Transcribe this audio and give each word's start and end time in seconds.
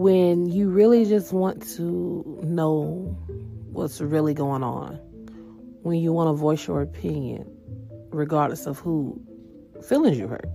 when 0.00 0.48
you 0.48 0.70
really 0.70 1.04
just 1.04 1.30
want 1.30 1.60
to 1.60 2.24
know 2.42 3.14
what's 3.70 4.00
really 4.00 4.32
going 4.32 4.62
on, 4.62 4.94
when 5.82 5.98
you 5.98 6.10
want 6.10 6.26
to 6.26 6.32
voice 6.32 6.66
your 6.66 6.80
opinion, 6.80 7.46
regardless 8.08 8.64
of 8.64 8.78
who 8.78 9.20
feelings 9.86 10.16
you 10.16 10.26
hurt. 10.26 10.48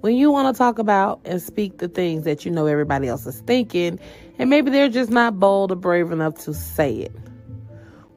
When 0.00 0.16
you 0.16 0.30
want 0.30 0.54
to 0.54 0.58
talk 0.58 0.78
about 0.78 1.20
and 1.26 1.42
speak 1.42 1.78
the 1.78 1.88
things 1.88 2.24
that 2.24 2.46
you 2.46 2.50
know 2.50 2.64
everybody 2.64 3.08
else 3.08 3.26
is 3.26 3.40
thinking, 3.40 4.00
and 4.38 4.48
maybe 4.48 4.70
they're 4.70 4.88
just 4.88 5.10
not 5.10 5.38
bold 5.38 5.70
or 5.70 5.76
brave 5.76 6.10
enough 6.10 6.38
to 6.44 6.54
say 6.54 6.94
it. 6.94 7.14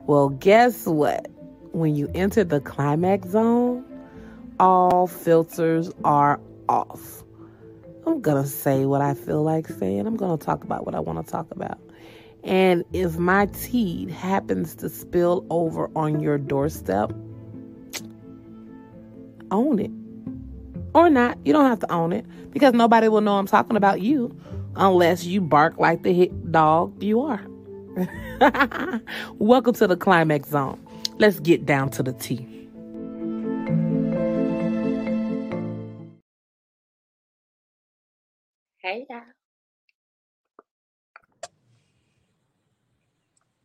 Well, 0.08 0.30
guess 0.30 0.86
what? 0.86 1.28
When 1.74 1.98
you 1.98 2.10
enter 2.16 2.46
the 2.46 2.62
climax 2.62 3.28
zone, 3.28 3.84
all 4.62 5.08
filters 5.08 5.92
are 6.06 6.40
off. 6.70 7.25
I'm 8.06 8.22
going 8.22 8.42
to 8.42 8.48
say 8.48 8.86
what 8.86 9.02
I 9.02 9.16
feel 9.16 9.42
like 9.42 9.68
saying. 9.68 10.06
I'm 10.06 10.16
going 10.16 10.38
to 10.38 10.46
talk 10.46 10.64
about 10.64 10.86
what 10.86 10.94
I 10.94 11.00
want 11.00 11.26
to 11.26 11.32
talk 11.32 11.50
about. 11.52 11.80
And 12.44 12.84
if 12.94 13.18
my 13.18 13.48
tea 13.48 14.10
happens 14.12 14.76
to 14.76 14.90
spill 14.90 15.44
over 15.50 15.90
on 15.96 16.20
your 16.20 16.38
doorstep, 16.38 17.12
own 19.50 19.80
it. 19.80 19.92
Or 20.94 21.10
not. 21.10 21.38
You 21.44 21.52
don't 21.52 21.66
have 21.66 21.80
to 21.80 21.92
own 21.92 22.14
it 22.14 22.26
because 22.52 22.74
nobody 22.74 23.08
will 23.08 23.22
know 23.22 23.38
I'm 23.38 23.48
talking 23.48 23.76
about 23.76 24.02
you 24.02 24.36
unless 24.76 25.24
you 25.26 25.42
bark 25.42 25.80
like 25.80 26.04
the 26.04 26.14
hit 26.14 26.52
dog 26.52 27.02
you 27.02 27.22
are. 27.22 27.42
Welcome 29.40 29.74
to 29.74 29.88
the 29.88 29.98
climax 29.98 30.50
zone. 30.50 30.80
Let's 31.18 31.40
get 31.40 31.66
down 31.66 31.90
to 31.92 32.04
the 32.04 32.14
tea. 32.14 32.55
Hey 38.86 39.06
y'all. 39.10 39.22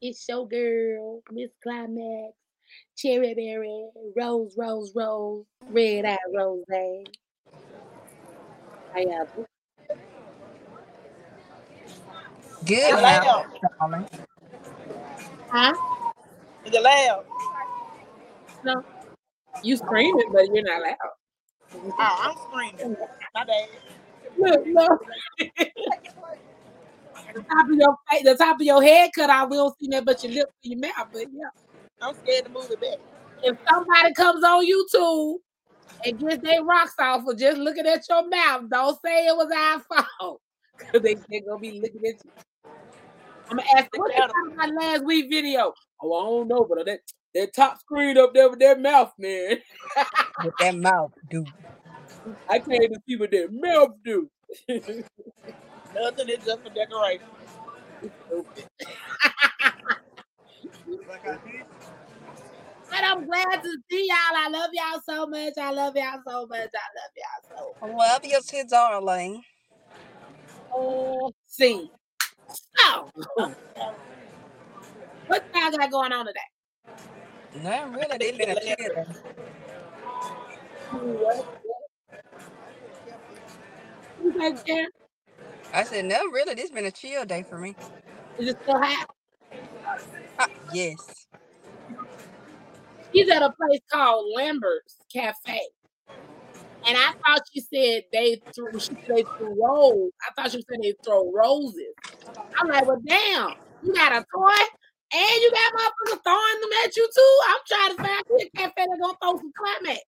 It's 0.01 0.27
your 0.27 0.49
girl, 0.49 1.21
Miss 1.31 1.51
Climax, 1.63 2.33
Cherry 2.97 3.35
Berry, 3.35 3.91
Rose, 4.17 4.55
Rose, 4.57 4.95
Rose, 4.97 5.45
Red 5.69 6.07
Eye 6.07 6.17
Rose. 6.35 6.65
How 6.71 6.79
y'all 8.97 9.27
doing? 9.35 9.47
Good 12.65 12.97
The 12.97 13.03
now, 13.03 13.03
loud. 13.03 13.45
darling. 13.79 14.07
Huh? 15.51 15.75
The 16.65 16.81
loud. 16.81 17.25
No. 18.65 18.83
You 19.63 19.77
screaming, 19.77 20.31
but 20.33 20.47
you're 20.47 20.65
not 20.65 20.81
loud. 20.81 20.97
Oh, 21.75 21.93
I'm 21.99 22.35
screaming. 22.49 22.97
My 23.35 23.45
bad. 23.45 23.69
Look, 24.41 24.67
no. 24.67 24.99
the 25.39 27.43
top 27.43 27.71
of 27.71 27.77
your 27.77 27.97
face, 28.11 28.25
the 28.25 28.35
top 28.37 28.61
of 28.61 28.67
your 28.67 28.83
head 28.83 29.11
cut 29.15 29.31
out. 29.31 29.51
We 29.51 29.57
don't 29.57 29.79
see 29.79 29.87
that 29.89 30.05
but 30.05 30.23
your 30.25 30.33
lips 30.33 30.53
and 30.65 30.73
your 30.73 30.81
mouth. 30.81 31.09
But 31.13 31.27
yeah. 31.33 31.51
I'm 32.03 32.15
scared 32.15 32.47
to 32.47 32.51
move 32.51 32.71
it 32.71 32.81
back. 32.81 32.99
If 33.43 33.57
somebody 33.69 34.15
comes 34.15 34.43
on 34.45 34.67
YouTube 34.67 35.37
and 36.05 36.19
gets 36.19 36.43
their 36.43 36.65
rocks 36.65 36.95
off 36.99 37.25
for 37.25 37.35
just 37.35 37.59
looking 37.59 37.87
at 37.87 38.03
your 38.09 38.27
mouth, 38.29 38.65
don't 38.71 38.99
say 39.05 39.27
it 39.27 39.37
was 39.37 39.51
our 39.55 39.81
fault. 40.19 40.41
Because 40.81 41.03
they, 41.03 41.15
they're 41.29 41.43
gonna 41.47 41.61
be 41.61 41.79
looking 41.79 42.01
at 42.07 42.25
you. 42.25 42.31
I'm 43.51 43.59
gonna 43.59 43.69
ask 43.77 43.91
them, 43.91 44.01
what 44.01 44.15
you 44.15 44.19
thought 44.19 44.53
about 44.55 44.75
last 44.81 45.05
week 45.05 45.29
video? 45.29 45.75
Oh, 46.03 46.15
I 46.15 46.25
don't 46.25 46.49
know, 46.49 46.67
but 46.67 46.87
that 46.87 47.01
that 47.35 47.53
top 47.53 47.79
screen 47.81 48.17
up 48.17 48.33
there 48.33 48.49
with 48.49 48.61
that 48.61 48.81
mouth, 48.81 49.13
man. 49.19 49.59
With 50.43 50.55
that 50.59 50.77
mouth, 50.77 51.13
dude. 51.29 51.53
I 52.49 52.59
can't 52.59 52.83
even 52.83 53.01
see 53.09 53.17
what 53.17 53.31
that 53.31 53.49
mouth 53.53 53.91
do. 54.05 54.29
Nothing 55.95 56.29
is 56.29 56.45
just 56.45 56.63
for 56.63 56.71
decoration. 56.71 57.27
But 62.91 63.05
I'm 63.05 63.25
glad 63.25 63.63
to 63.63 63.79
see 63.89 64.09
y'all. 64.09 64.37
I 64.37 64.49
love 64.49 64.71
y'all 64.73 65.01
so 65.09 65.27
much. 65.27 65.53
I 65.59 65.71
love 65.71 65.95
y'all 65.95 66.21
so 66.27 66.47
much. 66.49 66.71
I 66.75 66.89
love 66.99 67.13
y'all 67.17 67.73
so 67.81 67.87
Love 67.97 68.25
you 68.25 68.41
too, 68.47 68.65
darling. 68.69 69.43
Oh, 70.73 71.33
see. 71.47 71.91
So, 72.77 73.11
what 75.27 75.45
y'all 75.55 75.71
got 75.71 75.91
going 75.91 76.13
on 76.13 76.27
today? 76.27 76.41
Not 77.63 77.95
really. 77.95 78.19
They've 78.19 78.39
been 78.39 78.51
a 78.51 78.61
chill. 78.77 79.05
You 84.23 84.39
guys 84.39 84.63
there? 84.67 84.87
I 85.73 85.85
said, 85.85 86.05
no, 86.05 86.19
really. 86.31 86.55
This 86.55 86.71
been 86.71 86.87
a 86.87 86.91
chill 86.91 87.25
day 87.25 87.45
for 87.49 87.59
me. 87.59 87.77
Is 88.39 88.49
it 88.49 88.59
still 88.63 88.79
hot? 88.79 89.09
Ah, 90.39 90.49
yes. 90.73 91.27
He's 93.13 93.29
at 93.31 93.43
a 93.43 93.51
place 93.51 93.81
called 93.91 94.33
Lambert's 94.35 94.97
Cafe. 95.13 95.61
And 96.87 96.97
I 96.97 97.13
thought 97.13 97.43
she 97.53 97.61
said 97.61 98.05
they 98.13 98.41
threw 98.55 98.79
she 98.79 98.95
said 99.07 99.17
they 99.17 99.25
threw 99.37 99.63
rolls. 99.63 100.13
I 100.23 100.33
thought 100.35 100.53
she 100.53 100.63
said 100.63 100.81
they 100.83 100.95
throw 101.05 101.31
roses. 101.33 101.95
I'm 102.59 102.69
like, 102.69 102.87
well, 102.87 103.01
damn, 103.07 103.51
you 103.83 103.93
got 103.93 104.13
a 104.13 104.25
toy 104.35 104.65
and 105.13 105.41
you 105.41 105.51
got 105.51 105.73
motherfuckers 105.75 106.23
throwing 106.25 106.61
them 106.61 106.71
at 106.85 106.97
you 106.97 107.09
too. 107.15 107.39
I'm 107.49 107.59
trying 107.69 107.97
to 107.97 108.03
find 108.03 108.25
a 108.41 108.57
cafe 108.57 108.73
that's 108.77 109.01
gonna 109.01 109.17
throw 109.21 109.37
some 109.39 109.53
climax. 109.59 110.01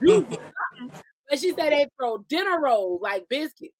Do 0.00 0.14
something. 0.14 1.00
But 1.28 1.38
she 1.38 1.50
said 1.50 1.72
they 1.72 1.88
throw 1.98 2.18
dinner 2.28 2.60
rolls 2.60 3.00
like 3.02 3.28
biscuits. 3.28 3.74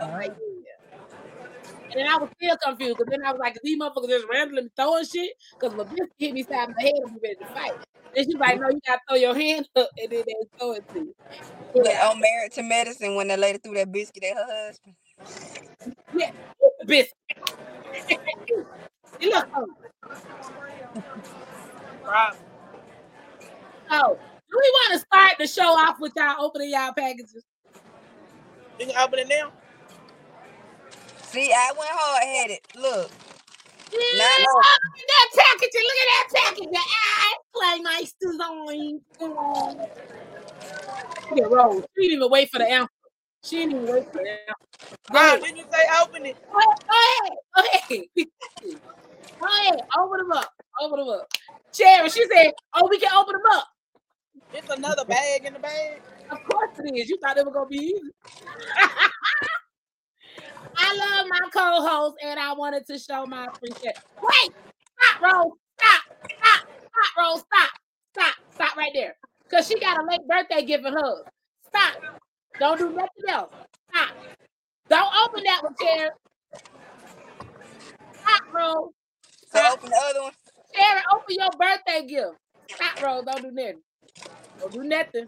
I'm 0.00 0.10
like, 0.12 0.32
yeah. 0.32 0.68
And 1.90 2.00
then 2.00 2.06
I 2.06 2.18
was 2.18 2.28
still 2.40 2.56
confused 2.62 2.98
because 2.98 3.10
then 3.10 3.24
I 3.24 3.32
was 3.32 3.40
like, 3.40 3.58
these 3.62 3.80
motherfuckers 3.80 4.08
just 4.08 4.26
randomly 4.30 4.68
throwing 4.76 5.04
shit? 5.04 5.32
Because 5.58 5.74
if 5.74 5.80
a 5.80 5.84
biscuit 5.84 6.10
hit 6.18 6.34
me 6.34 6.42
side 6.42 6.68
of 6.68 6.74
the 6.76 6.82
head, 6.82 6.92
I'm 7.06 7.16
ready 7.22 7.36
to 7.36 7.46
fight. 7.54 7.72
And 8.14 8.26
she's 8.26 8.34
like, 8.36 8.60
no, 8.60 8.68
you 8.68 8.80
gotta 8.86 9.00
throw 9.08 9.16
your 9.16 9.34
hand 9.34 9.68
up 9.76 9.88
and 9.96 10.10
then 10.12 10.22
they 10.26 10.34
throw 10.58 10.72
it 10.72 10.84
to 10.92 10.98
you. 10.98 11.14
Look, 11.74 11.86
Yeah, 11.86 12.08
on 12.08 12.20
Married 12.20 12.52
to 12.52 12.62
Medicine 12.62 13.14
when 13.14 13.28
that 13.28 13.38
lady 13.38 13.58
threw 13.58 13.74
that 13.74 13.90
biscuit 13.90 14.24
at 14.24 14.36
her 14.36 14.66
husband. 14.66 14.94
yeah, 16.14 16.30
biscuit. 16.86 17.14
you 19.20 19.30
look 19.30 19.48
Problem. 22.02 22.42
So, 23.90 24.18
do 24.50 24.58
we 24.58 24.70
want 24.70 24.92
to 24.94 24.98
start 25.00 25.32
the 25.38 25.46
show 25.46 25.68
off 25.78 25.98
with 26.00 26.12
y'all 26.16 26.42
opening 26.44 26.70
y'all 26.70 26.92
packages? 26.92 27.44
You 28.78 28.86
can 28.86 28.96
open 28.96 29.18
it 29.20 29.28
now. 29.28 29.52
See, 31.22 31.52
I 31.52 31.72
went 31.78 31.90
hard 31.92 32.24
headed. 32.24 32.58
Look, 32.76 33.10
Yeah, 33.92 33.98
Nah, 34.18 34.24
no. 34.38 34.54
look 34.54 35.00
at 35.00 35.08
that 35.08 35.28
packaging. 35.36 35.82
Look 35.82 35.98
at 36.00 36.08
that 36.08 36.28
packaging. 36.34 36.72
I 36.76 37.36
play 37.54 37.82
my 37.82 38.04
design. 38.20 39.00
Come 39.18 39.32
on. 39.32 39.76
Look 41.30 41.38
at 41.44 41.50
Rose. 41.50 41.84
She 41.96 42.02
didn't 42.08 42.16
even 42.18 42.30
wait 42.30 42.50
for 42.50 42.58
the 42.58 42.70
answer. 42.70 42.90
She 43.44 43.56
didn't 43.56 43.72
even 43.82 43.94
wait 43.94 44.06
for 44.12 44.22
the 44.22 44.30
answer. 44.30 44.98
Go 45.12 45.18
ahead. 45.18 45.42
didn't 45.42 45.56
you 45.58 45.64
say 45.70 45.84
open 46.02 46.26
it? 46.26 46.36
Go 46.52 46.58
ahead. 46.58 47.36
Go 47.56 47.62
ahead. 47.62 48.08
Go 49.40 49.46
ahead. 49.46 49.80
Open 49.98 50.18
them 50.18 50.32
up. 50.32 50.52
Open 50.80 50.98
them 50.98 51.08
up. 51.08 51.28
Cherry, 51.72 52.08
she 52.10 52.24
said, 52.34 52.52
oh, 52.74 52.88
we 52.88 52.98
can 52.98 53.12
open 53.14 53.34
them 53.34 53.42
up. 53.52 53.68
It's 54.52 54.70
another 54.70 55.04
bag 55.04 55.44
in 55.44 55.52
the 55.52 55.58
bag. 55.58 56.00
Of 56.30 56.38
course 56.50 56.78
it 56.78 56.96
is. 56.96 57.08
You 57.08 57.18
thought 57.22 57.36
it 57.36 57.44
was 57.44 57.54
gonna 57.54 57.66
be 57.68 57.76
easy. 57.76 58.10
I 60.76 60.96
love 60.96 61.26
my 61.28 61.40
co-host, 61.52 62.16
and 62.22 62.38
I 62.38 62.52
wanted 62.54 62.86
to 62.86 62.98
show 62.98 63.26
my 63.26 63.46
appreciation. 63.46 64.00
Wait, 64.22 64.52
stop, 65.00 65.22
Rose, 65.22 65.52
stop, 65.78 66.02
stop, 66.24 66.60
stop, 66.60 67.16
Rose, 67.18 67.40
stop, 67.40 67.70
stop, 68.14 68.34
stop 68.54 68.76
right 68.76 68.90
there, 68.94 69.14
cause 69.50 69.66
she 69.66 69.78
got 69.80 69.98
a 69.98 70.06
late 70.06 70.26
birthday 70.28 70.64
gift 70.64 70.84
for 70.84 70.90
her. 70.90 71.24
Stop. 71.66 72.02
Don't 72.58 72.78
do 72.78 72.90
nothing 72.90 73.28
else. 73.28 73.52
Stop. 73.90 74.10
Don't 74.88 75.12
open 75.24 75.44
that 75.44 75.62
one, 75.62 75.74
Cherry. 75.80 76.10
Stop, 78.12 78.42
Rose. 78.52 78.90
so 79.52 79.72
open 79.72 79.90
the 79.90 80.02
other 80.10 80.22
one. 80.22 80.32
Cherry, 80.74 81.02
open 81.14 81.36
your 81.38 81.50
birthday 81.58 82.06
gift. 82.06 82.36
Stop, 82.70 83.02
Rose. 83.02 83.24
Don't 83.26 83.42
do 83.42 83.50
nothing. 83.52 83.82
Don't 84.60 84.72
do 84.72 84.84
nothing. 84.84 85.26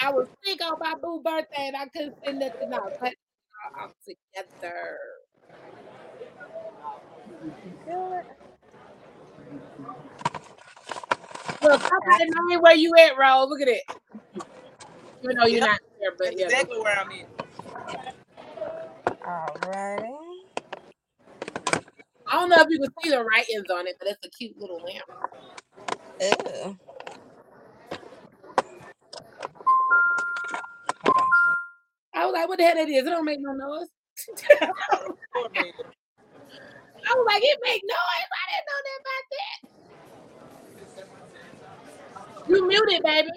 I 0.00 0.10
was 0.12 0.28
sick 0.44 0.60
on 0.64 0.74
my 0.80 0.94
boo 1.02 1.22
birthday 1.24 1.68
and 1.68 1.76
I 1.76 1.86
couldn't 1.88 2.16
say 2.24 2.32
nothing 2.32 2.72
out. 2.74 2.94
But 3.00 3.14
all 3.80 3.92
together. 4.06 4.98
Look, 11.62 11.82
somebody 11.82 12.30
know 12.30 12.60
where 12.60 12.76
you 12.76 12.92
at, 13.00 13.18
Rose. 13.18 13.48
Look 13.50 13.62
at 13.62 13.68
it. 13.68 13.82
You 15.22 15.34
know 15.34 15.44
you're 15.46 15.60
not 15.60 15.78
there, 16.00 16.12
but 16.16 16.24
That's 16.26 16.38
yeah. 16.40 16.46
exactly 16.46 16.80
where 16.80 16.98
I'm 16.98 17.10
at. 17.12 17.28
Alrighty. 19.22 20.16
I 22.26 22.32
don't 22.32 22.48
know 22.48 22.56
if 22.60 22.68
you 22.70 22.78
can 22.78 22.90
see 23.02 23.10
the 23.10 23.22
writings 23.24 23.68
on 23.70 23.86
it, 23.86 23.96
but 23.98 24.08
it's 24.08 24.24
a 24.24 24.30
cute 24.30 24.56
little 24.58 24.78
lamp. 24.78 25.04
Ew. 26.20 26.78
I 32.14 32.24
was 32.26 32.32
like, 32.32 32.48
what 32.48 32.58
the 32.58 32.64
hell 32.64 32.74
that 32.76 32.88
is? 32.88 32.98
It 32.98 33.04
don't 33.04 33.24
make 33.24 33.40
no 33.40 33.52
noise. 33.52 33.88
I 34.60 34.70
was 37.14 37.26
like, 37.26 37.42
it 37.42 37.58
make 37.62 37.82
noise. 37.82 38.28
I 38.32 38.52
didn't 38.52 38.66
know 38.68 38.80
that 38.86 39.00
about 39.00 39.24
that. 39.32 39.58
You 42.48 42.68
muted, 42.68 43.02
baby. 43.02 43.30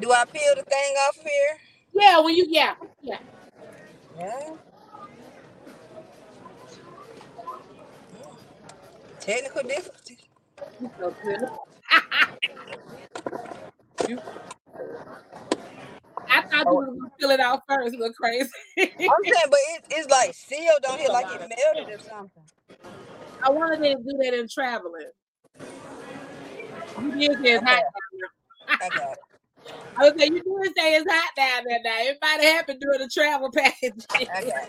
Do 0.00 0.12
I 0.12 0.24
peel 0.26 0.54
the 0.56 0.62
thing 0.64 0.94
off 1.08 1.16
here? 1.22 1.58
Yeah, 1.94 2.20
when 2.20 2.34
you 2.36 2.46
yeah. 2.48 2.74
Yeah. 3.02 3.18
Yeah. 4.18 4.56
Technical 9.20 9.62
difficulties. 9.62 10.18
You 10.80 10.90
so 10.98 11.14
good. 11.24 11.40
You- 14.08 14.22
I 16.30 16.42
thought 16.42 16.66
you 16.66 16.74
were 16.74 16.86
gonna 16.86 17.10
fill 17.20 17.30
it 17.30 17.40
out 17.40 17.62
first. 17.68 17.96
Look 17.96 18.16
crazy. 18.16 18.50
I'm 18.78 18.88
saying, 18.88 19.46
but 19.50 19.58
it, 19.74 19.84
it's 19.90 20.10
like 20.10 20.34
sealed 20.34 20.84
on 20.90 20.98
here, 20.98 21.10
like 21.10 21.26
it 21.30 21.40
melted 21.40 21.94
or 21.94 22.00
something. 22.00 22.42
I 23.42 23.50
wanted 23.50 23.80
them 23.82 24.04
to 24.04 24.10
do 24.12 24.18
that 24.22 24.34
in 24.34 24.48
traveling. 24.48 25.10
You 27.02 27.12
did 27.12 27.40
it's 27.42 27.64
hot. 27.64 27.82
I 28.80 28.90
got 28.90 29.12
it. 29.12 29.33
I 29.98 30.04
was 30.04 30.14
saying 30.18 30.32
you 30.34 30.42
did 30.64 30.74
say 30.76 30.94
it's 30.96 31.10
hot 31.12 31.30
down 31.36 31.64
there 31.68 31.80
now. 31.84 31.98
It 32.00 32.18
might 32.22 32.40
have 32.42 32.56
happened 32.56 32.80
during 32.80 33.00
the 33.00 33.08
travel 33.08 33.50
package. 33.54 34.06
I 34.34 34.42
got 34.44 34.68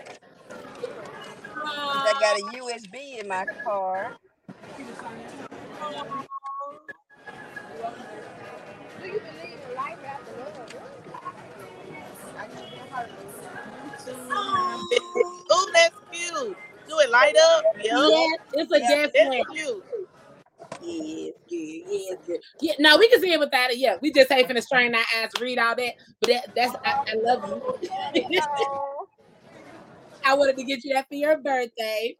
I 2.06 2.14
got 2.14 2.38
a 2.38 2.42
USB 2.58 3.20
in 3.20 3.28
my 3.28 3.46
car. 3.64 4.14
Oh, 15.50 15.70
that's 15.74 15.96
cute. 16.12 16.56
Do 16.88 16.98
it 17.00 17.10
light 17.10 17.36
up. 17.36 17.64
Yep. 17.76 17.86
Yes, 18.08 18.38
it's 18.54 18.72
a 18.72 18.80
Yeah, 18.80 18.88
death 18.88 19.12
That's 19.14 19.50
cute. 19.52 19.84
Yes, 20.82 21.32
yes, 21.48 22.18
yes. 22.28 22.38
Yeah, 22.60 22.72
no, 22.78 22.98
we 22.98 23.08
can 23.08 23.20
see 23.20 23.32
it 23.32 23.40
without 23.40 23.70
it. 23.70 23.78
Yeah, 23.78 23.96
we 24.00 24.12
just 24.12 24.30
ain't 24.30 24.48
finna 24.48 24.62
strain 24.62 24.94
our 24.94 25.02
eyes 25.18 25.30
read 25.40 25.58
all 25.58 25.74
that. 25.76 25.92
But 26.20 26.30
that, 26.30 26.48
that's 26.54 26.74
I, 26.84 26.94
I 27.08 27.14
love 27.24 27.44
you. 27.48 28.40
I 30.24 30.34
wanted 30.34 30.56
to 30.56 30.64
get 30.64 30.84
you 30.84 30.94
that 30.94 31.08
for 31.08 31.14
your 31.14 31.38
birthday. 31.38 32.16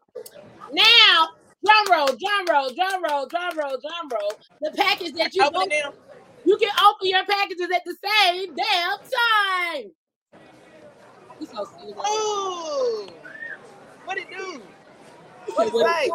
Now, 0.71 1.29
drum 1.65 1.91
roll, 1.91 2.07
drum 2.07 2.45
roll, 2.49 2.69
drum 2.73 3.03
roll, 3.03 3.27
drum 3.27 3.57
roll, 3.57 3.77
drum 3.79 4.09
roll. 4.11 4.33
The 4.61 4.71
package 4.77 5.13
that 5.15 5.33
you 5.35 5.43
Open 5.43 5.61
open, 5.61 5.71
you 6.45 6.57
can 6.57 6.69
open 6.83 7.09
your 7.09 7.25
packages 7.25 7.67
at 7.73 7.83
the 7.85 7.95
same 8.03 8.55
damn 8.55 8.97
time. 9.83 9.91
You 11.39 11.47
so. 11.47 11.67
Ooh. 11.89 13.07
What 14.05 14.17
it 14.17 14.29
do? 14.29 14.37
You 15.47 15.53
What 15.53 15.73
what? 15.73 16.11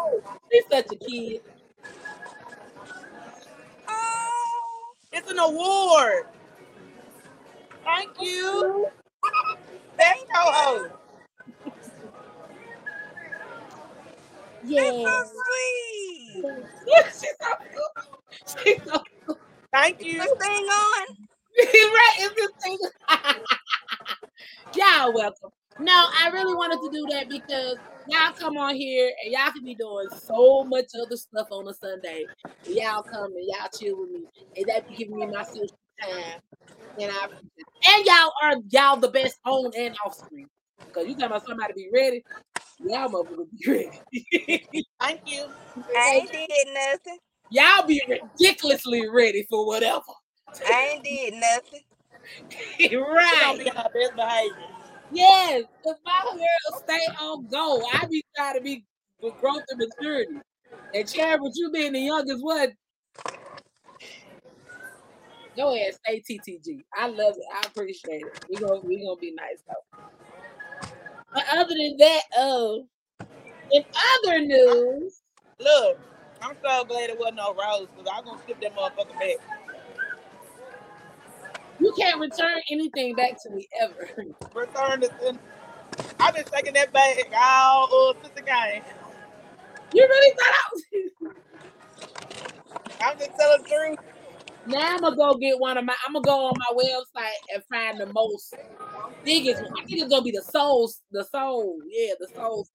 He's 0.51 0.65
such 0.71 0.87
a 0.93 0.97
kid. 0.97 1.43
It's 5.13 5.31
an 5.31 5.39
award. 5.41 6.25
Thank 7.85 8.11
you. 8.21 8.89
Thank 9.99 10.29
that's 14.77 14.99
Yeah. 15.03 15.05
so 15.05 15.25
sweet. 15.33 16.47
She's 17.13 17.37
so 17.41 17.49
cool. 17.75 18.07
She's 18.65 18.83
so 18.85 19.03
cool. 19.27 19.39
Thank 19.73 20.05
This 20.19 20.33
you. 20.33 20.37
thing 20.41 20.65
on? 20.65 21.07
right, 21.59 22.17
it's 22.21 22.35
the 22.37 22.51
thing. 22.63 22.79
y'all 24.77 25.15
welcome. 25.15 25.51
No, 25.79 26.07
I 26.21 26.29
really 26.29 26.55
wanted 26.55 26.79
to 26.83 26.91
do 26.93 27.07
that 27.11 27.29
because 27.29 27.77
y'all 28.07 28.33
come 28.33 28.57
on 28.57 28.75
here 28.75 29.11
and 29.25 29.33
y'all 29.33 29.53
can 29.53 29.65
be 29.65 29.75
doing 29.75 30.09
so 30.11 30.65
much 30.65 30.87
other 31.01 31.17
stuff 31.17 31.49
on 31.51 31.69
a 31.69 31.75
Sunday. 31.75 32.27
Y'all 32.67 33.03
come 33.03 33.33
and 33.33 33.47
y'all 33.47 33.69
chill 33.79 34.01
with 34.01 34.11
me, 34.11 34.25
and 34.57 34.67
that 34.67 34.89
be 34.89 34.97
giving 34.97 35.17
me 35.19 35.27
my 35.27 35.43
social 35.45 35.79
time. 36.01 36.41
And 37.01 37.11
I 37.11 37.27
and 37.89 38.07
y'all 38.07 38.33
are 38.43 38.55
y'all 38.71 38.97
the 39.01 39.09
best 39.09 39.39
on 39.47 39.71
and 39.77 39.97
off 40.05 40.15
screen. 40.15 40.49
Cause 40.93 41.07
you 41.07 41.15
talking 41.15 41.27
about 41.27 41.47
somebody 41.47 41.73
be 41.75 41.89
ready, 41.93 42.23
y'all 42.81 43.09
motherfuckers 43.09 43.47
be 43.59 43.71
ready. 44.71 44.87
Thank 45.01 45.21
you. 45.27 45.47
I 45.97 46.21
ain't 46.21 46.31
did 46.31 46.69
nothing. 46.75 47.19
y'all 47.51 47.87
be 47.87 48.03
ridiculously 48.09 49.09
ready 49.09 49.47
for 49.49 49.67
whatever. 49.67 50.03
I 50.67 50.95
ain't 50.95 51.05
did 51.05 51.35
nothing. 51.35 51.81
We're 52.91 53.01
gonna 53.01 53.15
right. 53.15 53.59
be 53.59 53.71
on 53.71 53.77
our 53.77 53.91
best 53.91 54.17
behavior. 54.17 54.82
Yes, 55.13 55.65
if 55.85 55.97
my 56.05 56.33
girl 56.33 56.79
stay 56.79 57.07
on 57.21 57.47
go, 57.49 57.83
I 57.95 58.07
be 58.11 58.25
trying 58.37 58.55
to 58.57 58.61
be 58.61 58.85
with 59.21 59.35
growth 59.41 59.63
and 59.69 59.79
maturity. 59.79 60.41
And 60.95 61.09
Chad, 61.09 61.41
with 61.41 61.53
you 61.57 61.71
being 61.71 61.93
the 61.93 62.01
youngest 62.01 62.43
one, 62.43 62.73
go 65.57 65.75
ahead, 65.75 65.95
stay 65.95 66.21
TTG. 66.21 66.85
I 66.97 67.09
love 67.09 67.35
it. 67.37 67.45
I 67.55 67.67
appreciate 67.67 68.23
it. 68.23 68.45
We 68.51 68.57
gonna 68.57 68.81
we 68.81 69.05
gonna 69.05 69.17
be 69.21 69.33
nice 69.33 69.63
though. 69.67 70.01
But 71.35 71.45
other 71.53 71.75
than 71.75 71.97
that, 71.99 72.23
oh, 72.37 72.87
in 73.71 73.83
other 74.25 74.41
news, 74.41 75.23
Look, 75.63 75.99
I'm 76.41 76.57
so 76.65 76.85
glad 76.85 77.11
it 77.11 77.19
wasn't 77.19 77.37
no 77.37 77.55
rose 77.55 77.87
because 77.95 78.11
I'm 78.13 78.25
gonna 78.25 78.39
skip 78.43 78.61
that 78.63 78.75
motherfucker 78.75 79.19
back. 79.19 79.39
You 81.83 81.93
can't 81.99 82.21
return 82.21 82.61
anything 82.71 83.15
back 83.17 83.33
to 83.43 83.51
me 83.51 83.69
ever. 83.83 84.09
Return 84.55 85.03
sin. 85.21 85.39
I've 86.21 86.35
been 86.35 86.45
taking 86.55 86.75
that 86.75 86.93
back 86.93 87.17
all 87.37 87.89
uh, 88.11 88.15
since 88.23 88.35
the 88.37 88.43
game. 88.43 88.83
You 89.93 90.07
really 90.09 90.37
thought 90.37 90.55
I 90.55 90.65
was. 90.73 91.33
I'm 93.03 93.19
just 93.19 93.31
telling 93.39 93.63
the 93.63 93.69
truth. 93.69 93.99
Now 94.67 94.95
I'm 94.95 95.01
gonna 95.01 95.17
go 95.17 95.35
get 95.35 95.59
one 95.59 95.77
of 95.77 95.85
my. 95.85 95.95
I'm 96.07 96.13
gonna 96.13 96.25
go 96.25 96.47
on 96.47 96.55
my 96.57 96.85
website 96.85 97.55
and 97.55 97.63
find 97.65 97.99
the 98.01 98.07
most 98.13 98.55
biggest 99.25 99.61
one. 99.61 99.73
I 99.77 99.85
think 99.87 100.03
it's 100.03 100.11
gonna 100.11 100.23
be 100.23 100.31
the 100.31 100.43
soul, 100.43 100.89
the 101.11 101.25
soul, 101.25 101.79
yeah, 101.91 102.15
the 102.21 102.29
soul. 102.37 102.67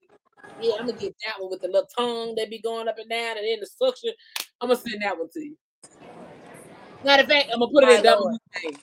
Yeah, 0.60 0.74
I'm 0.80 0.88
gonna 0.88 0.98
get 0.98 1.16
that 1.26 1.42
one 1.42 1.52
with 1.52 1.62
the 1.62 1.68
little 1.68 1.88
tongue 1.98 2.36
that 2.36 2.50
be 2.50 2.60
going 2.60 2.90
up 2.90 2.98
and 2.98 3.10
down, 3.10 3.38
and 3.38 3.48
then 3.48 3.60
the 3.62 3.68
suction. 3.68 4.12
I'm 4.60 4.68
gonna 4.68 4.82
send 4.82 5.02
that 5.02 5.18
one 5.18 5.30
to 5.34 5.40
you. 5.40 5.56
Matter 7.06 7.24
of 7.24 7.30
fact, 7.30 7.50
I'm 7.54 7.60
gonna 7.60 7.72
put 7.72 7.84
it 7.86 7.90
in 7.92 8.04
double 8.04 8.26
Lord. 8.26 8.38
thing. 8.62 8.78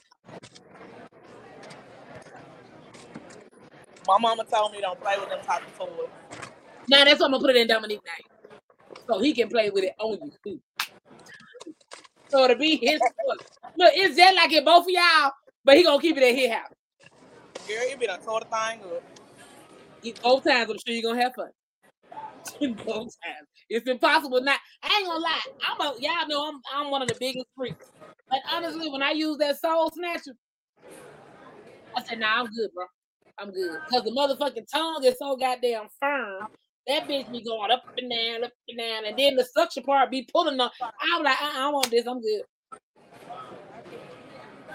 My 4.07 4.17
mama 4.19 4.45
told 4.45 4.71
me 4.71 4.81
don't 4.81 4.99
play 4.99 5.15
with 5.19 5.29
them 5.29 5.39
type 5.45 5.61
of 5.67 5.77
toys. 5.77 6.09
Now 6.87 7.03
that's 7.05 7.19
what 7.19 7.27
I'm 7.27 7.31
gonna 7.33 7.41
put 7.41 7.55
it 7.55 7.57
in 7.57 7.67
Dominique 7.67 8.01
name, 8.05 8.97
so 9.07 9.19
he 9.19 9.33
can 9.33 9.49
play 9.49 9.69
with 9.69 9.83
it 9.83 9.93
on 9.99 10.19
you 10.21 10.31
too. 10.45 10.61
So 12.29 12.43
it'll 12.43 12.57
be 12.57 12.77
his. 12.77 12.99
toy. 12.99 13.35
Look, 13.77 13.93
it's 13.95 14.15
just 14.15 14.35
like 14.35 14.51
it 14.53 14.65
both 14.65 14.83
of 14.85 14.89
y'all, 14.89 15.31
but 15.63 15.75
he 15.77 15.83
gonna 15.83 16.01
keep 16.01 16.17
it 16.17 16.23
at 16.23 16.35
his 16.35 16.51
house. 16.51 16.71
Girl, 17.67 17.89
you 17.89 17.97
be 17.97 18.07
done 18.07 18.19
total 18.19 18.47
thing 18.47 18.81
up. 18.83 19.03
Eat 20.03 20.19
both 20.21 20.43
times, 20.43 20.69
I'm 20.69 20.77
sure 20.85 20.93
you're 20.95 21.11
gonna 21.11 21.21
have 21.23 21.33
fun. 21.33 21.49
both 22.85 23.15
times. 23.23 23.47
It's 23.69 23.87
impossible 23.87 24.41
not. 24.41 24.59
I 24.83 24.97
ain't 24.99 25.07
gonna 25.07 25.19
lie. 25.19 25.41
I'm 25.67 25.81
a 25.81 25.99
y'all 25.99 26.27
know 26.27 26.47
I'm 26.47 26.61
I'm 26.73 26.91
one 26.91 27.01
of 27.01 27.07
the 27.07 27.15
biggest 27.19 27.47
freaks. 27.57 27.91
But 28.29 28.39
honestly, 28.51 28.89
when 28.89 29.01
I 29.03 29.11
use 29.11 29.37
that 29.37 29.59
soul 29.59 29.91
snatcher, 29.91 30.35
I 31.95 32.03
said, 32.03 32.19
nah, 32.19 32.39
I'm 32.39 32.47
good, 32.47 32.69
bro. 32.73 32.85
I'm 33.37 33.51
good. 33.51 33.79
Cause 33.91 34.03
the 34.03 34.11
motherfucking 34.11 34.67
tongue 34.71 35.03
is 35.03 35.15
so 35.19 35.35
goddamn 35.35 35.87
firm. 35.99 36.47
That 36.87 37.07
bitch 37.07 37.31
be 37.31 37.43
going 37.43 37.71
up 37.71 37.83
and 37.97 38.09
down, 38.09 38.43
up 38.43 38.51
and 38.69 38.77
down, 38.77 39.05
and 39.05 39.17
then 39.17 39.35
the 39.35 39.43
suction 39.43 39.83
part 39.83 40.11
be 40.11 40.27
pulling 40.31 40.59
up. 40.59 40.71
I'm 40.81 41.23
like, 41.23 41.41
uh-uh, 41.41 41.49
I 41.49 41.59
don't 41.59 41.73
want 41.73 41.91
this. 41.91 42.05
I'm 42.07 42.21
good. 42.21 42.41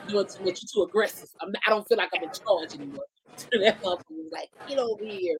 Doing 0.09 0.26
too 0.26 0.45
much. 0.45 0.62
You 0.62 0.69
too 0.75 0.83
aggressive. 0.83 1.29
I'm, 1.40 1.52
I 1.67 1.71
don't 1.71 1.87
feel 1.87 1.99
like 1.99 2.11
I'm 2.14 2.25
in 2.25 2.31
charge 2.31 2.75
anymore. 2.75 3.05
that 3.52 3.81
motherfucker 3.81 4.02
was 4.11 4.33
like, 4.33 4.50
get 4.67 4.79
over 4.79 5.05
here. 5.05 5.37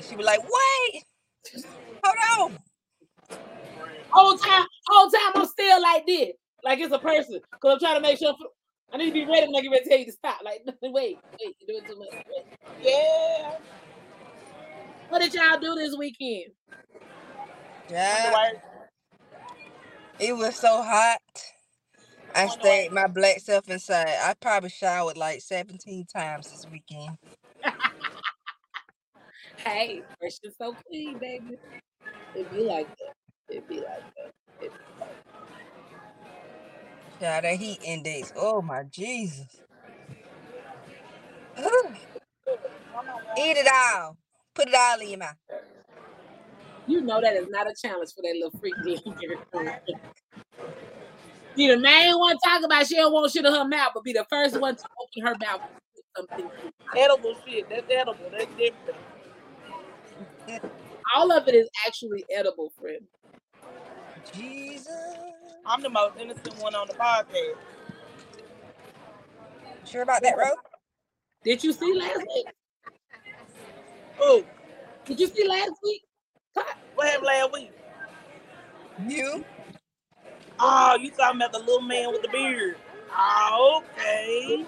She 0.00 0.16
be 0.16 0.22
like, 0.22 0.40
wait, 0.40 1.02
hold 2.04 2.52
on. 2.52 2.58
Whole 4.10 4.36
time, 4.36 4.66
whole 4.86 5.10
time 5.10 5.32
I'm 5.34 5.46
still 5.46 5.82
like 5.82 6.06
this, 6.06 6.30
like 6.64 6.78
it's 6.80 6.92
a 6.92 6.98
person. 6.98 7.40
Cause 7.60 7.74
I'm 7.74 7.78
trying 7.78 7.94
to 7.96 8.00
make 8.00 8.18
sure 8.18 8.34
I 8.92 8.96
need 8.96 9.06
to 9.06 9.12
be 9.12 9.26
ready 9.26 9.46
when 9.46 9.56
I 9.56 9.60
get 9.62 9.70
ready 9.70 9.84
to 9.84 9.88
tell 9.88 9.98
you 9.98 10.04
to 10.06 10.12
stop. 10.12 10.40
Like, 10.44 10.62
wait, 10.82 10.92
wait, 10.92 11.18
you're 11.40 11.68
doing 11.68 11.86
too 11.88 11.98
much. 11.98 12.08
Wait. 12.26 12.46
Yeah. 12.82 13.56
What 15.08 15.22
did 15.22 15.34
y'all 15.34 15.58
do 15.60 15.74
this 15.74 15.96
weekend? 15.96 16.52
Yeah, 17.90 18.52
it 20.20 20.36
was 20.36 20.54
so 20.56 20.82
hot. 20.82 21.18
I 22.34 22.46
stayed 22.46 22.92
my 22.92 23.08
black 23.08 23.40
self 23.40 23.68
inside. 23.68 24.14
I 24.22 24.34
probably 24.40 24.70
showered 24.70 25.16
like 25.16 25.40
17 25.40 26.06
times 26.06 26.50
this 26.50 26.66
weekend. 26.70 27.18
Hey, 29.64 30.00
fresh 30.18 30.38
and 30.42 30.54
so 30.56 30.74
clean, 30.88 31.18
baby. 31.18 31.58
It 32.34 32.50
be 32.50 32.62
like 32.62 32.88
that. 32.88 33.14
It 33.54 33.68
be 33.68 33.76
like 33.76 33.84
that. 34.16 34.32
It 34.62 34.72
be 34.72 34.78
like 34.98 35.10
that. 35.26 35.29
Yeah, 37.20 37.40
that 37.42 37.56
heat 37.56 37.80
index. 37.84 38.32
Oh 38.34 38.62
my 38.62 38.82
Jesus. 38.84 39.46
Eat 43.38 43.56
it 43.56 43.68
all. 43.72 44.16
Put 44.54 44.68
it 44.68 44.74
all 44.74 45.00
in 45.00 45.10
your 45.10 45.18
mouth. 45.18 45.36
You 46.86 47.02
know 47.02 47.20
that 47.20 47.36
is 47.36 47.46
not 47.50 47.66
a 47.66 47.74
challenge 47.74 48.10
for 48.14 48.22
that 48.22 48.34
little 48.34 48.58
freak. 48.58 48.74
be 51.56 51.68
the 51.68 51.76
main 51.76 52.18
one 52.18 52.36
talk 52.38 52.64
about 52.64 52.86
she 52.86 52.96
don't 52.96 53.12
want 53.12 53.30
shit 53.30 53.44
in 53.44 53.52
her 53.52 53.68
mouth, 53.68 53.90
but 53.94 54.02
be 54.02 54.12
the 54.12 54.26
first 54.30 54.58
one 54.58 54.74
to 54.74 54.82
open 55.02 55.26
her 55.26 55.36
mouth 55.46 55.60
and 55.94 56.04
something. 56.16 56.50
Edible 56.96 57.34
shit. 57.46 57.66
That's 57.68 57.86
edible. 57.90 58.30
That's 58.32 58.46
different. 58.56 58.96
All 61.14 61.30
of 61.32 61.46
it 61.48 61.54
is 61.54 61.68
actually 61.86 62.24
edible, 62.34 62.72
friend. 62.80 63.06
Jesus. 64.32 65.39
I'm 65.66 65.82
the 65.82 65.90
most 65.90 66.18
innocent 66.18 66.56
one 66.58 66.74
on 66.74 66.86
the 66.88 66.94
podcast. 66.94 67.56
Sure 69.84 70.02
about 70.02 70.22
that, 70.22 70.36
Ro? 70.36 70.50
Did 71.44 71.62
you 71.64 71.72
see 71.72 71.92
last 71.94 72.18
week? 72.20 72.46
Oh, 74.20 74.44
Did 75.04 75.18
you 75.20 75.26
see 75.26 75.46
last 75.46 75.72
week? 75.82 76.02
what 76.94 77.06
happened 77.06 77.26
last 77.26 77.52
week? 77.52 77.72
You? 79.08 79.44
Oh, 80.58 80.96
you 81.00 81.10
talking 81.10 81.40
about 81.40 81.52
the 81.52 81.58
little 81.58 81.80
man 81.80 82.10
with 82.12 82.22
the 82.22 82.28
beard? 82.28 82.76
Oh, 83.16 83.82
okay. 83.98 84.66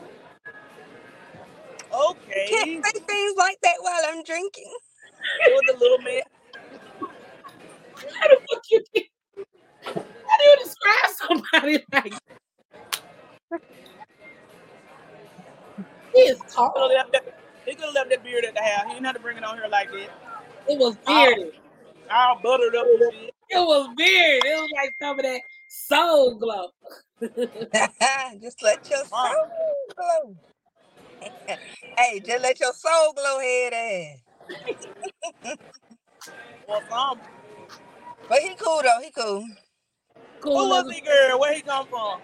Okay. 1.95 2.47
Can't 2.49 2.85
say 2.87 3.01
things 3.01 3.35
like 3.37 3.59
that 3.63 3.75
while 3.81 4.01
I'm 4.09 4.23
drinking. 4.25 4.73
It 5.47 5.53
was 5.53 5.63
the 5.75 5.79
little 5.79 5.99
man. 5.99 6.23
How 8.19 8.29
the 8.29 8.37
fuck 8.51 8.63
you 8.71 8.83
think- 8.95 9.09
How 10.33 10.39
do 10.39 10.45
you 10.45 10.57
describe 10.65 11.43
somebody 11.53 11.85
like 11.93 12.15
he 16.15 16.21
is 16.23 16.39
He 16.39 16.45
could 16.45 16.55
tall? 16.55 16.73
have 16.77 16.91
left 16.91 17.13
that, 17.13 17.25
he 17.67 17.75
could 17.75 17.85
have 17.87 17.95
left 17.95 18.11
that 18.11 18.25
beard 18.25 18.45
at 18.47 18.55
the 18.55 18.63
house. 18.63 18.85
He 18.89 18.95
didn't 18.95 19.07
have 19.07 19.17
to 19.17 19.23
bring 19.23 19.37
it 19.39 19.45
on 19.45 19.57
here 19.57 19.69
like 19.71 19.91
that. 19.91 20.11
It 20.69 20.79
was 20.79 20.97
bearded. 21.07 21.55
All 22.11 22.41
buttered 22.43 22.77
up 22.77 22.87
and 22.87 23.13
shit. 23.13 23.35
It 23.51 23.59
was 23.61 23.91
bearded. 23.97 24.45
It 24.47 24.61
was 24.61 24.71
like 24.75 24.95
some 25.03 25.19
of 25.19 25.25
that 25.25 25.43
soul 25.69 26.37
glow. 26.37 26.69
just 28.43 28.63
let 28.63 28.91
your 28.91 29.05
soul 29.05 29.87
glow. 29.97 30.37
hey, 31.99 32.21
just 32.21 32.43
let 32.43 32.61
your 32.61 32.73
soul 32.75 33.13
glow 33.15 33.39
head 33.41 33.75
ass. 33.75 34.19
Or 36.67 36.81
some. 36.91 37.21
But 38.29 38.41
he 38.41 38.57
cool 38.57 38.83
though, 38.83 39.01
he 39.03 39.11
cool. 39.13 39.47
Cool. 40.43 40.59
Who 40.59 40.69
was 40.71 40.93
he, 40.93 41.01
girl? 41.01 41.39
Where 41.39 41.55
he 41.55 41.63
come 41.63 41.87
from? 41.87 42.21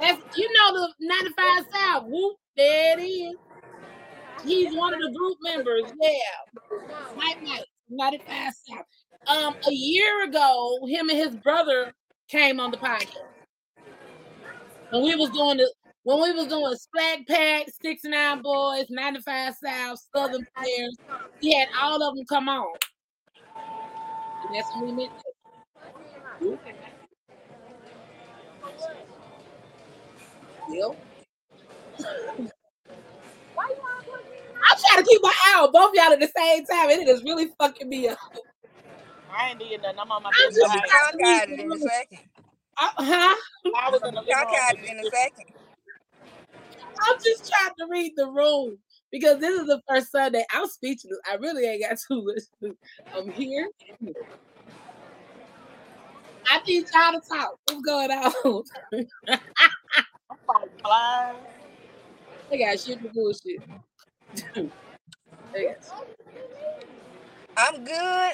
That's, 0.00 0.20
you 0.36 0.50
know 0.50 0.80
the 0.80 0.92
95 1.00 1.64
South. 1.72 2.04
Whoop, 2.06 2.36
there 2.56 2.98
it 2.98 3.02
is. 3.02 3.36
He's 4.44 4.74
one 4.74 4.94
of 4.94 5.00
the 5.00 5.12
group 5.16 5.36
members. 5.42 5.92
Yeah. 6.00 7.10
Mike 7.16 7.42
Mike, 7.42 7.66
95 7.90 8.52
South. 8.54 8.86
Um, 9.26 9.54
a 9.68 9.72
year 9.72 10.24
ago, 10.24 10.78
him 10.86 11.10
and 11.10 11.18
his 11.18 11.36
brother 11.36 11.92
came 12.28 12.60
on 12.60 12.70
the 12.70 12.78
podcast. 12.78 13.16
When 14.90 15.02
we 15.02 15.14
was 15.14 15.30
doing 15.30 15.58
the 15.58 15.70
when 16.04 16.20
we 16.22 16.32
was 16.32 16.46
doing 16.46 16.74
Splack 16.74 17.26
Pack, 17.26 17.66
Six 17.82 18.04
and 18.04 18.12
Nine 18.12 18.42
Boys, 18.42 18.86
95 18.90 19.54
South, 19.62 19.98
Southern 20.14 20.46
Players, 20.56 20.98
he 21.40 21.54
had 21.54 21.68
all 21.80 22.02
of 22.02 22.14
them 22.14 22.24
come 22.26 22.48
on. 22.48 22.74
And 24.46 24.54
that's 24.54 24.68
when 24.76 24.96
we 24.96 25.04
met. 25.04 25.10
them. 26.40 26.58
Yep. 30.70 30.98
I'm 34.66 34.76
trying 34.88 35.04
to 35.04 35.08
keep 35.08 35.20
my 35.22 35.32
eye 35.46 35.60
on 35.62 35.72
both 35.72 35.92
y'all 35.94 36.12
at 36.12 36.20
the 36.20 36.30
same 36.36 36.64
time, 36.66 36.90
and 36.90 37.02
it 37.02 37.08
is 37.08 37.22
really 37.24 37.48
fucking 37.58 37.88
me 37.88 38.08
up. 38.08 38.18
I 39.30 39.50
ain't 39.50 39.58
did 39.58 39.82
nothing. 39.82 39.98
I'm 40.00 40.10
on 40.12 40.22
my 40.22 40.30
I'm 40.30 40.50
just 40.50 40.60
You 40.60 40.64
behavior. 40.64 40.88
cockeyed 40.90 41.50
it 41.50 41.60
in 41.60 41.72
a 41.72 41.78
second. 41.78 42.18
Uh, 42.80 42.88
huh? 42.98 43.34
I 43.76 43.90
was 43.90 44.00
in 44.06 44.14
the 44.14 44.20
living 44.20 44.34
Cockeyed 44.34 44.78
it 44.84 44.90
in 44.90 44.98
a 44.98 45.04
second. 45.04 45.54
I'm 47.06 47.16
just 47.24 47.52
trying 47.52 47.74
to 47.78 47.86
read 47.92 48.12
the 48.16 48.26
room 48.28 48.78
because 49.10 49.40
this 49.40 49.60
is 49.60 49.66
the 49.66 49.80
first 49.88 50.10
Sunday. 50.12 50.44
I'm 50.52 50.66
speechless. 50.68 51.18
I 51.30 51.36
really 51.36 51.66
ain't 51.66 51.82
got 51.82 51.98
too 52.08 52.24
much. 52.24 52.42
to- 52.62 52.76
I'm 53.16 53.30
here. 53.32 53.68
I 56.46 56.60
need 56.66 56.86
y'all 56.92 57.12
to 57.12 57.20
talk. 57.26 57.58
What's 57.66 57.82
going 57.82 58.10
on? 58.10 58.62
I'm 58.92 59.06
fighting 60.46 60.70
flies. 60.82 61.36
they 62.50 62.58
got 62.58 62.80
shit 62.80 63.00
for 63.00 63.08
bullshit. 63.12 63.62
they 65.52 65.64
got 65.64 65.76
shit. 65.82 66.08
I'm 67.56 67.84
good. 67.84 68.32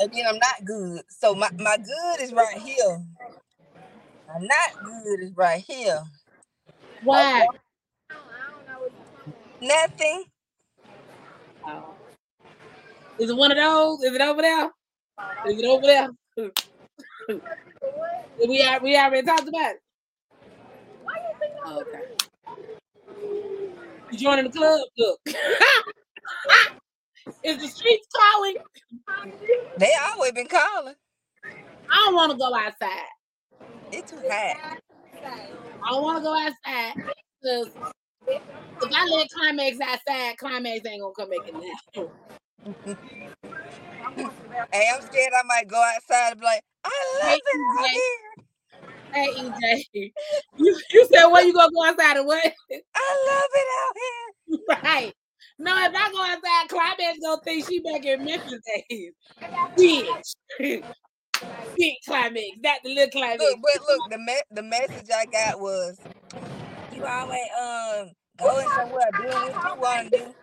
Again, 0.00 0.26
I'm 0.28 0.38
not 0.38 0.64
good. 0.64 1.02
So 1.08 1.34
my, 1.34 1.50
my 1.58 1.76
good 1.76 2.22
is 2.22 2.32
right 2.32 2.58
here. 2.58 3.02
My 4.28 4.38
not 4.40 4.84
good 4.84 5.20
is 5.20 5.32
right 5.34 5.64
here. 5.66 6.02
Why? 7.02 7.46
Nothing. 9.60 10.24
Oh. 11.66 11.94
Is 13.18 13.30
it 13.30 13.36
one 13.36 13.50
of 13.50 13.56
those? 13.56 14.02
Is 14.02 14.14
it 14.14 14.20
over 14.20 14.42
there? 14.42 14.70
Is 15.46 15.58
it 15.58 15.64
over 15.64 15.86
there? 15.86 16.08
we 17.28 18.62
are, 18.62 18.80
we 18.80 18.96
already 18.96 19.26
talked 19.26 19.48
about 19.48 19.72
it. 19.72 19.80
Oh, 21.64 21.80
okay. 21.80 22.02
You 24.10 24.18
joining 24.18 24.44
the 24.44 24.50
club? 24.50 24.80
Look. 24.96 25.20
Is 27.42 27.58
the 27.58 27.66
streets 27.68 28.06
calling? 28.14 28.56
They 29.78 29.92
always 30.12 30.32
been 30.32 30.46
calling. 30.46 30.94
I 31.44 32.04
don't 32.04 32.14
want 32.14 32.32
to 32.32 32.38
go 32.38 32.54
outside. 32.54 33.08
It's 33.92 34.10
too 34.10 34.18
hot. 34.28 34.80
I 35.24 35.90
don't 35.90 36.02
want 36.02 36.18
to 36.18 36.22
go 36.22 36.34
outside 36.34 36.94
because 37.42 37.70
if 38.28 38.92
I 38.92 39.06
let 39.06 39.28
Climax 39.30 39.78
outside, 39.80 40.36
Climax 40.38 40.86
ain't 40.86 41.02
gonna 41.02 41.14
come 41.14 41.30
back 41.30 41.48
in 41.48 41.60
there. 41.60 42.96
Hey, 44.14 44.88
I'm 44.94 45.02
scared 45.02 45.32
I 45.38 45.42
might 45.46 45.68
go 45.68 45.82
outside 45.82 46.32
and 46.32 46.40
be 46.40 46.46
like, 46.46 46.62
I 46.84 46.90
love 47.22 47.30
Hey, 47.30 47.36
it 47.36 47.78
out 47.80 47.90
here. 47.90 48.26
Hey 49.12 49.32
EJ, 49.40 50.12
you, 50.56 50.80
you 50.92 51.08
said 51.12 51.26
where 51.28 51.44
you 51.44 51.54
gonna 51.54 51.70
go 51.72 51.84
outside 51.84 52.16
and 52.18 52.26
what? 52.26 52.44
I 52.94 53.26
love 53.28 53.50
it 53.54 53.68
out 53.80 53.94
here. 53.96 54.58
Right. 54.84 55.12
No, 55.58 55.72
if 55.84 55.92
I 55.94 56.12
go 56.12 56.22
outside, 56.22 56.68
Climax 56.68 57.18
gonna 57.22 57.40
think 57.44 57.64
she 57.66 57.80
back 57.80 58.04
in 58.04 58.24
Memphis 58.24 58.60
days. 58.90 59.12
Bitch. 59.78 60.34
Big 61.76 61.94
Climax, 62.06 62.42
not 62.62 62.80
the 62.84 62.94
little 62.94 63.10
Climax. 63.10 63.42
Look, 63.42 63.58
but 63.62 63.82
look, 63.88 64.10
the 64.10 64.18
me- 64.18 64.42
the 64.50 64.62
message 64.62 65.08
I 65.14 65.26
got 65.26 65.60
was, 65.60 65.98
you 66.92 67.04
always 67.04 67.40
um 67.60 68.10
going 68.38 68.68
somewhere 68.76 69.10
doing 69.16 69.42
what 69.42 69.64
you 69.64 69.80
want 69.80 70.12
to 70.12 70.18
do. 70.18 70.34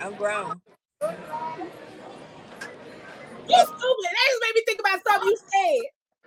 I'm 0.00 0.14
grown. 0.14 0.60
You 1.02 1.08
stupid. 3.56 4.04
That 4.04 4.30
just 4.30 4.42
made 4.42 4.56
me 4.56 4.62
think 4.66 4.80
about 4.80 5.00
something 5.06 5.28
you 5.28 5.38
said. 5.38 5.82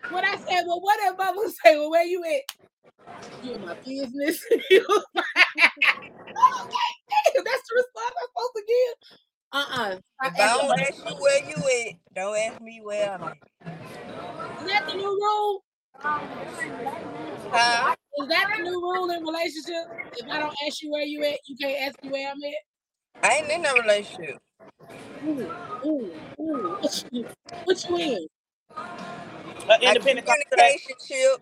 When 0.10 0.25
I 0.25 0.38
said, 0.50 0.65
well, 0.68 0.82
what 0.82 1.00
if 1.01 1.18
Bubba 1.18 1.50
say, 1.63 1.77
well, 1.77 1.92
where 1.92 2.06
you 2.06 2.24
at? 2.25 2.44
You 3.42 3.60
my 3.62 3.75
business. 3.86 4.44
You 4.72 4.82
okay, 4.82 5.03
damn, 7.36 7.44
that's 7.46 7.63
the 7.70 7.75
response 7.75 8.15
I'm 8.18 8.30
supposed 8.30 8.56
to 8.56 8.63
give. 8.68 8.96
Uh-uh. 9.53 9.98
I- 10.22 10.27
If 10.27 10.42
I 10.42 10.48
don't 10.48 10.82
ask 10.82 11.06
you 11.06 11.15
where 11.20 11.46
you 11.46 11.89
at, 11.89 11.96
don't 12.15 12.38
ask 12.38 12.62
me 12.62 12.82
where 12.84 13.13
I'm 13.13 13.24
at. 13.24 13.38
Is 14.62 14.68
that 14.68 14.84
the 14.88 14.96
new 14.96 15.10
rule? 15.10 15.63
Huh? 17.51 17.96
Is 18.20 18.30
that 18.30 18.48
the 18.58 18.63
new 18.63 18.82
rule 18.82 19.12
in 19.12 19.24
relationships? 19.24 19.89
If 20.18 20.27
I 20.32 20.39
don't 20.39 20.56
ask 20.68 20.84
you 20.84 20.92
where 20.92 21.03
you 21.03 21.24
at, 21.25 21.39
you 21.48 21.58
can't 21.62 21.84
ask 21.88 22.03
me 22.03 22.12
where 22.12 22.32
I'm 22.32 22.44
at? 22.44 22.74
I 23.32 23.36
ain't 23.38 23.51
in 23.51 23.63
no 23.63 23.75
relationship. 23.75 24.39
Ooh, 25.25 25.50
ooh, 25.86 26.12
ooh. 26.39 26.77
What 26.79 27.05
you, 27.12 27.25
what 27.65 27.89
you 27.89 27.98
in? 27.98 28.27
An 29.70 29.82
independent 29.82 30.27
contract. 30.27 30.51
communication 30.51 30.96
ship. 31.08 31.41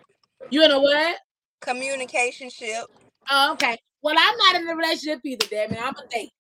You 0.50 0.64
in 0.64 0.72
a 0.72 0.80
what? 0.80 1.18
Communication 1.62 2.50
ship. 2.50 2.86
Oh, 3.30 3.54
okay. 3.54 3.78
Well, 4.02 4.16
I'm 4.18 4.38
not 4.38 4.56
in 4.56 4.70
a 4.70 4.76
relationship 4.76 5.20
either, 5.24 5.46
damn 5.50 5.72
it. 5.74 5.80
I'm 5.82 5.94
a 5.96 6.08
date. 6.10 6.32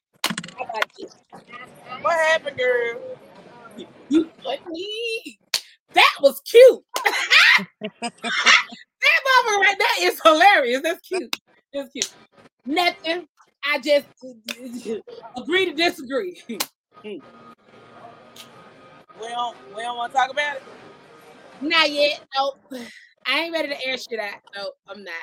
How 0.58 0.66
about 0.66 0.86
you? 0.98 1.08
What 2.02 2.20
happened, 2.32 2.58
girl? 2.58 3.18
You 4.10 4.30
funny. 4.44 5.40
That 5.94 6.14
was 6.22 6.42
cute. 6.42 6.84
that 7.04 7.66
moment 9.36 9.68
right 9.68 9.76
there 9.80 10.08
is 10.10 10.20
hilarious. 10.24 10.82
That's 10.84 11.02
cute. 11.02 11.36
That's 11.74 11.90
cute. 11.92 12.14
Nothing. 12.66 13.28
I 13.63 13.80
just 13.80 14.08
agree 15.38 15.65
to 15.65 15.74
disagree. 15.74 16.41
We 19.22 19.27
don't 19.27 19.56
we 19.75 19.84
don't 19.84 19.98
want 19.98 20.12
to 20.12 20.18
talk 20.18 20.32
about 20.32 20.58
it. 20.58 20.63
Not 21.62 21.91
yet. 21.91 22.22
Nope. 22.36 22.56
I 23.27 23.41
ain't 23.41 23.53
ready 23.53 23.68
to 23.70 23.88
air 23.88 23.98
shit 23.98 24.20
out. 24.20 24.39
No, 24.56 24.72
I'm 24.88 25.03
not. 25.03 25.13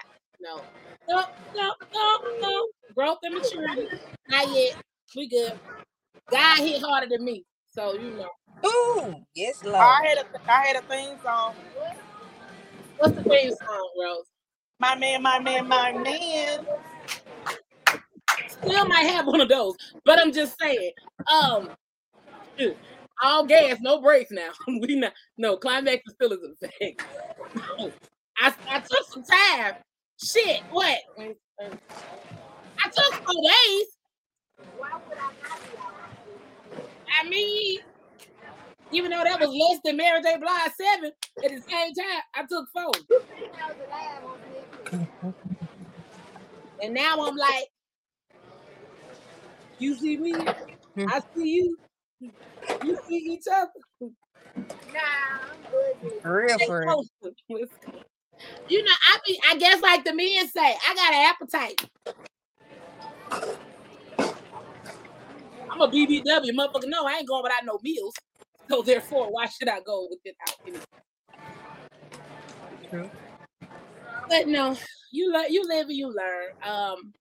No. 0.40 0.62
No, 1.09 1.25
no, 1.57 1.73
no, 1.92 2.18
no. 2.40 2.66
Growth 2.95 3.18
and 3.25 3.35
maturity. 3.35 3.88
Not 4.28 4.49
yet. 4.49 4.75
We 5.16 5.28
good. 5.28 5.59
God 6.30 6.59
hit 6.59 6.80
harder 6.83 7.09
than 7.11 7.25
me. 7.25 7.45
So 7.66 7.95
you 7.95 8.16
know. 8.16 8.28
Ooh, 8.66 9.14
yes, 9.35 9.64
Lord. 9.64 9.76
I 9.76 10.07
had 10.07 10.18
a 10.18 10.52
I 10.52 10.66
had 10.66 10.76
a 10.76 10.83
theme 10.83 11.18
song. 11.25 11.54
What's 12.99 13.16
the 13.16 13.25
theme 13.25 13.50
song, 13.50 13.90
Rose? 14.00 14.26
My 14.78 14.95
man, 14.95 15.23
my 15.23 15.40
man, 15.40 15.66
my 15.66 15.92
man. 15.92 16.66
Still 18.69 18.87
might 18.87 19.07
have 19.11 19.27
one 19.27 19.41
of 19.41 19.49
those, 19.49 19.75
but 20.05 20.19
I'm 20.19 20.33
just 20.33 20.57
saying. 20.61 20.93
Um, 21.33 21.71
all 23.23 23.47
gas, 23.47 23.79
no 23.81 24.01
brakes 24.01 24.31
now. 24.31 24.51
we 24.67 24.97
not 24.97 25.13
no 25.37 25.57
climax 25.57 26.03
is 26.07 26.15
still 26.15 26.33
in 26.33 26.55
effect. 26.61 27.05
I 28.39 28.55
I 28.69 28.81
took 28.81 29.07
some 29.09 29.25
time. 29.25 29.75
Shit, 30.23 30.63
what? 30.71 30.99
I 31.19 32.89
took 32.91 33.15
four 33.15 33.35
days. 33.35 33.87
I 37.21 37.29
mean, 37.29 37.81
even 38.93 39.11
though 39.11 39.25
that 39.25 39.41
was 39.41 39.49
less 39.49 39.81
than 39.85 39.97
Mary 39.97 40.23
J. 40.23 40.37
Blige 40.39 40.71
seven, 40.81 41.13
at 41.45 41.51
the 41.51 41.61
same 41.69 41.95
time, 41.95 42.23
I 42.35 42.45
took 42.49 42.69
four. 42.73 42.93
And 46.81 46.95
now 46.95 47.27
I'm 47.27 47.35
like, 47.35 47.65
you 49.78 49.94
see 49.94 50.16
me, 50.16 50.35
I 50.99 51.20
see 51.35 51.49
you, 51.49 51.78
you 52.20 52.99
see 53.08 53.16
each 53.16 53.44
other. 53.52 53.70
Nah, 54.92 55.49
For 56.23 56.37
real, 56.42 56.56
Stay 56.56 56.66
for 56.66 56.80
real. 56.80 57.04
You 58.68 58.85
know, 58.85 58.92
I 59.08 59.18
be, 59.26 59.40
I 59.50 59.56
guess 59.56 59.80
like 59.82 60.04
the 60.04 60.14
men 60.14 60.49
say, 60.49 60.61
I 60.61 60.94
got 60.94 61.12
an 61.12 61.25
appetite. 61.25 61.90
I'm 65.70 65.80
a 65.80 65.88
BBW, 65.88 66.52
motherfucker. 66.52 66.87
No, 66.87 67.06
I 67.06 67.18
ain't 67.18 67.28
going 67.28 67.42
without 67.42 67.64
no 67.64 67.78
meals. 67.82 68.14
So 68.70 68.82
therefore, 68.82 69.28
why 69.30 69.47
should 69.47 69.68
I 69.68 69.80
go 69.80 70.08
without 70.11 70.56
any? 70.66 70.78
True. 72.90 73.11
But 74.28 74.49
no, 74.49 74.76
you 75.11 75.32
learn, 75.32 75.47
you 75.50 75.66
live 75.66 75.87
and 75.87 75.97
you 75.97 76.08
learn. 76.08 76.52
Um, 76.62 77.12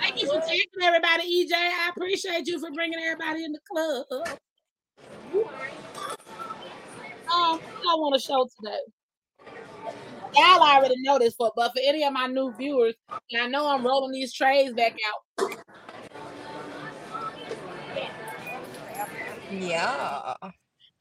thank 0.00 0.22
you 0.22 0.28
for 0.28 0.40
taking 0.40 0.82
everybody, 0.82 1.22
EJ. 1.22 1.52
I 1.52 1.90
appreciate 1.94 2.46
you 2.46 2.58
for 2.60 2.70
bringing 2.72 2.98
everybody 2.98 3.44
in 3.44 3.52
the 3.52 3.60
club. 3.70 4.06
Um, 7.34 7.60
I 7.60 7.94
want 7.96 8.14
to 8.14 8.20
show 8.20 8.48
today. 8.58 8.78
Y'all 10.34 10.62
already 10.62 10.94
know 11.02 11.18
this, 11.18 11.34
for, 11.34 11.52
but 11.56 11.72
for 11.72 11.80
any 11.84 12.04
of 12.04 12.12
my 12.12 12.26
new 12.26 12.52
viewers, 12.56 12.94
and 13.32 13.42
I 13.42 13.46
know 13.48 13.68
I'm 13.68 13.84
rolling 13.84 14.12
these 14.12 14.32
trays 14.32 14.72
back 14.72 14.94
out. 15.08 15.50
Yeah. 19.50 20.34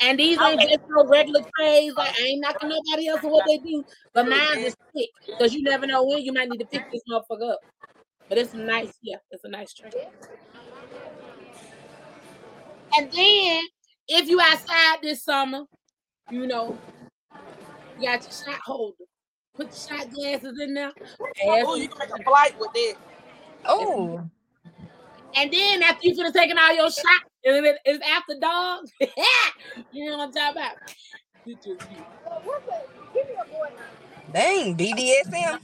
And 0.02 0.20
these 0.20 0.40
ain't 0.42 0.62
just 0.62 0.82
no 0.90 1.06
regular 1.08 1.42
trays. 1.58 1.94
Like 1.96 2.14
I 2.20 2.24
ain't 2.24 2.42
knocking 2.42 2.70
nobody 2.70 3.08
else 3.08 3.22
for 3.22 3.32
what 3.32 3.46
they 3.48 3.58
do, 3.58 3.84
but 4.14 4.28
mine 4.28 4.60
is 4.60 4.76
thick 4.96 5.10
because 5.26 5.54
you 5.54 5.64
never 5.64 5.88
know 5.88 6.04
when 6.06 6.20
you 6.20 6.34
might 6.34 6.50
need 6.50 6.60
to 6.60 6.66
pick 6.66 6.84
this 6.92 7.02
motherfucker 7.10 7.54
up. 7.54 7.60
But 8.30 8.38
it's 8.40 8.54
nice, 8.54 8.94
yeah, 9.02 9.18
it's 9.32 9.44
a 9.44 9.50
nice 9.50 9.74
tray. 9.74 9.92
And 12.98 13.12
then 13.12 13.64
if 14.08 14.28
you 14.28 14.40
outside 14.42 14.98
this 15.02 15.24
summer, 15.24 15.64
you 16.32 16.48
know, 16.48 16.78
you 18.00 18.08
got 18.08 18.22
your 18.24 18.32
shot 18.32 18.60
holder. 18.64 19.04
Put 19.56 19.72
the 19.72 19.78
shot 19.78 20.10
glasses 20.12 20.60
in 20.60 20.74
there. 20.74 20.92
Oh, 21.46 21.76
you 21.76 21.88
can 21.88 21.98
make 22.00 22.20
a 22.20 22.24
flight 22.24 22.60
with 22.60 22.74
this. 22.74 22.96
Oh, 23.66 24.28
And 25.36 25.52
then 25.52 25.82
after 25.84 26.08
you 26.08 26.16
finish 26.16 26.34
taking 26.34 26.58
all 26.58 26.74
your 26.76 26.86
shots, 26.90 27.30
and 27.44 27.56
then 27.56 27.66
it- 27.66 27.80
it's 27.86 28.06
after 28.06 28.36
dog. 28.40 28.86
you 29.92 30.10
know 30.10 30.18
what 30.18 30.28
I'm 30.28 30.34
talking 30.34 30.62
about? 30.62 30.78
You 31.46 31.56
just- 31.56 31.68
you- 31.92 32.06
dang, 34.34 34.76
BDSM. 34.76 35.60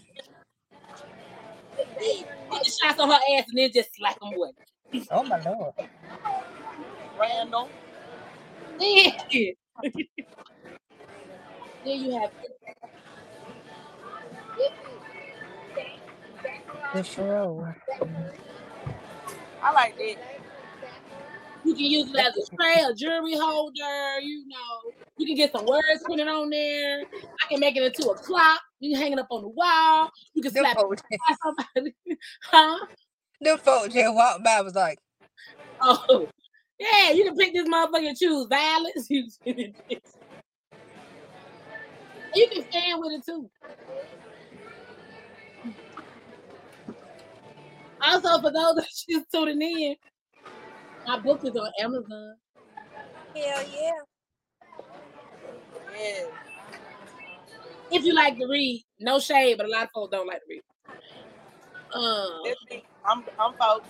Put 1.78 2.64
the 2.64 2.72
shots 2.72 3.00
on 3.00 3.10
her 3.10 3.20
ass 3.38 3.46
and 3.50 3.58
then 3.58 3.72
just 3.74 3.96
slap 3.96 4.20
them 4.20 4.34
away. 4.34 4.52
Oh 5.12 5.24
my 5.24 5.42
lord. 5.42 5.74
Randall. 7.20 7.70
Then 8.80 9.14
then 11.84 12.00
you 12.00 12.20
have 12.20 12.32
it. 12.44 12.62
The 16.94 17.04
fro. 17.04 17.74
I 19.64 19.72
like 19.72 19.96
that. 19.98 20.16
you 21.64 21.74
can 21.74 21.86
use 21.86 22.10
it 22.14 22.20
as 22.20 22.36
a 22.36 22.56
tray, 22.56 22.84
a 22.84 22.94
jewelry 22.94 23.36
holder, 23.36 24.20
you 24.22 24.46
know. 24.48 24.92
You 25.18 25.28
can 25.28 25.36
get 25.36 25.52
some 25.52 25.66
words 25.66 26.04
printed 26.04 26.28
on 26.28 26.50
there. 26.50 27.02
I 27.02 27.48
can 27.50 27.60
make 27.60 27.78
it 27.78 27.84
into 27.84 28.10
a 28.10 28.16
clock. 28.16 28.62
You 28.82 28.94
can 28.94 29.02
hang 29.02 29.14
it 29.14 29.20
up 29.20 29.28
on 29.30 29.44
the 29.44 29.48
wall. 29.48 30.10
You 30.34 30.42
can 30.42 30.52
slap 30.52 30.76
it 30.76 30.82
folks, 30.82 31.02
by 31.10 31.36
somebody. 31.76 31.96
huh? 32.44 32.86
The 33.40 33.58
folks 33.60 33.94
that 33.94 34.14
walked 34.14 34.44
by 34.44 34.62
was 34.62 34.76
like, 34.76 34.98
Oh, 35.82 36.28
yeah, 36.80 37.12
you 37.12 37.24
can 37.24 37.36
pick 37.38 37.54
this 37.54 37.68
motherfucker 37.68 38.08
and 38.08 38.18
choose 38.18 38.48
violence. 38.48 39.08
You 39.10 39.28
you 42.34 42.48
can 42.50 42.64
stand 42.72 43.00
with 43.02 43.12
it 43.12 43.26
too. 43.26 43.50
Also, 48.02 48.42
for 48.42 48.52
those 48.52 48.76
that's 48.76 49.06
just 49.10 49.26
tuning 49.34 49.62
in, 49.62 49.96
my 51.06 51.20
book 51.20 51.42
is 51.44 51.56
on 51.56 51.72
Amazon. 51.82 52.36
hell 53.36 53.64
yeah. 53.70 53.92
Yeah. 56.00 56.24
If 57.92 58.06
you 58.06 58.14
like 58.14 58.38
to 58.38 58.48
read, 58.48 58.84
no 59.00 59.20
shade, 59.20 59.58
but 59.58 59.66
a 59.66 59.70
lot 59.70 59.84
of 59.84 59.90
folks 59.94 60.12
don't 60.12 60.28
like 60.28 60.40
to 60.40 60.46
read. 60.50 60.62
Um. 61.94 62.82
I'm 63.06 63.24
I'm 63.40 63.54
folks. 63.54 63.88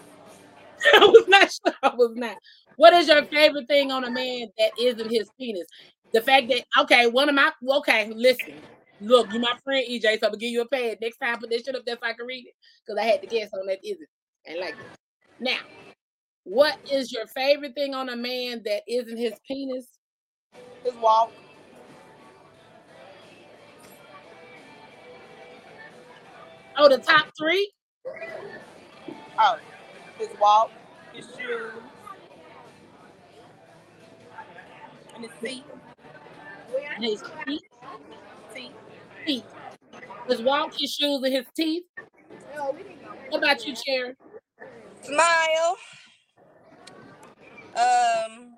I 0.94 1.06
was 1.06 1.28
not 1.28 1.52
sure. 1.52 1.76
I 1.84 1.96
was 1.96 2.14
not. 2.16 2.38
What 2.78 2.94
is 2.94 3.08
your 3.08 3.24
favorite 3.26 3.68
thing 3.68 3.92
on 3.92 4.04
a 4.04 4.10
man 4.10 4.48
that 4.58 4.72
isn't 4.80 5.12
his 5.12 5.30
penis? 5.40 5.68
The 6.14 6.22
fact 6.22 6.48
that 6.50 6.64
okay, 6.82 7.08
one 7.08 7.30
of 7.30 7.36
my 7.36 7.52
okay, 7.78 8.12
listen, 8.14 8.56
look, 9.00 9.32
you 9.32 9.40
my 9.40 9.54
friend 9.64 9.86
EJ, 9.90 10.02
so 10.02 10.10
I'm 10.10 10.20
gonna 10.20 10.38
give 10.38 10.52
you 10.52 10.62
a 10.62 10.68
pad 10.68 10.98
next 11.02 11.18
time. 11.18 11.40
Put 11.40 11.50
this 11.50 11.64
shit 11.64 11.76
up 11.76 11.86
there 11.86 11.98
so 12.02 12.08
I 12.08 12.14
can 12.14 12.26
read 12.26 12.48
it 12.48 12.54
because 12.86 13.00
I 13.00 13.06
had 13.06 13.22
to 13.22 13.28
guess 13.28 13.50
on 13.54 13.66
that 13.68 13.80
isn't 13.84 14.08
and 14.46 14.60
like 14.60 14.74
it. 14.74 15.00
Now, 15.40 15.60
what 16.44 16.78
is 16.92 17.12
your 17.12 17.28
favorite 17.28 17.76
thing 17.76 17.94
on 17.94 18.10
a 18.10 18.16
man 18.16 18.62
that 18.66 18.84
isn't 18.88 19.18
his 19.18 19.34
penis? 19.48 19.88
His 20.84 20.96
walk. 20.96 21.32
Oh, 26.78 26.90
the 26.90 26.98
top 26.98 27.28
three. 27.38 27.72
Oh, 29.40 29.58
his 30.18 30.30
walk, 30.40 30.72
his 31.14 31.26
shoes, 31.28 31.74
and 35.16 35.24
his 35.26 35.34
feet. 35.42 35.64
And 36.96 37.06
his 37.06 37.22
feet, 37.46 37.62
Feet. 38.54 38.72
feet. 39.26 39.46
His 40.28 40.42
walk, 40.42 40.72
his 40.80 40.94
shoes, 40.94 41.22
and 41.24 41.34
his 41.34 41.46
teeth. 41.56 41.84
What 43.30 43.40
about 43.40 43.66
you, 43.66 43.74
Cherry? 43.76 44.16
Smile. 45.04 45.78
Um. 47.76 48.58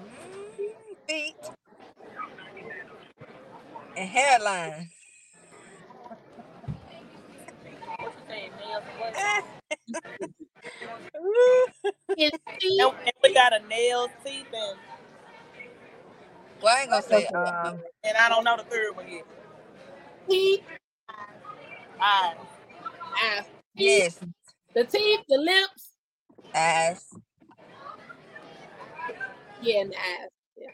mm, 0.00 0.96
Feet. 1.06 1.36
And 3.98 4.10
hairline. 4.10 4.90
What 7.98 8.14
you 8.14 8.20
saying, 8.28 8.52
nails 8.60 8.84
and 8.90 9.00
what? 9.00 9.14
His 12.16 12.32
teeth. 12.60 12.80
And, 12.80 12.92
and 13.04 13.12
we 13.22 13.34
got 13.34 13.54
a 13.54 13.60
nails, 13.68 14.10
teeth, 14.24 14.46
and 14.54 14.78
well, 16.62 16.76
I 16.76 16.82
ain't 16.82 16.90
gonna 16.90 17.02
say 17.02 17.26
um 17.28 17.82
and 18.04 18.16
I 18.18 18.28
don't 18.28 18.44
know 18.44 18.56
the 18.58 18.64
third 18.64 18.96
one 18.96 19.08
yet. 19.10 19.24
teeth, 20.28 20.64
Eyes. 22.00 22.36
eyes. 23.22 23.44
yes, 23.74 24.18
The 24.74 24.84
teeth, 24.84 25.20
the 25.28 25.38
lips, 25.38 25.92
eyes. 26.54 27.04
yeah, 29.62 29.80
and 29.82 29.92
the 29.92 29.96
eyes. 29.96 30.30
Yeah. 30.58 30.68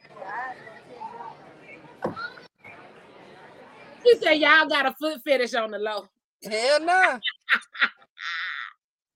He 4.04 4.16
said 4.18 4.34
y'all 4.34 4.68
got 4.68 4.86
a 4.86 4.94
foot 5.00 5.20
fetish 5.24 5.54
on 5.54 5.72
the 5.72 5.78
low. 5.78 6.06
Hell 6.44 6.80
no. 6.80 7.20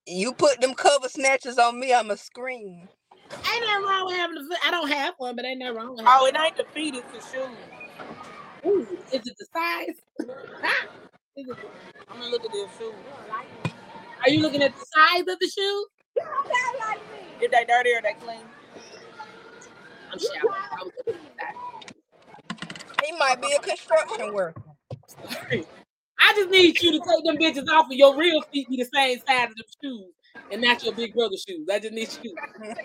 You 0.06 0.32
put 0.34 0.60
them 0.60 0.74
cover 0.74 1.08
snatchers 1.08 1.58
on 1.58 1.78
me, 1.80 1.92
I'ma 1.92 2.16
scream. 2.16 2.88
Ain't 3.32 3.66
nothing 3.66 3.84
wrong 3.84 4.06
with 4.06 4.16
having 4.16 4.38
a 4.38 4.40
foot. 4.48 4.58
I 4.66 4.70
don't 4.70 4.88
have 4.90 5.14
one, 5.18 5.36
but 5.36 5.44
ain't 5.44 5.60
nothing 5.60 5.76
wrong 5.76 5.96
with 5.96 6.06
Oh, 6.06 6.26
having 6.26 6.34
it 6.34 6.46
ain't 6.46 6.56
the 6.56 6.66
feet, 6.74 6.94
it's 6.94 7.12
the 7.12 7.38
shoes. 7.38 7.58
Ooh, 8.66 8.86
is 9.12 9.22
it 9.26 9.36
the 9.38 9.46
size? 9.54 9.96
It 11.36 11.46
the- 11.46 11.56
I'm 12.10 12.20
gonna 12.20 12.30
look 12.30 12.44
at 12.44 12.52
this 12.52 12.76
shoe. 12.78 12.94
are 14.24 14.30
you 14.30 14.40
looking 14.42 14.62
at 14.62 14.74
the 14.74 14.86
size 14.94 15.20
of 15.28 15.38
the 15.40 15.48
shoe? 15.48 15.86
If 17.40 17.50
they 17.52 17.64
dirty 17.66 17.90
or 17.94 18.02
they 18.02 18.14
clean. 18.14 18.40
I'm 20.12 20.18
shouting. 20.18 20.40
I 20.42 20.84
was 20.84 20.92
looking 21.06 21.22
at 21.26 21.36
that. 21.38 21.54
He 23.04 23.12
might 23.18 23.40
be 23.42 23.52
a 23.52 23.60
construction 23.60 24.32
worker. 24.34 24.62
I 26.20 26.32
just 26.34 26.50
need 26.50 26.80
you 26.82 26.92
to 26.92 26.98
take 27.00 27.24
them 27.24 27.38
bitches 27.38 27.68
off 27.72 27.86
of 27.86 27.92
your 27.92 28.16
real 28.16 28.42
feet 28.52 28.68
be 28.68 28.76
the 28.76 28.84
same 28.92 29.18
size 29.18 29.48
as 29.50 29.54
them 29.54 29.64
shoes 29.82 30.12
and 30.50 30.62
not 30.62 30.82
your 30.84 30.94
big 30.94 31.14
brother 31.14 31.36
shoes. 31.36 31.68
I 31.70 31.78
just 31.78 31.92
need 31.94 32.08
you. 32.22 32.34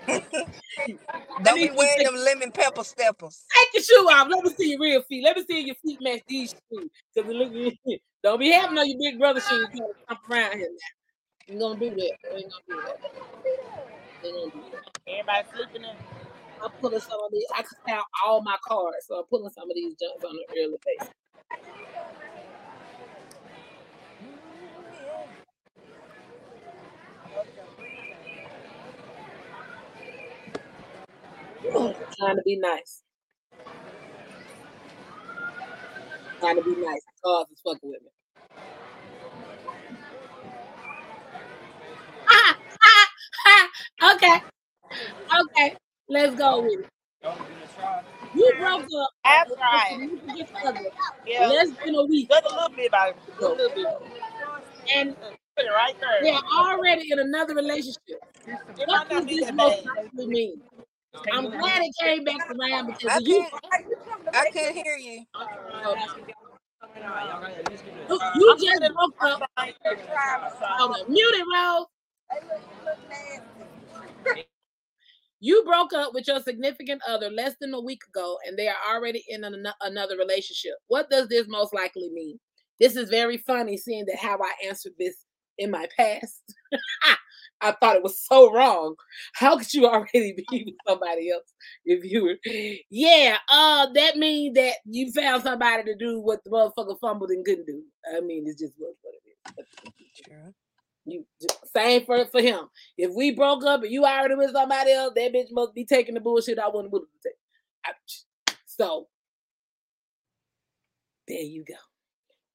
Don't 1.43 1.55
need 1.55 1.71
be 1.71 1.77
wearing 1.77 1.97
to- 1.99 2.03
them 2.05 2.15
lemon 2.15 2.51
pepper 2.51 2.83
steppers. 2.83 3.43
Take 3.55 3.73
your 3.73 3.83
shoe 3.83 4.07
off. 4.11 4.27
Let 4.29 4.43
me 4.43 4.51
see 4.57 4.69
your 4.71 4.81
real 4.81 5.01
feet. 5.03 5.23
Let 5.23 5.37
me 5.37 5.43
see 5.49 5.61
your 5.61 5.75
feet 5.75 5.99
match 6.01 6.21
these 6.27 6.51
shoes. 6.71 6.89
Cause 7.17 7.25
it 7.27 7.35
look 7.35 7.73
don't 8.23 8.39
be 8.39 8.51
having 8.51 8.77
on 8.77 8.87
your 8.89 8.99
big 8.99 9.19
brother 9.19 9.41
shoes 9.41 9.67
trying 9.75 9.89
to 9.89 9.93
jump 10.09 10.19
around 10.29 10.57
here 10.59 10.69
now. 10.69 11.53
You 11.53 11.59
gonna 11.59 11.79
do 11.79 11.89
that. 11.89 12.13
You 12.23 12.37
ain't 12.37 12.51
gonna 12.51 12.63
do 12.69 12.81
that. 12.85 12.97
You 14.23 14.29
ain't 14.29 14.53
gonna 14.53 14.63
do 14.65 14.71
that. 14.71 15.11
Everybody 15.11 15.47
sleeping 15.53 15.83
in. 15.89 15.97
I'm 16.63 16.71
pulling 16.81 17.01
some 17.01 17.19
of 17.25 17.31
these. 17.31 17.45
I 17.57 17.61
can 17.63 17.77
count 17.87 18.05
all 18.25 18.41
my 18.41 18.57
cards, 18.67 19.05
so 19.07 19.17
I'm 19.19 19.25
pulling 19.29 19.51
some 19.51 19.69
of 19.69 19.75
these 19.75 19.95
jumps 19.99 20.23
on 20.23 20.31
an 20.31 20.45
early 20.57 20.77
basis. 20.85 21.11
Trying 32.17 32.35
to 32.37 32.41
be 32.45 32.57
nice. 32.59 33.03
Trying 36.39 36.57
to 36.57 36.63
be 36.63 36.75
nice. 36.77 37.01
Cards 37.23 37.49
is 37.51 37.61
fucking 37.65 37.89
with 37.89 38.01
me. 38.03 38.09
Okay. 44.13 44.41
Okay. 45.41 45.75
Let's 46.09 46.35
go 46.35 46.61
with 46.61 46.81
it. 46.81 46.89
You 48.35 48.53
broke 48.59 48.83
up 48.83 49.09
That's 49.23 49.49
with 49.49 49.59
right. 49.59 49.91
a 49.91 50.09
significant 50.27 50.93
Yeah. 51.27 51.47
less 51.47 51.69
than 51.85 51.95
a 51.95 52.05
week, 52.05 52.29
Just 52.29 52.45
a 52.45 52.55
little 52.55 52.69
bit, 52.69 52.91
baby. 52.91 53.17
Just 53.27 53.41
a 53.41 53.47
little 53.49 53.75
bit. 53.75 53.87
and 54.95 55.09
it 55.57 55.69
right 55.69 55.95
there. 56.01 56.23
they're 56.23 56.41
already 56.59 57.11
in 57.11 57.19
another 57.19 57.55
relationship. 57.55 57.99
It 58.47 58.87
What 58.87 59.09
does 59.09 59.25
this 59.25 59.51
most 59.53 59.85
likely 59.85 60.27
mean? 60.27 60.61
I'm 61.31 61.49
glad 61.49 61.81
it 61.83 61.95
came 62.01 62.23
back 62.23 62.49
around 62.49 62.87
because 62.87 63.11
I 63.11 63.19
you, 63.19 63.45
couldn't, 63.45 63.63
I 64.33 64.45
couldn't 64.51 64.75
hear 64.75 64.97
you. 64.97 65.25
you, 68.09 68.19
you 68.35 68.57
just 68.59 68.93
broke 68.93 69.15
up. 69.21 69.43
Hold 70.77 70.91
on, 70.97 71.11
mute 71.13 71.35
it, 71.35 71.45
Rose. 71.55 71.85
You 75.45 75.61
broke 75.65 75.91
up 75.91 76.13
with 76.13 76.25
your 76.25 76.39
significant 76.39 77.01
other 77.05 77.29
less 77.29 77.53
than 77.59 77.73
a 77.73 77.81
week 77.81 77.99
ago, 78.07 78.37
and 78.47 78.57
they 78.57 78.69
are 78.69 78.77
already 78.89 79.25
in 79.27 79.43
an, 79.43 79.67
another 79.81 80.15
relationship. 80.15 80.75
What 80.87 81.09
does 81.09 81.27
this 81.27 81.47
most 81.49 81.73
likely 81.73 82.09
mean? 82.13 82.39
This 82.79 82.95
is 82.95 83.09
very 83.09 83.35
funny, 83.35 83.75
seeing 83.75 84.05
that 84.05 84.19
how 84.19 84.37
I 84.37 84.53
answered 84.65 84.93
this 84.97 85.25
in 85.57 85.69
my 85.69 85.85
past. 85.97 86.41
I 87.61 87.73
thought 87.73 87.97
it 87.97 88.03
was 88.03 88.25
so 88.25 88.53
wrong. 88.53 88.95
How 89.33 89.57
could 89.57 89.73
you 89.73 89.85
already 89.85 90.33
be 90.33 90.45
with 90.65 90.75
somebody 90.87 91.29
else 91.29 91.51
if 91.83 92.09
you 92.09 92.23
were? 92.23 92.37
Yeah, 92.89 93.35
uh, 93.51 93.87
that 93.95 94.15
means 94.15 94.55
that 94.55 94.75
you 94.85 95.11
found 95.11 95.43
somebody 95.43 95.83
to 95.83 95.95
do 95.97 96.21
what 96.21 96.39
the 96.45 96.51
motherfucker 96.51 96.97
fumbled 97.01 97.31
and 97.31 97.43
couldn't 97.43 97.67
do. 97.67 97.83
I 98.15 98.21
mean, 98.21 98.45
it's 98.47 98.61
just 98.61 98.75
what, 98.77 98.93
what 99.01 99.13
it 99.13 99.59
is. 99.59 100.25
True. 100.25 100.53
You 101.05 101.25
same 101.75 102.05
for 102.05 102.25
for 102.27 102.41
him. 102.41 102.65
If 102.97 103.11
we 103.13 103.31
broke 103.31 103.65
up 103.65 103.83
and 103.83 103.91
you 103.91 104.05
already 104.05 104.35
with 104.35 104.51
somebody 104.51 104.91
else, 104.93 105.13
that 105.15 105.33
bitch 105.33 105.51
must 105.51 105.73
be 105.73 105.85
taking 105.85 106.15
the 106.15 106.21
bullshit 106.21 106.59
I 106.59 106.67
willing 106.69 106.89
to 106.91 107.05
take. 107.23 107.33
So 108.65 109.07
there 111.27 111.41
you 111.41 111.63
go. 111.65 111.75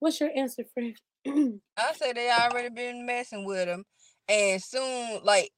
What's 0.01 0.21
your 0.21 0.31
answer, 0.35 0.65
friend? 0.73 0.97
I 1.77 1.93
said 1.95 2.17
they 2.17 2.31
already 2.31 2.71
been 2.71 3.07
messing 3.07 3.45
with 3.45 3.69
him, 3.69 3.85
and 4.29 4.63
soon, 4.63 5.21
like, 5.25 5.51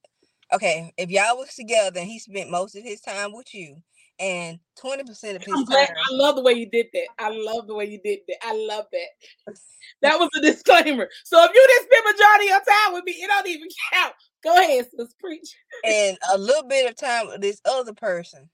okay, 0.53 0.93
if 0.97 1.11
y'all 1.11 1.37
was 1.37 1.55
together 1.55 2.01
and 2.01 2.09
he 2.09 2.19
spent 2.19 2.51
most 2.51 2.77
of 2.77 2.83
his 2.83 3.01
time 3.01 3.33
with 3.33 3.55
you, 3.55 3.77
and 4.21 4.59
twenty 4.79 5.03
percent 5.03 5.37
of 5.37 5.43
I'm 5.53 5.65
glad. 5.65 5.89
I 5.91 6.13
love 6.13 6.37
the 6.37 6.43
way 6.43 6.53
you 6.53 6.67
did 6.67 6.87
that. 6.93 7.07
I 7.19 7.31
love 7.31 7.67
the 7.67 7.75
way 7.75 7.87
you 7.87 8.01
did 8.05 8.21
that. 8.29 8.37
I 8.45 8.55
love 8.55 8.85
that. 8.93 9.55
That 10.03 10.19
was 10.19 10.31
a 10.35 10.41
disclaimer. 10.41 11.11
So 11.25 11.45
if 11.45 11.51
you 11.55 11.67
didn't 11.69 11.91
spend 11.91 12.17
majority 12.17 12.45
of 12.45 12.51
your 12.51 12.61
time 12.61 12.95
with 12.95 13.05
me, 13.05 13.13
it 13.13 13.29
don't 13.29 13.47
even 13.47 13.69
count. 13.93 14.15
Go 14.43 14.55
ahead, 14.55 14.87
sis, 14.97 15.13
preach. 15.21 15.55
and 15.85 16.17
a 16.33 16.39
little 16.39 16.67
bit 16.67 16.89
of 16.89 16.97
time 16.97 17.27
with 17.29 17.43
this 17.43 17.61
other 17.67 17.93
person, 17.93 18.49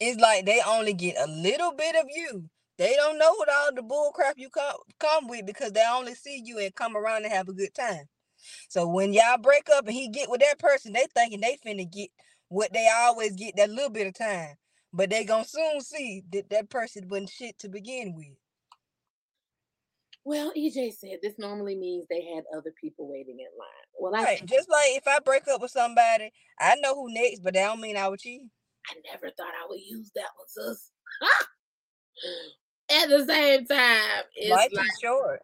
it's 0.00 0.20
like 0.20 0.44
they 0.44 0.60
only 0.66 0.92
get 0.92 1.16
a 1.18 1.30
little 1.30 1.72
bit 1.72 1.94
of 1.96 2.06
you. 2.14 2.50
They 2.78 2.94
don't 2.94 3.18
know 3.18 3.34
what 3.34 3.48
all 3.50 3.74
the 3.74 3.82
bull 3.82 4.10
crap 4.12 4.34
you 4.38 4.50
come 4.50 4.76
come 4.98 5.28
with 5.28 5.46
because 5.46 5.72
they 5.72 5.84
only 5.90 6.14
see 6.14 6.42
you 6.44 6.58
and 6.58 6.74
come 6.74 6.96
around 6.96 7.24
and 7.24 7.32
have 7.32 7.48
a 7.48 7.54
good 7.54 7.74
time. 7.74 8.04
So 8.68 8.86
when 8.88 9.12
y'all 9.12 9.38
break 9.38 9.68
up 9.74 9.86
and 9.86 9.94
he 9.94 10.08
get 10.08 10.30
with 10.30 10.40
that 10.40 10.58
person, 10.58 10.92
they 10.92 11.06
thinking 11.14 11.40
they 11.40 11.58
finna 11.64 11.90
get 11.90 12.10
what 12.50 12.72
they 12.72 12.88
always 12.92 13.32
get 13.32 13.56
that 13.56 13.70
little 13.70 13.88
bit 13.90 14.06
of 14.06 14.14
time. 14.14 14.56
But 14.92 15.08
they 15.08 15.24
gonna 15.24 15.44
soon 15.44 15.80
see 15.80 16.24
that 16.32 16.50
that 16.50 16.68
person 16.68 17.08
wasn't 17.08 17.30
shit 17.30 17.58
to 17.60 17.68
begin 17.68 18.14
with. 18.14 18.36
Well, 20.24 20.52
EJ 20.56 20.92
said 20.92 21.18
this 21.22 21.38
normally 21.38 21.76
means 21.76 22.06
they 22.10 22.26
had 22.34 22.44
other 22.54 22.72
people 22.78 23.08
waiting 23.08 23.38
in 23.38 23.46
line. 23.58 23.68
Well, 23.98 24.14
I, 24.14 24.24
Right. 24.24 24.46
Just 24.46 24.68
like 24.68 24.88
if 24.88 25.06
I 25.06 25.18
break 25.20 25.48
up 25.48 25.62
with 25.62 25.70
somebody, 25.70 26.32
I 26.58 26.74
know 26.80 26.94
who 26.94 27.14
next, 27.14 27.40
but 27.40 27.54
that 27.54 27.66
don't 27.66 27.80
mean 27.80 27.96
I 27.96 28.08
would 28.08 28.20
cheat. 28.20 28.42
I 28.88 28.94
never 29.10 29.32
thought 29.34 29.48
I 29.48 29.66
would 29.68 29.80
use 29.80 30.10
that 30.16 30.28
one, 30.36 30.48
sis. 30.74 30.90
At 33.02 33.08
the 33.08 33.24
same 33.24 33.66
time, 33.66 34.24
it's 34.34 34.50
Life 34.50 34.70
like 34.72 34.86
is 34.86 34.98
short. 35.00 35.42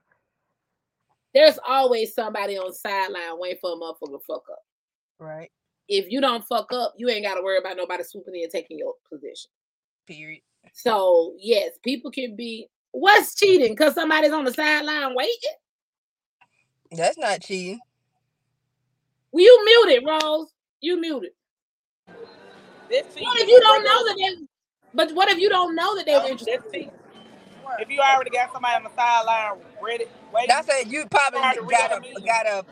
there's 1.33 1.59
always 1.67 2.13
somebody 2.15 2.59
on 2.59 2.67
the 2.69 2.75
sideline 2.75 3.39
waiting 3.39 3.59
for 3.61 3.73
a 3.73 3.77
motherfucker 3.77 4.13
to 4.13 4.19
fuck 4.27 4.43
up. 4.51 4.59
Right. 5.21 5.51
If 5.89 6.11
you 6.11 6.21
don't 6.21 6.45
fuck 6.45 6.73
up, 6.73 6.95
you 6.97 7.09
ain't 7.09 7.25
got 7.25 7.35
to 7.35 7.43
worry 7.43 7.59
about 7.59 7.77
nobody 7.77 8.03
swooping 8.03 8.35
in 8.35 8.43
and 8.45 8.53
taking 8.53 8.79
your 8.79 8.95
position. 9.09 9.51
Period. 10.07 10.43
So 10.73 11.35
yes, 11.39 11.79
people 11.83 12.11
can 12.11 12.37
be. 12.37 12.69
What's 12.93 13.35
cheating? 13.35 13.73
Because 13.73 13.95
somebody's 13.95 14.33
on 14.33 14.45
the 14.45 14.53
sideline 14.53 15.15
waiting. 15.15 15.35
That's 16.93 17.19
not 17.19 17.43
cheating. 17.43 17.81
Well, 19.33 19.45
you 19.45 19.65
muted, 19.65 20.05
Rose. 20.07 20.49
You 20.81 21.01
muted. 21.01 21.31
This 22.89 23.05
What 23.19 23.39
if 23.41 23.49
you 23.49 23.61
don't 23.61 23.85
know 23.85 24.05
that 24.07 24.17
they? 24.17 24.47
But 24.95 25.13
what 25.15 25.29
if 25.29 25.39
you 25.39 25.49
don't 25.49 25.75
know 25.75 25.97
that 25.97 26.07
they 26.07 26.17
were 26.17 26.29
interested? 26.29 26.91
If 27.79 27.91
you 27.91 28.01
already 28.01 28.31
got 28.31 28.53
somebody 28.53 28.77
on 28.77 28.85
the 28.85 28.91
sideline 28.95 29.61
ready, 29.83 30.07
waiting, 30.33 30.49
That's 30.49 30.69
it. 30.71 30.87
You 30.87 31.05
probably 31.11 31.41
got 31.69 31.93
a 31.93 32.01
got 32.25 32.47
a 32.47 32.65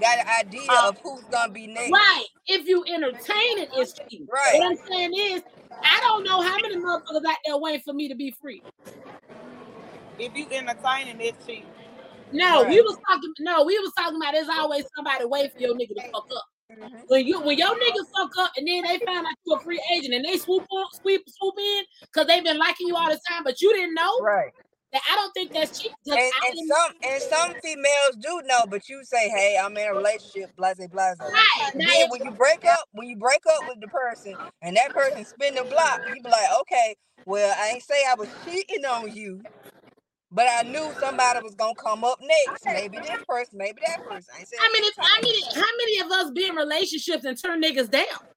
got 0.00 0.18
an 0.18 0.26
idea 0.46 0.62
Uh, 0.70 0.88
of 0.88 0.98
who's 1.02 1.22
gonna 1.30 1.52
be 1.52 1.66
next. 1.66 1.90
Right. 1.90 2.26
If 2.46 2.66
you 2.66 2.84
entertain 2.86 3.58
it, 3.58 3.70
it's 3.74 3.92
cheating. 3.94 4.26
Right. 4.30 4.58
What 4.58 4.72
I'm 4.72 4.76
saying 4.88 5.12
is, 5.14 5.42
I 5.82 6.00
don't 6.00 6.24
know 6.24 6.40
how 6.42 6.56
many 6.60 6.76
motherfuckers 6.76 7.24
out 7.28 7.36
there 7.46 7.56
waiting 7.58 7.82
for 7.82 7.92
me 7.94 8.08
to 8.08 8.14
be 8.14 8.30
free. 8.40 8.62
if 10.18 10.36
you 10.36 10.46
entertaining 10.50 11.16
this 11.18 11.32
cheat, 11.46 11.64
No, 12.32 12.62
we 12.64 12.80
was 12.82 12.96
talking. 13.08 13.32
No, 13.40 13.64
we 13.64 13.78
was 13.78 13.90
talking 13.98 14.16
about. 14.20 14.34
There's 14.34 14.48
always 14.48 14.84
somebody 14.94 15.24
waiting 15.24 15.50
for 15.50 15.58
your 15.60 15.74
nigga 15.74 15.94
to 15.96 16.02
fuck 16.12 16.26
up. 16.36 16.44
Mhm. 16.70 17.02
When 17.08 17.26
you 17.26 17.40
when 17.40 17.58
your 17.58 17.74
niggas 17.74 18.06
fuck 18.16 18.30
up 18.38 18.52
and 18.56 18.68
then 18.68 18.82
they 18.84 18.98
find 19.04 19.26
out 19.26 19.32
you're 19.44 19.56
a 19.56 19.60
free 19.60 19.82
agent 19.92 20.14
and 20.14 20.24
they 20.24 20.36
swoop 20.36 20.64
on 20.70 20.86
swoop 20.92 21.22
swoop 21.26 21.54
in 21.58 21.84
because 22.02 22.26
they've 22.28 22.44
been 22.44 22.58
liking 22.58 22.86
you 22.86 22.94
all 22.96 23.08
the 23.08 23.18
time, 23.28 23.42
but 23.42 23.60
you 23.60 23.72
didn't 23.74 23.94
know 23.94 24.20
Right. 24.20 24.52
That. 24.92 25.02
I 25.10 25.16
don't 25.16 25.32
think 25.32 25.52
that's. 25.52 25.80
'cause 25.80 25.90
And, 26.18 26.32
and 26.48 26.56
some 26.68 26.92
and 27.04 27.22
some 27.22 27.54
females 27.62 28.16
do 28.20 28.40
know, 28.46 28.66
but 28.68 28.88
you 28.88 29.02
say, 29.04 29.28
"Hey, 29.28 29.58
I'm 29.62 29.76
in 29.76 29.86
a 29.88 29.94
relationship." 29.94 30.50
Blase, 30.56 30.76
blase. 30.90 31.16
Right. 31.20 31.72
Then 31.74 32.08
when 32.10 32.22
you 32.22 32.32
break 32.32 32.60
up, 32.68 32.86
when 32.92 33.08
you 33.08 33.16
break 33.16 33.40
up 33.56 33.64
with 33.66 33.80
the 33.80 33.88
person, 33.88 34.38
and 34.62 34.76
that 34.76 34.92
person 34.94 35.24
spin 35.24 35.54
the 35.54 35.64
block, 35.64 36.00
you 36.06 36.22
be 36.22 36.30
like, 36.30 36.48
"Okay, 36.62 36.96
well, 37.26 37.54
I 37.58 37.70
ain't 37.74 37.82
say 37.84 38.04
I 38.08 38.14
was 38.16 38.28
cheating 38.44 38.84
on 38.84 39.10
you, 39.10 39.42
but 40.32 40.46
I 40.48 40.62
knew 40.62 40.94
somebody 40.98 41.40
was 41.40 41.54
gonna 41.56 41.74
come 41.82 42.04
up 42.04 42.18
next. 42.20 42.68
Maybe 42.68 43.00
this 43.00 43.20
person, 43.28 43.58
maybe 43.58 43.80
that 43.86 44.02
person." 44.08 44.32
I 44.36 44.40
ain't 44.40 44.48
I 44.60 44.70
mean, 44.72 44.84
if, 44.84 44.94
I 45.02 45.20
mean, 45.22 45.64
how 45.64 45.70
many 45.78 46.00
of 46.00 46.26
us 46.26 46.32
be 46.32 46.46
in 46.48 46.54
relationships 46.56 47.24
and 47.24 47.38
turn 47.40 47.62
niggas 47.62 47.90
down? 47.90 48.29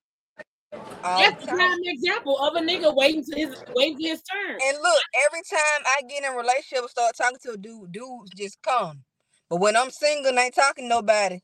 That's 1.04 1.46
the 1.46 1.52
a 1.52 1.56
prime 1.56 1.80
example 1.84 2.38
of 2.40 2.56
a 2.56 2.60
nigga 2.60 2.96
waiting 2.96 3.24
to 3.26 3.36
his 3.36 3.64
waiting 3.76 3.98
for 3.98 4.08
his 4.08 4.24
turn. 4.24 4.58
And 4.68 4.78
look, 4.82 5.02
every 5.28 5.42
time 5.50 5.84
I 5.86 6.02
get 6.08 6.24
in 6.24 6.32
a 6.32 6.36
relationship 6.36 6.80
and 6.80 6.90
start 6.90 7.16
talking 7.18 7.40
to 7.44 7.52
a 7.52 7.58
dude, 7.58 7.92
dudes 7.92 8.32
just 8.36 8.62
come. 8.62 9.04
But 9.50 9.58
when 9.58 9.76
I'm 9.76 9.92
single 9.92 10.30
and 10.30 10.40
ain't 10.40 10.56
talking 10.56 10.86
to 10.86 10.90
nobody, 10.90 11.40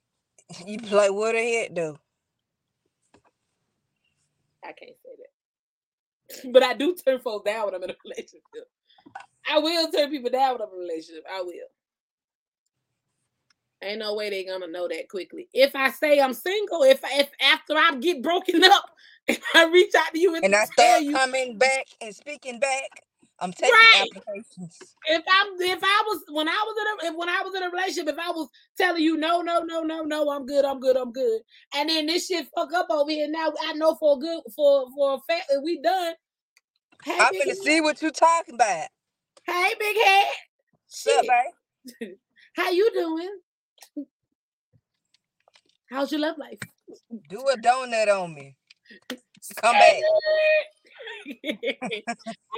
you 0.66 0.78
be 0.78 0.90
like, 0.90 1.12
what 1.12 1.32
the 1.32 1.38
heck 1.38 1.74
though? 1.74 1.98
I 4.62 4.72
can't 4.72 4.92
say 5.02 5.10
that. 5.18 6.52
But 6.52 6.62
I 6.62 6.74
do 6.74 6.94
turn 6.94 7.18
folks 7.20 7.50
down 7.50 7.66
when 7.66 7.74
I'm 7.74 7.82
in 7.82 7.90
a 7.90 7.96
relationship. 8.04 8.68
I 9.50 9.58
will 9.58 9.90
turn 9.90 10.10
people 10.10 10.30
down 10.30 10.52
when 10.52 10.62
I'm 10.62 10.68
in 10.68 10.78
a 10.78 10.82
relationship. 10.82 11.24
I 11.28 11.40
will. 11.42 11.54
Ain't 13.82 14.00
no 14.00 14.14
way 14.14 14.30
they 14.30 14.44
gonna 14.44 14.68
know 14.68 14.88
that 14.88 15.08
quickly. 15.08 15.48
If 15.54 15.76
I 15.76 15.90
say 15.90 16.20
I'm 16.20 16.34
single, 16.34 16.82
if 16.84 17.00
if 17.04 17.30
after 17.42 17.74
I 17.76 17.96
get 18.00 18.22
broken 18.22 18.64
up 18.64 18.90
I 19.54 19.66
reach 19.72 19.94
out 19.96 20.12
to 20.14 20.18
you 20.20 20.36
and, 20.36 20.44
And 20.44 20.54
I 20.54 20.66
tell 20.78 21.00
start 21.00 21.02
you 21.02 21.18
coming 21.20 21.58
back 21.58 21.86
and 22.00 22.14
speaking 22.14 22.60
back, 22.60 23.04
I'm 23.40 23.52
taking 23.52 23.88
Right. 23.92 24.02
applications. 24.02 24.96
if 25.08 25.22
I'm 25.28 25.48
if 25.60 25.80
I 25.82 26.02
was 26.06 26.24
when 26.30 26.48
I 26.48 26.52
was 26.66 26.76
in 26.80 27.08
a 27.08 27.12
if, 27.12 27.18
when 27.18 27.28
I 27.28 27.42
was 27.42 27.54
in 27.56 27.62
a 27.64 27.70
relationship, 27.70 28.08
if 28.14 28.18
I 28.20 28.30
was 28.30 28.48
telling 28.78 29.02
you 29.02 29.16
no, 29.16 29.42
no, 29.42 29.60
no, 29.62 29.82
no, 29.82 30.02
no, 30.02 30.30
I'm 30.30 30.46
good, 30.46 30.64
I'm 30.64 30.80
good, 30.80 30.96
I'm 30.96 31.12
good, 31.12 31.40
and 31.74 31.88
then 31.88 32.06
this 32.06 32.26
shit 32.28 32.48
fuck 32.54 32.72
up 32.74 32.88
over 32.90 33.10
here. 33.10 33.28
Now 33.30 33.52
I 33.66 33.72
know 33.74 33.96
for 33.96 34.16
a 34.16 34.20
good 34.20 34.42
for 34.54 34.86
for 34.96 35.14
a 35.14 35.20
fact 35.32 35.46
that 35.50 35.62
we 35.62 35.80
done. 35.82 36.14
Hey, 37.04 37.12
I'm 37.20 37.32
head. 37.32 37.56
see 37.56 37.80
what 37.80 38.02
you 38.02 38.10
talking 38.12 38.56
about. 38.56 38.88
Hey, 39.46 39.74
big 39.78 39.96
head. 39.96 40.26
Up, 41.18 41.26
Shit. 41.26 41.26
babe? 41.26 41.64
How 42.56 42.70
you 42.70 42.90
doing? 42.94 43.40
How's 45.90 46.12
your 46.12 46.20
love 46.20 46.38
life? 46.38 46.58
Do 47.28 47.40
a 47.48 47.56
donut 47.58 48.08
on 48.08 48.32
me. 48.34 48.56
Come 49.60 49.72
back. 49.72 49.94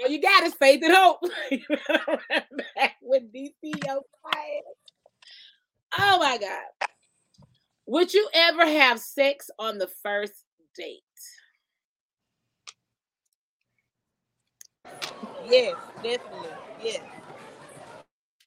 All 0.03 0.09
you 0.09 0.21
got 0.21 0.43
is 0.45 0.55
faith 0.55 0.83
and 0.83 0.95
hope. 0.95 1.21
Back 2.77 2.97
with 3.01 3.33
DC 3.33 3.53
your 3.63 4.03
client. 4.23 4.65
Oh 5.99 6.19
my 6.19 6.39
God. 6.39 6.89
Would 7.87 8.13
you 8.13 8.29
ever 8.35 8.67
have 8.67 9.01
sex 9.01 9.51
on 9.59 9.79
the 9.79 9.89
first 10.03 10.45
date? 10.77 11.01
Yes, 15.47 15.75
definitely. 16.03 16.49
Yes. 16.83 17.01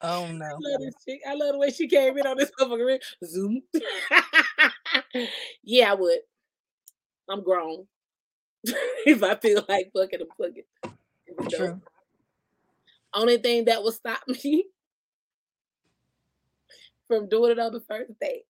Oh 0.08 0.32
no. 0.32 0.46
I 0.46 0.50
love 0.52 0.82
this 0.82 0.94
chick. 1.04 1.22
I 1.28 1.34
love 1.34 1.54
the 1.54 1.58
way 1.58 1.72
she 1.72 1.88
came 1.88 2.16
in 2.16 2.28
on 2.28 2.38
this 2.38 2.52
motherfucker. 2.60 3.00
Zoom. 3.26 3.62
yeah, 5.64 5.92
I 5.92 5.96
would. 5.96 6.20
I'm 7.28 7.44
grown. 7.44 7.88
if 8.64 9.24
I 9.24 9.34
feel 9.36 9.66
like 9.68 9.92
fucking, 9.96 10.20
I'm 10.22 10.28
fucking. 10.38 10.64
If 11.26 11.40
I 11.40 11.58
True. 11.58 11.82
Only 13.16 13.38
thing 13.38 13.66
that 13.66 13.82
will 13.82 13.92
stop 13.92 14.22
me 14.28 14.66
from 17.08 17.28
doing 17.28 17.52
it 17.52 17.60
on 17.60 17.74
the 17.74 17.80
first 17.80 18.12
date. 18.22 18.44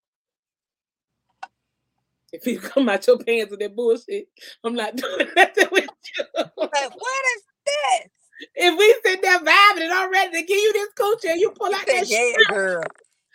If 2.33 2.45
you 2.47 2.59
come 2.59 2.89
out 2.89 3.07
your 3.07 3.17
pants 3.17 3.51
with 3.51 3.61
that 3.61 3.77
bullshit, 3.77 4.27
I'm 4.61 4.75
not 4.75 4.97
doing 4.97 5.27
nothing 5.37 5.69
with 5.71 5.89
you. 6.17 6.25
Like, 6.35 6.51
what 6.57 7.23
is 7.37 7.43
this? 7.65 8.14
If 8.55 8.77
we 8.77 8.95
sit 9.03 9.21
there 9.21 9.39
vibing 9.39 9.81
and 9.83 9.93
I'm 9.93 10.11
ready 10.11 10.31
to 10.41 10.45
give 10.45 10.57
you 10.57 10.73
this 10.73 10.89
coochie 10.97 11.31
and 11.31 11.39
you 11.39 11.51
pull 11.51 11.73
out 11.73 11.85
that 11.87 12.07
yeah, 12.07 12.17
shit, 12.37 12.47
girl. 12.47 12.83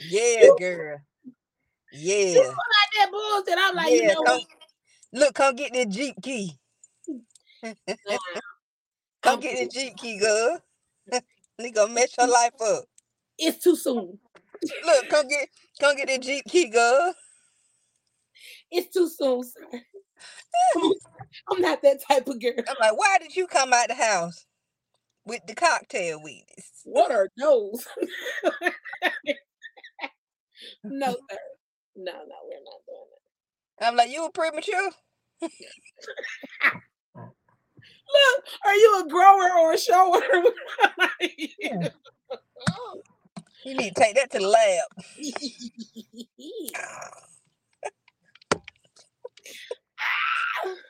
Yeah, 0.09 0.41
You- 0.43 0.57
girl. 0.59 0.99
you 1.93 2.01
Yeah. 2.35 2.41
pull 2.41 2.51
out 2.51 2.91
that 2.97 3.11
bullshit, 3.11 3.59
I'm 3.59 3.77
like, 3.77 3.93
you 3.93 4.03
yeah, 4.03 4.15
know 4.15 4.23
come, 4.23 4.41
what? 4.41 4.45
look, 5.13 5.35
come 5.35 5.55
get 5.57 5.73
that 5.75 5.89
Jeep 5.89 6.17
key. 6.23 6.59
Nah, 7.63 7.73
Come 9.23 9.35
I'm 9.35 9.41
get 9.41 9.59
the 9.59 9.69
Jeep 9.69 9.97
key, 9.97 10.19
girl. 10.19 10.61
Gonna 11.75 11.93
mess 11.93 12.17
your 12.17 12.29
life 12.29 12.53
up. 12.63 12.85
It's 13.39 13.63
too 13.63 13.77
soon. 13.77 14.19
Look, 14.87 15.09
come 15.11 15.29
get 15.29 15.49
come 15.79 15.97
get 15.97 16.09
the 16.09 16.19
Jeep 16.19 16.45
key, 16.47 16.71
girl. 16.71 17.15
It's 18.71 18.93
too 18.95 19.09
soon, 19.09 19.43
sir. 19.45 19.61
I'm, 20.77 20.93
I'm 21.51 21.61
not 21.61 21.83
that 21.83 22.01
type 22.09 22.29
of 22.29 22.41
girl. 22.41 22.53
I'm 22.57 22.77
like, 22.81 22.97
why 22.99 23.19
did 23.21 23.37
you 23.37 23.47
come 23.47 23.73
out 23.75 23.89
the 23.89 23.95
house 23.95 24.47
with 25.25 25.43
the 25.47 25.55
cocktail 25.55 26.21
us? 26.25 26.71
What 26.85 27.13
are 27.13 27.29
those? 27.39 27.87
no, 30.85 31.13
sir. 31.31 31.39
No, 31.97 32.13
no, 32.13 32.37
we're 32.49 32.65
not 32.65 32.81
doing 32.87 33.07
that. 33.79 33.87
I'm 33.87 33.97
like, 33.97 34.11
you 34.11 34.23
were 34.23 34.31
premature. 34.31 34.91
Look, 38.13 38.45
are 38.65 38.75
you 38.75 39.03
a 39.05 39.09
grower 39.09 39.51
or 39.59 39.73
a 39.73 39.79
shower? 39.79 40.21
You 43.65 43.77
need 43.77 43.95
to 43.95 44.01
take 44.03 44.15
that 44.17 44.31
to 44.33 44.39
the 44.39 44.49
lab. 44.49 44.87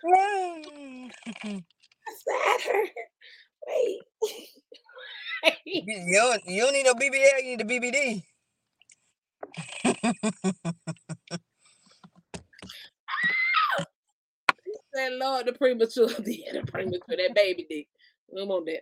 Mm. 0.04 1.10
Saturn. 2.24 2.86
Wait. 3.66 4.00
You 6.10 6.16
you 6.16 6.22
don't, 6.22 6.48
you 6.48 6.62
don't 6.62 6.72
need 6.72 6.86
no 6.86 6.94
BBL, 6.94 7.44
you 7.44 7.56
need 7.56 7.60
a 7.60 7.64
BBD. 7.64 8.22
That 14.92 15.12
Lord, 15.12 15.46
the 15.46 15.52
premature, 15.52 16.08
the 16.18 16.64
premature, 16.66 17.16
that 17.16 17.32
baby 17.32 17.64
dick. 17.70 17.86
We 18.28 18.40
don't 18.40 18.48
want 18.48 18.66
that. 18.66 18.80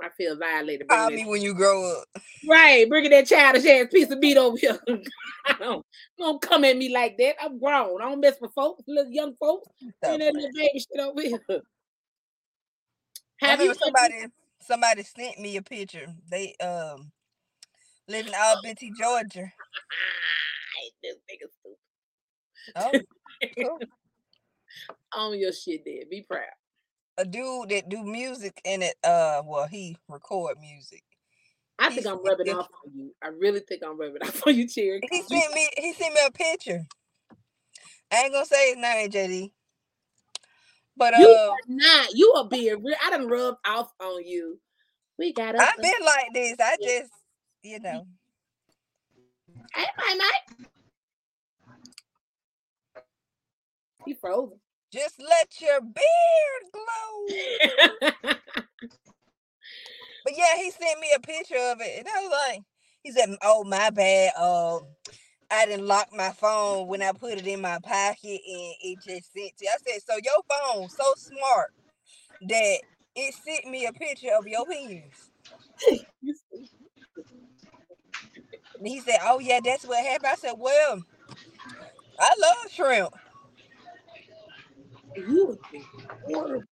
I 0.00 0.08
feel 0.16 0.36
violated. 0.36 0.88
Call 0.88 1.10
me 1.10 1.24
when 1.24 1.42
you 1.42 1.52
grow 1.52 1.98
up. 1.98 2.22
Right, 2.48 2.88
bringing 2.88 3.10
that 3.10 3.26
childish 3.26 3.66
ass 3.66 3.88
piece 3.92 4.08
of 4.08 4.20
meat 4.20 4.36
over 4.36 4.56
here. 4.56 4.78
I 5.46 5.54
don't, 5.58 5.84
don't 6.16 6.40
come 6.40 6.64
at 6.64 6.76
me 6.76 6.94
like 6.94 7.16
that. 7.18 7.34
I'm 7.42 7.58
grown. 7.58 8.00
I 8.00 8.04
don't 8.04 8.20
mess 8.20 8.36
with 8.40 8.52
folks, 8.54 8.84
little 8.86 9.10
young 9.10 9.34
folks. 9.34 9.66
And 10.04 10.22
that 10.22 10.32
little 10.32 10.50
baby 10.54 10.78
shit 10.78 11.00
over 11.00 11.22
here. 11.22 11.42
I 13.42 13.48
Have 13.48 13.60
you 13.60 13.72
remember 13.72 13.80
somebody 13.84 14.26
somebody 14.66 15.02
sent 15.02 15.38
me 15.38 15.56
a 15.56 15.62
picture. 15.62 16.06
They 16.30 16.54
um 16.60 17.12
live 18.08 18.26
in 18.26 18.34
Albany, 18.34 18.92
Georgia. 18.98 19.52
this 21.02 21.16
nigga 21.30 21.48
stupid. 21.60 21.78
Oh, 22.76 22.92
cool. 23.58 23.78
On 25.14 25.38
your 25.38 25.52
shit, 25.52 25.84
there. 25.84 26.02
Be 26.10 26.22
proud. 26.28 26.42
a 27.18 27.24
dude 27.24 27.70
that 27.70 27.88
do 27.88 28.02
music 28.04 28.60
in 28.64 28.82
it. 28.82 28.94
Uh, 29.02 29.42
well, 29.44 29.66
he 29.66 29.96
record 30.08 30.58
music. 30.60 31.02
I 31.78 31.90
He 31.90 31.96
think 31.96 32.06
I'm 32.06 32.22
rubbing 32.24 32.48
off 32.50 32.68
on 32.84 32.92
you. 32.94 33.14
I 33.22 33.28
really 33.28 33.60
think 33.60 33.82
I'm 33.84 33.98
rubbing 33.98 34.22
off 34.22 34.46
on 34.46 34.54
you, 34.54 34.66
Cherry. 34.68 35.00
He 35.10 35.22
sent 35.22 35.54
me. 35.54 35.68
He 35.78 35.92
sent 35.92 36.14
me 36.14 36.20
a 36.26 36.30
picture. 36.30 36.86
I 38.12 38.22
ain't 38.22 38.32
gonna 38.32 38.46
say 38.46 38.68
his 38.70 38.78
name, 38.78 39.10
JD. 39.10 39.52
But 40.96 41.14
You 41.14 41.28
uh, 41.28 41.50
are 41.50 41.66
not. 41.68 42.14
You 42.14 42.32
are 42.36 42.48
being 42.48 42.82
real. 42.84 42.96
I 43.04 43.10
done 43.10 43.28
rubbed 43.28 43.58
off 43.66 43.92
on 44.00 44.24
you. 44.26 44.60
We 45.18 45.32
got 45.34 45.56
up. 45.56 45.70
I've 45.70 45.82
been 45.82 45.92
like 46.06 46.34
this. 46.34 46.56
I 46.60 46.76
just, 46.82 47.10
you 47.62 47.80
know, 47.80 48.06
Hey, 49.74 49.86
my 49.98 50.16
Mike. 50.18 50.56
He 54.06 54.14
frozen. 54.14 54.58
just 54.92 55.20
let 55.20 55.60
your 55.60 55.80
beard 55.82 56.72
glow. 56.72 57.48
But 60.24 60.34
yeah, 60.36 60.56
he 60.58 60.70
sent 60.72 61.00
me 61.00 61.08
a 61.16 61.20
picture 61.20 61.56
of 61.72 61.80
it, 61.80 62.00
and 62.00 62.08
I 62.08 62.22
was 62.22 62.32
like, 62.48 62.62
he 63.02 63.12
said, 63.12 63.30
"Oh 63.42 63.64
my 63.64 63.90
bad. 63.90 64.32
Uh, 64.38 64.80
I 65.50 65.66
didn't 65.66 65.86
lock 65.86 66.08
my 66.12 66.30
phone 66.32 66.88
when 66.88 67.02
I 67.02 67.12
put 67.12 67.38
it 67.38 67.46
in 67.46 67.60
my 67.62 67.78
pocket, 67.80 68.40
and 68.46 68.74
it 68.82 68.98
just 69.06 69.32
sent 69.32 69.56
to." 69.58 69.66
I 69.68 69.76
said, 69.86 70.02
"So 70.06 70.16
your 70.22 70.42
phone 70.48 70.88
so 70.90 71.14
smart 71.16 71.74
that 72.48 72.80
it 73.16 73.34
sent 73.34 73.66
me 73.66 73.86
a 73.86 73.92
picture 73.92 74.34
of 74.38 74.46
your 74.48 74.66
penis." 74.66 75.30
And 78.78 78.88
he 78.88 79.00
said, 79.00 79.18
"Oh 79.22 79.40
yeah, 79.40 79.60
that's 79.64 79.84
what 79.86 80.04
happened." 80.04 80.28
I 80.32 80.36
said, 80.36 80.54
"Well, 80.58 81.02
I 82.18 82.32
love 82.40 82.72
shrimp." 82.72 83.14
You 85.16 85.58
horrible. 86.26 86.64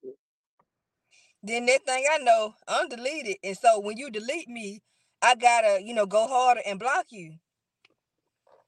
Then 1.42 1.66
that 1.66 1.84
thing 1.86 2.06
I 2.10 2.18
know, 2.18 2.54
I'm 2.68 2.88
deleted, 2.88 3.38
and 3.44 3.56
so 3.56 3.80
when 3.80 3.96
you 3.98 4.10
delete 4.10 4.48
me, 4.48 4.82
I 5.22 5.36
gotta, 5.36 5.82
you 5.82 5.94
know, 5.94 6.06
go 6.06 6.26
harder 6.28 6.62
and 6.66 6.78
block 6.80 7.06
you. 7.10 7.36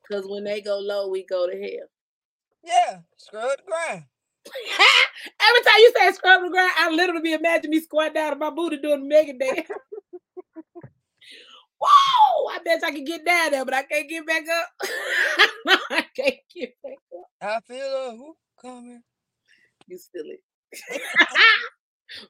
Because 0.09 0.27
when 0.27 0.45
they 0.45 0.61
go 0.61 0.79
low, 0.79 1.09
we 1.09 1.25
go 1.25 1.47
to 1.51 1.57
hell. 1.57 1.89
Yeah, 2.63 3.01
scrub 3.17 3.51
the 3.57 3.63
ground. 3.67 4.05
Every 5.41 5.63
time 5.65 5.79
you 5.79 5.93
say 5.97 6.13
scrub 6.13 6.43
the 6.43 6.51
ground, 6.51 6.71
I 6.79 6.91
literally 6.91 7.23
be 7.23 7.33
imagine 7.33 7.71
me 7.71 7.81
squat 7.81 8.15
down 8.15 8.33
on 8.33 8.39
my 8.39 8.51
booty 8.51 8.77
doing 8.79 9.03
the 9.03 9.07
mega 9.09 9.33
dance. 9.39 9.69
Whoa! 11.79 12.47
I 12.51 12.59
bet 12.65 12.83
I 12.85 12.91
can 12.91 13.05
get 13.05 13.25
down 13.27 13.51
there, 13.51 13.65
but 13.65 13.75
I 13.75 13.83
can't 13.83 14.09
get 14.09 14.27
back 14.27 14.45
up. 14.49 14.69
I 15.91 16.07
can't 16.17 16.37
get 16.55 16.75
back 16.83 16.99
up. 17.15 17.27
I 17.43 17.61
feel 17.67 17.85
uh, 17.87 18.11
who- 18.13 18.37
coming. 18.61 19.03
You 19.87 19.99
steal 19.99 20.25
it. 20.25 21.03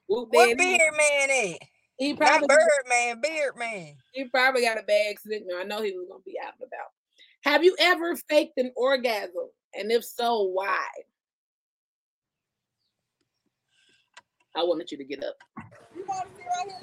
Whoop, 0.07 0.29
What 0.31 0.57
beard 0.57 0.81
man 0.97 1.29
at? 1.53 1.59
He 1.97 2.13
Not 2.13 2.19
probably 2.19 2.47
bird 2.47 2.83
man, 2.89 3.21
beard 3.21 3.55
man. 3.57 3.95
he 4.13 4.25
probably 4.25 4.61
got 4.61 4.77
a 4.79 4.83
bad 4.83 5.15
there. 5.25 5.59
I 5.59 5.63
know 5.63 5.81
he 5.81 5.91
was 5.93 6.07
gonna 6.09 6.21
be 6.25 6.35
out 6.45 6.53
and 6.59 6.67
about. 6.67 6.91
Have 7.47 7.63
you 7.63 7.77
ever 7.79 8.13
faked 8.29 8.57
an 8.57 8.73
orgasm? 8.75 9.47
And 9.73 9.89
if 9.89 10.03
so, 10.03 10.43
why? 10.43 10.85
I 14.53 14.63
wanted 14.63 14.91
you 14.91 14.97
to 14.97 15.05
get 15.05 15.23
up. 15.23 15.37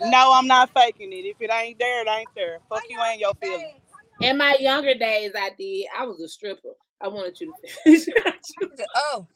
No, 0.00 0.33
I'm 0.33 0.46
not 0.46 0.70
faking 0.72 1.12
it. 1.12 1.27
If 1.27 1.37
it 1.40 1.50
ain't 1.53 1.79
there, 1.79 2.00
it 2.00 2.09
ain't 2.09 2.31
there. 2.35 2.61
Fuck 2.70 2.85
you 2.88 2.98
and 2.98 3.20
your 3.20 3.35
feelings. 3.35 3.74
In 4.22 4.38
my 4.38 4.57
younger 4.59 4.94
days, 4.94 5.33
I 5.38 5.50
did. 5.59 5.85
I 5.98 6.07
was 6.07 6.18
a 6.22 6.29
stripper. 6.29 6.70
I 6.98 7.09
wanted 7.09 7.38
you 7.38 7.53
to 7.53 7.72
finish. 7.85 8.07
Oh, 8.96 9.27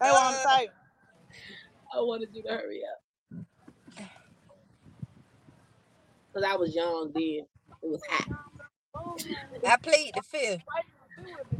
That's 0.00 0.14
what 0.14 0.34
I'm 0.34 0.48
saying. 0.48 0.68
I 1.94 2.00
wanted 2.00 2.30
you 2.32 2.42
to 2.44 2.48
hurry 2.48 2.80
up. 4.00 4.06
Cause 6.32 6.42
I 6.42 6.56
was 6.56 6.74
young 6.74 7.10
then. 7.14 7.44
It 7.82 7.90
was 7.90 8.00
hot. 8.08 8.47
I 9.66 9.76
plead 9.76 10.12
the 10.14 10.22
fifth. 10.22 10.62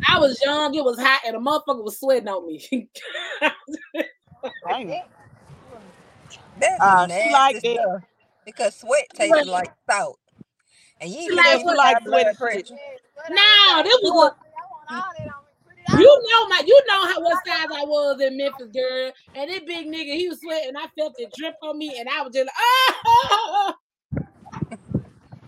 I 0.08 0.18
was 0.18 0.40
young. 0.44 0.74
It 0.74 0.84
was 0.84 0.98
hot, 0.98 1.20
and 1.26 1.36
a 1.36 1.38
motherfucker 1.38 1.84
was 1.84 1.98
sweating 1.98 2.28
on 2.28 2.46
me. 2.46 2.66
Damn. 4.68 4.88
That's 6.60 6.80
Ah, 6.80 7.00
some 7.00 7.08
she 7.08 7.14
nasty 7.14 7.32
like 7.32 7.64
it. 7.64 7.80
Because 8.44 8.74
sweat 8.76 9.08
tastes 9.14 9.48
like 9.48 9.72
salt. 9.90 10.18
And 11.00 11.10
you 11.10 11.20
She 11.22 11.30
like 11.36 11.44
getting 11.44 11.66
what? 11.66 11.76
Like 11.76 12.04
blood 12.04 12.22
sweaty 12.22 12.36
pressure. 12.36 12.74
no, 13.30 13.82
this 13.82 13.98
was 14.02 14.32
a, 14.32 15.98
you 15.98 16.22
know 16.30 16.48
my 16.48 16.62
you 16.66 16.82
know 16.88 17.06
how 17.06 17.20
what 17.20 17.46
size 17.46 17.68
I 17.74 17.84
was 17.84 18.20
in 18.20 18.36
Memphis, 18.36 18.68
girl. 18.72 19.12
And 19.34 19.50
this 19.50 19.60
big 19.60 19.86
nigga, 19.86 20.14
he 20.16 20.28
was 20.28 20.40
sweating. 20.40 20.76
I 20.76 20.86
felt 20.98 21.14
it 21.18 21.32
drip 21.36 21.54
on 21.62 21.78
me, 21.78 21.96
and 21.98 22.08
I 22.08 22.22
was 22.22 22.32
just 22.34 22.46
like, 22.46 22.54
oh, 23.06 23.74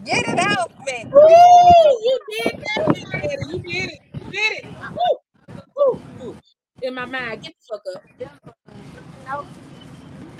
Get 0.05 0.29
it 0.29 0.39
out, 0.39 0.73
man. 0.87 1.11
Woo, 1.11 1.21
you 1.21 2.19
did 2.45 2.65
that, 2.77 2.95
Big 2.95 3.05
You 3.51 3.59
did 3.61 3.91
it. 3.91 4.01
You 4.15 4.31
did 4.33 4.53
it. 4.59 4.67
Woo, 4.93 5.63
woo, 5.77 6.03
woo. 6.21 6.37
In 6.83 6.95
my 6.95 7.05
mind, 7.05 7.43
get 7.43 7.55
the 7.55 7.79
fuck 7.79 7.83
up. 7.97 8.03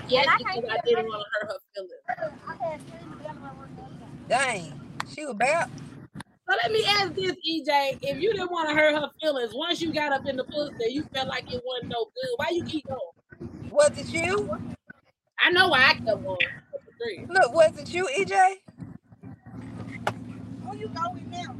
Yes, 0.09 0.27
because 0.37 0.63
I 0.69 0.77
didn't 0.85 1.05
want 1.05 1.25
to 1.25 1.47
hurt 1.47 1.51
her 1.51 1.59
feelings. 1.75 1.93
Dang. 4.27 4.73
She 5.13 5.25
was 5.25 5.35
bad. 5.35 5.69
So 6.49 6.55
let 6.63 6.71
me 6.71 6.83
ask 6.87 7.13
this, 7.13 7.33
EJ. 7.33 7.99
If 8.01 8.21
you 8.21 8.33
didn't 8.33 8.51
want 8.51 8.69
to 8.69 8.75
hurt 8.75 8.95
her 8.95 9.09
feelings, 9.21 9.53
once 9.53 9.81
you 9.81 9.93
got 9.93 10.11
up 10.11 10.27
in 10.27 10.37
the 10.37 10.43
pussy, 10.45 10.91
you 10.91 11.03
felt 11.13 11.27
like 11.27 11.51
it 11.51 11.61
wasn't 11.65 11.91
no 11.91 12.05
good. 12.05 12.33
Why 12.37 12.47
you 12.51 12.63
keep 12.65 12.85
going? 12.87 12.99
Was 13.69 13.97
it 13.97 14.09
you? 14.09 14.49
I 15.39 15.51
know 15.51 15.69
why 15.69 15.89
I 15.89 15.93
kept 15.93 16.23
going. 16.23 16.37
That's 16.71 16.85
the. 16.99 17.33
Look, 17.33 17.53
was 17.53 17.77
it 17.77 17.93
you, 17.93 18.07
E 20.73 20.85
EJ? 20.85 21.55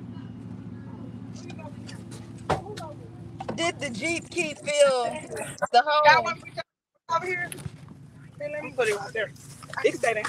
Did 3.55 3.79
the 3.79 3.89
Jeep 3.89 4.29
keep 4.29 4.57
fill 4.59 5.05
the 5.71 5.83
hole? 5.85 6.33
Over 7.15 7.25
here. 7.25 7.49
Hey, 8.39 8.51
let 8.51 8.63
me 8.63 8.73
put 8.75 8.87
it 8.87 8.97
right 8.97 9.13
there. 9.13 9.31
It 9.83 9.91
can 9.91 9.97
stay 9.97 10.13
there. 10.13 10.23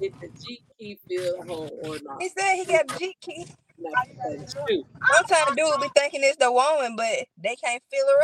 Did 0.00 0.14
the 0.20 0.28
G 0.28 0.60
key 0.78 0.98
feel 1.08 1.42
home 1.46 1.70
or 1.82 1.98
not? 2.02 2.20
He 2.22 2.28
said 2.30 2.56
he 2.56 2.64
got 2.66 2.88
the 2.88 2.98
Jeep 2.98 3.16
key. 3.20 3.46
Not 3.78 4.06
that's 4.38 4.54
true. 4.54 4.84
Sometimes 5.14 5.56
dudes 5.56 5.78
be 5.78 5.88
thinking 5.96 6.20
it's 6.24 6.36
the 6.38 6.52
woman, 6.52 6.96
but 6.96 7.26
they 7.42 7.56
can't 7.56 7.82
fill 7.90 8.06
her 8.08 8.22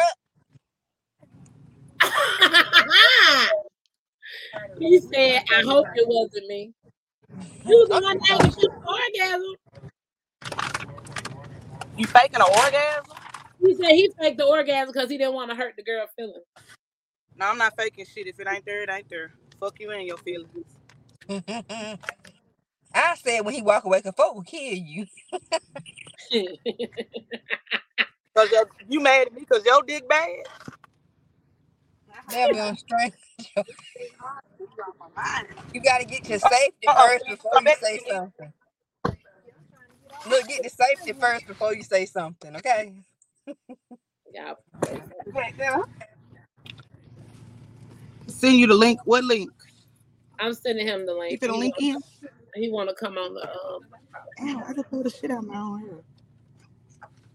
up. 2.03 3.51
he 4.81 4.99
said, 5.01 5.45
I 5.57 5.63
hope 5.63 5.87
it 5.95 6.07
wasn't 6.09 6.47
me. 6.49 6.73
You 7.67 7.79
was 7.79 7.89
the 7.89 8.01
one 8.01 8.19
that 8.19 8.45
was 8.45 8.55
shooting 8.55 8.83
orgasm. 8.87 9.55
You 11.97 12.07
faking 12.07 12.37
an 12.37 12.43
orgasm? 12.43 13.05
He 13.61 13.75
said 13.75 13.91
he 13.93 14.11
faked 14.21 14.39
the 14.39 14.47
orgasm 14.47 14.93
because 14.93 15.11
he 15.11 15.19
didn't 15.19 15.35
want 15.35 15.51
to 15.51 15.57
hurt 15.57 15.75
the 15.77 15.83
girl 15.83 16.07
feeling. 16.17 16.43
No, 17.37 17.47
I'm 17.47 17.59
not 17.59 17.77
faking 17.77 18.07
shit. 18.07 18.27
If 18.27 18.41
it 18.41 18.47
ain't 18.49 18.65
there, 18.65 18.83
it 18.83 18.91
ain't 18.91 19.09
there. 19.09 19.33
Fuck 19.61 19.81
you 19.81 19.91
and 19.91 20.07
your 20.07 20.19
feelings. 20.19 20.51
I 22.95 23.15
said 23.17 23.41
when 23.41 23.55
he 23.55 23.63
walk 23.63 23.85
away, 23.85 24.03
cause 24.03 24.15
folk 24.17 24.35
will 24.35 24.43
kill 24.43 24.75
you. 24.75 25.07
Cause 28.37 28.51
your, 28.51 28.69
you 28.89 29.01
mad 29.01 29.29
at 29.29 29.33
me 29.33 29.41
because 29.49 29.65
your 29.65 29.83
dick 29.85 30.09
bad? 30.09 30.29
They'll 32.31 32.53
be 32.53 32.61
on 32.61 32.77
strength. 32.77 33.17
You 35.73 35.81
gotta 35.83 36.05
get 36.05 36.29
your 36.29 36.39
safety 36.39 36.87
Uh-uh. 36.87 37.09
first 37.09 37.25
before 37.29 37.53
you 37.61 37.75
say 37.83 38.01
something. 38.09 38.53
Look, 40.29 40.47
get 40.49 40.63
the 40.63 40.69
safety 40.71 41.13
first 41.13 41.47
before 41.47 41.75
you 41.75 41.83
say 41.83 42.07
something, 42.07 42.55
okay? 42.57 42.93
yeah. 44.33 44.55
Send 48.29 48.57
you 48.57 48.67
the 48.69 48.75
link. 48.75 49.01
What 49.05 49.25
link? 49.25 49.51
I'm 50.39 50.55
sending 50.55 50.87
him 50.87 51.07
the 51.07 51.13
You 51.13 51.19
link. 51.19 51.41
finna 51.43 51.55
He 51.55 51.59
link 51.61 51.75
wanna- 51.81 51.97
in? 51.97 52.03
He 52.63 52.71
want 52.71 52.89
to 52.89 52.95
come 52.95 53.19
on 53.19 53.35
the. 53.35 53.43
Um, 53.43 53.83
Damn, 54.39 54.63
I 54.63 54.73
just 54.75 54.89
pulled 54.91 55.07
the 55.07 55.11
shit 55.11 55.31
out 55.31 55.39
of 55.39 55.45
my 55.47 55.59
own 55.59 55.81
hair. 55.81 55.99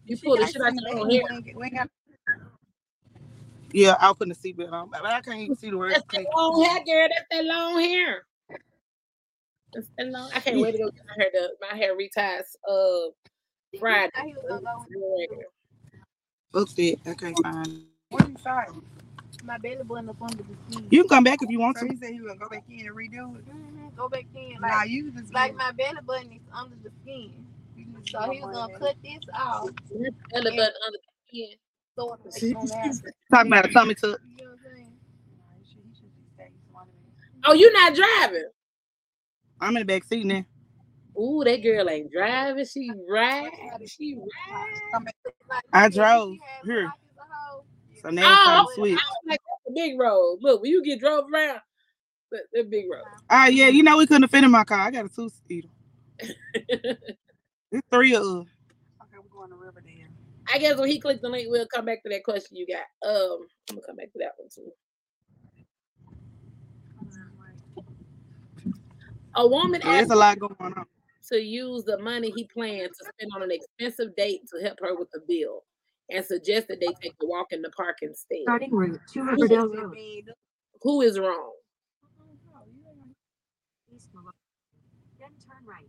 you 0.06 0.18
pull 0.18 0.38
the 0.38 0.48
shit 0.48 0.62
out 0.62 0.74
your 0.74 0.98
own 1.00 1.10
hair. 1.12 1.22
Yeah, 3.74 3.96
I 4.00 4.14
couldn't 4.14 4.36
see 4.36 4.54
better 4.54 4.76
on, 4.76 4.90
but 4.92 5.06
I 5.06 5.22
can't 5.22 5.40
even 5.42 5.56
see 5.58 5.70
the 5.72 5.78
word. 5.78 5.94
That's 5.94 6.06
that 6.12 6.26
long 6.36 6.64
hair, 6.64 6.86
girl. 6.86 7.10
That's 7.10 7.28
that 7.32 7.46
long 7.46 7.80
hair. 7.82 8.26
That's 9.74 9.88
that 9.98 10.08
long. 10.10 10.32
I 10.36 10.40
can't 10.42 10.60
wait 10.62 10.74
to 10.74 10.80
go 10.80 10.86
get 10.92 11.04
my 11.08 11.24
hair 11.24 11.32
done. 11.34 11.50
My 11.62 11.78
hair 11.78 11.96
reties 11.98 12.58
uh 12.70 13.12
Friday. 13.80 14.12
Look 16.54 16.70
it. 16.78 17.00
I 17.06 17.14
can't 17.16 17.38
find. 17.38 17.68
it. 17.68 17.84
What 18.12 18.28
you 18.30 18.38
saying? 18.44 18.82
My 19.44 19.58
belly 19.60 19.84
button 19.86 20.10
up 20.10 20.22
under 20.22 20.44
the 20.44 20.56
skin. 20.70 20.90
You 20.92 21.04
can 21.04 21.10
come 21.10 21.24
back 21.26 21.42
if 21.44 21.50
you 21.50 21.60
want 21.60 21.78
So 21.78 21.86
to. 21.86 21.92
he 21.92 21.98
said 21.98 22.12
he 22.12 22.20
gonna 22.20 22.36
go 22.38 22.50
back 22.50 22.64
in 22.70 22.88
and 22.88 22.96
redo 22.98 23.38
it. 23.38 23.46
Mhm, 23.48 23.96
Go 23.98 24.10
back 24.10 24.26
in. 24.36 24.60
Nah, 24.62 24.70
Like, 24.82 24.90
you 24.90 25.12
just 25.12 25.34
like 25.34 25.56
my 25.56 25.72
belly 25.74 26.02
button 26.06 26.34
is 26.34 26.42
under 26.54 26.76
the 26.84 26.92
skin. 27.04 27.46
So 28.12 28.22
he 28.32 28.42
was 28.42 28.50
gonna 28.52 28.70
cut 28.80 28.96
this 29.04 29.22
off. 29.36 29.72
Belly 30.34 30.52
button 30.52 30.74
under 30.88 31.00
the 31.00 31.14
skin. 31.30 31.58
So 31.98 32.14
it 32.14 32.20
She- 32.40 32.54
was 32.56 32.70
gonna 32.70 32.82
happen. 32.82 33.12
Talking 33.32 33.52
about 33.54 33.66
a 33.66 33.74
tummy 33.74 33.96
tuck. 33.96 34.20
You 34.38 34.46
know 34.46 34.52
what 34.52 34.60
I'm 34.72 34.76
saying? 34.76 34.94
Oh, 37.46 37.54
you 37.54 37.72
not 37.74 37.96
driving? 37.96 38.50
I'm 39.62 39.76
in 39.78 39.82
the 39.82 39.86
back 39.86 40.04
seat 40.04 40.26
now. 40.26 40.46
Ooh, 41.18 41.44
that 41.44 41.58
girl 41.64 41.90
ain't 41.90 42.12
driving. 42.12 42.66
She 42.66 42.92
ride. 43.10 43.52
She 43.88 44.16
ride. 44.16 45.04
I 45.74 45.90
drove 45.90 46.38
here. 46.64 46.86
pockets 46.88 47.18
of 47.20 47.26
hoes, 47.32 47.64
So 48.02 48.10
now 48.10 48.32
it's 48.32 48.42
Oh, 48.42 48.46
time 48.46 48.58
I 48.58 48.62
to 48.62 48.66
was 48.66 48.76
switch. 48.76 49.00
like 49.28 49.40
big 49.76 50.00
road. 50.00 50.40
Look, 50.42 50.62
when 50.62 50.72
you 50.72 50.84
get 50.84 51.00
drove 51.00 51.26
around, 51.34 51.60
the, 52.32 52.40
the 52.54 52.64
big 52.64 52.86
road. 52.92 53.04
Ah, 53.30 53.48
yeah, 53.48 53.68
you 53.68 53.84
know 53.84 53.98
we 53.98 54.08
couldn't 54.08 54.28
fit 54.30 54.44
in 54.44 54.52
my 54.52 54.64
car. 54.64 54.80
I 54.80 54.92
got 54.92 55.06
a 55.06 55.10
two 55.10 55.30
seater. 55.48 55.70
It's 57.72 57.86
three 57.92 58.16
of 58.16 58.24
us. 58.24 58.28
Okay, 59.04 59.18
we're 59.22 59.30
going 59.40 59.52
to 59.52 59.56
Riverdale. 59.56 59.99
I 60.52 60.58
guess 60.58 60.78
when 60.78 60.90
he 60.90 61.00
clicked 61.00 61.22
the 61.22 61.30
link, 61.30 61.48
we'll 61.50 61.68
come 61.68 61.86
back 61.86 62.02
to 62.04 62.10
that 62.10 62.24
question 62.24 62.58
you 62.58 62.66
got. 62.68 63.08
Um, 63.08 63.48
I'm 63.70 63.76
gonna 63.76 63.86
come 63.86 63.96
back 63.98 64.12
to 64.14 64.20
that 64.20 64.32
one 64.38 64.50
too. 64.54 64.72
A 69.36 69.48
woman 69.48 69.82
Yeah, 69.84 69.92
asked 69.92 70.12
a 70.12 70.16
lot 70.16 70.40
going 70.40 70.56
on. 70.60 70.86
to 71.30 71.40
use 71.40 71.84
the 71.84 72.00
money 72.00 72.32
he 72.32 72.46
planned 72.46 72.90
to 73.00 73.06
spend 73.16 73.32
on 73.36 73.44
an 73.44 73.52
expensive 73.52 74.16
date 74.16 74.42
to 74.54 74.62
help 74.66 74.80
her 74.82 74.96
with 74.98 75.10
the 75.12 75.22
bill, 75.28 75.64
and 76.10 76.26
suggested 76.26 76.80
they 76.80 76.94
take 77.02 77.14
a 77.22 77.26
walk 77.26 77.48
in 77.52 77.62
the 77.62 77.70
park 77.72 77.98
instead. 78.02 78.40
Starting 78.44 78.72
route 78.72 79.00
to 79.14 79.24
Riverdale 79.24 79.70
Road. 79.70 80.34
Who 80.82 81.02
is 81.02 81.20
wrong? 81.20 81.54
East 83.94 84.10
Malone. 84.14 84.32
Then 85.20 85.30
turn 85.48 85.66
right. 85.68 85.86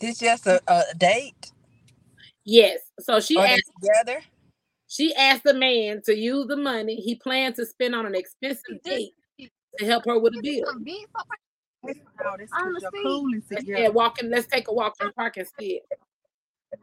This 0.00 0.18
just 0.18 0.46
a, 0.46 0.60
a 0.66 0.82
date 0.96 1.51
Yes. 2.44 2.80
So 3.00 3.20
she 3.20 3.36
or 3.38 3.42
they 3.42 3.54
asked. 3.54 3.70
together. 3.80 4.20
She 4.88 5.14
asked 5.14 5.44
the 5.44 5.54
man 5.54 6.02
to 6.04 6.14
use 6.16 6.46
the 6.48 6.56
money 6.56 6.96
he 6.96 7.14
planned 7.14 7.54
to 7.56 7.64
spend 7.64 7.94
on 7.94 8.04
an 8.04 8.14
expensive 8.14 8.82
date 8.84 9.12
to 9.78 9.86
help 9.86 10.04
her 10.04 10.18
with 10.18 10.34
the 10.34 10.42
bill. 10.42 10.66
some 10.66 10.84
Oh, 12.24 12.36
this 12.38 12.50
On 12.52 12.68
is 12.68 12.74
the 12.74 12.80
your 12.82 12.90
seat. 12.90 13.02
cooling 13.02 13.42
Let's 13.50 13.64
together. 13.64 13.82
yeah, 13.82 13.88
walking. 13.88 14.30
Let's 14.30 14.46
take 14.46 14.68
a 14.68 14.72
walk 14.72 14.94
in 15.00 15.06
the 15.08 15.12
park 15.12 15.36
instead. 15.36 15.80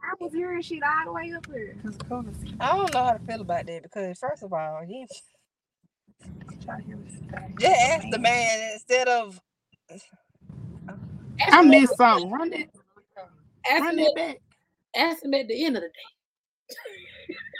I 0.02 0.14
was 0.20 0.32
hearing 0.32 0.60
shit 0.62 0.82
all 0.82 1.06
the 1.06 1.12
way 1.12 1.32
up 1.32 1.46
here. 1.46 1.74
Cause 1.82 1.96
cooling 2.08 2.34
seat. 2.34 2.54
I 2.60 2.76
don't 2.76 2.92
know 2.92 3.04
how 3.04 3.12
to 3.12 3.18
feel 3.20 3.40
about 3.40 3.66
that 3.66 3.82
because 3.82 4.18
first 4.18 4.42
of 4.42 4.52
all, 4.52 4.84
you 4.86 5.06
Try 6.64 6.76
to 6.76 6.82
hear 6.82 6.96
what 6.96 7.06
she 7.10 7.16
say. 7.16 7.54
just 7.58 7.80
ask 7.80 8.06
the 8.10 8.18
man 8.18 8.72
instead 8.72 9.08
of 9.08 9.40
I 11.50 11.62
him, 11.62 11.68
missed 11.70 11.96
something. 11.96 12.30
Run 12.30 12.50
that, 12.50 12.68
ask, 13.70 13.80
run 13.80 13.96
him 13.98 14.04
that 14.04 14.08
at, 14.08 14.14
back. 14.14 14.36
Ask 14.96 15.24
him 15.24 15.34
at 15.34 15.48
the 15.48 15.64
end 15.64 15.76
of 15.76 15.82
the 15.82 15.90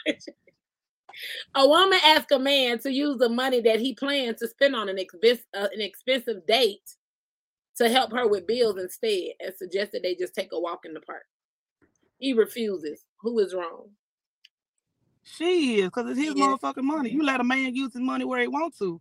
day. 0.06 0.18
A 1.54 1.68
woman 1.68 1.98
asked 2.04 2.30
a 2.32 2.38
man 2.38 2.78
to 2.80 2.92
use 2.92 3.18
the 3.18 3.28
money 3.28 3.60
that 3.62 3.80
he 3.80 3.94
plans 3.94 4.38
to 4.38 4.48
spend 4.48 4.74
on 4.74 4.88
an, 4.88 4.98
expensive 4.98 5.44
uh, 5.54 5.68
an 5.72 5.80
expensive 5.80 6.46
date 6.46 6.96
to 7.76 7.88
help 7.88 8.12
her 8.12 8.28
with 8.28 8.46
bills 8.46 8.78
instead 8.78 9.32
and 9.40 9.54
suggested 9.56 10.02
they 10.02 10.14
just 10.14 10.34
take 10.34 10.50
a 10.52 10.60
walk 10.60 10.80
in 10.84 10.94
the 10.94 11.00
park. 11.00 11.24
He 12.18 12.32
refuses. 12.32 13.04
Who 13.20 13.38
is 13.40 13.54
wrong? 13.54 13.88
She 15.24 15.80
is, 15.80 15.86
because 15.86 16.10
it's 16.10 16.20
his 16.20 16.34
Yeah. 16.34 16.56
motherfucking 16.56 16.82
money. 16.82 17.10
You 17.10 17.22
let 17.22 17.40
a 17.40 17.44
man 17.44 17.74
use 17.74 17.92
his 17.92 18.02
money 18.02 18.24
where 18.24 18.40
he 18.40 18.48
wants 18.48 18.78
to. 18.78 19.00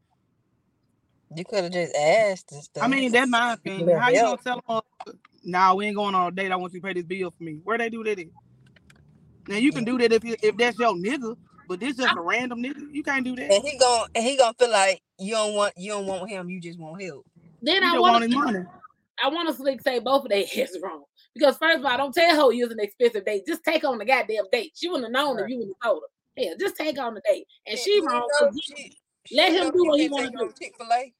You 1.35 1.45
could 1.45 1.63
have 1.65 1.73
just 1.73 1.95
asked 1.95 2.51
and 2.51 2.63
stuff. 2.63 2.83
I 2.83 2.87
mean, 2.87 3.11
that's 3.11 3.29
my 3.29 3.53
opinion. 3.53 3.99
How 3.99 4.09
you 4.09 4.21
gonna 4.21 4.37
tell 4.37 4.59
a 4.59 4.61
motherfucker, 4.63 5.17
nah, 5.51 5.73
we 5.75 5.87
ain't 5.87 5.95
going 5.95 6.15
on 6.15 6.27
a 6.27 6.31
date. 6.35 6.51
I 6.51 6.55
want 6.57 6.73
you 6.73 6.81
to 6.81 6.87
pay 6.87 6.93
this 6.93 7.05
bill 7.05 7.31
for 7.37 7.43
me. 7.43 7.59
Where 7.63 7.77
they 7.77 7.89
do 7.89 8.03
that 8.03 8.19
at? 8.19 8.27
Now 9.47 9.57
you 9.57 9.71
can 9.71 9.83
do 9.83 9.97
that 9.97 10.11
if 10.13 10.23
you, 10.23 10.35
if 10.41 10.57
that's 10.57 10.79
your 10.79 10.93
nigga, 10.95 11.35
but 11.67 11.79
this 11.79 11.97
just 11.97 12.15
a 12.15 12.21
random 12.21 12.61
nigga. 12.63 12.81
You 12.91 13.03
can't 13.03 13.25
do 13.25 13.35
that. 13.35 13.51
And 13.51 13.63
he 13.63 13.77
gon' 13.77 14.07
and 14.15 14.23
he 14.23 14.37
gonna 14.37 14.53
feel 14.59 14.71
like 14.71 15.01
you 15.19 15.33
don't 15.33 15.55
want 15.55 15.73
you 15.77 15.91
don't 15.91 16.05
want 16.05 16.29
him. 16.29 16.49
You 16.49 16.61
just 16.61 16.79
want 16.79 17.01
help. 17.01 17.25
Then 17.61 17.83
You 17.83 17.89
I 17.89 17.93
just 17.93 18.01
want 18.01 18.13
want 18.13 18.23
his 18.23 18.31
to 18.33 18.37
money. 18.39 18.59
I 19.23 19.29
want 19.29 19.57
to 19.57 19.79
say 19.83 19.99
both 19.99 20.23
of 20.25 20.29
their 20.29 20.45
heads 20.53 20.77
wrong. 20.81 21.03
Because 21.35 21.57
first 21.57 21.79
of 21.79 21.85
all, 21.85 21.97
don't 21.97 22.13
tell 22.13 22.47
her 22.47 22.53
use 22.53 22.71
an 22.71 22.79
expensive 22.79 23.25
date. 23.25 23.43
Just 23.47 23.63
take 23.63 23.83
on 23.83 23.97
the 23.97 24.05
goddamn 24.05 24.45
date. 24.51 24.71
She 24.75 24.87
wouldn't 24.89 25.05
have 25.05 25.11
known 25.13 25.39
if 25.39 25.49
you 25.49 25.59
would 25.59 25.67
have 25.69 25.91
told 25.91 26.03
her. 26.03 26.43
Hell, 26.43 26.55
just 26.59 26.75
take 26.77 26.99
on 26.99 27.13
the 27.13 27.21
date. 27.29 27.45
And 27.67 27.77
Yeah, 27.77 27.83
she 27.83 27.91
you 27.95 28.05
wrong. 28.05 28.21
know 28.21 28.47
'cause 28.47 28.61
she- 28.63 28.97
let 29.35 29.51
she 29.51 29.57
him 29.57 29.65
know 29.65 29.71
do 29.71 29.79
she 29.83 29.87
what 29.89 29.99
he 29.99 30.09
can't 30.09 30.33
wanna 30.33 30.47
do. 30.47 30.53
Chick-fil-A. 30.59 31.13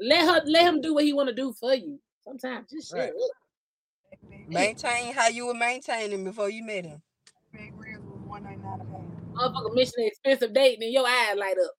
Let 0.00 0.20
her 0.22 0.42
let 0.46 0.66
him 0.66 0.80
do 0.80 0.94
what 0.94 1.04
he 1.04 1.12
want 1.12 1.28
to 1.28 1.34
do 1.34 1.52
for 1.52 1.74
you. 1.74 2.00
Sometimes 2.24 2.70
just 2.70 2.90
shut 2.90 2.98
Right. 3.00 3.10
up. 3.10 3.30
Maintain 4.48 5.14
how 5.14 5.28
you 5.28 5.46
were 5.46 5.54
maintaining 5.54 6.24
before 6.24 6.50
you 6.50 6.64
met 6.64 6.84
him. 6.84 7.02
Big 7.52 7.72
ribs 7.78 8.04
was 8.04 8.20
one 8.26 8.42
ninety 8.42 8.62
nine 8.62 8.80
a. 8.80 9.40
Motherfucker 9.40 9.74
mention 9.74 9.94
an 9.98 10.06
expensive 10.06 10.52
date 10.52 10.74
and 10.74 10.82
then 10.82 10.92
your 10.92 11.06
eyes 11.06 11.36
light 11.36 11.56
up. 11.64 11.72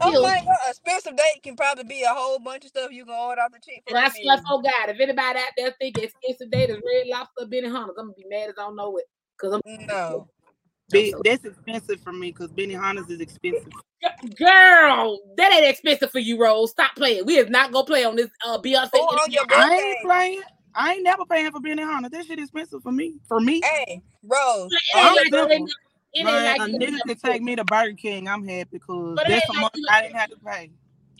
Oh 0.00 0.22
my 0.22 0.40
god, 0.44 0.70
expensive 0.70 1.16
date 1.16 1.42
can 1.42 1.56
probably 1.56 1.84
be 1.84 2.02
a 2.02 2.08
whole 2.08 2.38
bunch 2.38 2.64
of 2.64 2.70
stuff 2.70 2.92
you 2.92 3.04
can 3.04 3.14
order 3.14 3.42
off 3.42 3.52
the 3.52 3.58
Chick 3.58 3.82
And 3.88 3.98
I 3.98 4.08
swear 4.08 4.38
for 4.38 4.62
God, 4.62 4.90
if 4.90 5.00
anybody 5.00 5.38
out 5.38 5.52
there 5.56 5.74
think 5.80 5.98
expensive 5.98 6.50
date 6.50 6.70
is 6.70 6.76
red 6.76 7.06
lobster 7.08 7.46
Benny 7.46 7.68
Hunters, 7.68 7.96
I'm 7.98 8.06
gonna 8.06 8.12
be 8.16 8.26
mad 8.28 8.50
as 8.50 8.54
I 8.58 8.62
don't 8.62 8.76
know 8.76 8.96
it. 8.98 9.04
Cause 9.40 9.54
I'm 9.54 9.86
No. 9.88 10.28
Be- 10.90 11.14
that's 11.24 11.44
expensive 11.44 12.00
for 12.00 12.12
me 12.12 12.30
because 12.30 12.52
Benihana's 12.52 13.08
is 13.08 13.20
expensive. 13.20 13.72
girl, 14.38 15.18
that 15.36 15.52
ain't 15.52 15.66
expensive 15.66 16.10
for 16.10 16.18
you, 16.18 16.40
Rose. 16.40 16.72
Stop 16.72 16.94
playing. 16.94 17.24
We 17.24 17.38
is 17.38 17.48
not 17.48 17.72
gonna 17.72 17.86
play 17.86 18.04
on 18.04 18.16
this 18.16 18.30
uh 18.46 18.58
Beyonce. 18.58 18.90
Oh, 18.94 19.18
on 19.22 19.32
your 19.32 19.44
I 19.48 19.74
ain't 19.74 19.98
playing. 20.02 20.42
I 20.74 20.94
ain't 20.94 21.04
never 21.04 21.26
paying 21.26 21.52
for 21.52 21.60
Benihana. 21.60 22.10
That 22.10 22.26
shit 22.26 22.38
is 22.38 22.46
expensive 22.46 22.82
for 22.82 22.92
me. 22.92 23.16
For 23.28 23.40
me, 23.40 23.64
Hey, 23.64 24.02
Rose. 24.24 24.72
It 24.94 24.98
I'm 25.00 25.12
ain't 25.12 25.14
like, 25.16 25.34
it 25.34 25.52
simple. 25.52 25.52
ain't, 25.52 25.70
it 26.14 26.28
ain't 26.28 26.44
man, 26.44 26.44
like 26.44 26.62
a 26.62 26.68
nigga 26.68 27.02
can 27.04 27.16
take 27.16 27.42
me 27.42 27.56
to 27.56 27.64
Burger 27.64 27.94
King. 27.96 28.28
I'm 28.28 28.46
happy 28.46 28.68
because 28.72 29.20
But 29.20 29.26
it 29.28 29.32
that's 29.32 29.48
ain't 29.48 29.56
like 29.56 29.60
money 29.60 29.72
you- 29.74 29.88
I 29.88 30.02
didn't 30.02 30.16
have 30.16 30.30
to 30.30 30.36
pay. 30.38 30.70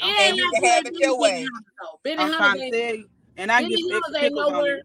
It 0.01 0.07
And 0.19 0.35
ain't 0.35 0.39
you 0.39 0.49
like 0.53 0.57
can 0.57 0.65
have 0.65 0.87
ain't 0.87 0.87
it 0.87 0.95
doing 0.95 1.01
your 1.01 1.19
Benny 1.19 1.21
way. 1.21 1.53
Benny 2.05 2.25
I'm 2.25 2.33
trying 2.33 2.61
to 2.61 2.65
tell 2.65 2.97
you, 2.97 3.09
and 3.37 3.53
I 3.53 3.63
Benny 3.63 3.77
get 3.77 3.81
Hunters 3.91 4.17
ain't 4.23 4.35
pickles 4.35 4.49
on 4.51 4.67
nowhere. 4.67 4.79
it. 4.79 4.85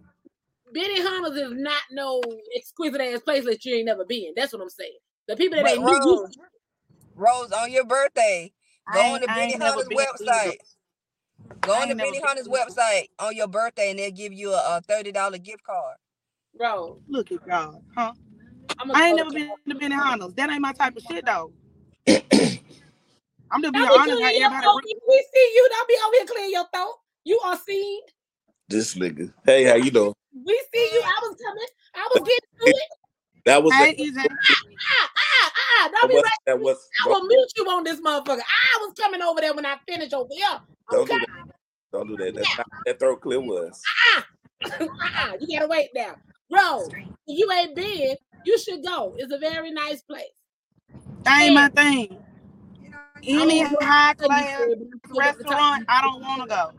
Benny 0.73 1.01
Hunters 1.01 1.37
is 1.37 1.53
not 1.53 1.81
no 1.91 2.21
exquisite 2.55 3.01
ass 3.01 3.21
place 3.21 3.45
that 3.45 3.65
you 3.65 3.75
ain't 3.75 3.87
never 3.87 4.05
been. 4.05 4.33
That's 4.35 4.53
what 4.53 4.61
I'm 4.61 4.69
saying. 4.69 4.97
The 5.27 5.37
people 5.37 5.57
that 5.57 5.67
But 5.67 5.71
ain't 5.71 5.83
Rose, 5.83 6.37
Rose, 7.15 7.51
on 7.51 7.71
your 7.71 7.85
birthday, 7.85 8.53
go 8.91 9.01
on 9.13 9.21
ain't, 9.21 9.23
to 9.23 9.29
I 9.29 9.33
Benny 9.33 9.47
ain't 9.47 9.59
never 9.61 9.81
either. 10.29 10.53
website. 10.53 10.57
Go 11.63 11.81
on 11.81 11.89
to 11.89 11.95
ain't 11.95 11.97
Benny 11.97 12.19
been 12.19 12.23
Hunter's 12.23 12.47
website 12.47 13.09
on 13.19 13.35
your 13.35 13.47
birthday, 13.47 13.91
and 13.91 13.99
they'll 13.99 14.11
give 14.11 14.33
you 14.33 14.53
a, 14.53 14.77
a 14.77 14.81
thirty 14.81 15.11
dollar 15.11 15.37
gift 15.39 15.63
card. 15.63 15.97
bro. 16.57 16.99
Look 17.09 17.31
at 17.31 17.45
God, 17.47 17.81
huh? 17.97 18.13
I'm 18.79 18.91
ain't 19.03 19.17
never 19.17 19.31
been 19.31 19.51
to 19.69 19.75
Benihana's. 19.75 20.33
That 20.35 20.51
ain't 20.51 20.61
my 20.61 20.73
type 20.73 20.97
of 20.97 21.03
shit, 21.03 21.25
though. 21.25 21.53
I'm 23.51 23.61
just 23.61 23.73
Don't 23.73 23.73
being 23.75 23.89
be 23.89 23.95
honest. 23.95 24.21
How 24.21 24.31
clearing 24.31 24.35
everybody, 24.35 24.73
We 25.07 25.25
see 25.33 25.53
you. 25.55 25.69
Don't 25.71 25.87
be 25.89 25.97
over 26.05 26.15
here 26.17 26.25
clearing 26.27 26.51
your 26.51 26.67
throat. 26.73 26.95
You 27.25 27.39
are 27.45 27.57
seen. 27.57 28.01
This 28.69 28.95
nigga. 28.95 29.33
Hey, 29.45 29.63
how 29.65 29.75
you 29.75 29.91
doing? 29.91 30.13
We 30.33 30.55
see 30.73 30.89
you. 30.93 31.03
I 31.05 31.19
was 31.27 31.37
coming. 31.43 31.67
I 31.95 32.07
was 32.11 32.21
getting 32.23 32.53
to 32.61 32.67
it. 32.67 32.91
That 33.45 33.63
was 33.63 33.73
hey, 33.73 33.95
it. 33.97 34.15
EJ, 34.15 34.25
Ah, 34.25 35.09
ah, 35.17 35.51
ah. 35.55 35.89
That 35.91 36.09
was 36.11 36.23
that 36.45 36.59
was. 36.59 36.89
I 37.03 37.07
will 37.09 37.25
mute 37.25 37.51
you 37.55 37.65
on 37.65 37.83
this 37.83 37.99
motherfucker. 38.01 38.41
I 38.41 38.77
was 38.81 38.93
coming 38.99 39.21
over 39.21 39.41
there 39.41 39.53
when 39.53 39.65
I 39.65 39.77
finished 39.87 40.13
over 40.13 40.29
here. 40.31 40.59
Don't 40.91 41.09
do 41.09 41.19
that. 41.19 41.27
Don't 41.91 42.07
do 42.07 42.17
that. 42.17 42.35
That's 42.35 42.57
not 42.57 42.67
that 42.85 42.99
throat 42.99 43.21
clear 43.21 43.39
was. 43.39 43.81
uh-uh. 44.77 45.33
You 45.39 45.59
gotta 45.59 45.67
wait 45.69 45.89
now. 45.95 46.15
Bro, 46.49 46.89
you 47.27 47.51
ain't 47.51 47.75
been, 47.75 48.15
you 48.45 48.57
should 48.59 48.83
go. 48.83 49.13
It's 49.17 49.31
a 49.33 49.37
very 49.37 49.71
nice 49.71 50.01
place. 50.01 50.25
that 51.23 51.41
ain't 51.43 51.53
my 51.53 51.69
thing. 51.69 52.17
Any 53.27 53.61
I 53.61 53.63
don't 53.63 53.73
know 53.73 53.87
high 53.87 54.13
what 54.17 54.19
you 54.19 54.25
class 54.27 54.57
said, 54.57 54.79
but 54.79 54.87
I'm 54.91 54.99
still 55.05 55.21
at 55.21 55.37
the 55.37 55.43
top. 55.43 55.51
restaurant, 55.53 55.85
I 55.87 56.01
don't 56.01 56.21
want 56.21 56.41
to 56.41 56.47
go. 56.47 56.71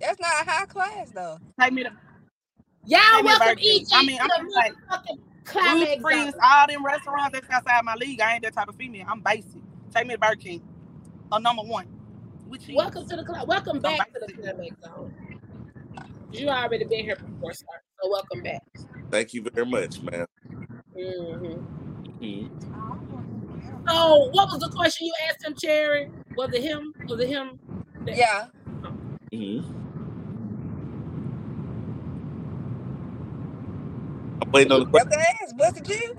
That's 0.00 0.20
not 0.20 0.46
a 0.46 0.50
high 0.50 0.66
class 0.66 1.10
though. 1.10 1.38
Take 1.60 1.72
me 1.72 1.84
to 1.84 1.90
Y'all 2.86 3.00
Take 3.14 3.24
welcome 3.24 3.48
Burger 3.48 3.60
EJ 3.60 3.88
I 3.92 4.02
mean, 4.04 4.18
I'm 4.20 4.28
to 4.28 4.34
just 4.36 4.46
the 4.46 4.52
like, 4.54 4.72
motherfucking 4.72 5.18
Ruth 5.18 5.33
climax. 5.44 6.02
Chris, 6.02 6.18
zone. 6.18 6.32
all 6.42 6.66
them 6.66 6.84
restaurants 6.84 7.32
that's 7.32 7.48
outside 7.50 7.84
my 7.84 7.94
league. 7.94 8.20
I 8.20 8.34
ain't 8.34 8.42
that 8.42 8.54
type 8.54 8.68
of 8.68 8.76
female. 8.76 9.06
I'm 9.08 9.20
basic. 9.20 9.60
Take 9.94 10.06
me 10.06 10.14
to 10.14 10.20
Burger 10.20 10.36
King. 10.36 10.62
A 11.32 11.40
number 11.40 11.62
one. 11.62 11.86
With 12.48 12.64
cheese. 12.64 12.76
Welcome 12.76 13.06
to 13.08 13.16
the 13.16 13.24
club. 13.24 13.48
Welcome 13.48 13.80
back 13.80 14.12
to 14.12 14.20
the 14.26 14.32
climax 14.32 14.74
zone. 14.84 15.12
You 16.32 16.48
already 16.48 16.84
been 16.84 17.04
here 17.04 17.16
before, 17.16 17.52
sir. 17.52 17.66
So 18.02 18.10
welcome 18.10 18.42
back. 18.42 18.60
Thank 19.10 19.34
you 19.34 19.42
very 19.54 19.66
much, 19.66 20.02
man. 20.02 20.26
hmm 20.94 21.00
Mhm. 22.24 22.50
So 23.88 24.28
what 24.32 24.48
was 24.50 24.60
the 24.60 24.70
question 24.74 25.06
you 25.06 25.12
asked 25.28 25.44
him, 25.46 25.54
Cherry? 25.56 26.08
Was 26.36 26.50
it 26.52 26.62
him? 26.62 26.92
Was 27.08 27.20
it 27.20 27.28
him? 27.28 27.58
that- 28.06 28.16
Yeah. 28.16 28.46
Mhm. 29.32 29.83
Waiting 34.54 34.72
on 34.72 34.80
the 34.82 34.86
question. 34.86 35.12
Your 35.12 35.20
ass, 35.22 35.54
was 35.58 35.78
it 35.78 35.88
you? 35.90 36.16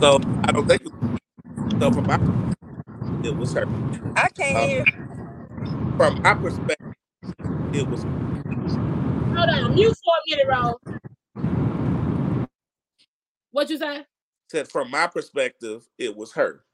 So 0.00 0.20
I 0.44 0.52
don't 0.52 0.68
think 0.68 0.82
it 0.86 0.92
so 1.80 1.92
from 1.92 2.06
my 2.06 2.18
it 3.24 3.36
was 3.36 3.52
her. 3.54 3.64
I 4.16 4.28
can't 4.30 4.56
Uh, 4.56 4.66
hear. 4.66 4.84
From 5.96 6.20
my 6.22 6.34
perspective, 6.34 6.78
it 7.72 7.88
was 7.88 8.06
Hold 9.20 9.50
on, 9.50 9.74
mute 9.74 9.96
for 10.04 10.14
a 10.16 10.30
minute, 10.30 10.46
Rose. 10.48 10.76
What 13.52 13.70
you 13.70 13.78
say? 13.78 14.04
said 14.50 14.68
from 14.68 14.90
my 14.90 15.06
perspective, 15.08 15.88
it 15.98 16.16
was 16.16 16.32
her. 16.32 16.64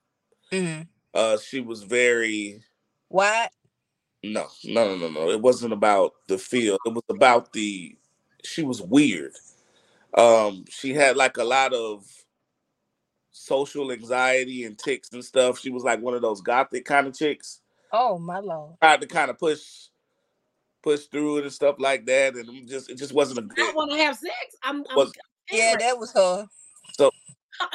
Mm-hmm. 0.53 0.82
Uh 1.14 1.38
she 1.38 1.61
was 1.61 1.82
very 1.84 2.62
What? 3.09 3.51
no, 4.24 4.48
no, 4.64 4.96
no, 4.96 4.96
no, 4.96 5.09
no. 5.09 5.30
It 5.30 5.40
wasn't 5.42 5.72
about 5.72 6.12
the 6.28 6.38
feel. 6.38 6.78
It 6.86 6.94
was 6.94 7.05
about 7.11 7.53
the 7.53 7.96
she 8.44 8.62
was 8.62 8.82
weird. 8.82 9.34
Um, 10.14 10.64
she 10.68 10.92
had 10.94 11.16
like 11.16 11.36
a 11.36 11.44
lot 11.44 11.72
of 11.72 12.04
social 13.30 13.92
anxiety 13.92 14.64
and 14.64 14.78
ticks 14.78 15.11
and 15.12 15.24
stuff. 15.24 15.58
She 15.58 15.70
was 15.70 15.84
like 15.84 16.00
one 16.00 16.14
of 16.14 16.22
those 16.22 16.40
gothic 16.40 16.84
kind 16.84 17.06
of 17.06 17.16
chicks. 17.16 17.61
Oh 17.92 18.18
my 18.18 18.38
lord. 18.40 18.74
Tried 18.82 19.00
to 19.00 19.06
kind 19.06 19.30
of 19.30 19.38
push 19.38 19.61
push 20.82 21.06
through 21.06 21.38
it 21.38 21.44
and 21.44 21.52
stuff 21.52 21.76
like 21.78 22.06
that, 22.06 22.34
and 22.34 22.48
it 22.48 22.68
just 22.68 22.90
it 22.90 22.98
just 22.98 23.12
wasn't 23.12 23.38
a 23.38 23.42
good. 23.42 23.68
I 23.68 23.72
want 23.74 23.90
to 23.92 23.98
have 23.98 24.16
sex. 24.16 24.34
I'm. 24.62 24.84
I'm 24.90 24.96
Was 24.96 25.12
Yeah, 25.50 25.76
that 25.78 25.98
was 25.98 26.12
her. 26.12 26.46
so 26.92 27.11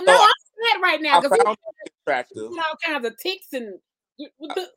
no, 0.02 0.06
so 0.06 0.14
I'm 0.14 0.30
sad 0.74 0.82
right 0.82 1.02
now 1.02 1.18
I 1.18 1.22
because 1.22 1.38
found 1.44 1.58
it 1.86 1.94
attractive. 2.04 2.52
all 2.52 2.78
kinds 2.84 3.06
of 3.06 3.18
ticks 3.18 3.48
and. 3.54 3.80
What 4.38 4.56
the, 4.56 4.70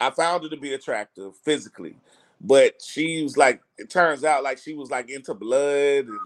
I 0.00 0.10
found 0.10 0.42
her 0.42 0.48
to 0.50 0.56
be 0.56 0.72
attractive 0.74 1.36
physically, 1.44 1.96
but 2.40 2.82
she 2.84 3.22
was 3.22 3.36
like, 3.36 3.60
it 3.78 3.88
turns 3.88 4.24
out 4.24 4.42
like 4.42 4.58
she 4.58 4.74
was 4.74 4.90
like 4.90 5.08
into 5.10 5.32
blood 5.32 6.06
and 6.06 6.18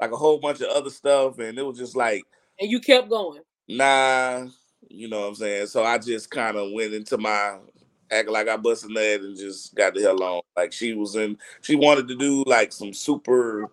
like 0.00 0.12
a 0.12 0.16
whole 0.16 0.38
bunch 0.38 0.60
of 0.60 0.68
other 0.68 0.90
stuff, 0.90 1.38
and 1.38 1.58
it 1.58 1.62
was 1.62 1.78
just 1.78 1.96
like, 1.96 2.22
and 2.60 2.70
you 2.70 2.80
kept 2.80 3.08
going. 3.08 3.42
nah, 3.68 4.46
you 4.88 5.08
know 5.08 5.20
what 5.20 5.28
I'm 5.28 5.34
saying. 5.34 5.66
So 5.66 5.84
I 5.84 5.98
just 5.98 6.30
kind 6.30 6.56
of 6.56 6.72
went 6.72 6.94
into 6.94 7.18
my 7.18 7.58
acting 8.10 8.32
like 8.32 8.48
I 8.48 8.56
busted 8.56 8.90
nut 8.90 9.20
and 9.20 9.36
just 9.36 9.74
got 9.74 9.94
the 9.94 10.02
hell 10.02 10.22
on. 10.22 10.42
Like 10.56 10.72
she 10.72 10.94
was 10.94 11.16
in, 11.16 11.38
she 11.62 11.74
wanted 11.74 12.08
to 12.08 12.16
do 12.16 12.44
like 12.46 12.72
some 12.72 12.92
super 12.92 13.70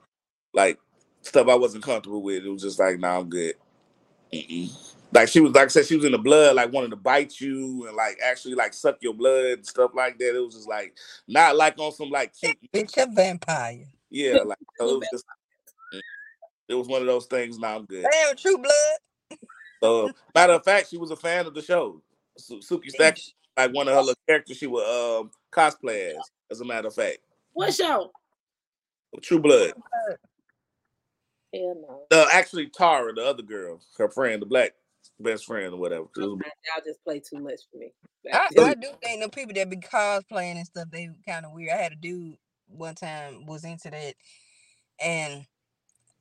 like 0.53 0.79
stuff 1.21 1.47
I 1.47 1.55
wasn't 1.55 1.83
comfortable 1.83 2.21
with. 2.21 2.43
It 2.43 2.49
was 2.49 2.63
just 2.63 2.79
like, 2.79 2.99
nah, 2.99 3.19
I'm 3.19 3.29
good. 3.29 3.55
Mm-mm. 4.33 4.71
Like 5.13 5.27
she 5.27 5.41
was, 5.41 5.53
like 5.53 5.65
I 5.65 5.67
said, 5.67 5.85
she 5.85 5.97
was 5.97 6.05
in 6.05 6.13
the 6.13 6.17
blood, 6.17 6.55
like 6.55 6.71
wanting 6.71 6.91
to 6.91 6.95
bite 6.95 7.39
you 7.39 7.85
and 7.85 7.95
like 7.95 8.17
actually 8.23 8.55
like 8.55 8.73
suck 8.73 8.97
your 9.01 9.13
blood 9.13 9.45
and 9.45 9.65
stuff 9.65 9.91
like 9.93 10.17
that. 10.19 10.35
It 10.35 10.39
was 10.39 10.55
just 10.55 10.69
like 10.69 10.95
not 11.27 11.57
like 11.57 11.77
on 11.77 11.91
some 11.91 12.09
like 12.09 12.33
cute, 12.33 12.57
Bitch, 12.73 12.97
a 12.97 13.11
vampire. 13.11 13.85
yeah, 14.09 14.37
like 14.45 14.57
so 14.79 14.89
it 14.89 14.99
was 14.99 15.07
just. 15.11 15.25
It 16.71 16.75
was 16.75 16.87
one 16.87 17.01
of 17.01 17.07
those 17.07 17.25
things. 17.25 17.59
Now 17.59 17.75
I'm 17.75 17.85
good. 17.85 18.05
Damn, 18.09 18.35
True 18.35 18.57
Blood. 18.57 19.39
So 19.83 20.11
matter 20.35 20.53
of 20.53 20.63
fact, 20.63 20.89
she 20.89 20.97
was 20.97 21.11
a 21.11 21.15
fan 21.15 21.45
of 21.45 21.53
the 21.53 21.61
show. 21.61 22.01
Su- 22.37 22.59
Sookie 22.59 22.89
Stack, 22.89 23.17
like 23.57 23.73
one 23.73 23.87
of 23.87 23.93
her 23.93 24.01
little 24.01 24.15
characters, 24.27 24.57
she 24.57 24.67
would 24.67 24.85
um 24.85 25.31
cosplay 25.51 26.11
as. 26.11 26.31
As 26.51 26.59
a 26.59 26.65
matter 26.65 26.89
of 26.89 26.93
fact, 26.93 27.19
What 27.53 27.73
show? 27.73 28.11
True 29.21 29.39
Blood. 29.39 29.71
Hell 31.53 31.75
no. 31.87 32.01
Uh, 32.11 32.27
actually, 32.33 32.67
Tara, 32.67 33.13
the 33.13 33.25
other 33.25 33.41
girl, 33.41 33.79
her 33.97 34.09
friend, 34.09 34.41
the 34.41 34.45
black 34.45 34.73
best 35.17 35.45
friend 35.45 35.73
or 35.73 35.77
whatever. 35.77 36.07
it 36.15 36.19
Y'all 36.19 36.39
just 36.85 37.01
play 37.05 37.21
too 37.21 37.39
much 37.39 37.61
for 37.71 37.77
me. 37.77 37.93
I, 38.33 38.49
I 38.59 38.73
do 38.75 38.89
think 39.01 39.23
the 39.23 39.29
people 39.29 39.53
that 39.55 39.69
be 39.69 39.77
cosplaying 39.77 40.57
and 40.57 40.65
stuff, 40.65 40.89
they 40.91 41.09
kind 41.25 41.45
of 41.45 41.53
weird. 41.53 41.71
I 41.71 41.77
had 41.81 41.93
a 41.93 41.95
dude 41.95 42.35
one 42.67 42.95
time 42.95 43.45
was 43.45 43.63
into 43.63 43.89
that, 43.89 44.15
and 44.99 45.45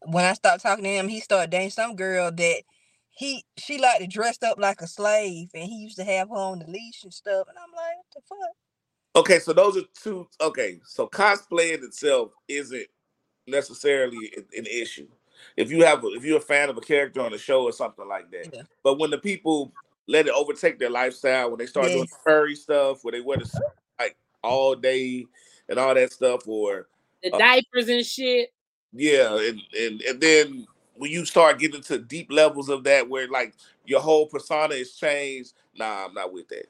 when 0.07 0.25
I 0.25 0.33
stopped 0.35 0.63
talking 0.63 0.85
to 0.85 0.91
him, 0.91 1.09
he 1.09 1.21
started 1.21 1.51
dating 1.51 1.71
some 1.71 1.97
girl 1.97 2.31
that 2.31 2.63
he 3.11 3.45
she 3.59 3.79
liked 3.79 4.01
to 4.01 4.07
dress 4.07 4.39
up 4.43 4.59
like 4.59 4.81
a 4.81 4.87
slave, 4.87 5.51
and 5.55 5.65
he 5.65 5.77
used 5.77 5.97
to 5.97 6.05
have 6.05 6.29
her 6.29 6.35
on 6.35 6.61
the 6.61 6.67
leash 6.67 7.03
and 7.03 7.13
stuff. 7.13 7.47
And 7.49 7.59
I'm 7.59 7.71
like, 7.73 7.97
what 7.97 8.07
the 8.15 8.21
fuck? 8.29 8.57
Okay, 9.17 9.39
so 9.41 9.53
those 9.53 9.77
are 9.77 9.83
two. 10.01 10.27
Okay, 10.41 10.81
so 10.85 11.07
cosplay 11.09 11.75
in 11.77 11.85
itself 11.85 12.33
isn't 12.49 12.87
necessarily 13.47 14.33
an- 14.37 14.47
an 14.57 14.67
issue. 14.67 15.09
If 15.57 15.71
you 15.71 15.85
have, 15.85 16.05
a, 16.05 16.09
if 16.09 16.25
you're 16.25 16.39
a 16.39 16.41
fan 16.41 16.69
of 16.69 16.77
a 16.77 16.81
character 16.81 17.21
on 17.21 17.33
a 17.33 17.39
show 17.39 17.65
or 17.65 17.73
something 17.73 18.07
like 18.07 18.31
that, 18.31 18.55
Yeah. 18.55 18.63
but 18.83 18.99
when 18.99 19.11
the 19.11 19.19
people 19.19 19.73
let 20.07 20.27
it 20.27 20.33
overtake 20.33 20.79
their 20.79 20.91
lifestyle, 20.91 21.51
when 21.51 21.59
they 21.59 21.67
start 21.67 21.89
doing 21.89 22.09
furry 22.25 22.55
stuff, 22.55 23.03
where 23.03 23.13
they 23.13 23.21
wear 23.21 23.39
the 23.39 23.61
like 23.99 24.17
all 24.43 24.75
day 24.75 25.27
and 25.69 25.79
all 25.79 25.95
that 25.95 26.13
stuff, 26.13 26.47
or 26.47 26.89
the 27.23 27.33
Uh, 27.33 27.39
diapers 27.39 27.89
and 27.89 28.05
shit. 28.05 28.53
Yeah, 28.93 29.37
and 29.39 29.61
and 29.79 30.01
and 30.03 30.21
then 30.21 30.67
when 30.95 31.11
you 31.11 31.25
start 31.25 31.59
getting 31.59 31.83
to 31.83 31.99
deep 31.99 32.31
levels 32.31 32.69
of 32.69 32.85
that, 32.85 33.09
where 33.09 33.29
like 33.29 33.55
your 33.87 34.01
whole 34.01 34.27
persona 34.27 34.75
is 34.75 34.95
changed, 34.95 35.55
nah, 35.75 36.07
I'm 36.07 36.15
not 36.15 36.33
with 36.33 36.49
that. 36.49 36.67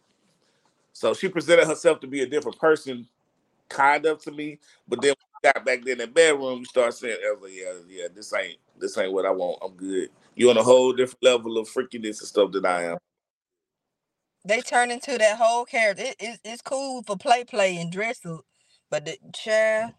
So 0.92 1.14
she 1.14 1.28
presented 1.28 1.66
herself 1.66 2.00
to 2.00 2.06
be 2.06 2.22
a 2.22 2.26
different 2.26 2.58
person, 2.58 3.08
kind 3.68 4.04
of 4.06 4.22
to 4.22 4.30
me. 4.30 4.58
But 4.86 5.00
then 5.00 5.14
when 5.18 5.28
we 5.42 5.52
got 5.52 5.64
back 5.64 5.86
in 5.86 5.98
the 5.98 6.06
bedroom, 6.06 6.60
you 6.60 6.64
start 6.66 6.94
saying, 6.94 7.16
like, 7.40 7.52
yeah, 7.52 7.72
yeah, 7.88 8.08
this 8.14 8.32
ain't 8.34 8.56
this 8.78 8.98
ain't 8.98 9.12
what 9.12 9.26
I 9.26 9.30
want. 9.30 9.58
I'm 9.62 9.74
good. 9.74 10.10
You're 10.34 10.50
on 10.50 10.58
a 10.58 10.62
whole 10.62 10.92
different 10.92 11.22
level 11.22 11.58
of 11.58 11.68
freakiness 11.68 12.20
and 12.20 12.28
stuff 12.28 12.52
than 12.52 12.66
I 12.66 12.84
am. 12.84 12.98
They 14.44 14.60
turn 14.62 14.90
into 14.90 15.18
that 15.18 15.36
whole 15.38 15.64
character. 15.64 16.04
It, 16.04 16.16
it, 16.18 16.40
it's 16.44 16.62
cool 16.62 17.02
for 17.02 17.16
play, 17.16 17.44
play 17.44 17.76
and 17.76 17.92
dress 17.92 18.24
up, 18.24 18.44
but 18.88 19.04
the 19.04 19.18
child, 19.34 19.92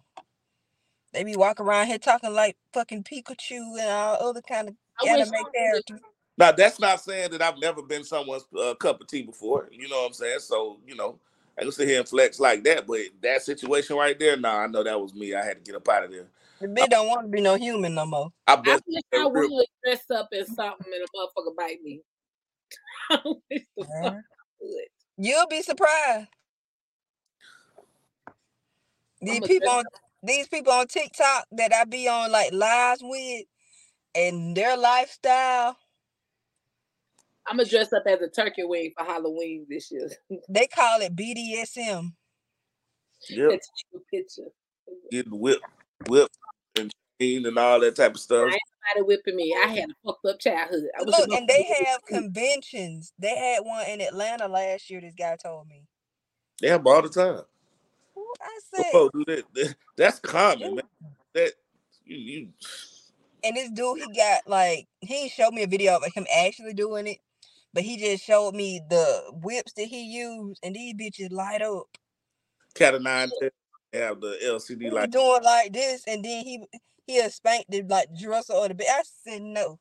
they 1.14 1.24
be 1.24 1.36
walking 1.36 1.66
around 1.66 1.88
here 1.88 1.97
talking 1.97 2.34
like 2.34 2.57
fucking 2.74 3.03
Pikachu 3.03 3.80
and 3.80 3.89
all 3.89 4.30
other 4.30 4.41
kind 4.41 4.70
of 4.70 4.76
I 5.03 5.09
anime 5.09 5.32
characters. 5.53 5.99
Now 6.38 6.51
that's 6.51 6.80
not 6.80 7.01
saying 7.01 7.32
that 7.32 7.41
I've 7.41 7.59
never 7.59 7.82
been 7.82 8.03
someone's 8.03 8.45
uh, 8.57 8.74
cup 8.76 9.01
of 9.01 9.07
tea 9.07 9.24
before. 9.24 9.70
You 9.72 9.89
know 9.89 10.01
what 10.01 10.07
I'm 10.07 10.14
saying? 10.14 10.39
So 10.39 10.80
you 10.88 10.95
know, 10.95 11.20
I 11.57 11.62
can 11.64 11.72
sit 11.72 11.88
here 11.88 11.99
and 11.99 12.07
flex 12.07 12.39
like 12.39 12.64
that, 12.64 12.88
but 12.88 12.99
that 13.22 13.41
situation 13.41 13.97
right 13.97 14.18
there, 14.18 14.38
nah, 14.38 14.59
I 14.59 14.68
know 14.68 14.84
that 14.84 14.99
was 14.99 15.14
me. 15.14 15.36
I 15.36 15.43
had 15.43 15.64
to 15.64 15.72
get 15.72 15.76
up 15.76 15.88
out 15.89 16.05
of 16.05 16.12
there. 16.12 16.28
The 16.62 16.68
bitch 16.68 16.89
don't 16.89 17.07
want 17.07 17.24
to 17.24 17.28
be 17.28 17.41
no 17.41 17.55
human 17.55 17.95
no 17.95 18.05
more. 18.05 18.32
I 18.47 18.53
I 18.53 18.55
wish 18.57 18.82
that 19.12 19.20
I 19.20 19.30
real- 19.30 19.55
would 19.55 19.66
dress 19.84 20.09
up 20.12 20.30
as 20.32 20.47
something 20.53 20.93
and 20.93 21.03
a 21.03 21.07
motherfucker 21.18 21.55
bite 21.57 21.82
me. 21.84 22.01
I 23.09 23.20
wish 23.26 23.66
the 23.78 23.84
fuck 23.84 24.03
Man. 24.03 24.24
would. 24.62 24.84
You'll 25.18 25.47
be 25.47 25.62
surprised. 25.62 26.28
These 29.22 29.41
people 29.41 29.70
on 29.70 29.84
these 30.24 30.47
people 30.47 30.72
on 30.74 30.88
TikTok 30.88 31.45
that 31.53 31.74
I 31.74 31.86
be 31.86 32.07
on 32.07 32.32
like 32.32 32.53
lives 32.53 33.01
with 33.03 33.45
and 34.15 34.55
their 34.55 34.78
lifestyle, 34.78 35.78
I'm 37.47 37.57
gonna 37.57 37.67
dress 37.67 37.91
up 37.93 38.03
as 38.05 38.22
a 38.22 38.30
turkey 38.30 38.63
wing 38.63 38.93
for 38.97 39.05
Halloween 39.05 39.65
this 39.69 39.91
year. 39.91 40.09
they 40.49 40.67
call 40.67 41.01
it 41.01 41.15
BDSM. 41.15 42.13
Yeah. 43.30 43.49
and 43.49 43.51
take 43.51 43.61
a 43.95 43.99
picture. 44.11 44.49
getting 45.11 45.39
whipped, 45.39 45.63
whipped 46.07 46.38
and 46.80 46.91
chained 47.19 47.45
and 47.45 47.57
all 47.57 47.80
that 47.80 47.95
type 47.95 48.15
of 48.15 48.19
stuff. 48.19 48.47
I 48.49 48.53
ain't 48.53 48.61
nobody 48.95 49.07
whipping 49.07 49.36
me. 49.36 49.55
I 49.63 49.67
had 49.67 49.89
a 49.89 49.93
fucked 50.03 50.26
up 50.26 50.39
childhood. 50.39 50.86
I 50.99 51.03
was 51.03 51.19
Look, 51.19 51.30
and 51.32 51.47
they 51.47 51.63
have 51.86 52.03
conventions. 52.05 53.13
They 53.19 53.36
had 53.36 53.59
one 53.63 53.86
in 53.88 54.01
Atlanta 54.01 54.47
last 54.47 54.89
year. 54.89 55.01
This 55.01 55.13
guy 55.13 55.36
told 55.41 55.67
me. 55.67 55.84
They 56.61 56.69
have 56.69 56.82
'em 56.82 56.88
all 56.88 57.01
the 57.01 57.09
time. 57.09 57.43
Ooh, 58.42 58.46
I 58.46 58.60
said, 58.84 58.92
folks 58.92 59.14
do 59.18 59.26
that- 59.26 59.54
that- 59.54 59.76
That's 59.98 60.20
common, 60.20 60.76
man. 60.76 60.86
That 61.34 61.54
you, 62.06 62.18
you 62.18 62.54
and 63.44 63.56
this 63.58 63.72
dude, 63.72 64.00
he 64.00 64.14
got 64.16 64.48
like 64.48 64.88
he 65.02 65.30
showed 65.30 65.54
me 65.54 65.64
a 65.64 65.68
video 65.68 65.98
of 65.98 66.14
him 66.14 66.26
actually 66.36 66.74
doing 66.74 67.08
it, 67.08 67.18
but 67.74 67.84
he 67.84 67.98
just 67.98 68.24
showed 68.24 68.54
me 68.56 68.82
the 68.89 69.32
whips 69.44 69.74
that 69.74 69.86
he 69.86 70.04
used, 70.04 70.60
and 70.64 70.76
these 70.76 70.94
bitches 70.96 71.32
light 71.32 71.62
up. 71.62 71.86
cat 72.76 72.96
of 72.96 73.02
nine 73.02 73.30
tails. 73.39 73.52
They 73.92 74.00
have 74.00 74.22
the 74.22 74.38
LCD 74.44 74.82
He 74.82 74.89
was 74.89 74.94
like 74.94 75.12
doing 75.12 75.44
like 75.44 75.74
this, 75.74 76.04
and 76.08 76.24
then 76.24 76.44
he 76.46 76.64
he 77.08 77.16
had 77.18 77.34
spanked 77.34 77.72
the 77.72 77.82
like 77.84 78.08
dresser 78.18 78.54
or 78.54 78.68
the 78.68 78.76
bed. 78.76 78.88
I 78.89 79.04
said 79.28 79.42
no. 79.42 79.80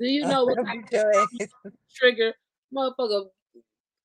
Do 0.00 0.06
you 0.06 0.22
know 0.26 0.44
what 0.44 0.58
I'm 0.58 0.66
type 0.66 0.90
beat 0.90 0.92
your 0.92 1.14
ass. 1.14 1.28
of 1.64 1.72
trigger? 1.94 2.34
Motherfucker, 2.74 3.26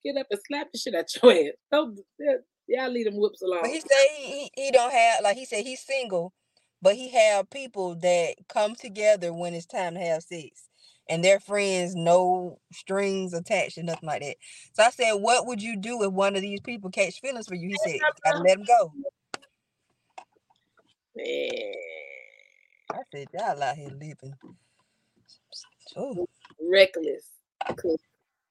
get 0.03 0.17
up 0.17 0.27
and 0.31 0.39
slap 0.47 0.67
the 0.73 0.79
shit 0.79 0.95
out 0.95 1.05
your 1.23 1.31
ass. 1.31 1.53
Don't 1.71 1.99
that- 2.19 2.43
y'all 2.69 2.89
leave 2.91 3.05
them 3.05 3.17
whoops 3.17 3.41
alone. 3.41 3.59
But 3.61 3.71
he 3.71 3.81
said 3.81 4.05
he, 4.15 4.25
he 4.25 4.51
he 4.55 4.71
don't 4.71 4.91
have 4.91 5.23
like 5.23 5.37
he 5.37 5.45
said 5.45 5.65
he's 5.65 5.81
single, 5.81 6.33
but 6.81 6.95
he 6.95 7.09
have 7.09 7.49
people 7.49 7.95
that 7.95 8.35
come 8.47 8.75
together 8.75 9.33
when 9.33 9.53
it's 9.53 9.65
time 9.65 9.95
to 9.95 9.99
have 9.99 10.23
sex, 10.23 10.69
and 11.09 11.23
their 11.23 11.39
friends 11.39 11.95
no 11.95 12.59
strings 12.71 13.33
attached 13.33 13.77
and 13.77 13.87
nothing 13.87 14.07
like 14.07 14.21
that. 14.21 14.37
So 14.73 14.83
I 14.83 14.91
said, 14.91 15.13
what 15.13 15.47
would 15.47 15.61
you 15.61 15.77
do 15.77 16.03
if 16.03 16.11
one 16.13 16.35
of 16.35 16.41
these 16.41 16.61
people 16.61 16.91
catch 16.91 17.19
feelings 17.19 17.47
for 17.47 17.55
you? 17.55 17.67
He 17.67 17.77
said, 17.77 17.99
gotta 18.23 18.39
let 18.39 18.59
him 18.59 18.65
go. 18.65 18.93
Man, 21.15 21.73
I 22.93 22.99
said, 23.11 23.27
y'all 23.33 23.63
out 23.63 23.75
here 23.75 23.89
living. 23.91 24.33
So 25.87 26.27
reckless. 26.71 27.27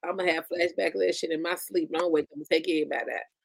I'm 0.04 0.16
gonna 0.16 0.32
have 0.32 0.46
flashback 0.48 0.94
of 0.94 1.00
that 1.00 1.14
shit 1.14 1.30
in 1.30 1.42
my 1.42 1.56
sleep. 1.56 1.90
Don't 1.92 2.12
wake 2.12 2.24
up 2.24 2.36
and 2.36 2.46
take 2.50 2.68
everybody 2.68 3.12
out. 3.12 3.37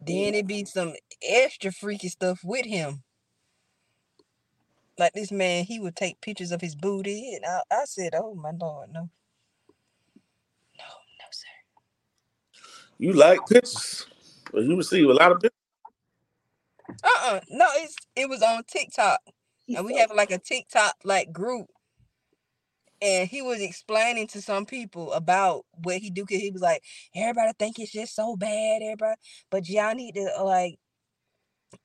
Then 0.00 0.34
it 0.34 0.46
be 0.46 0.64
some 0.64 0.94
extra 1.22 1.72
freaky 1.72 2.08
stuff 2.08 2.40
with 2.44 2.66
him. 2.66 3.02
Like 4.98 5.12
this 5.14 5.32
man, 5.32 5.64
he 5.64 5.80
would 5.80 5.96
take 5.96 6.20
pictures 6.20 6.52
of 6.52 6.60
his 6.60 6.76
booty, 6.76 7.34
and 7.34 7.44
I, 7.46 7.60
I 7.70 7.84
said, 7.86 8.14
"Oh 8.14 8.34
my 8.34 8.50
lord, 8.52 8.90
no, 8.92 9.00
no, 9.02 10.84
no, 10.84 11.26
sir." 11.30 11.46
you 12.98 13.12
like 13.14 13.46
pictures. 13.48 14.06
Well, 14.52 14.64
you 14.64 14.76
receive 14.76 15.08
a 15.08 15.14
lot 15.14 15.32
of 15.32 15.40
pictures. 15.40 15.58
Uh-uh. 17.04 17.40
No, 17.50 17.66
it's 17.76 17.96
it 18.16 18.28
was 18.28 18.42
on 18.42 18.64
TikTok. 18.64 19.20
And 19.74 19.86
we 19.86 19.96
have 19.96 20.10
like 20.14 20.32
a 20.32 20.38
TikTok 20.38 20.96
like 21.04 21.32
group. 21.32 21.68
And 23.02 23.28
he 23.28 23.40
was 23.40 23.60
explaining 23.60 24.26
to 24.28 24.42
some 24.42 24.66
people 24.66 25.12
about 25.12 25.64
what 25.84 25.98
he 25.98 26.10
do. 26.10 26.26
Cause 26.26 26.38
he 26.38 26.50
was 26.50 26.62
like, 26.62 26.82
everybody 27.14 27.52
think 27.58 27.78
it's 27.78 27.92
just 27.92 28.14
so 28.14 28.36
bad, 28.36 28.82
everybody. 28.82 29.16
But 29.50 29.68
y'all 29.68 29.94
need 29.94 30.16
to 30.16 30.30
uh, 30.38 30.44
like 30.44 30.78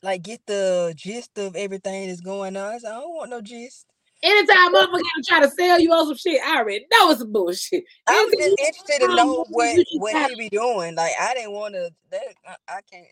like 0.01 0.23
get 0.23 0.41
the 0.45 0.93
gist 0.95 1.37
of 1.37 1.55
everything 1.55 2.07
that's 2.07 2.21
going 2.21 2.57
on. 2.57 2.73
I 2.73 2.75
I 2.75 2.79
don't 2.79 3.15
want 3.15 3.29
no 3.29 3.41
gist. 3.41 3.85
Anytime 4.23 4.73
motherfucker 4.73 4.91
gonna 4.91 5.23
try 5.27 5.39
to 5.41 5.49
sell 5.51 5.79
you 5.79 5.91
on 5.91 6.07
some 6.07 6.17
shit, 6.17 6.41
I 6.43 6.57
already 6.57 6.85
know 6.91 7.11
it's 7.11 7.23
bullshit. 7.23 7.83
I'm 8.07 8.29
just 8.31 8.59
interested 8.59 9.05
to 9.05 9.15
know 9.15 9.45
what 9.49 9.77
what 9.97 10.29
he 10.29 10.35
be 10.35 10.49
doing. 10.49 10.95
Like 10.95 11.11
I 11.19 11.33
didn't 11.33 11.51
want 11.51 11.75
to. 11.75 11.91
That 12.11 12.23
I, 12.47 12.55
I 12.67 12.79
can't. 12.91 13.05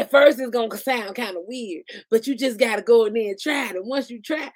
at 0.00 0.10
first 0.10 0.38
it's 0.40 0.50
gonna 0.50 0.76
sound 0.76 1.14
kind 1.14 1.36
of 1.36 1.44
weird, 1.46 1.84
but 2.10 2.26
you 2.26 2.34
just 2.34 2.58
gotta 2.58 2.82
go 2.82 3.04
in 3.04 3.14
there 3.14 3.30
and 3.30 3.38
try 3.38 3.70
it. 3.70 3.76
And 3.76 3.86
once 3.86 4.10
you 4.10 4.20
try, 4.20 4.50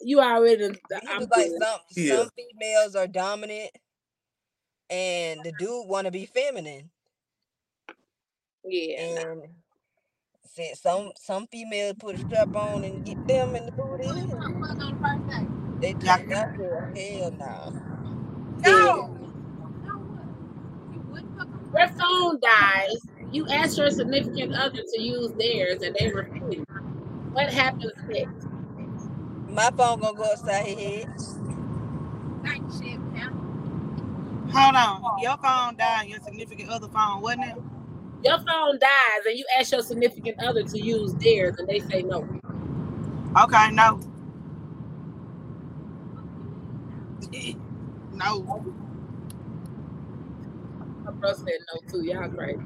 you 0.00 0.20
already. 0.20 0.68
done- 0.88 1.00
I'm 1.08 1.20
like 1.20 1.30
good. 1.48 1.62
some 1.62 1.80
Yeah. 1.96 2.16
some 2.16 2.30
females 2.36 2.94
are 2.96 3.06
dominant, 3.06 3.70
and 4.90 5.42
the 5.42 5.52
dude 5.58 5.88
want 5.88 6.06
to 6.06 6.10
be 6.10 6.26
feminine. 6.26 6.90
yeah. 8.64 9.00
And 9.00 9.42
said 10.44 10.76
some 10.76 11.10
some 11.16 11.46
females 11.48 11.96
put 11.98 12.14
a 12.16 12.18
strap 12.18 12.54
on 12.54 12.84
and 12.84 13.04
get 13.04 13.26
them 13.26 13.56
in 13.56 13.66
the 13.66 13.72
booty. 13.72 14.06
and 14.06 14.32
on 14.34 14.60
the 14.60 14.96
first. 15.02 15.80
They 15.80 15.88
Yeah. 15.90 15.98
just 16.18 16.28
got 16.28 16.56
there. 16.58 16.92
Hell 16.96 17.30
no. 17.32 17.72
No. 18.64 19.18
You 20.92 21.00
wouldn't 21.10 21.36
fuck 21.36 21.48
on 21.48 21.72
Your 21.76 21.88
phone 21.88 22.40
dies. 22.40 22.96
You 23.32 23.46
ask 23.48 23.76
your 23.76 23.90
significant 23.90 24.54
other 24.54 24.80
to 24.82 25.00
use 25.02 25.32
theirs, 25.32 25.82
and 25.82 25.96
they 25.98 26.08
refuse. 26.12 26.64
What 27.32 27.52
happens 27.52 27.92
next? 28.08 28.43
My 29.54 29.70
phone 29.76 30.00
gonna 30.00 30.18
go 30.18 30.24
upside 30.24 30.66
his 30.66 30.78
head. 30.78 31.08
night 32.42 32.62
shit, 32.72 33.00
man. 33.12 33.52
Hold 34.52 34.76
on. 34.76 35.22
Your 35.22 35.36
phone 35.38 35.76
died 35.76 36.08
your 36.08 36.20
significant 36.20 36.70
other 36.70 36.88
phone, 36.88 37.22
wasn't 37.22 37.44
it? 37.46 37.56
Your 38.24 38.38
phone 38.38 38.78
dies, 38.80 39.26
and 39.26 39.38
you 39.38 39.44
ask 39.58 39.72
your 39.72 39.82
significant 39.82 40.38
other 40.42 40.64
to 40.64 40.80
use 40.80 41.14
theirs, 41.16 41.56
and 41.58 41.68
they 41.68 41.80
say 41.80 42.02
no. 42.02 42.28
Okay, 43.38 43.70
no. 43.72 44.00
no. 48.12 48.64
My 51.04 51.12
bro 51.12 51.32
said 51.34 51.46
no 51.46 51.80
too. 51.90 52.04
Y'all 52.06 52.28
crazy. 52.30 52.60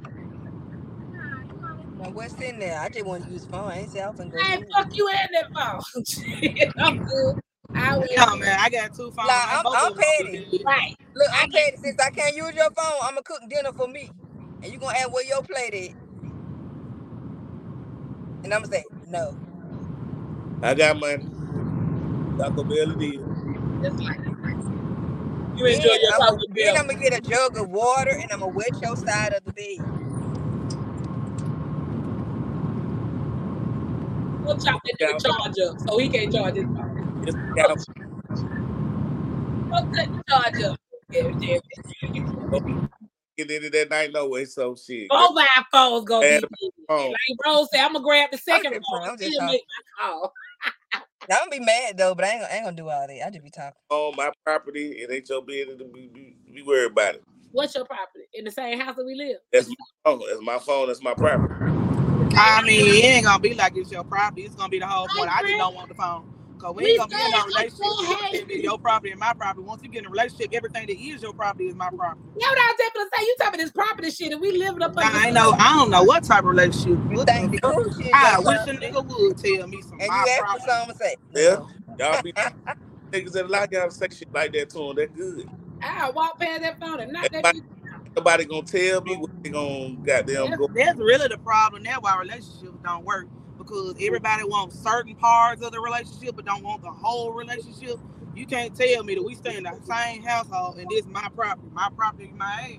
Now 1.99 2.11
what's 2.11 2.35
in 2.35 2.61
there? 2.61 2.79
I 2.79 2.89
just 2.89 3.05
want 3.05 3.25
to 3.25 3.31
use 3.31 3.45
phone. 3.45 3.69
I 3.71 3.81
ain't 3.81 3.91
say 3.91 4.01
I 4.01 4.09
was 4.09 4.19
gonna 4.19 4.31
go. 4.31 4.39
Hey, 4.39 4.63
fuck 4.73 4.97
you 4.97 5.09
and 5.09 5.29
that 5.33 5.53
phone. 5.53 6.73
I'm 6.79 6.99
good. 7.05 7.41
I 7.75 7.95
I 7.95 7.99
will. 7.99 8.07
No, 8.17 8.37
man, 8.37 8.57
I 8.61 8.71
got 8.71 8.95
two 8.95 9.11
phones. 9.11 9.29
Like, 9.29 9.49
I'm, 9.49 9.67
I'm 9.67 9.67
of 9.67 9.97
them 9.97 10.05
gonna 10.23 10.31
petty. 10.31 10.63
Right. 10.65 10.97
Look, 11.15 11.29
I 11.33 11.43
I'm 11.43 11.51
petty. 11.51 11.77
Since 11.79 12.01
I 12.01 12.11
can't 12.11 12.37
use 12.37 12.55
your 12.55 12.71
phone, 12.71 13.01
I'ma 13.03 13.21
cook 13.23 13.41
dinner 13.49 13.73
for 13.73 13.89
me. 13.89 14.11
And 14.63 14.73
you 14.73 14.79
gonna 14.79 14.97
ask 14.97 15.13
where 15.13 15.27
your 15.27 15.43
plate 15.43 15.75
is. 15.75 15.95
And 18.45 18.55
I'ma 18.55 18.67
say, 18.67 18.85
no. 19.09 19.37
I 20.63 20.75
got 20.75 20.99
money. 20.99 21.27
Taco 22.39 22.63
Bell 22.63 22.93
it 22.93 23.03
is. 23.03 23.21
It's 23.83 24.01
like 24.01 24.21
you 25.57 25.65
Then 25.65 25.75
enjoy 25.77 25.95
your 26.01 26.13
I'm 26.15 26.21
Taco 26.21 26.39
then 26.55 26.77
I'm 26.77 26.87
gonna 26.87 27.01
get 27.01 27.19
a 27.19 27.21
jug 27.21 27.57
of 27.57 27.69
water 27.71 28.13
and 28.13 28.31
I'm 28.33 28.41
gonna 28.41 28.53
wet 28.53 28.81
your 28.81 28.97
side 28.97 29.33
of 29.33 29.45
the 29.45 29.53
bed. 29.53 29.98
We'll 34.49 34.57
chop 34.57 34.81
that 34.83 34.95
nigga 34.99 35.21
charge 35.21 35.53
up 35.69 35.77
so 35.87 35.99
he 35.99 36.09
can't 36.09 36.33
charge 36.33 36.55
his 36.55 36.65
phone. 36.65 37.23
It's 37.27 37.37
got 37.55 37.69
We'll 37.69 37.77
cut 39.95 40.09
the 40.15 40.21
charge 40.33 40.55
up. 40.71 40.77
Yeah, 41.13 41.23
yeah. 41.43 41.59
get 43.37 43.51
into 43.51 43.69
that 43.69 43.91
night 43.91 44.11
no 44.13 44.27
way. 44.31 44.47
So 44.47 44.75
shit. 44.75 45.11
Both 45.11 45.37
our 45.37 45.67
phones 45.71 46.07
gonna 46.07 46.23
Bad 46.23 46.45
busy. 46.59 46.73
phone. 46.89 47.11
Like 47.11 47.19
Rose 47.47 47.69
said, 47.71 47.85
I'm 47.85 47.93
gonna 47.93 48.03
grab 48.05 48.31
the 48.31 48.39
second 48.39 48.73
phone 48.73 48.83
playing, 48.85 49.05
I'm 49.05 49.11
and 49.11 49.21
still 49.21 49.47
make 49.49 49.65
my 50.01 50.07
call. 50.07 50.33
I'm 51.31 51.31
gonna 51.31 51.51
be 51.51 51.61
mad 51.61 51.99
though, 51.99 52.15
but 52.15 52.25
I 52.25 52.29
ain't 52.31 52.41
gonna, 52.41 52.53
I 52.53 52.57
ain't 52.57 52.65
gonna 52.65 52.77
do 52.77 52.89
all 52.89 53.07
that. 53.07 53.27
I 53.27 53.31
just 53.31 53.45
be 53.45 53.51
talking. 53.51 53.75
On 53.91 54.17
my 54.17 54.33
property, 54.47 54.93
it 54.93 55.11
ain't 55.13 55.29
your 55.29 55.43
business 55.43 55.77
to 55.77 55.85
be, 55.85 56.09
be, 56.09 56.37
be 56.55 56.63
worried 56.63 56.93
about 56.93 57.17
it. 57.17 57.23
What's 57.53 57.75
your 57.75 57.85
property? 57.85 58.25
In 58.33 58.47
the 58.47 58.51
same 58.51 58.81
house 58.81 58.97
that 58.97 59.05
we 59.05 59.15
live? 59.15 59.41
That's 59.53 59.69
my 59.69 59.75
phone. 60.07 60.23
That's 60.27 60.41
my 60.43 60.59
phone. 60.59 60.87
That's 60.89 61.03
my 61.03 61.13
property. 61.13 61.78
I 62.39 62.63
mean, 62.63 62.87
it 63.05 63.07
ain't 63.07 63.27
gonna 63.27 63.41
be 63.41 63.55
like 63.55 63.77
it's 63.77 63.93
your 63.93 64.05
property. 64.05 64.43
It's 64.45 64.57
gonna 64.57 64.71
be 64.71 64.81
the 64.81 64.87
whole 64.89 65.09
I 65.09 65.15
point. 65.17 65.31
I 65.31 65.41
agree. 65.41 65.55
just 65.55 65.59
don't 65.59 65.75
want 65.75 65.89
the 65.91 65.97
phone. 65.97 66.27
Cause 66.59 66.75
we 66.77 66.85
We 66.85 66.89
ain't 66.89 66.99
gonna 66.99 67.11
be 67.11 67.17
in 67.25 67.31
said 67.31 67.31
no 67.33 67.47
relationship. 67.47 67.87
said, 68.01 68.19
It's 68.33 68.45
be 68.49 68.63
your 68.63 68.79
property 68.79 69.13
and 69.13 69.21
my 69.21 69.35
property. 69.35 69.67
Once 69.67 69.83
you 69.83 69.91
get 69.91 70.01
in 70.01 70.07
a 70.07 70.11
relationship, 70.11 70.51
everything 70.53 70.87
that 70.89 70.99
is 70.99 71.23
your 71.23 71.35
property 71.35 71.67
is 71.67 71.77
my 71.77 71.91
property. 71.91 72.23
Yeah, 72.37 72.49
what 72.49 72.59
I 72.59 72.67
was 72.73 72.77
just 72.79 72.95
gonna 72.95 73.11
say, 73.17 73.23
you 73.25 73.37
talking 73.41 73.61
this 73.61 73.73
property 73.73 74.11
shit 74.11 74.33
and 74.33 74.41
we 74.43 74.53
living 74.59 74.83
up 74.83 74.97
Now, 74.99 75.09
under 75.09 75.19
I 75.19 75.31
know. 75.31 75.55
I 75.59 75.77
don't 75.79 75.91
know 75.91 76.05
what 76.05 76.25
type 76.25 76.41
of 76.41 76.47
relationship. 76.47 76.99
You 77.11 77.19
What 77.19 77.27
think 77.27 77.53
the 77.53 77.53
the 77.53 77.61
cool 77.61 77.93
shit 77.99 78.19
I 78.23 78.41
wish 78.41 78.67
a 78.67 78.71
property? 78.71 78.79
nigga 78.79 79.07
would 79.07 79.39
tell 79.39 79.69
me 79.69 79.83
some 79.83 79.99
And 80.01 80.07
my 80.07 80.15
you 80.15 80.29
ask 80.29 80.51
for 80.51 80.61
property. 80.61 80.65
something, 80.71 80.97
say, 80.97 81.17
Yeah. 81.35 81.57
no. 81.89 81.99
Y'all 81.99 82.19
be 82.19 82.35
niggas 83.13 83.33
that 83.33 83.51
like 83.51 83.73
y'all 83.73 83.91
say 83.91 84.09
shit 84.13 84.29
like 84.35 84.53
that 84.55 84.71
to 84.71 84.79
them. 84.79 84.97
That 84.97 85.15
good. 85.15 85.47
I 85.83 86.11
walk 86.11 86.41
past 86.41 86.63
that 86.63 86.81
phone 86.81 87.01
and 87.01 87.13
knock 87.13 87.31
that 87.33 87.47
Nobody, 88.17 88.45
gonna 88.45 88.63
tell 88.63 89.01
me 89.03 89.17
what 89.17 89.43
they 89.43 89.51
gonna 89.51 89.95
goddamn 90.03 90.57
go. 90.57 90.69
That's 90.75 90.99
really 90.99 91.29
the 91.29 91.39
problem 91.39 91.83
now 91.83 92.01
why 92.01 92.19
relationships 92.19 92.79
don't 92.85 93.05
work 93.05 93.27
because 93.59 93.95
everybody 94.01 94.45
wants 94.45 94.79
certain 94.79 95.15
parts 95.15 95.63
of 95.63 95.73
the 95.73 95.81
relationship 95.81 96.37
but 96.37 96.45
don't 96.45 96.63
want 96.63 96.83
the 96.83 96.91
whole 96.91 97.33
relationship. 97.33 97.99
You 98.35 98.47
can't 98.47 98.75
tell 98.75 99.03
me 99.05 99.17
that 99.17 99.23
we 99.23 99.35
stay 99.35 99.57
in 99.57 99.65
the 99.65 99.79
same 99.85 100.23
household 100.23 100.79
and 100.79 100.89
this 100.91 101.07
my 101.07 101.29
property. 101.35 101.69
My 101.73 101.89
property 101.97 102.25
is 102.27 102.35
my 102.37 102.79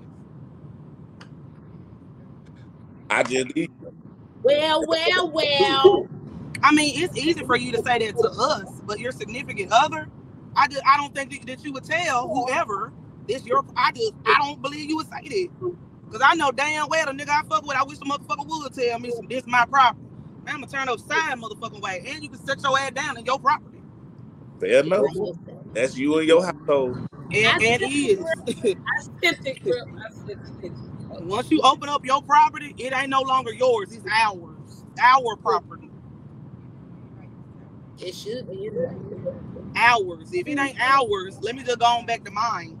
I 3.10 3.22
just 3.22 3.54
leave. 3.56 3.70
Well, 4.42 4.84
well, 4.86 5.30
well. 5.30 6.08
I 6.62 6.72
mean, 6.72 7.02
it's 7.02 7.16
easy 7.16 7.44
for 7.44 7.56
you 7.56 7.72
to 7.72 7.82
say 7.82 7.98
that 7.98 8.16
to 8.18 8.30
us, 8.30 8.80
but 8.86 9.00
your 9.00 9.12
significant 9.12 9.72
other, 9.72 10.08
I 10.56 10.68
just 10.68 10.82
I 10.86 10.96
don't 10.96 11.14
think 11.14 11.30
that, 11.32 11.46
that 11.46 11.64
you 11.64 11.72
would 11.72 11.84
tell 11.84 12.28
whoever 12.28 12.92
this 13.30 13.46
your. 13.46 13.64
I 13.76 13.92
just 13.92 14.14
I 14.26 14.38
don't 14.40 14.62
believe 14.62 14.90
you 14.90 14.96
would 14.96 15.08
say 15.08 15.28
that 15.28 15.48
because 16.06 16.22
I 16.24 16.34
know 16.34 16.52
damn 16.52 16.88
well 16.88 17.06
the 17.06 17.12
nigga 17.12 17.30
I 17.30 17.42
fuck 17.48 17.66
with. 17.66 17.76
I 17.76 17.84
wish 17.84 17.98
the 17.98 18.06
motherfucker 18.06 18.46
would 18.46 18.74
tell 18.74 18.98
me 19.00 19.10
some. 19.12 19.28
This 19.28 19.44
my 19.46 19.66
property. 19.66 20.06
Man, 20.44 20.56
I'm 20.56 20.62
gonna 20.62 20.68
turn 20.72 20.88
upside 20.90 21.38
motherfucking 21.38 21.82
way, 21.82 22.02
and 22.08 22.22
you 22.22 22.30
can 22.30 22.40
set 22.40 22.62
your 22.62 22.78
ass 22.78 22.92
down 22.92 23.18
in 23.18 23.26
your 23.26 23.40
property. 23.40 23.82
Fair 24.60 24.80
enough. 24.80 25.08
That's 25.74 25.96
you 25.96 26.18
and 26.18 26.28
your 26.28 26.44
household. 26.44 26.98
And, 27.32 27.62
and 27.62 27.82
it 27.82 27.86
is. 27.86 28.24
I 28.86 29.02
sent 29.22 29.38
it, 29.46 29.64
girl. 29.64 29.84
I 29.98 30.12
sent 30.26 30.40
it. 30.62 30.72
Once 31.20 31.50
you 31.50 31.60
open 31.62 31.88
up 31.88 32.04
your 32.06 32.22
property, 32.22 32.74
it 32.78 32.94
ain't 32.94 33.10
no 33.10 33.22
longer 33.22 33.52
yours. 33.54 33.92
It's 33.92 34.06
ours. 34.12 34.84
Our 35.00 35.36
property. 35.36 35.90
It 38.00 38.14
should 38.14 38.48
be. 38.50 38.66
isn't? 38.66 39.02
Ours. 39.76 40.32
If 40.34 40.48
it 40.48 40.58
ain't 40.58 40.80
ours, 40.80 41.38
let 41.42 41.56
me 41.56 41.64
just 41.64 41.80
go 41.80 41.86
on 41.86 42.06
back 42.06 42.24
to 42.24 42.32
mine. 42.32 42.79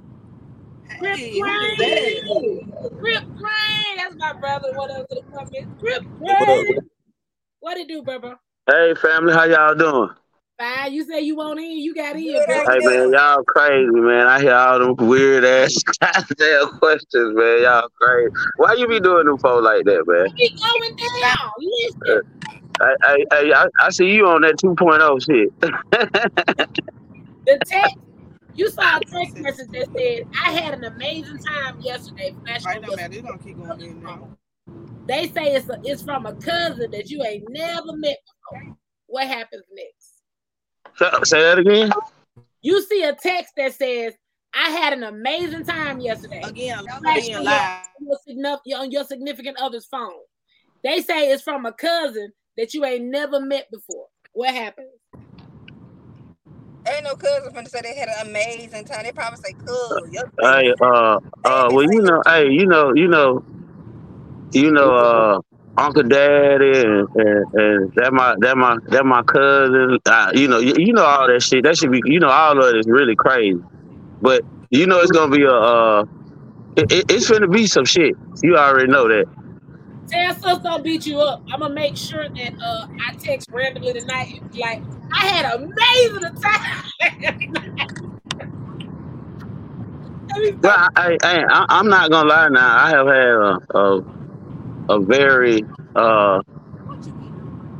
Grip 0.98 1.16
Hey, 1.16 1.40
who 1.40 1.46
is 1.46 1.78
that? 1.78 2.90
Grip 3.00 3.24
Grain. 3.38 3.96
That's 3.96 4.14
my 4.18 4.32
brother. 4.40 4.68
What 4.74 4.90
else 4.90 5.06
did 5.08 5.18
it 5.18 5.24
come 5.32 5.48
in? 5.52 5.64
Grip 5.80 6.02
What 6.18 6.48
up? 6.48 6.66
Grain. 6.66 6.78
What 7.60 7.76
it 7.78 7.88
do, 7.88 8.02
brother? 8.02 8.36
Hey 8.70 8.94
family, 8.94 9.32
how 9.32 9.44
y'all 9.44 9.74
doing? 9.74 10.10
Fine. 10.58 10.92
You 10.92 11.04
say 11.04 11.20
you 11.20 11.36
want 11.36 11.58
in, 11.58 11.78
you 11.78 11.94
got 11.94 12.14
in, 12.16 12.24
Good, 12.24 12.42
how 12.46 12.64
bro. 12.64 12.74
you 12.74 12.80
Hey 12.80 12.86
man, 12.86 13.12
y'all 13.12 13.42
crazy, 13.44 13.90
man. 13.90 14.26
I 14.26 14.40
hear 14.40 14.54
all 14.54 14.78
them 14.78 15.08
weird 15.08 15.44
ass 15.44 15.74
goddamn 16.00 16.78
questions, 16.78 17.34
man. 17.36 17.62
Y'all 17.62 17.88
crazy. 18.00 18.32
Why 18.56 18.74
you 18.74 18.86
be 18.88 19.00
doing 19.00 19.26
them 19.26 19.38
folks 19.38 19.64
like 19.64 19.84
that, 19.84 20.04
man? 20.06 20.26
We 20.38 20.50
going 20.50 20.96
down. 21.22 21.50
Listen. 21.58 22.22
I, 22.80 22.94
I, 23.02 23.24
I, 23.32 23.52
I- 23.64 23.86
I 23.86 23.90
see 23.90 24.10
you 24.10 24.26
on 24.26 24.42
that 24.42 24.56
2.0 24.56 25.24
shit. 25.24 25.52
The 27.46 27.58
text. 27.64 27.96
You 28.60 28.68
saw 28.68 28.98
a 28.98 29.00
text 29.00 29.38
message 29.38 29.68
that 29.70 29.88
said, 29.96 30.28
"I 30.38 30.52
had 30.52 30.74
an 30.74 30.84
amazing 30.84 31.38
time 31.38 31.80
yesterday." 31.80 32.36
Flash 32.44 32.62
Right, 32.66 32.76
on 32.76 32.82
no 32.82 32.88
your 32.88 32.96
matter. 32.98 33.14
It's 33.16 33.42
keep 33.42 33.56
going 33.56 33.80
in 33.80 34.02
now. 34.02 34.36
They 35.06 35.28
say 35.28 35.54
it's 35.54 35.66
a, 35.70 35.80
it's 35.82 36.02
from 36.02 36.26
a 36.26 36.34
cousin 36.34 36.90
that 36.90 37.08
you 37.08 37.24
ain't 37.24 37.44
never 37.48 37.96
met 37.96 38.18
before. 38.52 38.76
What 39.06 39.26
happens 39.28 39.64
next? 39.72 40.12
Say- 40.98 41.24
Say 41.24 41.40
that 41.42 41.58
again. 41.58 41.90
You 42.60 42.82
see 42.82 43.02
a 43.04 43.14
text 43.14 43.54
that 43.56 43.72
says, 43.72 44.12
"I 44.52 44.68
had 44.72 44.92
an 44.92 45.04
amazing 45.04 45.64
time 45.64 45.98
yesterday." 46.00 46.42
Again, 46.44 46.84
Flash 47.00 47.22
being 47.22 47.36
on 47.36 47.44
live. 47.44 47.86
your, 47.98 48.18
significant, 48.28 48.74
on 48.78 48.90
your 48.90 49.04
significant 49.04 49.56
other's 49.58 49.86
phone. 49.86 50.20
They 50.84 51.00
say 51.00 51.30
it's 51.30 51.42
from 51.42 51.64
a 51.64 51.72
cousin 51.72 52.30
that 52.58 52.74
you 52.74 52.84
ain't 52.84 53.06
never 53.06 53.40
met 53.40 53.70
before. 53.70 54.08
What 54.34 54.52
happens? 54.54 54.90
Ain't 56.88 57.04
no 57.04 57.14
cousin 57.14 57.52
finna 57.52 57.68
say 57.68 57.80
they 57.82 57.94
had 57.94 58.08
an 58.08 58.28
amazing 58.28 58.84
time. 58.84 59.02
They 59.04 59.12
probably 59.12 59.38
say, 59.38 59.54
"Cool, 59.66 60.06
Hey, 60.40 60.72
uh, 60.80 61.18
uh, 61.44 61.68
well, 61.72 61.82
you 61.82 62.00
know, 62.00 62.22
hey, 62.26 62.48
you 62.50 62.66
know, 62.66 62.92
you 62.94 63.08
know, 63.08 63.44
you 64.52 64.72
know, 64.72 64.94
uh, 64.94 65.40
Uncle 65.76 66.02
Daddy 66.02 66.80
and, 66.80 67.08
and, 67.14 67.54
and 67.54 67.92
that 67.94 68.12
my 68.12 68.34
that 68.40 68.56
my 68.56 68.76
that 68.88 69.04
my 69.04 69.22
cousin. 69.22 69.98
Uh, 70.06 70.32
you 70.34 70.48
know, 70.48 70.58
you, 70.58 70.74
you 70.76 70.92
know 70.92 71.04
all 71.04 71.26
that 71.28 71.42
shit. 71.42 71.64
That 71.64 71.76
should 71.76 71.92
be, 71.92 72.00
you 72.04 72.20
know, 72.20 72.28
all 72.28 72.58
of 72.58 72.74
it 72.74 72.78
is 72.78 72.86
really 72.86 73.16
crazy. 73.16 73.60
But 74.20 74.42
you 74.70 74.86
know, 74.86 75.00
it's 75.00 75.10
gonna 75.10 75.34
be 75.34 75.42
a, 75.44 75.52
uh, 75.52 76.04
it, 76.76 76.92
it, 76.92 77.10
it's 77.10 77.30
gonna 77.30 77.48
be 77.48 77.66
some 77.66 77.84
shit. 77.84 78.14
You 78.42 78.56
already 78.56 78.88
know 78.90 79.08
that. 79.08 79.26
Tell 80.10 80.34
sis 80.34 80.58
don't 80.58 80.82
beat 80.82 81.06
you 81.06 81.20
up. 81.20 81.42
I'm 81.52 81.60
gonna 81.60 81.74
make 81.74 81.96
sure 81.96 82.28
that 82.28 82.54
uh 82.60 82.86
I 83.06 83.14
text 83.14 83.48
randomly 83.52 83.92
tonight 83.92 84.40
and 84.40 84.50
be 84.50 84.58
like, 84.58 84.82
I 85.12 85.26
had 85.26 85.54
amazing 85.54 86.34
time. 86.40 87.86
Well, 90.62 90.88
I, 90.94 91.18
I, 91.22 91.66
I'm 91.68 91.88
not 91.88 92.10
gonna 92.10 92.28
lie. 92.28 92.48
Now, 92.48 92.76
I 92.76 92.90
have 92.90 93.06
had 93.06 93.16
a, 93.16 93.78
a, 93.78 94.94
a 94.94 95.00
very, 95.00 95.64
uh, 95.96 96.40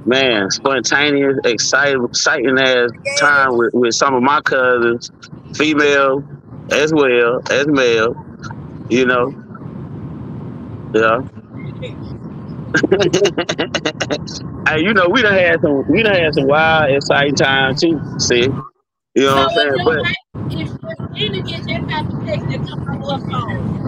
man, 0.05 0.51
spontaneous, 0.51 1.39
exciting, 1.45 2.05
exciting 2.05 2.59
ass 2.59 2.91
time 3.19 3.57
with, 3.57 3.73
with 3.73 3.95
some 3.95 4.15
of 4.15 4.23
my 4.23 4.41
cousins, 4.41 5.11
female 5.55 6.25
as 6.71 6.93
well 6.93 7.41
as 7.51 7.67
male. 7.69 8.15
You 8.89 9.07
know, 9.07 9.33
yeah. 10.93 11.21
hey, 14.69 14.83
you 14.83 14.95
know, 14.95 15.09
we 15.09 15.23
done 15.23 15.35
had 15.35 15.61
some, 15.61 15.91
we 15.91 16.03
done 16.03 16.15
had 16.15 16.35
some 16.35 16.47
wild, 16.47 16.91
exciting 16.91 17.35
times 17.35 17.81
too. 17.81 18.01
See, 18.19 18.49
you 19.15 19.27
know 19.27 19.35
what 19.35 19.51
I'm 19.51 19.57
saying? 19.57 19.75
But 19.85 19.99
if 20.53 20.71
if 20.71 21.15
Gina 21.15 21.43
that 21.43 21.89
type 21.89 22.09
of 22.13 22.25
text 22.25 22.47
that 22.49 22.59
comes 22.69 22.85
from 22.85 23.03
her 23.03 23.19
phone, 23.31 23.81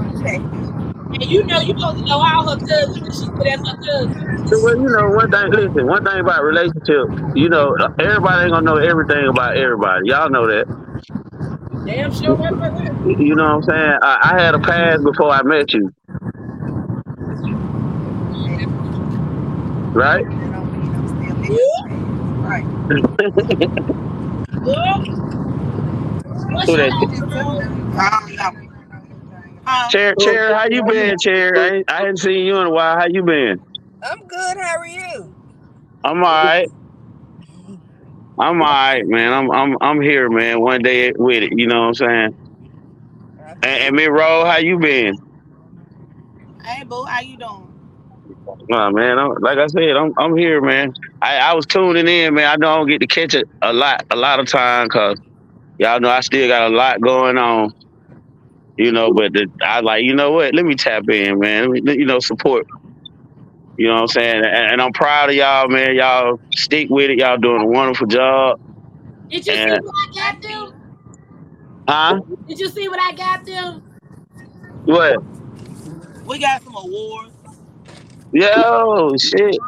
and 1.15 1.25
you 1.31 1.45
know 1.45 1.61
you 1.61 1.79
supposed 1.79 1.99
to 1.99 2.05
know 2.05 2.19
all 2.19 2.49
her 2.51 2.57
cousins, 2.59 3.21
she 3.21 3.29
put 3.31 3.45
that's 3.45 3.69
her 3.69 3.77
cousin. 3.77 4.63
well, 4.63 4.77
you 4.77 4.89
know, 4.89 5.11
one 5.11 5.31
thing. 5.31 5.51
Listen, 5.53 5.87
one 5.87 6.05
thing 6.05 6.21
about 6.21 6.43
relationship, 6.43 7.37
you 7.37 7.49
know, 7.49 7.77
everybody 8.01 8.45
ain't 8.45 8.53
gonna 8.53 8.63
know 8.63 8.77
everything 8.77 9.29
about 9.29 9.57
everybody. 9.57 10.09
Y'all 10.09 10.29
know 10.29 10.47
that. 10.49 10.67
Damn 11.87 12.13
sure. 12.13 12.39
You 13.11 13.35
know 13.35 13.45
what 13.45 13.53
I'm 13.53 13.63
saying? 13.63 13.99
I, 14.03 14.33
I 14.33 14.43
had 14.43 14.55
a 14.55 14.59
past 14.59 15.05
before 15.05 15.31
I 15.31 15.43
met 15.43 15.73
you, 15.73 15.93
right? 19.93 20.25
Right. 22.43 22.65
Who 26.67 26.77
that? 26.77 26.91
name, 26.91 27.29
bro? 27.29 27.61
I 27.99 28.21
don't 28.21 28.37
know. 28.37 28.69
Huh? 29.65 29.89
Chair, 29.91 30.15
chair, 30.21 30.55
how 30.55 30.67
you 30.71 30.83
been, 30.85 31.17
chair? 31.19 31.57
I, 31.57 31.71
ain't, 31.71 31.91
I 31.91 31.99
hadn't 31.99 32.19
seen 32.19 32.45
you 32.47 32.57
in 32.59 32.67
a 32.67 32.71
while. 32.71 32.97
How 32.99 33.07
you 33.07 33.23
been? 33.23 33.61
I'm 34.03 34.27
good. 34.27 34.57
How 34.57 34.79
are 34.79 34.87
you? 34.87 35.35
I'm 36.05 36.19
all 36.19 36.23
right. 36.23 36.69
I'm 38.39 38.61
all 38.61 38.69
right, 38.69 39.07
man. 39.07 39.33
I'm 39.33 39.51
I'm 39.51 39.77
I'm 39.81 40.01
here, 40.01 40.29
man. 40.29 40.61
One 40.61 40.83
day 40.83 41.13
with 41.13 41.45
it. 41.45 41.53
You 41.57 41.67
know 41.69 41.83
what 41.83 41.89
I'm 41.89 41.95
saying? 41.95 42.37
And, 43.39 43.63
feel 43.63 43.73
and 43.73 43.85
you. 43.85 43.93
Miss 43.93 44.09
Rose, 44.09 44.47
how 44.47 44.59
you 44.59 44.79
been? 44.79 45.15
Hey, 46.65 46.83
boo, 46.85 47.05
how 47.05 47.21
you 47.21 47.37
doing? 47.37 47.72
Nah, 48.69 48.91
man. 48.91 49.19
I'm, 49.19 49.35
like 49.41 49.59
I 49.59 49.67
said, 49.67 49.97
I'm 49.97 50.13
I'm 50.19 50.37
here, 50.37 50.61
man. 50.61 50.95
I, 51.21 51.39
I 51.39 51.55
was 51.55 51.67
tuning 51.67 52.09
in, 52.09 52.35
man. 52.35 52.49
I 52.49 52.57
know 52.57 52.73
I 52.73 52.77
don't 52.77 52.89
get 52.89 53.01
to 53.01 53.07
catch 53.07 53.35
it 53.35 53.49
a 53.63 53.73
lot 53.73 54.07
a 54.11 54.17
lot 54.17 54.41
of 54.41 54.47
time 54.47 54.87
because 54.87 55.19
y'all 55.79 56.01
know 56.01 56.11
I 56.11 56.21
still 56.21 56.49
got 56.49 56.71
a 56.71 56.75
lot 56.75 57.01
going 57.01 57.39
on. 57.39 57.73
You 58.79 58.91
know, 58.91 59.13
but 59.13 59.33
the, 59.35 59.49
I 59.63 59.81
like, 59.81 60.03
you 60.03 60.15
know 60.15 60.33
what? 60.33 60.55
Let 60.55 60.65
me 60.65 60.75
tap 60.75 61.09
in, 61.09 61.39
man. 61.39 61.73
Let 61.73 61.85
me, 61.85 61.99
you 61.99 62.07
know, 62.07 62.21
support. 62.21 62.67
You 63.77 63.89
know 63.89 63.95
what 63.95 64.01
I'm 64.03 64.09
saying? 64.09 64.37
And, 64.45 64.73
and 64.73 64.83
I'm 64.83 64.93
proud 64.93 65.29
of 65.29 65.35
y'all, 65.35 65.69
man. 65.69 65.95
Y'all 65.95 66.41
stick 66.55 66.89
with 66.91 67.11
it. 67.11 67.19
Y'all 67.19 67.37
doing 67.37 67.63
a 67.63 67.67
wonderful 67.67 68.07
job. 68.07 68.61
Did 69.29 69.47
you 69.47 69.55
see 69.55 69.69
what 69.69 69.95
I 69.95 70.33
got 70.33 70.43
them? 70.43 70.83
huh? 71.89 72.21
Did 72.49 72.59
you 72.59 72.69
see 72.69 72.89
what 72.89 73.01
I 73.01 73.15
got 73.15 73.45
them? 73.45 73.83
What? 74.85 75.23
We 76.27 76.39
got 76.39 76.63
some 76.63 76.75
awards. 76.77 77.32
Yo, 78.33 79.15
shit. 79.19 79.59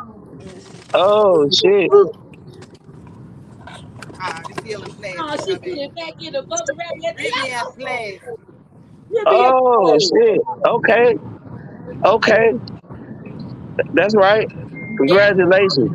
Oh 0.94 1.48
shit. 1.50 1.90
Ah, 4.20 4.42
this 4.48 4.56
still 4.58 4.82
in. 4.84 4.94
Oh, 5.18 5.36
she 5.44 5.56
put 5.56 5.66
it 5.66 5.94
back 5.94 6.14
in 6.22 6.32
the 6.32 6.42
bubble 6.42 6.74
wrap. 6.78 6.88
Let 7.02 7.16
me 7.16 7.26
It 7.26 7.34
be 7.34 7.50
in 7.50 7.66
plastic. 7.78 8.22
Let 9.10 9.28
me 9.28 9.36
Oh 9.36 9.98
shit. 9.98 10.40
Okay. 10.66 11.18
Okay. 12.04 12.52
That's 13.92 14.16
right. 14.16 14.48
Congratulations. 14.98 15.92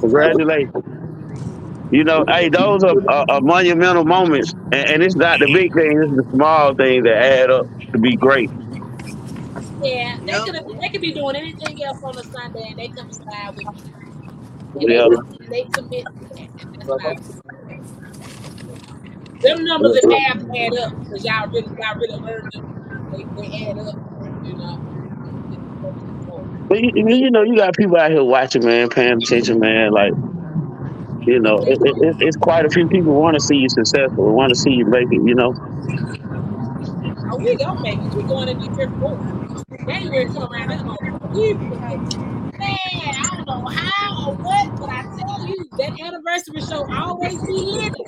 Congratulations. 0.00 0.84
You 1.90 2.04
know, 2.04 2.24
hey, 2.28 2.48
those 2.50 2.84
are, 2.84 2.94
are, 3.08 3.24
are 3.28 3.40
monumental 3.40 4.04
moments, 4.04 4.54
and, 4.72 4.88
and 4.90 5.02
it's 5.02 5.16
not 5.16 5.40
the 5.40 5.48
big 5.52 5.72
thing; 5.74 6.00
it's 6.02 6.12
the 6.16 6.24
small 6.36 6.74
things 6.74 7.04
that 7.04 7.16
add 7.16 7.50
up 7.50 7.66
to 7.92 7.98
be 7.98 8.16
great. 8.16 8.52
Yeah, 9.82 10.16
they 10.26 10.32
Yep. 10.32 10.44
could 10.44 10.54
they 10.80 10.88
could 10.90 11.00
be 11.02 11.12
doing 11.14 11.36
anything 11.36 11.78
else 11.84 11.98
on 12.02 12.18
a 12.18 12.24
Sunday 12.24 12.64
and 12.70 12.78
they 12.78 12.88
come 12.96 13.06
and 13.06 13.14
slide 13.14 13.52
with 13.56 13.68
me. 13.74 13.82
And 14.80 14.90
Yeah. 14.90 15.08
they 15.08 15.64
they 15.64 15.64
commit 15.74 16.06
to 16.18 16.26
that. 16.36 16.48
And 16.80 16.80
that's 16.80 16.96
why 17.00 17.14
them 19.42 19.64
numbers 19.64 19.96
and 19.96 20.08
math 20.10 20.38
add 20.56 20.72
up 20.84 20.92
because 21.00 21.24
y'all 21.24 21.48
really 21.52 21.68
y'all 21.78 21.96
really 22.00 22.20
earned 22.28 22.52
them. 22.52 22.64
They, 23.12 23.26
they 23.36 23.70
add 23.70 23.78
up, 23.78 23.96
you 24.44 24.56
know. 24.56 24.78
But 26.68 26.80
you, 26.82 26.92
you 26.94 27.30
know, 27.30 27.42
you 27.42 27.56
got 27.56 27.74
people 27.76 27.96
out 27.96 28.10
here 28.10 28.22
watching, 28.24 28.64
man, 28.64 28.88
paying 28.90 29.18
attention, 29.22 29.58
man. 29.60 29.92
Like, 29.92 30.12
you 31.26 31.40
know, 31.40 31.58
it, 31.66 31.78
it, 31.82 31.96
it- 32.00 32.16
it's 32.20 32.36
quite 32.36 32.66
a 32.66 32.70
few 32.70 32.88
people 32.88 33.14
want 33.14 33.34
to 33.34 33.40
see 33.40 33.56
you 33.56 33.68
successful, 33.68 34.34
want 34.34 34.50
to 34.50 34.56
see 34.56 34.70
you 34.70 34.86
make 34.86 35.08
it. 35.10 35.22
You 35.24 35.34
know. 35.34 35.54
Oh, 37.32 37.38
we 37.38 37.56
gonna 37.56 37.80
make 37.82 37.98
it. 37.98 38.14
We 38.16 38.22
going 38.24 38.48
in 38.48 38.58
different 38.58 38.92
four. 39.84 39.94
January 39.94 40.26
come 40.32 40.44
around, 40.52 40.68
they're 40.70 40.78
gonna 40.84 40.96
we 41.34 41.54
man, 42.58 43.14
I 43.14 43.36
don't 43.36 43.46
know 43.46 43.64
how 43.70 44.30
or 44.30 44.36
what, 44.36 44.66
but 44.80 44.88
I 44.90 45.02
tell 45.16 45.46
you, 45.46 45.70
that 45.78 45.92
anniversary 46.06 46.62
show 46.62 46.86
always 46.92 47.44
be 47.44 47.54
living. 47.54 48.06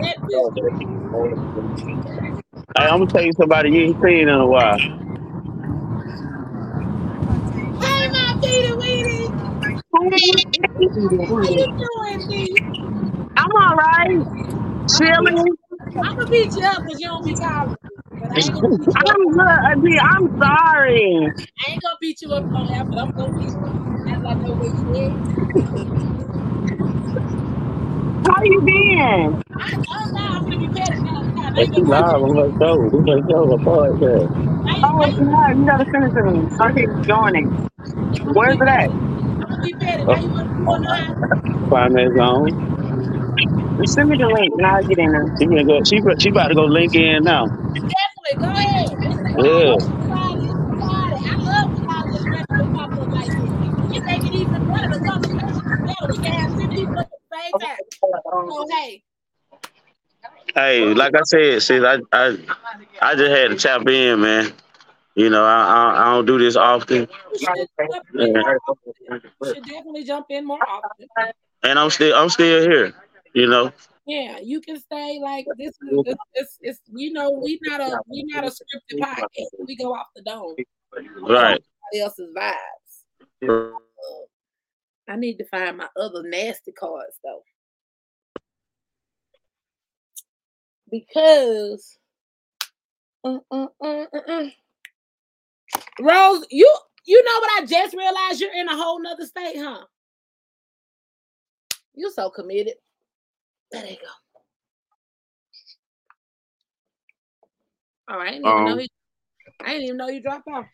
That 0.00 0.18
bitch 0.30 0.50
Hey, 2.78 2.86
I'm 2.86 2.98
gonna 3.00 3.06
tell 3.08 3.24
you 3.24 3.32
somebody 3.38 3.70
you 3.70 3.80
ain't 3.82 3.98
seen 4.04 4.28
in 4.28 4.30
a 4.30 4.46
while. 4.46 4.78
Hey, 7.80 8.08
my 8.12 8.34
Peter 8.42 8.76
Weedy. 8.78 9.28
How 11.42 11.50
you 11.50 11.68
doing, 11.78 12.28
B? 12.28 12.62
I'm 13.36 13.52
all 13.56 13.76
right. 13.76 14.26
Chilling. 14.90 15.56
I'm 16.02 16.16
gonna 16.16 16.30
beat 16.30 16.54
you 16.56 16.64
up 16.66 16.82
because 16.84 17.00
you 17.00 17.08
don't 17.08 17.24
be 17.24 17.36
calling 17.36 17.76
me. 18.16 18.28
But 18.28 18.32
I 18.34 18.40
ain't 18.44 18.54
gonna 18.54 18.68
beat 18.78 18.96
you 18.96 19.04
up. 19.06 19.08
I'm 19.08 19.32
good. 19.32 19.98
I'm 20.00 20.28
sorry. 20.42 21.28
I 21.66 21.72
ain't 21.72 21.82
gonna 21.82 21.96
beat 22.00 22.22
you 22.22 22.32
up 22.32 22.46
on 22.54 22.66
air, 22.74 22.84
but 22.90 22.98
I'm 23.00 23.12
gonna 23.16 23.32
beat 23.38 23.54
you 23.56 23.66
up. 23.68 23.78
That's 24.06 24.22
like 24.24 24.38
no 24.42 24.54
way 24.56 24.68
you 24.68 24.86
How 28.26 28.42
you 28.44 28.62
been? 28.64 29.42
I, 29.60 29.66
oh 29.90 30.10
no, 30.14 30.22
I'm 30.36 30.44
gonna 30.44 30.58
be 30.58 30.70
petty 30.74 31.00
now. 31.02 31.22
now. 31.34 31.50
Now 31.50 31.50
Hey, 31.56 31.66
you 31.66 31.72
she 31.74 31.82
gonna 31.84 32.04
live 32.06 32.22
on 32.22 32.36
her 32.36 32.50
show. 32.60 32.90
This 32.92 33.04
her 33.08 33.20
show, 33.30 33.42
her 33.52 33.60
podcast. 33.64 34.30
now 34.64 34.76
you, 34.76 34.84
Oh, 34.84 35.02
it's 35.04 35.18
you, 35.18 35.20
not. 35.20 35.56
You 35.58 35.66
gotta 35.66 35.86
send 35.92 36.04
it 36.06 36.12
to 36.14 36.24
me. 36.24 36.48
I 36.60 36.72
can 36.72 36.88
join 37.08 37.36
it. 37.36 37.50
Where's 38.32 38.56
be 38.56 38.60
it 38.60 38.68
at? 38.68 38.90
I'm 39.40 39.48
gonna 39.50 39.60
be 39.62 39.74
petty. 39.80 40.06
Oh, 40.06 40.14
Now 40.14 40.18
you 40.18 40.30
wanna 40.30 40.48
you 40.56 40.66
wanna 40.66 40.82
know 40.88 40.94
how? 40.94 41.14
Finance 41.70 42.14
zone. 42.16 42.50
Just 42.78 42.85
send 43.86 44.08
me 44.08 44.16
the 44.18 44.28
link 44.28 44.52
and 44.56 44.66
I'll 44.66 44.82
get 44.84 44.98
in 44.98 45.12
there. 45.12 45.26
She 45.40 45.46
gonna 45.46 45.64
go. 45.64 45.80
She 45.84 46.00
she 46.18 46.30
about 46.30 46.48
to 46.48 46.54
go 46.54 46.64
link 46.64 46.94
in 46.94 47.24
now. 47.24 47.46
Definitely, 47.74 48.36
go 48.40 48.50
ahead. 48.52 48.98
This 49.00 49.14
is 49.16 49.28
why 49.32 49.44
I 49.46 49.64
Yeah. 49.64 49.74
love 49.76 49.96
Friday. 50.08 50.40
This 50.48 50.56
is 50.56 50.70
Friday. 50.80 51.22
I 51.22 51.36
love 51.44 51.66
when 51.72 51.82
y'all 51.84 52.08
just 52.12 52.26
randomly 52.32 52.68
pop 52.74 52.90
up 52.96 53.10
like 53.12 53.32
this. 53.36 53.52
It 53.92 54.02
make 54.06 54.24
it 54.26 54.34
even 54.34 54.60
better. 54.66 54.88
The 54.92 55.00
conversation 55.04 55.64
is 55.68 55.80
better. 55.84 56.06
We 56.10 56.18
can 56.18 56.32
have 56.32 56.50
10 56.58 56.68
people 56.72 56.96
up 56.98 57.08
at 57.12 57.20
the 57.20 57.30
same 57.36 57.56
time. 57.60 57.84
So 58.48 58.66
hey, 58.70 59.02
Hey, 60.54 60.94
like 60.94 61.14
I 61.14 61.22
said, 61.24 61.62
sis, 61.62 61.82
I 61.84 61.98
I 62.12 62.38
I 63.02 63.14
just 63.14 63.30
had 63.30 63.48
to 63.50 63.56
tap 63.56 63.86
in, 63.88 64.20
man. 64.20 64.52
You 65.14 65.30
know, 65.30 65.44
I 65.44 65.64
I, 65.64 66.02
I 66.02 66.14
don't 66.14 66.26
do 66.26 66.38
this 66.38 66.56
often, 66.56 67.08
should 67.38 67.68
jump 67.92 68.04
in 68.18 68.36
often. 68.68 68.92
You 69.40 69.48
should 69.54 69.64
definitely 69.66 70.04
jump 70.04 70.26
in 70.30 70.46
more 70.46 70.60
often. 70.68 71.06
and 71.62 71.78
I'm 71.78 71.90
still 71.90 72.14
I'm 72.16 72.28
still 72.30 72.62
here. 72.62 72.94
You 73.36 73.46
know. 73.46 73.70
Yeah, 74.06 74.38
you 74.38 74.62
can 74.62 74.80
say 74.90 75.20
like 75.22 75.44
this 75.58 75.74
is 75.92 76.58
this, 76.62 76.80
you 76.90 77.12
know, 77.12 77.30
we 77.30 77.58
not 77.64 77.82
a 77.82 78.00
we 78.08 78.24
not 78.28 78.44
a 78.44 78.46
scripted 78.46 78.98
podcast. 78.98 79.66
We 79.66 79.76
go 79.76 79.92
off 79.92 80.06
the 80.16 80.22
dome. 80.22 80.56
Right. 81.20 81.62
Somebody 81.92 82.00
else's 82.00 82.34
vibes. 82.34 83.72
I 85.06 85.16
need 85.16 85.36
to 85.36 85.44
find 85.48 85.76
my 85.76 85.88
other 85.98 86.22
nasty 86.22 86.72
cards 86.72 87.18
though. 87.22 87.42
Because 90.90 91.98
uh, 93.22 93.40
uh, 93.50 93.66
uh, 93.82 94.04
uh, 94.14 94.20
uh. 94.28 94.46
Rose, 96.00 96.46
you 96.50 96.74
you 97.04 97.22
know 97.22 97.38
what 97.40 97.62
I 97.62 97.66
just 97.66 97.94
realized 97.94 98.40
you're 98.40 98.54
in 98.54 98.68
a 98.68 98.76
whole 98.76 99.02
nother 99.02 99.26
state, 99.26 99.58
huh? 99.58 99.84
You're 101.94 102.12
so 102.12 102.30
committed. 102.30 102.76
There 103.76 103.84
you 103.84 103.96
go. 103.96 104.06
All 108.08 108.18
right, 108.18 108.28
I 108.28 108.30
didn't 108.30 108.46
even 108.46 108.64
know 108.64 108.72
Um, 108.72 108.78
he, 108.78 108.88
I 109.60 109.68
didn't 109.68 109.82
even 109.82 109.96
know 109.98 110.08
you 110.08 110.22
dropped 110.22 110.48
off. 110.48 110.64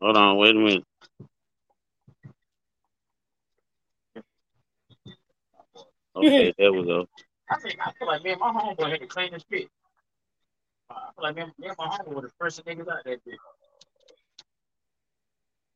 Hold 0.00 0.16
on, 0.16 0.36
wait 0.38 0.56
a 0.56 0.58
minute. 0.58 0.84
Okay, 6.16 6.52
there 6.58 6.72
we 6.72 6.82
go. 6.84 7.06
I 7.48 7.58
think 7.60 7.78
I 7.80 7.92
feel 7.92 8.08
like 8.08 8.24
me 8.24 8.32
and 8.32 8.40
my 8.40 8.50
homeboy 8.50 8.90
had 8.90 9.00
to 9.00 9.06
clean 9.06 9.30
this 9.30 9.44
shit. 9.48 9.68
I 10.90 10.94
feel 11.14 11.22
like 11.22 11.36
me 11.36 11.42
and, 11.42 11.52
me 11.56 11.68
and 11.68 11.76
my 11.78 11.86
homeboy 11.86 12.14
were 12.14 12.22
the 12.22 12.32
first 12.40 12.64
niggas 12.66 12.88
out 12.88 13.04
that 13.04 13.24
bitch. 13.24 13.36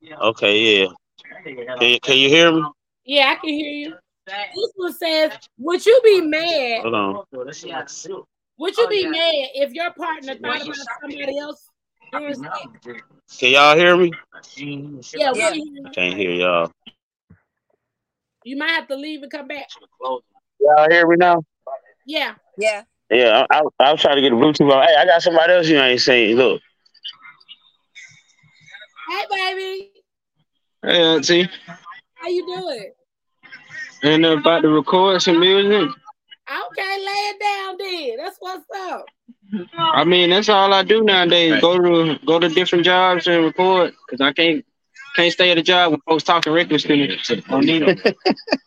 Yeah. 0.01 0.17
Okay, 0.17 0.81
yeah. 0.81 0.87
That 1.31 1.45
nigga 1.47 1.69
had 1.69 1.79
Can 1.79 1.89
you, 1.89 2.01
can 2.01 2.17
you 2.17 2.29
hear 2.29 2.51
me? 2.51 2.65
Yeah, 3.05 3.31
I 3.31 3.35
can 3.37 3.51
hear 3.51 3.73
you. 3.73 3.95
This 4.27 4.73
one 4.77 4.93
says, 4.93 5.33
"Would 5.59 5.85
you 5.85 6.01
be 6.05 6.21
mad? 6.21 6.83
Hold 6.83 6.95
on. 6.95 7.25
That 7.47 7.57
shit 7.57 7.71
like 7.71 7.89
silk. 7.89 8.29
Would 8.59 8.77
you 8.77 8.89
be 8.89 9.07
mad 9.07 9.33
if 9.55 9.73
your 9.73 9.93
partner 9.93 10.35
thought 10.37 10.63
about 10.63 10.77
somebody 11.01 11.39
else 11.39 11.69
during 12.13 12.35
sex?" 12.35 13.03
Can 13.39 13.51
y'all 13.51 13.77
hear 13.77 13.97
me? 13.97 14.13
Yeah, 14.57 15.33
we 15.33 15.39
Yeah. 15.39 15.51
can 15.51 15.55
hear 15.55 15.65
you. 15.65 15.83
I 15.85 15.91
can't 15.91 16.17
hear 16.17 16.31
y'all. 16.31 16.73
You 18.45 18.57
might 18.57 18.71
have 18.71 18.89
to 18.89 18.97
leave 18.97 19.23
and 19.23 19.31
come 19.31 19.49
back. 19.49 19.69
Y'all 20.01 20.91
hear 20.91 21.07
me 21.07 21.17
now? 21.17 21.43
Yeah. 22.07 22.35
Yeah. 22.57 22.83
Yeah, 23.11 23.47
I, 23.51 23.59
I, 23.59 23.63
I 23.79 23.93
was 23.93 24.01
trying 24.01 24.17
to 24.17 24.23
get 24.23 24.31
the 24.31 24.37
Bluetooth 24.37 24.73
on. 24.73 24.87
Hey, 24.87 24.95
I 24.97 25.05
got 25.05 25.23
somebody 25.23 25.53
else 25.53 25.69
you 25.69 25.79
ain't 25.79 26.01
seen. 26.01 26.37
Look. 26.37 26.63
Hey, 29.09 29.25
baby, 29.31 29.93
Hey, 30.83 31.03
Auntie. 31.03 31.49
How 32.23 32.29
you 32.29 32.47
doing? 32.47 32.93
And 34.05 34.25
about 34.25 34.61
to 34.61 34.69
record 34.69 35.23
some 35.23 35.41
music. 35.41 35.91
Okay, 36.49 36.99
lay 36.99 37.23
it 37.31 37.41
down, 37.41 37.77
then. 37.79 38.17
That's 38.17 38.37
what's 38.39 38.65
up. 38.77 39.07
I 39.79 40.05
mean, 40.05 40.31
that's 40.31 40.49
all 40.49 40.73
I 40.73 40.83
do 40.83 41.03
nowadays. 41.03 41.61
Go 41.61 41.79
to 41.79 42.19
go 42.25 42.39
to 42.39 42.49
different 42.49 42.85
jobs 42.85 43.27
and 43.27 43.45
record 43.45 43.93
because 44.07 44.21
I 44.21 44.33
can't 44.33 44.65
can't 45.15 45.33
stay 45.33 45.51
at 45.51 45.59
a 45.59 45.63
job 45.63 45.93
when 45.93 46.01
folks 46.01 46.25
talking 46.25 46.53
reckless 46.53 46.85
to 46.85 46.89
me. 46.89 47.19
I 47.49 47.61
need 47.61 47.83
them. 47.83 47.97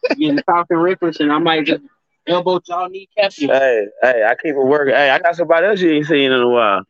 Getting 0.09 0.37
talking 0.37 0.77
reckless, 0.77 1.19
and 1.19 1.31
I 1.31 1.39
might 1.39 1.65
just 1.65 1.81
elbow 2.27 2.61
y'all 2.67 2.89
knee 2.89 3.09
cap 3.17 3.31
you. 3.37 3.47
Hey, 3.47 3.85
hey, 4.01 4.23
I 4.23 4.35
keep 4.35 4.55
it 4.55 4.63
working. 4.63 4.93
Hey, 4.93 5.09
I 5.09 5.19
got 5.19 5.35
somebody 5.35 5.67
else 5.67 5.81
you 5.81 5.91
ain't 5.91 6.05
seen 6.05 6.31
in 6.31 6.39
a 6.39 6.47
while. 6.47 6.83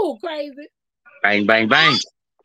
Ooh, 0.00 0.18
crazy. 0.22 0.68
Bang, 1.22 1.46
bang, 1.46 1.68
bang. 1.68 1.96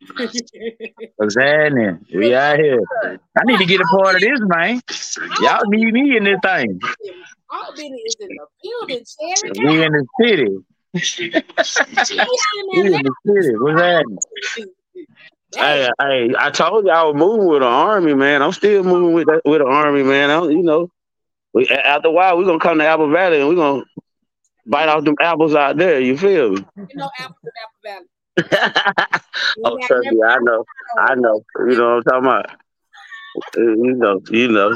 What's 1.16 1.36
happening? 1.36 2.04
We 2.14 2.34
out 2.34 2.58
here. 2.58 2.80
I 3.04 3.44
need 3.44 3.58
to 3.58 3.66
get 3.66 3.80
a 3.80 3.84
part 3.84 4.16
of 4.16 4.20
this, 4.20 4.40
man. 4.40 4.80
Y'all 5.40 5.60
need 5.66 5.92
me 5.92 6.16
in 6.16 6.24
this 6.24 6.38
thing. 6.42 6.80
All 7.50 7.72
is 7.72 7.80
in 8.20 8.28
the 8.28 8.46
building, 8.62 9.04
Cherry. 9.18 9.68
We 9.68 9.84
in 9.84 9.92
the 9.92 10.06
city. 10.20 10.56
We 12.72 12.80
in 12.86 13.02
the 13.02 13.14
city. 13.26 13.54
What's 13.58 13.80
happening? 13.80 14.18
Hey, 15.56 15.88
hey, 16.00 16.34
I 16.36 16.50
told 16.50 16.84
you 16.84 16.90
I 16.90 17.04
was 17.04 17.14
moving 17.14 17.46
with 17.46 17.62
an 17.62 17.68
army, 17.68 18.14
man. 18.14 18.42
I'm 18.42 18.52
still 18.52 18.82
moving 18.82 19.12
with 19.14 19.26
that, 19.26 19.42
with 19.44 19.60
an 19.60 19.68
army, 19.68 20.02
man. 20.02 20.30
I, 20.30 20.34
don't- 20.34 20.50
you 20.52 20.62
know, 20.62 20.90
we, 21.52 21.68
after 21.68 22.08
a 22.08 22.10
while, 22.10 22.36
we're 22.36 22.44
gonna 22.44 22.58
come 22.58 22.78
to 22.78 22.86
Apple 22.86 23.08
Valley 23.10 23.38
and 23.40 23.48
we're 23.48 23.54
gonna 23.54 23.84
bite 24.66 24.88
off 24.88 25.04
them 25.04 25.14
apples 25.20 25.54
out 25.54 25.76
there. 25.76 26.00
You 26.00 26.18
feel 26.18 26.50
me? 26.50 26.64
You 26.76 26.86
know, 26.96 27.08
Apple 27.20 27.36
Apple 27.62 27.80
Valley. 27.84 28.06
oh, 29.64 29.76
me, 29.76 30.22
I 30.26 30.38
know, 30.40 30.64
I 30.98 31.14
know. 31.14 31.44
You 31.60 31.76
know 31.76 31.96
what 31.96 32.14
I'm 32.14 32.22
talking 32.22 32.26
about? 32.26 32.50
You 33.56 33.94
know, 33.94 34.20
you 34.30 34.48
know. 34.48 34.74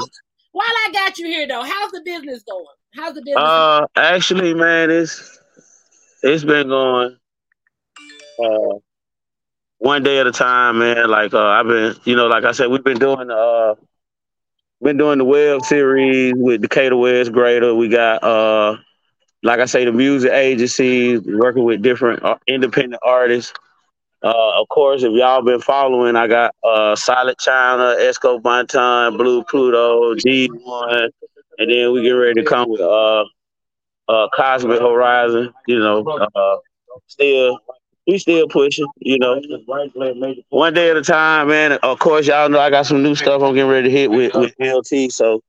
While 0.51 0.65
I 0.65 0.89
got 0.93 1.17
you 1.17 1.25
here, 1.27 1.47
though, 1.47 1.63
how's 1.63 1.91
the 1.91 2.01
business 2.03 2.43
going? 2.43 2.65
How's 2.95 3.15
the 3.15 3.21
business? 3.21 3.43
Uh, 3.43 3.85
actually, 3.95 4.53
man, 4.53 4.89
it's 4.89 5.39
it's 6.23 6.43
been 6.43 6.67
going 6.67 7.17
uh 8.39 8.77
one 9.77 10.03
day 10.03 10.19
at 10.19 10.27
a 10.27 10.31
time, 10.31 10.79
man. 10.79 11.09
Like 11.09 11.33
uh, 11.33 11.45
I've 11.45 11.67
been, 11.67 11.95
you 12.03 12.15
know, 12.15 12.27
like 12.27 12.43
I 12.43 12.51
said, 12.51 12.67
we've 12.67 12.83
been 12.83 12.99
doing 12.99 13.29
uh 13.29 13.75
been 14.81 14.97
doing 14.97 15.17
the 15.17 15.25
web 15.25 15.63
series 15.65 16.33
with 16.35 16.61
Decatur 16.61 16.95
West 16.95 17.31
Greater. 17.31 17.75
We 17.75 17.89
got 17.89 18.23
uh 18.23 18.77
like 19.43 19.59
I 19.59 19.65
say, 19.65 19.85
the 19.85 19.91
music 19.91 20.31
agencies 20.31 21.21
working 21.25 21.63
with 21.63 21.81
different 21.81 22.23
uh, 22.23 22.37
independent 22.47 23.01
artists. 23.05 23.53
Uh, 24.21 24.61
of 24.61 24.67
course, 24.67 25.03
if 25.03 25.13
y'all 25.13 25.41
been 25.41 25.61
following, 25.61 26.15
I 26.17 26.27
got 26.27 26.53
uh 26.63 26.95
Solid 26.95 27.37
China, 27.39 27.95
Esco 27.99 28.41
Bonton, 28.41 29.17
Blue 29.17 29.43
Pluto, 29.45 30.13
G1, 30.15 31.09
and 31.57 31.71
then 31.71 31.93
we 31.93 32.01
get 32.03 32.11
ready 32.11 32.41
to 32.41 32.43
come 32.43 32.69
with 32.69 32.81
uh 32.81 33.23
uh 34.09 34.27
Cosmic 34.35 34.81
Horizon, 34.81 35.53
you 35.67 35.79
know, 35.79 36.05
uh 36.35 36.57
still 37.07 37.59
we 38.07 38.17
still 38.17 38.47
pushing, 38.47 38.87
you 38.99 39.19
know. 39.19 39.39
One 40.49 40.73
day 40.73 40.89
at 40.89 40.97
a 40.97 41.03
time, 41.03 41.49
man. 41.49 41.73
Of 41.73 41.99
course, 41.99 42.27
y'all 42.27 42.49
know 42.49 42.59
I 42.59 42.69
got 42.71 42.87
some 42.87 43.03
new 43.03 43.15
stuff 43.15 43.41
I'm 43.41 43.53
getting 43.53 43.69
ready 43.69 43.89
to 43.89 43.95
hit 43.95 44.09
with, 44.09 44.33
with 44.33 44.53
LT. 44.59 45.11
So, 45.11 45.41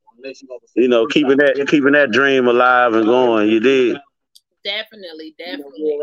you 0.74 0.88
know, 0.88 1.06
keeping 1.06 1.38
that 1.38 1.66
keeping 1.68 1.92
that 1.92 2.10
dream 2.10 2.48
alive 2.48 2.94
and 2.94 3.06
going, 3.06 3.48
you 3.48 3.60
did. 3.60 3.98
Definitely, 4.64 5.34
definitely. 5.38 5.98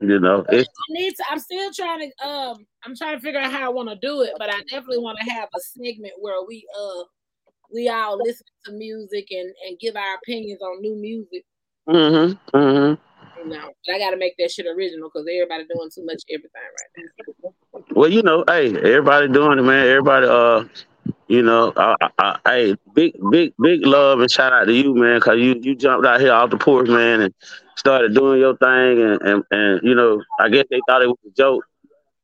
You 0.00 0.20
know, 0.20 0.44
it's 0.48 0.68
I 0.68 0.92
need 0.92 1.14
to. 1.16 1.24
I'm 1.30 1.38
still 1.38 1.70
trying 1.72 2.10
to. 2.10 2.26
Um, 2.26 2.66
I'm 2.84 2.96
trying 2.96 3.16
to 3.16 3.22
figure 3.22 3.40
out 3.40 3.52
how 3.52 3.66
I 3.66 3.68
want 3.68 3.88
to 3.90 3.96
do 3.96 4.22
it, 4.22 4.32
but 4.38 4.52
I 4.52 4.60
definitely 4.62 4.98
want 4.98 5.18
to 5.22 5.30
have 5.32 5.48
a 5.54 5.60
segment 5.60 6.14
where 6.18 6.44
we 6.46 6.66
uh 6.78 7.04
we 7.72 7.88
all 7.88 8.18
listen 8.18 8.46
to 8.66 8.72
music 8.72 9.28
and 9.30 9.52
and 9.66 9.78
give 9.78 9.96
our 9.96 10.16
opinions 10.16 10.60
on 10.62 10.80
new 10.80 10.96
music. 10.96 11.44
mm-hmm, 11.88 12.56
mm-hmm. 12.56 13.00
You 13.40 13.50
know, 13.50 13.70
but 13.86 13.94
I 13.94 13.98
got 13.98 14.10
to 14.10 14.16
make 14.16 14.36
that 14.38 14.50
shit 14.50 14.66
original 14.66 15.10
because 15.12 15.26
everybody 15.30 15.64
doing 15.74 15.90
too 15.94 16.04
much 16.04 16.22
everything 16.30 16.50
right 16.54 17.04
now. 17.42 17.84
Well, 17.94 18.08
you 18.08 18.22
know, 18.22 18.44
hey, 18.48 18.68
everybody 18.68 19.28
doing 19.28 19.58
it, 19.58 19.62
man. 19.62 19.86
Everybody, 19.86 20.26
uh, 20.26 20.64
you 21.34 21.42
know, 21.42 21.72
I, 21.76 21.96
I, 22.00 22.10
I, 22.18 22.38
hey, 22.50 22.76
big, 22.94 23.14
big, 23.30 23.54
big 23.60 23.84
love 23.84 24.20
and 24.20 24.30
shout 24.30 24.52
out 24.52 24.66
to 24.66 24.72
you, 24.72 24.94
man, 24.94 25.20
cause 25.20 25.38
you 25.38 25.56
you 25.60 25.74
jumped 25.74 26.06
out 26.06 26.20
here 26.20 26.32
off 26.32 26.50
the 26.50 26.56
porch, 26.56 26.88
man, 26.88 27.22
and 27.22 27.34
started 27.76 28.14
doing 28.14 28.38
your 28.38 28.56
thing, 28.56 29.02
and 29.02 29.22
and, 29.22 29.44
and 29.50 29.80
you 29.82 29.96
know, 29.96 30.22
I 30.38 30.48
guess 30.48 30.66
they 30.70 30.80
thought 30.86 31.02
it 31.02 31.08
was 31.08 31.18
a 31.26 31.30
joke. 31.30 31.64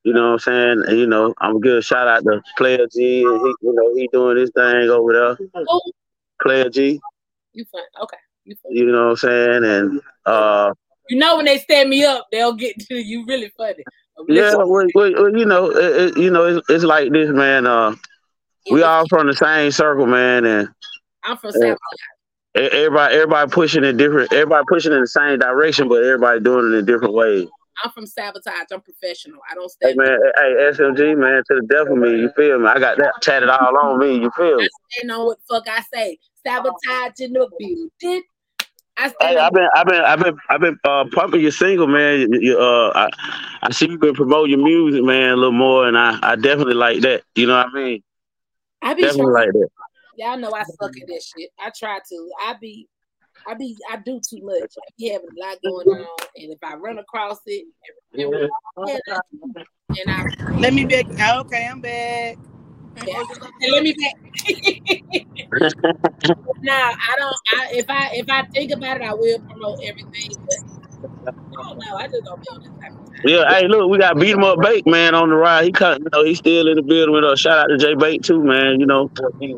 You 0.04 0.12
know 0.14 0.28
what 0.28 0.32
I'm 0.32 0.38
saying? 0.38 0.84
And, 0.86 0.98
you 0.98 1.06
know, 1.06 1.34
I'm 1.38 1.54
gonna 1.54 1.64
give 1.64 1.76
a 1.78 1.82
shout 1.82 2.06
out 2.06 2.22
to 2.22 2.40
Player 2.56 2.86
G, 2.94 3.22
and 3.22 3.40
he, 3.40 3.54
you 3.62 3.74
know, 3.74 3.94
he 3.96 4.08
doing 4.12 4.36
his 4.36 4.50
thing 4.54 4.88
over 4.88 5.12
there. 5.12 5.64
Player 6.40 6.70
G, 6.70 7.00
you 7.52 7.64
fun? 7.64 7.82
Okay, 8.02 8.16
you 8.44 8.54
fun. 8.62 8.72
you 8.72 8.86
know 8.86 9.08
what 9.08 9.11
I'm 9.11 9.16
saying? 9.16 9.64
And 9.64 10.00
uh, 10.24 10.72
You 11.08 11.18
know 11.18 11.36
when 11.36 11.46
they 11.46 11.58
stand 11.58 11.90
me 11.90 12.04
up, 12.04 12.28
they'll 12.30 12.54
get 12.54 12.78
to 12.78 12.94
you. 12.94 13.26
Really 13.26 13.52
funny. 13.56 13.82
yeah, 14.28 14.54
well, 14.54 14.86
well, 14.94 15.12
well, 15.14 15.36
you 15.36 15.44
know, 15.44 15.70
it, 15.70 16.16
it, 16.16 16.16
you 16.16 16.30
know, 16.30 16.44
it's, 16.44 16.70
it's 16.70 16.84
like 16.84 17.12
this, 17.12 17.28
man. 17.28 17.66
Uh, 17.66 17.96
we 18.70 18.82
all 18.82 19.06
from 19.08 19.26
the 19.26 19.34
same 19.34 19.70
circle, 19.70 20.06
man, 20.06 20.44
and 20.44 20.68
I'm 21.24 21.36
from 21.36 21.52
everybody 22.54 23.14
everybody 23.14 23.50
pushing 23.50 23.84
in 23.84 23.96
different 23.96 24.32
everybody 24.32 24.64
pushing 24.68 24.92
in 24.92 25.00
the 25.00 25.06
same 25.06 25.38
direction 25.38 25.88
but 25.88 26.02
everybody 26.02 26.40
doing 26.40 26.72
it 26.72 26.78
in 26.78 26.84
different 26.84 27.14
ways 27.14 27.46
I'm 27.84 27.92
from 27.92 28.06
sabotage. 28.06 28.66
I'm 28.72 28.80
professional. 28.80 29.38
I 29.48 29.54
don't 29.54 29.70
stay. 29.70 29.90
hey 29.90 29.94
man 29.94 30.18
hey 30.34 30.70
smg 30.72 31.16
man 31.16 31.44
to 31.46 31.61
the 31.61 31.66
death 31.70 31.86
of 31.86 31.96
me 31.96 32.11
you 32.11 32.28
feel 32.34 32.58
me 32.58 32.66
i 32.66 32.80
got 32.80 32.98
that 32.98 33.12
tatted 33.22 33.48
all 33.48 33.78
on 33.78 34.00
me 34.00 34.16
you 34.16 34.32
feel 34.36 34.56
me 34.56 34.68
stand 35.00 35.11
on 35.12 35.26
what 35.26 35.38
fuck 35.48 35.68
I 35.68 35.82
say. 35.92 36.18
Sabotage 36.46 37.20
in 37.20 37.32
the 37.32 37.48
building. 37.58 38.22
I 38.96 39.12
hey, 39.20 39.36
I've 39.36 39.52
been, 39.52 39.68
I've 39.74 39.86
been, 39.86 40.02
I've 40.02 40.20
been, 40.20 40.36
I've 40.50 40.61
been 40.61 40.78
uh, 40.84 41.04
pumping 41.12 41.40
your 41.40 41.52
single, 41.52 41.86
man. 41.86 42.20
You, 42.20 42.28
you, 42.40 42.58
uh, 42.58 42.92
I, 42.94 43.08
I 43.62 43.70
see 43.70 43.88
you've 43.88 44.00
been 44.00 44.14
promoting 44.14 44.50
your 44.50 44.62
music, 44.62 45.02
man, 45.02 45.32
a 45.32 45.36
little 45.36 45.52
more, 45.52 45.86
and 45.86 45.96
I, 45.96 46.18
I 46.22 46.36
definitely 46.36 46.74
like 46.74 47.00
that. 47.00 47.22
You 47.34 47.46
know 47.46 47.56
what 47.56 47.68
I 47.68 47.72
mean? 47.72 48.02
I 48.83 48.95
be 48.95 49.03
Definitely 49.03 49.33
trying. 49.33 49.47
like 49.47 49.53
that. 49.53 49.68
Y'all 50.16 50.39
know 50.39 50.53
I 50.53 50.64
suck 50.64 50.97
at 51.01 51.07
this 51.07 51.33
shit. 51.37 51.51
I 51.59 51.70
try 51.76 51.99
to. 51.99 52.31
I 52.43 52.55
be, 52.61 52.89
I 53.47 53.55
be, 53.55 53.76
I 53.91 53.97
do 53.97 54.20
too 54.28 54.41
much. 54.43 54.72
I 54.78 54.91
be 54.99 55.09
having 55.09 55.28
a 55.28 55.41
lot 55.41 55.59
going 55.62 55.89
on, 55.89 56.26
and 56.37 56.53
if 56.53 56.59
I 56.62 56.74
run 56.76 56.99
across 56.99 57.39
it, 57.47 57.66
and, 58.14 58.51
and, 58.89 59.01
and 59.99 60.11
I 60.11 60.24
Let 60.59 60.74
me 60.74 60.85
back. 60.85 61.07
Okay, 61.11 61.66
I'm 61.66 61.81
back. 61.81 62.39
Yeah. 63.07 63.22
Let 63.70 63.83
me 63.83 63.95
back. 63.95 64.14
nah, 66.62 66.72
I 66.72 67.14
don't. 67.16 67.37
I 67.57 67.68
if 67.72 67.87
I 67.89 68.11
if 68.14 68.28
I 68.28 68.43
think 68.53 68.72
about 68.72 68.97
it, 68.99 69.03
I 69.03 69.14
will 69.14 69.39
promote 69.41 69.78
everything. 69.85 70.31
But 70.47 70.57
I 70.80 70.80
don't 71.03 71.78
know. 71.78 71.96
I 71.96 72.07
just 72.09 72.24
don't 72.24 72.40
be 72.40 72.46
on 72.53 72.61
this 72.61 72.70
type 72.80 72.92
of 72.92 73.07
time. 73.07 73.16
Yeah, 73.24 73.44
hey, 73.48 73.68
look, 73.68 73.90
we 73.90 73.98
got 73.98 74.18
beat 74.18 74.30
him 74.30 74.44
up 74.44 74.61
Bake, 74.61 74.86
man, 74.86 75.14
on 75.14 75.28
the 75.28 75.36
ride. 75.36 75.64
He 75.64 75.72
cut, 75.72 76.01
you 76.01 76.07
know, 76.12 76.24
he's 76.24 76.38
still 76.38 76.68
in 76.68 76.76
the 76.76 76.82
building 76.82 77.14
with 77.14 77.24
us. 77.24 77.40
Shout 77.40 77.59
out 77.59 77.66
to 77.66 77.76
Jay 77.76 77.94
Bake 77.94 78.22
too, 78.22 78.42
man. 78.42 78.80
You 78.80 78.86
know, 78.86 79.11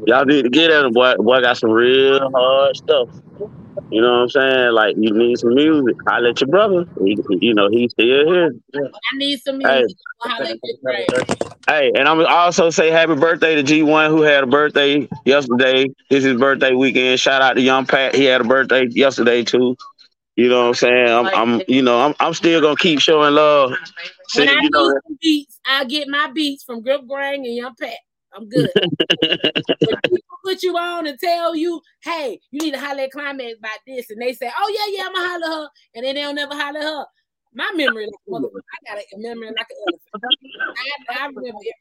y'all 0.07 0.25
need 0.25 0.43
to 0.43 0.51
get 0.51 0.71
at 0.71 0.85
him, 0.85 0.93
boy. 0.93 1.15
Boy 1.17 1.41
got 1.41 1.57
some 1.59 1.71
real 1.71 2.31
hard 2.31 2.77
stuff. 2.77 3.09
You 3.91 4.01
know 4.01 4.13
what 4.13 4.23
I'm 4.23 4.29
saying? 4.29 4.73
Like 4.73 4.97
you 4.99 5.13
need 5.13 5.39
some 5.39 5.55
music. 5.55 5.97
I 6.09 6.19
let 6.21 6.41
your 6.41 6.49
brother. 6.49 6.87
He, 7.05 7.17
you 7.41 7.55
know, 7.55 7.69
he's 7.71 7.93
still 7.93 8.33
here. 8.33 8.51
I 8.75 9.17
need 9.17 9.39
some 9.41 9.59
music. 9.59 9.97
Well, 10.25 10.35
how 10.35 10.43
they 10.43 10.59
get 10.59 10.83
great. 10.83 11.09
Hey, 11.69 11.93
and 11.95 12.09
I'm 12.09 12.25
also 12.27 12.71
say 12.71 12.91
happy 12.91 13.15
birthday 13.15 13.55
to 13.55 13.63
G1 13.63 14.09
who 14.09 14.23
had 14.23 14.45
a 14.45 14.47
birthday 14.47 15.09
yesterday. 15.25 15.87
This 16.11 16.25
is 16.25 16.39
birthday 16.39 16.73
weekend. 16.73 17.21
Shout 17.21 17.43
out 17.43 17.55
to 17.55 17.61
Young 17.61 17.87
Pat. 17.87 18.15
He 18.15 18.25
had 18.25 18.41
a 18.41 18.45
birthday 18.45 18.87
yesterday 18.89 19.45
too. 19.45 19.77
You 20.37 20.49
know 20.49 20.63
what 20.63 20.69
I'm 20.69 20.75
saying? 20.75 21.09
I'm, 21.09 21.27
I'm 21.27 21.63
you 21.69 21.83
know, 21.83 22.01
I'm, 22.01 22.15
I'm 22.19 22.33
still 22.33 22.61
gonna 22.61 22.77
keep 22.77 23.01
showing 23.01 23.35
love. 23.35 23.75
See, 24.29 24.41
When 24.41 24.49
I 24.49 24.61
you 24.63 24.71
know, 24.71 24.89
need 24.89 25.01
some 25.07 25.19
beats, 25.21 25.61
I 25.67 25.85
get 25.85 26.09
my 26.09 26.31
beats 26.33 26.65
from 26.65 26.83
Grip 26.83 27.03
Grang 27.03 27.45
and 27.45 27.55
Young 27.55 27.75
Pat. 27.79 27.97
I'm 28.35 28.49
good. 28.49 28.71
when 28.75 30.01
people 30.05 30.39
put 30.43 30.63
you 30.63 30.77
on 30.79 31.07
and 31.07 31.19
tell 31.19 31.55
you, 31.55 31.83
hey, 32.03 32.41
you 32.51 32.61
need 32.61 32.73
to 32.73 32.81
holler 32.81 33.03
at 33.03 33.13
Climax 33.13 33.59
about 33.59 33.79
this, 33.87 34.09
and 34.09 34.23
they 34.23 34.33
say, 34.33 34.51
oh 34.57 34.75
yeah, 34.75 34.99
yeah, 34.99 35.07
I'm 35.07 35.13
gonna 35.13 35.29
holler 35.29 35.63
her, 35.63 35.69
and 35.95 36.05
then 36.07 36.15
they'll 36.15 36.35
never 36.35 36.55
holler 36.55 36.81
her. 36.81 37.05
My 37.55 37.71
memory, 37.75 38.07
like 38.27 38.43
I 38.43 38.95
got 38.95 39.03
a 39.03 39.19
memory 39.19 39.49
like 39.49 39.67
an 39.69 39.77
elephant. 39.87 40.35
I, 41.11 41.25
I 41.25 41.27
remember 41.27 41.41
everything. 41.41 41.73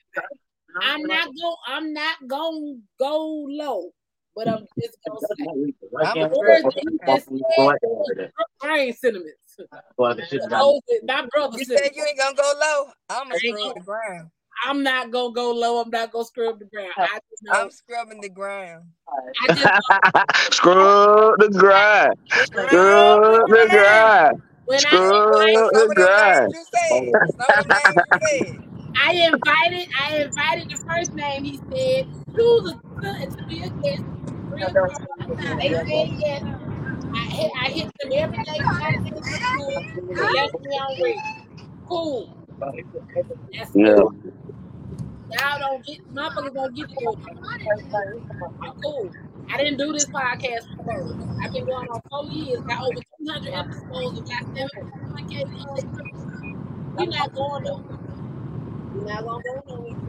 I'm 0.82 1.04
not 1.04 1.28
go. 1.28 1.56
I'm 1.68 1.94
not 1.94 2.16
gonna 2.28 2.76
go 3.00 3.46
low, 3.50 3.92
but 4.36 4.48
I'm 4.48 4.66
just 4.80 4.98
gonna 5.08 5.20
say. 5.20 5.74
I'm 6.06 6.20
the 6.20 6.38
words 6.38 6.64
that 6.64 6.84
you 6.84 7.00
just 7.08 7.28
said, 7.28 8.30
brain 8.62 8.94
sentiments. 8.94 9.58
Those 9.98 10.80
my 11.04 11.26
brother 11.32 11.58
You 11.58 11.66
said 11.66 11.92
you 11.96 12.06
ain't 12.06 12.18
gonna 12.18 12.36
go 12.36 12.54
low. 12.60 12.86
I'm 13.10 13.28
I 13.28 13.30
gonna 13.30 13.40
ain't 13.44 13.60
scrub 13.60 13.76
the 13.76 13.82
ground. 13.82 14.30
I'm 14.66 14.84
not 14.84 15.12
gonna 15.12 15.34
go 15.34 15.52
low. 15.52 15.82
I'm 15.82 15.90
not 15.90 16.12
gonna 16.12 16.26
scrub 16.26 16.60
the 16.60 16.66
ground. 16.66 16.92
I 16.98 17.20
just 17.30 17.44
know. 17.44 17.54
I'm 17.54 17.72
scrubbing 17.72 18.22
the 18.22 18.30
ground. 18.30 18.86
I 19.44 19.54
just 19.54 20.54
scrub 20.56 21.40
the 21.40 21.50
ground. 21.50 22.16
Scrub 22.30 22.70
the 23.48 23.68
grind. 23.70 24.42
when 24.66 24.80
Scrub 24.80 25.02
I 25.42 25.70
the 25.72 25.94
grind. 25.96 26.54
You 26.54 26.66
said 26.74 27.14
some 27.40 27.58
of 27.58 27.68
the 27.68 27.74
names 27.74 28.04
you 28.06 28.18
said. 28.30 28.60
I 29.04 29.14
invited, 29.14 29.88
I 30.10 30.18
invited 30.18 30.70
the 30.70 30.80
first 30.88 31.14
name 31.16 31.44
he 31.44 31.60
said 31.74 32.06
to 32.36 32.62
the 32.64 32.74
to, 33.02 33.38
to 33.38 33.46
be 33.48 33.62
a 33.64 33.70
guest. 33.70 34.04
Real 34.50 34.70
talk. 34.70 34.92
They 35.60 35.70
said 35.70 35.88
yes. 36.20 36.44
I 37.14 37.26
hit, 37.26 37.52
I 37.62 37.66
hit 37.72 37.92
them 38.02 38.12
every 38.14 38.44
day. 38.44 38.60
five 38.80 39.04
days 39.04 39.14
a 39.14 39.66
week. 39.68 39.88
They 40.16 40.30
left 40.30 40.60
me 40.62 40.70
on 40.78 41.02
read. 41.04 41.24
Cool. 41.88 42.38
That's 43.54 43.72
Yeah. 43.76 43.96
cool. 43.96 44.14
Y'all 45.32 45.60
don't 45.60 45.86
get 45.86 46.14
motherfuckers 46.14 46.54
don't 46.54 46.76
get 46.76 46.90
it. 46.90 47.20
I'm 48.62 48.74
cool. 48.84 49.12
I 49.50 49.58
didn't 49.58 49.78
do 49.78 49.94
this 49.94 50.06
podcast 50.06 50.68
before. 50.78 51.16
I've 51.44 51.54
been 51.54 51.66
going 51.66 51.88
on 51.90 52.02
four 52.10 52.26
years, 52.32 52.62
got 52.62 52.82
over 52.84 53.02
200 53.26 53.54
episodes, 53.54 54.20
and 54.20 54.28
got 54.28 54.44
7.1k 54.56 55.44
We're 56.98 57.06
not 57.08 57.34
going 57.34 57.64
nowhere. 57.64 58.00
not 59.06 59.24
gonna 59.26 59.44
go 59.44 59.64
nowhere. 59.68 60.01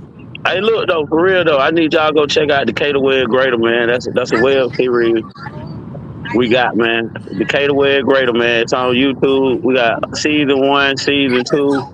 Hey, 0.46 0.60
look 0.60 0.88
though, 0.88 1.06
for 1.06 1.22
real 1.22 1.44
though, 1.44 1.58
I 1.58 1.70
need 1.70 1.92
y'all 1.92 2.08
to 2.08 2.14
go 2.14 2.26
check 2.26 2.50
out 2.50 2.66
Decatur 2.66 3.00
Wed 3.00 3.26
Greater, 3.28 3.58
man. 3.58 3.88
That's 3.88 4.08
that's 4.14 4.32
a 4.32 4.40
web 4.42 4.74
series 4.74 5.22
we 6.34 6.48
got, 6.48 6.76
man. 6.76 7.12
Decatur 7.38 7.74
Wed 7.74 8.04
Greater, 8.04 8.32
man. 8.32 8.62
It's 8.62 8.72
on 8.72 8.94
YouTube. 8.94 9.62
We 9.62 9.74
got 9.74 10.16
season 10.16 10.66
one, 10.66 10.96
season 10.96 11.44
two. 11.44 11.86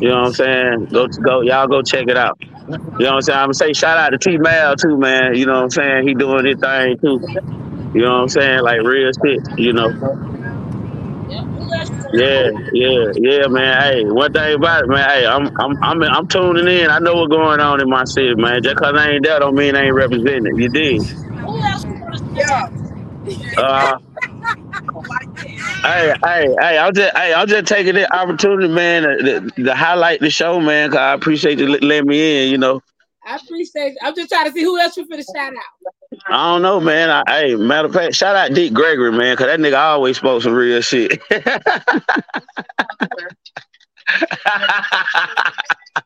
You 0.00 0.08
know 0.08 0.20
what 0.20 0.26
I'm 0.26 0.32
saying? 0.32 0.88
Go 0.92 1.06
go, 1.24 1.40
y'all 1.42 1.66
go 1.66 1.82
check 1.82 2.06
it 2.08 2.16
out. 2.16 2.38
You 2.40 2.76
know 3.00 3.10
what 3.10 3.14
I'm 3.14 3.22
saying? 3.22 3.38
I'm 3.38 3.44
gonna 3.46 3.54
say 3.54 3.72
shout 3.72 3.98
out 3.98 4.10
to 4.10 4.18
T 4.18 4.38
Mal 4.38 4.76
too, 4.76 4.96
man. 4.96 5.34
You 5.34 5.46
know 5.46 5.54
what 5.54 5.62
I'm 5.64 5.70
saying? 5.70 6.08
He 6.08 6.14
doing 6.14 6.46
his 6.46 6.56
thing 6.60 6.98
too. 6.98 7.20
You 7.94 8.02
know 8.02 8.14
what 8.14 8.22
I'm 8.22 8.28
saying? 8.28 8.62
Like 8.62 8.82
real 8.82 9.10
shit, 9.24 9.40
you 9.56 9.72
know. 9.72 9.92
Yeah, 12.12 12.50
who 12.50 12.54
else 12.56 12.64
you 12.72 12.72
gonna 12.72 12.72
Yeah, 12.72 13.12
yeah, 13.16 13.46
man. 13.48 13.80
Hey, 13.82 14.04
one 14.04 14.32
thing 14.32 14.54
about 14.56 14.84
it, 14.84 14.88
man. 14.88 15.08
Hey, 15.08 15.26
I'm, 15.26 15.50
I'm, 15.60 15.76
I'm, 15.82 16.02
I'm 16.02 16.28
tuning 16.28 16.66
in. 16.68 16.90
I 16.90 16.98
know 17.00 17.14
what's 17.14 17.30
going 17.30 17.60
on 17.60 17.80
in 17.80 17.88
my 17.90 18.04
city, 18.04 18.34
man. 18.36 18.62
Just 18.62 18.76
cause 18.76 18.94
I 18.96 19.10
ain't 19.10 19.24
there, 19.24 19.38
don't 19.40 19.54
mean 19.54 19.76
I 19.76 19.84
ain't 19.84 19.94
representing 19.94 20.46
it. 20.46 20.56
You 20.56 20.68
dig? 20.70 21.02
Who 21.46 21.62
else 21.62 21.84
you 21.84 21.98
gonna 22.00 22.18
shout 22.46 22.72
Yeah. 23.26 23.62
Uh, 23.62 23.98
hey, 25.84 26.14
hey, 26.24 26.48
hey. 26.60 26.78
I'm 26.78 26.94
just, 26.94 27.16
hey, 27.16 27.34
I'm 27.34 27.46
just 27.48 27.66
taking 27.66 27.94
the 27.94 28.12
opportunity, 28.14 28.68
man, 28.68 29.02
to, 29.02 29.40
to, 29.50 29.64
to 29.64 29.74
highlight 29.74 30.20
the 30.20 30.30
show, 30.30 30.60
man. 30.60 30.90
Cause 30.90 30.98
I 30.98 31.14
appreciate 31.14 31.58
you 31.58 31.68
let- 31.68 31.84
letting 31.84 32.08
me 32.08 32.44
in. 32.44 32.50
You 32.50 32.58
know, 32.58 32.80
I 33.26 33.36
appreciate. 33.36 33.96
I'm 34.02 34.14
just 34.14 34.30
trying 34.30 34.46
to 34.46 34.52
see 34.52 34.62
who 34.62 34.78
else 34.78 34.96
you 34.96 35.06
finna 35.06 35.24
shout 35.34 35.52
out. 35.52 35.97
I 36.26 36.52
don't 36.52 36.62
know, 36.62 36.80
man. 36.80 37.10
I, 37.10 37.22
hey, 37.28 37.56
matter 37.56 37.88
of 37.88 37.94
fact, 37.94 38.14
shout 38.14 38.36
out 38.36 38.54
Dick 38.54 38.72
Gregory, 38.72 39.12
man, 39.12 39.36
cause 39.36 39.46
that 39.46 39.60
nigga 39.60 39.78
always 39.78 40.16
spoke 40.18 40.42
some 40.42 40.54
real 40.54 40.80
shit. 40.82 41.20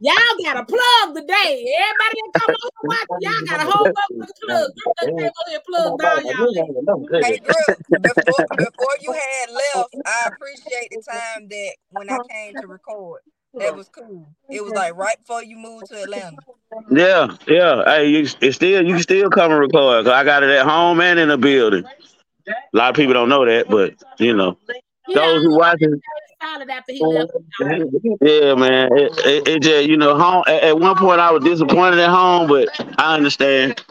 Y'all 0.01 0.15
got 0.45 0.59
a 0.59 0.65
plug 0.67 1.15
today. 1.17 1.75
Everybody 1.79 2.17
that 2.21 2.33
come 2.35 2.51
on 2.53 2.71
and 2.77 2.87
watch, 2.89 3.11
y'all 3.21 3.45
got 3.49 3.61
a 3.67 3.71
whole 3.71 3.89
motherfucking 3.89 4.41
plug. 4.45 4.71
Group 4.77 4.95
that 5.01 5.11
came 5.19 5.31
over 5.31 5.51
here 5.51 5.61
plugged 5.67 6.01
all 6.03 6.23
y'all. 6.23 6.53
Hey, 7.23 7.39
Group, 7.39 7.77
before 8.03 8.45
before 8.59 8.97
you 9.01 9.13
had 9.13 9.51
left, 9.51 9.97
I 10.07 10.29
appreciate 10.35 10.91
the 10.93 11.01
time 11.09 11.49
that 11.49 11.73
when 11.91 12.11
I 12.11 12.19
came 12.31 12.57
to 12.61 12.69
record. 12.69 13.23
That 13.55 13.77
was 13.77 13.89
cool. 13.89 14.27
It 14.51 14.63
was 14.63 14.73
like 14.73 14.97
right 14.97 15.19
before 15.19 15.43
you 15.43 15.57
moved 15.57 15.87
to 15.87 16.03
Atlanta. 16.03 16.37
yeah, 16.91 17.37
yeah. 17.47 17.85
Hey, 17.85 18.09
you, 18.09 18.27
it's 18.41 18.57
still, 18.57 18.83
you 18.85 18.95
can 18.95 19.03
still 19.03 19.29
come 19.29 19.51
and 19.53 19.61
record. 19.61 20.07
Cause 20.07 20.13
I 20.13 20.25
got 20.25 20.43
it 20.43 20.51
at 20.51 20.67
home 20.67 21.01
and 21.01 21.19
in 21.19 21.29
the 21.29 21.37
building. 21.37 21.85
A 22.49 22.53
lot 22.73 22.91
of 22.91 22.97
people 22.97 23.13
don't 23.13 23.29
know 23.29 23.45
that, 23.45 23.69
but 23.69 23.95
you 24.19 24.35
know, 24.35 24.57
He 25.07 25.15
those 25.15 25.43
who 25.43 25.53
always 25.53 25.59
watching. 25.59 26.01
solid 26.43 26.71
after 26.71 26.93
he 26.93 27.05
left. 27.05 27.33
Yeah, 28.21 28.55
man. 28.55 28.89
It, 28.97 29.27
it, 29.27 29.49
it 29.49 29.63
just 29.63 29.87
you 29.87 29.97
know 29.97 30.19
home. 30.19 30.45
At, 30.47 30.63
at 30.65 30.79
one 30.81 30.97
point, 30.97 31.21
I 31.21 31.31
was 31.31 31.45
disappointed 31.45 32.01
at 32.01 32.11
home, 32.11 32.49
but 32.49 32.69
I 32.99 33.15
understand. 33.15 33.85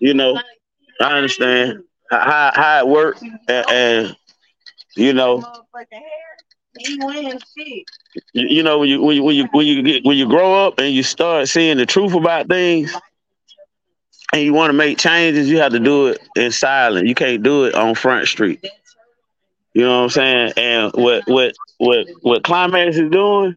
You 0.00 0.14
know, 0.14 0.40
I 1.00 1.16
understand 1.16 1.84
how 2.10 2.52
how 2.54 2.78
it 2.80 2.88
worked, 2.88 3.22
and, 3.22 3.70
and 3.70 4.16
you 4.96 5.12
know, 5.12 5.42
you, 8.32 8.46
you 8.48 8.62
know 8.62 8.78
when 8.78 8.88
you 8.88 9.02
when 9.02 9.16
you 9.16 9.22
when 9.22 9.36
you 9.36 9.48
when 9.52 9.66
you 9.66 9.82
get 9.82 10.04
when 10.04 10.16
you 10.16 10.28
grow 10.28 10.66
up 10.66 10.78
and 10.78 10.94
you 10.94 11.02
start 11.02 11.48
seeing 11.48 11.76
the 11.76 11.86
truth 11.86 12.14
about 12.14 12.48
things, 12.48 12.94
and 14.32 14.42
you 14.42 14.52
want 14.52 14.70
to 14.70 14.76
make 14.76 14.98
changes, 14.98 15.48
you 15.48 15.58
have 15.58 15.72
to 15.72 15.80
do 15.80 16.08
it 16.08 16.20
in 16.36 16.50
silence. 16.50 17.08
You 17.08 17.14
can't 17.14 17.42
do 17.42 17.64
it 17.64 17.74
on 17.74 17.94
Front 17.94 18.26
Street. 18.26 18.64
You 19.74 19.82
know 19.82 19.98
what 19.98 20.04
I'm 20.04 20.10
saying? 20.10 20.52
And 20.56 20.92
what 20.94 21.22
what 21.26 21.54
what 21.78 22.06
what 22.22 22.44
Climax 22.44 22.96
is 22.96 23.10
doing, 23.10 23.56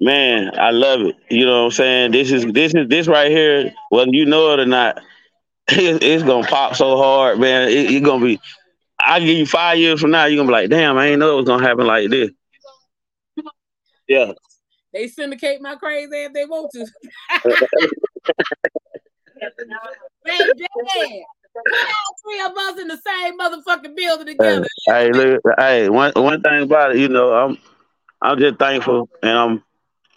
man, 0.00 0.58
I 0.58 0.70
love 0.70 1.00
it. 1.02 1.16
You 1.30 1.46
know 1.46 1.60
what 1.60 1.66
I'm 1.66 1.70
saying? 1.72 2.12
This 2.12 2.32
is 2.32 2.44
this 2.46 2.74
is 2.74 2.88
this 2.88 3.06
right 3.08 3.30
here, 3.30 3.72
whether 3.90 4.10
you 4.12 4.26
know 4.26 4.52
it 4.52 4.60
or 4.60 4.66
not, 4.66 4.98
it, 5.68 6.02
it's 6.02 6.22
gonna 6.22 6.46
pop 6.46 6.76
so 6.76 6.96
hard, 6.96 7.38
man. 7.38 7.68
It, 7.68 7.90
it's 7.90 8.04
gonna 8.04 8.24
be. 8.24 8.40
I 9.00 9.20
give 9.20 9.38
you 9.38 9.46
five 9.46 9.78
years 9.78 10.00
from 10.00 10.10
now, 10.10 10.24
you're 10.24 10.38
gonna 10.38 10.48
be 10.48 10.52
like, 10.52 10.70
damn, 10.70 10.98
I 10.98 11.08
ain't 11.08 11.20
know 11.20 11.34
it 11.34 11.36
was 11.36 11.46
gonna 11.46 11.66
happen 11.66 11.86
like 11.86 12.10
this. 12.10 12.30
Yeah. 14.08 14.32
They 14.92 15.06
syndicate 15.08 15.60
my 15.60 15.76
crazy 15.76 16.24
if 16.24 16.32
they 16.32 16.46
want 16.46 16.70
to. 16.72 16.86
Baby, 20.24 20.66
put 20.76 21.82
all 21.84 22.16
three 22.24 22.40
of 22.40 22.56
us 22.56 22.80
in 22.80 22.88
the 22.88 22.98
same 23.06 23.38
motherfucking 23.38 23.94
building 23.96 24.26
Hey, 24.26 24.34
together. 24.34 24.66
hey, 24.86 25.12
look, 25.12 25.42
hey, 25.58 25.88
one 25.88 26.12
one 26.16 26.40
thing 26.40 26.62
about 26.62 26.92
it, 26.92 26.98
you 26.98 27.08
know, 27.08 27.32
I'm 27.32 27.58
I'm 28.20 28.38
just 28.38 28.58
thankful 28.58 29.08
and 29.22 29.30
I'm 29.30 29.64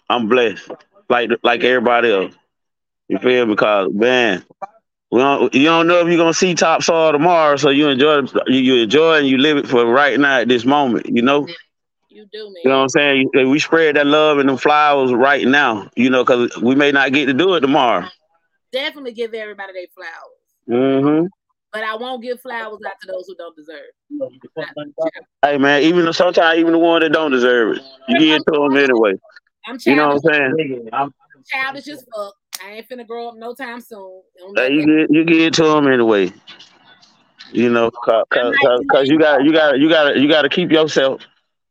I'm 0.08 0.28
blessed, 0.28 0.70
like 1.08 1.30
like 1.42 1.62
everybody 1.64 2.12
else. 2.12 2.34
You 3.08 3.18
feel 3.18 3.46
me? 3.46 3.54
Because 3.54 3.92
man, 3.92 4.44
we 5.10 5.20
don't, 5.20 5.54
you 5.54 5.64
don't 5.64 5.86
know 5.86 6.00
if 6.00 6.08
you're 6.08 6.16
gonna 6.16 6.34
see 6.34 6.54
top 6.54 6.82
soil 6.82 7.12
tomorrow, 7.12 7.56
so 7.56 7.70
you 7.70 7.88
enjoy 7.88 8.22
you, 8.46 8.58
you 8.58 8.82
enjoy 8.82 9.18
and 9.18 9.26
you 9.28 9.38
live 9.38 9.58
it 9.58 9.68
for 9.68 9.84
right 9.84 10.18
now 10.18 10.38
at 10.40 10.48
this 10.48 10.64
moment. 10.64 11.06
You 11.08 11.22
know, 11.22 11.46
You 12.14 12.26
do, 12.30 12.44
man. 12.44 12.54
you 12.64 12.70
know 12.70 12.76
what 12.78 12.82
I'm 12.82 12.88
saying? 12.90 13.30
We 13.34 13.58
spread 13.58 13.96
that 13.96 14.06
love 14.06 14.38
and 14.38 14.48
them 14.48 14.58
flowers 14.58 15.12
right 15.12 15.46
now. 15.46 15.88
You 15.96 16.10
know, 16.10 16.24
because 16.24 16.56
we 16.58 16.74
may 16.74 16.92
not 16.92 17.12
get 17.12 17.26
to 17.26 17.32
do 17.32 17.54
it 17.54 17.60
tomorrow. 17.60 18.06
Definitely 18.70 19.12
give 19.12 19.32
everybody 19.32 19.72
their 19.72 19.86
flowers. 19.94 20.42
Mm-hmm. 20.68 21.26
But 21.72 21.84
I 21.84 21.96
won't 21.96 22.22
give 22.22 22.40
flowers 22.40 22.80
out 22.86 23.00
to 23.00 23.06
those 23.06 23.26
who 23.26 23.34
don't 23.36 23.56
deserve. 23.56 23.80
Hey 25.42 25.56
man, 25.56 25.82
even 25.82 26.12
sometimes 26.12 26.58
even 26.58 26.72
the 26.72 26.78
one 26.78 27.00
that 27.00 27.12
don't 27.12 27.30
deserve 27.30 27.78
it, 27.78 27.82
you 28.08 28.18
give 28.18 28.40
it 28.40 28.42
to 28.52 28.60
them 28.60 28.76
anyway. 28.76 29.14
I'm 29.66 29.78
childish. 29.78 29.86
You 29.86 29.96
know 29.96 30.08
what 30.08 30.34
I'm 30.34 30.54
saying? 30.56 30.88
I'm 30.92 31.14
childish 31.50 31.88
as 31.88 32.04
fuck. 32.14 32.34
I 32.62 32.72
ain't 32.72 32.88
finna 32.88 33.06
grow 33.06 33.28
up 33.28 33.36
no 33.36 33.54
time 33.54 33.80
soon. 33.80 34.20
Hey, 34.54 34.72
you 34.72 34.84
get 34.86 35.10
you 35.10 35.24
give 35.24 35.40
it 35.40 35.54
to 35.54 35.64
them 35.64 35.86
anyway. 35.86 36.30
You 37.52 37.70
know, 37.70 37.90
cause, 37.90 38.24
cause, 38.30 38.54
cause, 38.64 38.80
'cause 38.90 39.08
you 39.08 39.18
got 39.18 39.44
you 39.44 39.52
got 39.52 39.78
you 39.78 39.88
got 39.88 40.16
you 40.16 40.28
got 40.28 40.42
to 40.42 40.48
keep 40.48 40.70
yourself 40.70 41.22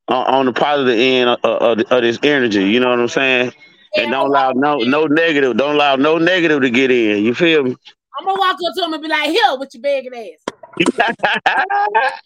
on, 0.07 0.25
on 0.27 0.45
the 0.45 0.53
positive 0.53 0.97
end 0.97 1.29
of, 1.29 1.39
of, 1.43 1.79
of 1.79 2.01
this 2.01 2.19
energy. 2.23 2.63
You 2.63 2.79
know 2.79 2.89
what 2.89 2.99
I'm 2.99 3.07
saying? 3.07 3.53
And 3.97 4.11
don't 4.11 4.29
allow 4.29 4.51
no 4.51 4.77
no 4.77 5.05
negative. 5.05 5.57
Don't 5.57 5.75
allow 5.75 5.97
no 5.97 6.17
negative 6.17 6.61
to 6.61 6.69
get 6.69 6.91
in. 6.91 7.23
You 7.25 7.33
feel 7.33 7.63
me? 7.63 7.75
I'm 8.17 8.25
gonna 8.25 8.39
walk 8.39 8.53
up 8.53 8.73
to 8.77 8.83
him 8.85 8.93
and 8.93 9.03
be 9.03 9.09
like, 9.09 9.29
"Here 9.29 9.57
with 9.57 9.69
your 9.73 9.81
begging 9.81 10.13
ass." 10.13 10.39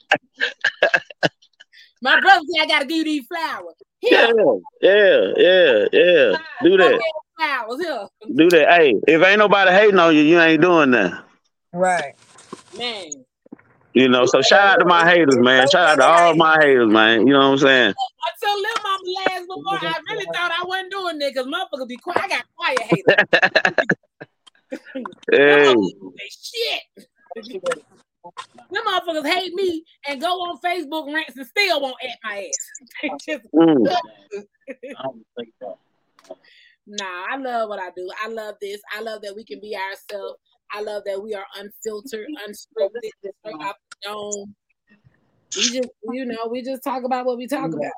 My 2.01 2.19
brother 2.19 2.41
said 2.53 2.63
I 2.63 2.67
gotta 2.67 2.85
give 2.85 2.97
you 2.97 3.03
these 3.05 3.25
flowers. 3.25 3.73
yeah, 4.01 4.27
Here, 4.27 4.35
yeah, 4.81 5.33
yeah, 5.37 5.85
yeah. 5.91 6.37
Do 6.61 6.77
that. 6.77 7.01
flowers. 7.35 7.81
Here, 7.81 8.07
Do 8.35 8.49
that. 8.49 8.69
Hey, 8.69 8.93
if 9.07 9.23
ain't 9.23 9.39
nobody 9.39 9.71
hating 9.71 9.97
on 9.97 10.15
you, 10.15 10.21
you 10.21 10.39
ain't 10.39 10.61
doing 10.61 10.91
that. 10.91 11.23
Right. 11.73 12.13
man. 12.77 13.24
You 13.95 14.09
know. 14.09 14.25
So 14.25 14.41
shout 14.41 14.67
out 14.67 14.75
to 14.79 14.85
my 14.85 15.09
haters, 15.09 15.37
man. 15.37 15.67
Shout 15.71 15.87
out 15.89 15.95
to 15.95 16.03
all 16.05 16.35
my 16.35 16.57
haters, 16.61 16.91
man. 16.91 17.25
You 17.25 17.33
know 17.33 17.39
what 17.39 17.45
I'm 17.53 17.57
saying? 17.59 17.93
Until 18.41 18.55
little 18.61 18.83
mama 18.83 19.03
last 19.25 19.47
before, 19.47 19.79
I 19.89 19.99
really 20.09 20.25
thought 20.25 20.51
I 20.51 20.63
wasn't 20.65 20.91
doing 20.91 21.17
that 21.19 21.33
because 21.33 21.47
motherfucker 21.47 21.87
be 21.87 21.97
quiet. 21.97 22.21
I 22.23 22.27
got 22.27 22.43
quiet 22.55 22.81
haters. 22.81 23.85
Hey. 25.31 25.73
Shit. 26.29 26.81
Them 28.71 28.83
motherfuckers 28.85 29.25
hate 29.27 29.53
me 29.53 29.83
and 30.07 30.19
go 30.19 30.27
on 30.27 30.59
Facebook 30.59 31.13
rants 31.13 31.37
and 31.37 31.45
still 31.47 31.81
won't 31.81 31.95
at 32.03 32.17
my 32.23 32.47
ass. 32.49 32.71
They 33.01 33.09
just- 33.33 33.47
Mm. 33.53 33.85
nah, 36.87 37.25
I 37.31 37.37
love 37.37 37.69
what 37.69 37.79
I 37.79 37.89
do. 37.95 38.09
I 38.23 38.27
love 38.27 38.55
this. 38.59 38.81
I 38.95 39.01
love 39.01 39.21
that 39.21 39.35
we 39.35 39.45
can 39.45 39.59
be 39.61 39.75
ourselves. 39.77 40.39
I 40.71 40.81
love 40.81 41.03
that 41.05 41.21
we 41.21 41.35
are 41.35 41.45
unfiltered, 41.57 42.27
unscripted, 42.47 43.11
straight 43.21 43.61
off 44.05 44.33
the 44.33 44.39
dome. 44.39 44.55
We 45.55 45.61
just, 45.61 45.89
you 46.11 46.25
know, 46.25 46.47
we 46.49 46.61
just 46.61 46.83
talk 46.83 47.03
about 47.03 47.25
what 47.25 47.37
we 47.37 47.47
talk 47.47 47.71
about. 47.71 47.91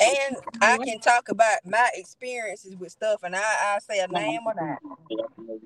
And 0.00 0.36
I 0.62 0.78
can 0.78 0.98
talk 1.00 1.28
about 1.28 1.58
my 1.64 1.90
experiences 1.94 2.74
with 2.76 2.90
stuff, 2.90 3.22
and 3.22 3.36
I 3.36 3.40
I 3.40 3.78
say 3.80 4.00
a 4.00 4.08
name 4.08 4.40
or 4.46 4.54
not. 4.54 4.78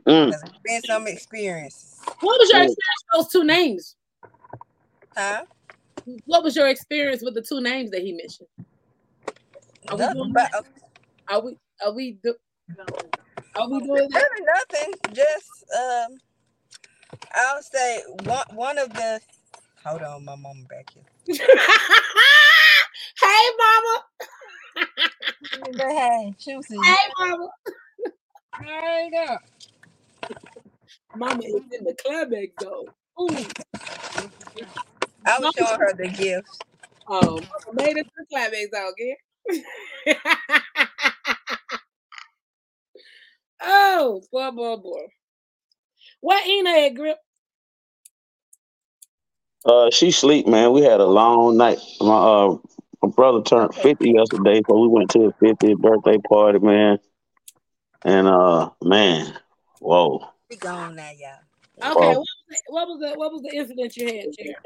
Mm. 0.07 0.33
Cause 0.33 0.43
it's 0.43 0.59
been 0.65 0.83
some 0.83 1.07
experiences. 1.07 2.01
What 2.21 2.39
was 2.39 2.51
your 2.51 2.63
experience 2.63 3.05
with 3.13 3.25
those 3.25 3.33
two 3.33 3.45
names? 3.45 3.97
Huh? 5.17 5.45
What 6.25 6.43
was 6.43 6.57
your 6.57 6.69
experience 6.69 7.23
with 7.23 7.35
the 7.35 7.43
two 7.43 7.61
names 7.61 7.91
that 7.91 8.03
he 8.03 8.13
mentioned? 8.13 8.49
Are 9.89 9.97
we 9.97 10.15
doing 10.15 10.33
but 10.33 10.51
that? 10.53 10.65
Are 11.29 11.41
we? 11.41 11.57
Are 11.85 11.93
we? 11.93 12.19
Do, 12.23 12.35
are 13.57 13.69
we 13.69 13.81
doing 13.81 14.09
that? 14.11 14.29
nothing. 14.73 14.95
Just 15.13 15.65
um, 15.79 16.19
I'll 17.35 17.63
say 17.63 18.03
one 18.25 18.45
one 18.55 18.79
of 18.79 18.93
the. 18.93 19.21
Hold 19.85 20.03
on, 20.03 20.25
my 20.25 20.37
mama 20.37 20.65
back 20.69 20.89
here. 20.95 21.05
hey, 23.23 23.47
mama. 23.59 24.03
hey, 25.79 26.35
she 26.39 26.57
Hey, 26.85 27.13
mama. 27.19 27.49
Hey, 28.61 29.11
girl. 29.13 29.41
Mama 31.15 31.43
is 31.45 31.63
in 31.79 31.85
the 31.85 31.97
climax 32.05 32.53
though. 32.61 32.93
Ooh. 33.21 33.47
I 35.27 35.41
was 35.41 35.53
showing 35.53 35.81
her 35.81 35.95
the 35.97 36.09
gifts. 36.09 36.59
Oh, 37.09 37.41
mama 37.41 37.75
made 37.75 37.97
it 37.99 38.05
to 38.05 38.13
the 38.19 38.27
climax 38.33 38.69
though, 38.73 38.91
okay? 38.93 39.17
Oh, 43.63 44.23
boy, 44.33 44.51
boy, 44.53 44.77
boy. 44.77 45.07
What 46.21 46.47
Ina 46.47 46.71
at 46.71 46.91
grip? 46.95 47.19
Uh, 49.65 49.91
she 49.91 50.11
sleep, 50.11 50.47
man. 50.47 50.73
We 50.73 50.83
had 50.83 51.01
a 51.01 51.07
long 51.07 51.57
night. 51.57 51.79
My 52.01 52.15
uh, 52.15 52.57
my 53.03 53.09
brother 53.11 53.43
turned 53.43 53.75
fifty 53.75 54.13
yesterday, 54.13 54.63
so 54.69 54.79
we 54.79 54.89
went 54.89 55.11
to 55.11 55.25
his 55.25 55.33
50th 55.43 55.79
birthday 55.79 56.19
party, 56.19 56.59
man. 56.59 56.99
And 58.03 58.27
uh, 58.27 58.71
man, 58.83 59.39
whoa. 59.81 60.27
We 60.49 60.57
gone 60.57 60.97
now, 60.97 61.11
y'all. 61.11 61.93
Okay, 61.93 62.09
what 62.09 62.19
was, 62.19 62.27
the, 62.49 62.57
what 62.69 62.89
was 62.89 63.01
the 63.01 63.19
what 63.19 63.33
was 63.33 63.43
the 63.43 63.57
incident 63.57 63.97
you 63.97 64.07
had, 64.07 64.27
Jerry? 64.37 64.57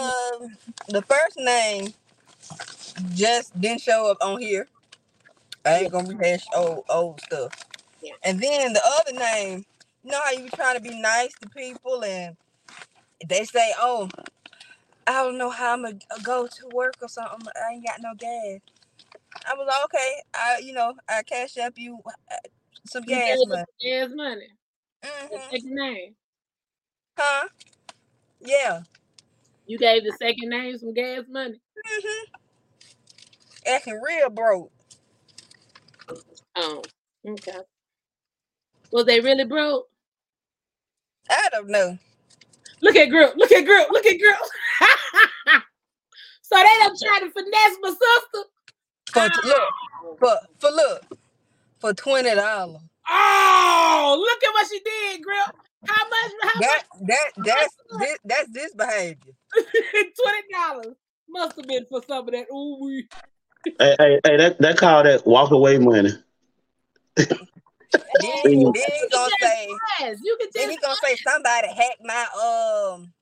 Um, 0.00 0.56
the 0.88 1.02
first 1.02 1.36
name 1.36 1.92
just 3.14 3.58
didn't 3.60 3.80
show 3.80 4.10
up 4.10 4.18
on 4.20 4.40
here. 4.40 4.68
I 5.64 5.80
ain't 5.80 5.92
gonna 5.92 6.08
rehash 6.08 6.46
old 6.56 6.84
old 6.88 7.20
stuff. 7.20 7.52
Yeah. 8.02 8.12
And 8.24 8.40
then 8.40 8.72
the 8.72 8.82
other 9.00 9.18
name, 9.18 9.64
you 10.04 10.12
know 10.12 10.20
how 10.24 10.30
you 10.32 10.44
be 10.44 10.50
trying 10.50 10.76
to 10.76 10.82
be 10.82 11.00
nice 11.00 11.32
to 11.40 11.48
people 11.48 12.04
and 12.04 12.36
they 13.26 13.44
say, 13.44 13.72
"Oh, 13.78 14.08
I 15.06 15.22
don't 15.22 15.38
know 15.38 15.50
how 15.50 15.72
I'm 15.74 15.82
gonna 15.82 15.98
go 16.22 16.46
to 16.46 16.68
work 16.72 16.96
or 17.02 17.08
something. 17.08 17.48
I 17.56 17.72
ain't 17.74 17.86
got 17.86 18.00
no 18.00 18.14
gas." 18.14 18.60
I 19.48 19.54
was 19.54 19.66
like, 19.66 19.84
"Okay, 19.84 20.22
I, 20.34 20.58
you 20.58 20.72
know, 20.72 20.94
I 21.08 21.22
cash 21.22 21.56
up 21.58 21.74
you 21.76 22.00
uh, 22.06 22.36
some 22.84 23.04
You 23.06 23.16
gas 23.16 23.38
gave 23.38 23.48
money." 23.48 23.64
gas 23.80 24.10
money. 24.14 24.48
hmm 25.04 25.26
The 25.30 25.40
second 25.50 25.74
name. 25.74 26.14
Huh? 27.18 27.48
Yeah. 28.40 28.82
You 29.66 29.78
gave 29.78 30.04
the 30.04 30.12
second 30.18 30.48
name 30.48 30.78
some 30.78 30.94
gas 30.94 31.24
money. 31.28 31.60
hmm 31.86 32.24
Acting 33.66 34.00
real 34.00 34.30
broke. 34.30 34.72
Oh, 36.56 36.82
okay. 37.26 37.58
Was 38.90 39.04
they 39.04 39.20
really 39.20 39.44
broke? 39.44 39.86
I 41.28 41.48
don't 41.52 41.68
know. 41.68 41.98
Look 42.80 42.96
at 42.96 43.10
Group. 43.10 43.34
Look 43.36 43.52
at 43.52 43.64
Group. 43.64 43.90
Look 43.90 44.06
at 44.06 44.18
Group. 44.18 44.36
so 46.42 46.56
they 46.56 46.62
done 46.62 46.96
trying 47.02 47.20
to 47.20 47.30
finesse 47.30 47.78
my 47.80 47.88
sister. 47.88 48.44
For 49.12 49.22
look, 49.22 50.18
for 50.18 50.38
for 50.58 50.70
look, 50.70 51.06
for 51.80 51.94
twenty 51.94 52.34
dollars. 52.34 52.82
Oh, 53.08 54.16
look 54.18 54.44
at 54.44 54.52
what 54.52 54.68
she 54.68 54.80
did, 54.80 55.22
Grip. 55.22 55.38
How 55.86 56.08
much? 56.08 56.32
How 56.42 56.60
That 56.60 56.82
that 57.02 57.30
that's 57.38 57.76
this 57.98 58.18
that's 58.24 58.50
this 58.50 58.74
behavior. 58.74 59.32
Twenty 59.54 60.42
dollars 60.52 60.96
must 61.28 61.56
have 61.56 61.66
been 61.66 61.86
for 61.86 62.02
some 62.06 62.26
of 62.28 62.34
that. 62.34 62.46
Ooh. 62.52 63.02
Hey, 63.78 63.96
hey, 63.98 64.20
hey, 64.24 64.36
that 64.36 64.58
that 64.60 64.76
called 64.76 65.06
that 65.06 65.26
walk 65.26 65.50
away 65.52 65.78
money. 65.78 66.10
Then 68.20 68.42
then 68.44 68.74
he 68.74 69.08
gonna 69.10 69.30
just 69.30 69.36
say 69.40 69.68
ask. 70.00 70.20
You 70.22 70.36
can 70.40 70.48
then 70.54 70.70
he 70.70 70.76
gonna 70.76 70.96
say 71.02 71.16
somebody 71.16 71.68
hacked 71.68 72.02
my 72.04 72.26
um 72.94 73.12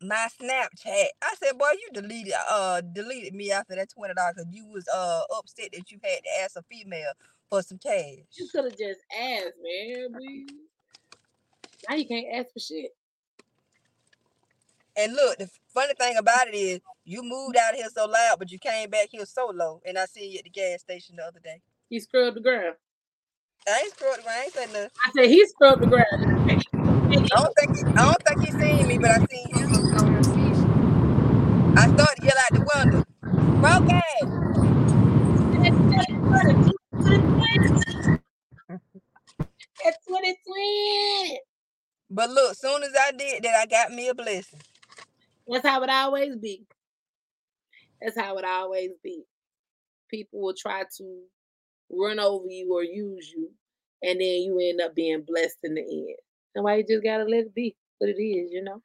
my 0.00 0.28
Snapchat. 0.40 1.06
I 1.22 1.34
said, 1.42 1.58
boy, 1.58 1.70
you 1.72 2.00
deleted 2.00 2.34
uh 2.48 2.80
deleted 2.80 3.34
me 3.34 3.50
after 3.52 3.74
that 3.74 3.90
twenty 3.90 4.14
dollars 4.14 4.34
because 4.36 4.52
you 4.52 4.66
was 4.66 4.86
uh 4.88 5.22
upset 5.36 5.70
that 5.72 5.90
you 5.90 5.98
had 6.02 6.18
to 6.18 6.42
ask 6.42 6.56
a 6.56 6.62
female 6.62 7.12
for 7.50 7.62
some 7.62 7.78
cash. 7.78 8.24
you 8.32 8.48
could 8.50 8.64
have 8.64 8.78
just 8.78 9.00
asked, 9.16 9.54
man. 9.62 10.14
We, 10.18 10.46
now 11.88 11.96
you 11.96 12.06
can't 12.06 12.26
ask 12.34 12.52
for 12.52 12.60
shit. 12.60 12.90
And 14.96 15.12
look, 15.12 15.38
the 15.38 15.50
funny 15.74 15.94
thing 15.94 16.16
about 16.16 16.48
it 16.48 16.54
is 16.54 16.80
you 17.04 17.22
moved 17.22 17.56
out 17.56 17.74
here 17.74 17.88
so 17.92 18.06
loud, 18.06 18.38
but 18.38 18.50
you 18.50 18.58
came 18.58 18.90
back 18.90 19.08
here 19.10 19.26
so 19.26 19.50
low. 19.52 19.80
And 19.84 19.98
I 19.98 20.06
seen 20.06 20.30
you 20.30 20.38
at 20.38 20.44
the 20.44 20.50
gas 20.50 20.80
station 20.80 21.16
the 21.16 21.24
other 21.24 21.40
day. 21.40 21.60
He 21.90 22.00
scrubbed 22.00 22.36
the 22.36 22.40
ground. 22.40 22.76
I 23.66 23.80
ain't 23.80 24.02
around. 24.02 24.28
I 24.28 24.42
ain't 24.44 24.52
said 24.52 24.72
nothing. 24.72 24.90
I 25.04 25.12
said 25.16 25.26
he 25.30 25.46
scrubbed 25.46 25.82
the 25.82 25.86
ground. 25.86 26.52
I 27.10 27.22
don't 27.36 27.54
think 27.58 27.76
he, 27.76 27.84
I 27.96 28.12
don't 28.12 28.22
think 28.24 28.44
he 28.44 28.50
seen 28.52 28.88
me, 28.88 28.98
but 28.98 29.10
I 29.10 29.26
seen 29.26 29.54
him. 29.54 29.72
I 31.76 31.88
started 31.88 32.20
to 32.20 32.26
yell 32.26 32.36
out 32.38 32.52
the 32.52 32.60
window. 32.76 33.04
Broke 33.60 33.90
ass. 33.90 34.22
At 39.86 39.94
2020. 40.08 41.40
But 42.10 42.30
look, 42.30 42.54
soon 42.56 42.82
as 42.82 42.92
I 42.98 43.12
did 43.12 43.42
that, 43.44 43.56
I 43.62 43.66
got 43.66 43.92
me 43.92 44.08
a 44.08 44.14
blessing. 44.14 44.60
That's 45.48 45.66
how 45.66 45.82
it 45.82 45.90
always 45.90 46.36
be. 46.36 46.66
That's 48.02 48.18
how 48.18 48.36
it 48.38 48.44
always 48.44 48.90
be. 49.02 49.24
People 50.10 50.42
will 50.42 50.54
try 50.54 50.84
to 50.98 51.22
run 51.98 52.18
over 52.18 52.46
you 52.48 52.72
or 52.74 52.82
use 52.84 53.32
you, 53.34 53.50
and 54.02 54.20
then 54.20 54.42
you 54.42 54.58
end 54.62 54.80
up 54.80 54.94
being 54.94 55.22
blessed 55.26 55.58
in 55.64 55.74
the 55.74 55.80
end. 55.82 56.16
And 56.54 56.64
why 56.64 56.76
you 56.76 56.84
just 56.88 57.04
gotta 57.04 57.24
let 57.24 57.46
it 57.46 57.54
be 57.54 57.74
what 57.98 58.10
it 58.10 58.20
is, 58.22 58.50
you 58.52 58.62
know? 58.62 58.82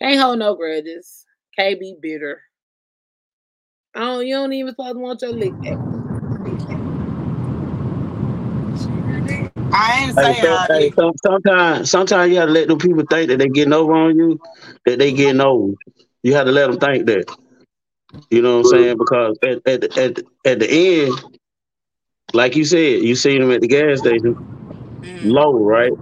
Can't 0.00 0.20
hold 0.20 0.38
no 0.38 0.54
grudges. 0.54 1.24
Can't 1.56 1.80
be 1.80 1.96
bitter. 2.00 2.40
I 3.94 4.00
don't, 4.00 4.26
you 4.26 4.34
don't 4.34 4.52
even 4.52 4.72
supposed 4.72 4.94
to 4.94 4.98
want 4.98 5.22
your 5.22 5.32
lick 5.32 5.54
back. 5.62 5.78
I 9.72 10.04
ain't 10.04 10.16
Hey, 10.16 10.34
saying 10.34 10.42
so, 10.42 10.58
hey, 10.70 10.90
did. 10.90 10.94
some, 10.98 11.12
sometimes, 11.24 11.90
sometimes 11.90 12.30
you 12.30 12.38
gotta 12.38 12.52
let 12.52 12.68
them 12.68 12.78
people 12.78 13.04
think 13.08 13.28
that 13.28 13.38
they 13.38 13.48
getting 13.48 13.72
over 13.72 13.92
on 13.94 14.16
you, 14.16 14.40
that 14.86 14.98
they 14.98 15.12
getting 15.12 15.40
over. 15.40 15.72
You 16.22 16.34
have 16.34 16.46
to 16.46 16.52
let 16.52 16.68
them 16.68 16.78
think 16.78 17.06
that. 17.06 17.26
You 18.30 18.42
know 18.42 18.58
what 18.58 18.58
I'm 18.60 18.64
saying? 18.66 18.98
Because 18.98 19.38
at 19.42 19.58
at 19.66 19.98
at 19.98 20.18
at 20.46 20.60
the 20.60 20.68
end, 20.70 21.22
like 22.34 22.56
you 22.56 22.64
said, 22.64 23.02
you 23.02 23.14
seen 23.16 23.40
them 23.40 23.50
at 23.52 23.60
the 23.60 23.68
gas 23.68 24.00
station, 24.00 24.36
Mm. 25.02 25.20
low, 25.22 25.54
right? 25.54 25.92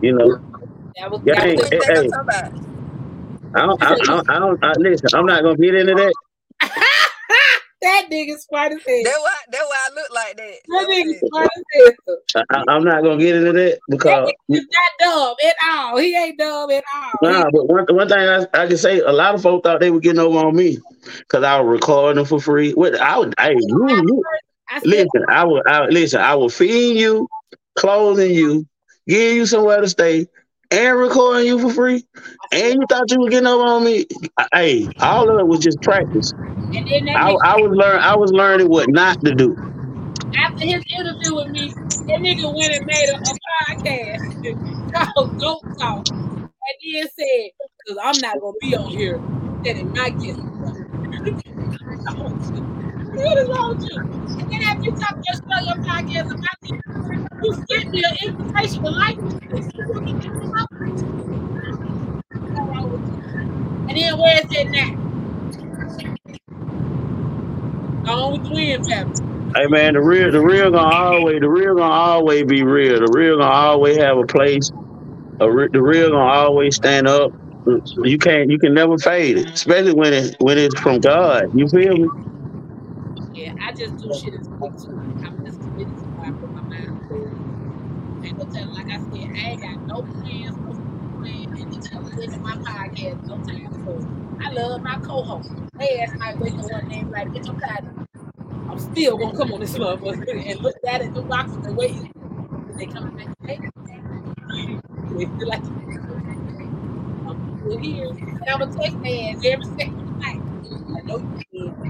You 0.00 0.14
know, 0.14 0.36
That 0.96 1.10
was 1.10 1.20
that 1.26 1.36
gang. 1.36 1.56
was 1.56 1.70
you 1.72 1.78
Hey, 1.88 1.94
I'm 1.96 2.02
hey, 2.02 2.10
about? 2.20 2.52
I 3.54 3.60
don't, 3.66 3.82
I, 3.82 3.96
I, 4.08 4.36
I 4.36 4.38
don't. 4.38 4.58
I, 4.62 4.72
listen, 4.78 5.10
I'm 5.14 5.26
not 5.26 5.42
gonna 5.42 5.56
get 5.56 5.74
into 5.74 5.94
that. 5.94 6.14
That 7.82 8.06
nigga's 8.10 8.42
smart 8.42 8.72
as 8.72 8.78
hell. 8.86 9.00
That 9.04 9.18
why 9.20 9.34
that 9.52 9.62
why 9.66 9.88
I 9.90 9.94
look 9.94 10.10
like 10.14 10.36
that. 10.36 10.54
That 10.68 10.86
nigga's 10.88 10.88
was 10.88 10.98
nigga 11.06 11.22
it. 11.22 11.28
smart 11.28 11.50
as 11.56 11.64
hell. 11.74 12.44
I, 12.50 12.56
I- 12.58 12.74
I'm 12.74 12.84
not 12.84 13.02
gonna 13.02 13.18
get 13.18 13.36
into 13.36 13.52
that 13.52 13.70
That 13.70 13.80
because 13.88 14.28
nigga 14.50 14.56
is 14.58 14.66
not 14.72 15.08
dumb 15.08 15.36
at 15.46 15.54
all. 15.70 15.96
He 15.98 16.16
ain't 16.16 16.38
dumb 16.38 16.70
at 16.70 16.84
all. 16.94 17.30
Nah, 17.30 17.50
but 17.50 17.68
one 17.68 17.86
one 17.90 18.08
thing 18.08 18.18
I, 18.18 18.46
I 18.54 18.66
can 18.66 18.76
say, 18.76 19.00
a 19.00 19.12
lot 19.12 19.34
of 19.34 19.42
folks 19.42 19.66
thought 19.66 19.80
they 19.80 19.90
were 19.90 20.00
getting 20.00 20.20
over 20.20 20.38
on 20.38 20.56
me 20.56 20.78
because 21.18 21.44
I 21.44 21.60
was 21.60 21.68
recording 21.70 22.16
them 22.16 22.26
for 22.26 22.40
free. 22.40 22.72
What 22.72 23.00
I 23.00 23.18
would, 23.18 23.34
hey, 23.38 23.54
you, 23.54 23.86
you 23.88 24.24
I 24.70 24.80
listen, 24.84 25.24
I 25.28 25.44
would, 25.44 25.62
I 25.66 25.86
listen, 25.86 26.20
I 26.20 26.34
will 26.34 26.50
feed 26.50 26.98
you, 26.98 27.28
clothing 27.76 28.32
you, 28.32 28.66
give 29.06 29.34
you 29.34 29.46
somewhere 29.46 29.80
to 29.80 29.88
stay, 29.88 30.26
and 30.70 30.98
recording 30.98 31.46
you 31.46 31.58
for 31.58 31.70
free. 31.72 32.04
And 32.52 32.74
you 32.74 32.86
thought 32.88 33.10
you 33.10 33.20
were 33.20 33.30
getting 33.30 33.46
over 33.46 33.64
on 33.64 33.84
me? 33.84 34.06
Hey, 34.52 34.88
all 35.00 35.30
of 35.30 35.38
it 35.40 35.46
was 35.46 35.60
just 35.60 35.80
practice. 35.82 36.32
And 36.74 36.86
then 36.88 37.04
that 37.06 37.16
I, 37.16 37.30
I 37.44 37.56
was 37.56 37.70
learn, 37.76 38.00
I 38.00 38.16
was 38.16 38.32
learning 38.32 38.68
what 38.68 38.90
not 38.90 39.24
to 39.24 39.34
do. 39.34 39.56
after 40.36 40.64
his 40.66 40.84
interview 40.98 41.34
with 41.36 41.48
me, 41.48 41.74
that 42.08 42.20
nigga 42.20 42.54
went 42.54 42.74
and 42.74 42.86
made 42.86 43.08
a, 43.10 43.16
a 43.16 43.34
podcast 43.68 44.92
called 45.14 45.38
Goat 45.40 45.62
Talk. 45.78 46.06
And 46.10 46.94
then 46.94 47.08
said, 47.18 47.50
because 47.86 47.98
I'm 48.02 48.20
not 48.20 48.40
gonna 48.40 48.58
be 48.60 48.76
on 48.76 48.90
here 48.90 49.20
setting 49.64 49.92
my 49.92 50.10
guest. 50.10 50.40
what 53.12 53.38
is 53.38 53.48
wrong 53.48 53.76
with 53.76 53.84
you? 53.90 53.98
And 54.38 54.52
then 54.52 54.62
after 54.62 54.84
you 54.84 54.92
talk 54.92 55.16
your 55.26 55.64
your 55.64 55.76
podcast 55.84 56.30
about 56.32 56.62
me, 56.62 56.80
you 57.42 57.54
sent 57.70 57.90
me 57.90 58.02
an 58.04 58.16
invitation 58.22 58.84
to 58.84 58.90
like 58.90 59.18
this. 59.50 59.68
You 59.74 59.84
gonna 59.86 60.12
get 60.14 60.34
this 60.40 60.50
out? 60.58 60.68
What's 62.40 62.60
wrong 62.60 62.90
with 62.92 63.06
you? 63.08 63.24
And 63.88 63.96
then 63.98 64.18
where 64.18 64.40
is 64.40 64.46
it 64.50 64.70
now? 64.70 64.96
Gone 68.06 68.32
with 68.32 68.42
the 68.44 68.50
wind, 68.52 68.82
family. 68.86 69.14
Hey 69.56 69.66
man, 69.68 69.94
the 69.94 70.00
real, 70.02 70.32
the 70.32 70.40
real 70.40 70.70
gonna 70.70 70.94
always, 70.96 71.40
the 71.40 71.48
real 71.50 71.74
gonna 71.76 71.92
always 71.92 72.44
be 72.44 72.62
real. 72.62 73.00
The 73.00 73.12
real 73.12 73.38
gonna 73.38 73.50
always 73.50 73.98
have 73.98 74.18
a 74.18 74.24
place. 74.24 74.70
A 75.40 75.50
re- 75.50 75.68
the 75.72 75.82
real 75.82 76.10
gonna 76.10 76.32
always 76.32 76.76
stand 76.76 77.08
up. 77.08 77.32
You 77.98 78.18
can't, 78.18 78.50
you 78.50 78.58
can 78.58 78.74
never 78.74 78.98
fade 78.98 79.38
it, 79.38 79.50
especially 79.50 79.94
when 79.94 80.12
it 80.14 80.36
when 80.40 80.58
it's 80.58 80.78
from 80.80 81.00
God. 81.00 81.44
You 81.54 81.68
feel 81.68 81.94
me? 81.96 82.08
Yeah, 83.34 83.52
I 83.68 83.72
just 83.78 83.98
do 83.98 84.10
shit 84.12 84.34
as 84.34 84.48
quick 84.58 84.72
too. 84.76 84.98
I'm 85.24 85.36
just 85.44 85.60
committed 85.62 85.96
to 86.02 86.08
what 86.14 86.26
I 86.28 86.32
put 86.40 86.50
my 86.54 86.62
mind 86.62 86.94
to. 87.10 87.16
Ain't 88.26 88.38
no 88.38 88.46
telling, 88.52 88.74
like 88.74 88.90
I 88.90 89.00
said, 89.00 89.28
I 89.30 89.42
ain't 89.52 89.62
got 89.62 89.78
no 89.88 90.02
plans, 90.10 90.56
no 90.64 90.72
plans, 91.20 91.52
and 91.60 91.68
just 91.72 91.90
living 92.18 92.42
my 92.42 92.56
podcast 92.66 93.18
no 93.28 93.36
time 93.46 93.72
soon. 93.86 94.06
I 94.40 94.50
love 94.52 94.82
my 94.82 94.98
co-host. 95.00 95.50
Last 95.78 96.14
night, 96.16 96.38
wake 96.38 96.54
up 96.54 96.70
one 96.70 96.88
day 96.88 97.04
like, 97.04 97.28
bitch, 97.28 97.48
I'm. 97.48 98.08
I'm 98.70 98.78
still 98.78 99.16
gonna 99.16 99.36
come 99.36 99.52
on 99.52 99.60
this 99.60 99.76
motherfucker 99.76 100.46
and 100.50 100.60
look 100.60 100.76
at 100.86 101.00
it, 101.00 101.14
the 101.14 101.22
boxes 101.22 101.56
and 101.66 101.76
wait. 101.76 101.96
They 102.76 102.86
coming 102.86 103.16
back 103.16 103.36
today. 103.40 103.58
They 105.10 105.24
feel 105.24 105.48
like 105.48 105.62
I'm 107.26 107.58
still 107.60 107.78
here. 107.78 108.08
I'm 108.48 108.58
gonna 108.60 108.72
text 108.72 109.02
their 109.02 109.52
every 109.52 109.64
second 109.64 110.18
night. 110.20 110.40
I 110.96 111.00
know 111.02 111.18
you 111.50 111.72
can. 111.74 111.88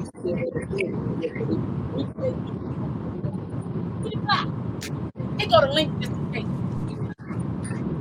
They 5.39 5.47
go 5.47 5.61
to 5.61 5.73
link 5.73 6.01
just 6.01 6.13
in 6.13 6.33
case. 6.33 6.47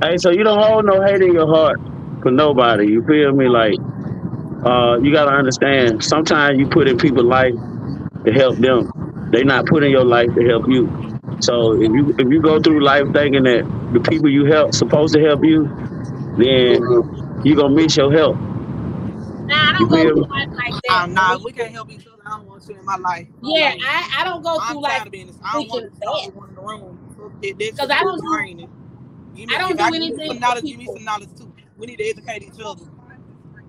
Hey, 0.02 0.16
so 0.18 0.30
you 0.30 0.44
don't 0.44 0.62
hold 0.62 0.86
no 0.86 1.02
hate 1.02 1.20
in 1.22 1.32
your 1.32 1.46
heart 1.46 1.80
for 2.22 2.30
nobody. 2.30 2.86
You 2.86 3.04
feel 3.04 3.32
me? 3.32 3.48
Like, 3.48 3.74
uh, 4.64 4.98
you 5.02 5.12
gotta 5.14 5.32
understand. 5.32 6.04
Sometimes 6.04 6.58
you 6.58 6.68
put 6.68 6.88
in 6.88 6.98
people's 6.98 7.26
life 7.26 7.54
to 8.26 8.32
help 8.32 8.58
them. 8.58 8.90
They 9.32 9.44
not 9.44 9.66
put 9.66 9.84
in 9.84 9.90
your 9.92 10.06
life 10.06 10.28
to 10.38 10.44
help 10.46 10.64
you. 10.68 10.92
So 11.40 11.74
if 11.74 11.92
you 11.92 12.14
if 12.18 12.28
you 12.30 12.42
go 12.42 12.60
through 12.60 12.84
life 12.84 13.04
thinking 13.14 13.44
that 13.44 13.64
the 13.90 14.00
people 14.00 14.30
you 14.30 14.46
help 14.46 14.74
supposed 14.74 15.14
to 15.14 15.22
help 15.22 15.40
you, 15.44 15.70
then 16.36 16.80
you 17.44 17.56
gonna 17.56 17.74
miss 17.74 17.96
your 17.96 18.12
help. 18.12 18.38
Nah, 19.46 19.54
I 19.56 19.72
You 19.78 19.88
don't 19.88 19.90
go 19.90 20.04
feel 20.04 20.14
through 20.14 20.26
me? 20.26 20.30
life 20.30 20.50
like 20.56 20.76
Uh, 20.88 21.06
that. 21.06 21.10
nah, 21.10 21.36
if 21.36 21.42
we 21.42 21.52
can't 21.52 21.72
help 21.72 21.90
each 21.90 22.06
other. 22.06 22.22
I 22.26 22.38
don't 22.38 22.46
want 22.46 22.68
you 22.68 22.76
in 22.78 22.84
my 22.84 22.96
life. 22.96 23.28
No 23.42 23.56
Yeah, 23.56 23.70
way. 23.70 23.82
I, 23.82 24.08
I 24.20 24.24
don't 24.24 24.42
go 24.42 24.58
I'm 24.58 24.60
through 24.60 24.82
life 24.82 25.04
tired 25.04 25.06
of 25.06 25.12
being 25.12 25.28
this. 25.28 25.38
I 25.44 25.54
don't 25.54 25.68
want 25.68 25.94
to 25.94 26.00
talk 26.02 26.24
that. 26.24 26.32
in 26.48 26.54
the 26.56 26.62
room. 26.62 26.98
Fuck 27.16 27.32
That, 27.42 27.58
that 27.58 27.72
shit 27.76 27.76
Because 27.76 27.90
I 27.90 28.02
is 28.02 28.04
don't 28.04 28.22
do 28.22 28.38
draining. 28.38 28.70
Give 29.34 29.48
me, 29.48 29.56
I 29.56 29.58
don't 29.58 29.78
do 29.78 29.84
I 29.84 29.90
give 29.92 30.04
you 30.08 30.20
anything 30.20 30.26
some 30.26 30.40
for 30.40 30.40
knowledge, 30.40 30.66
give 30.66 30.78
me 30.78 30.88
some 30.88 31.04
knowledge 31.04 31.30
too. 31.38 31.52
We 31.76 31.86
need 31.86 31.98
to 31.98 32.08
educate 32.08 32.42
each 32.42 32.60
other. 32.64 32.84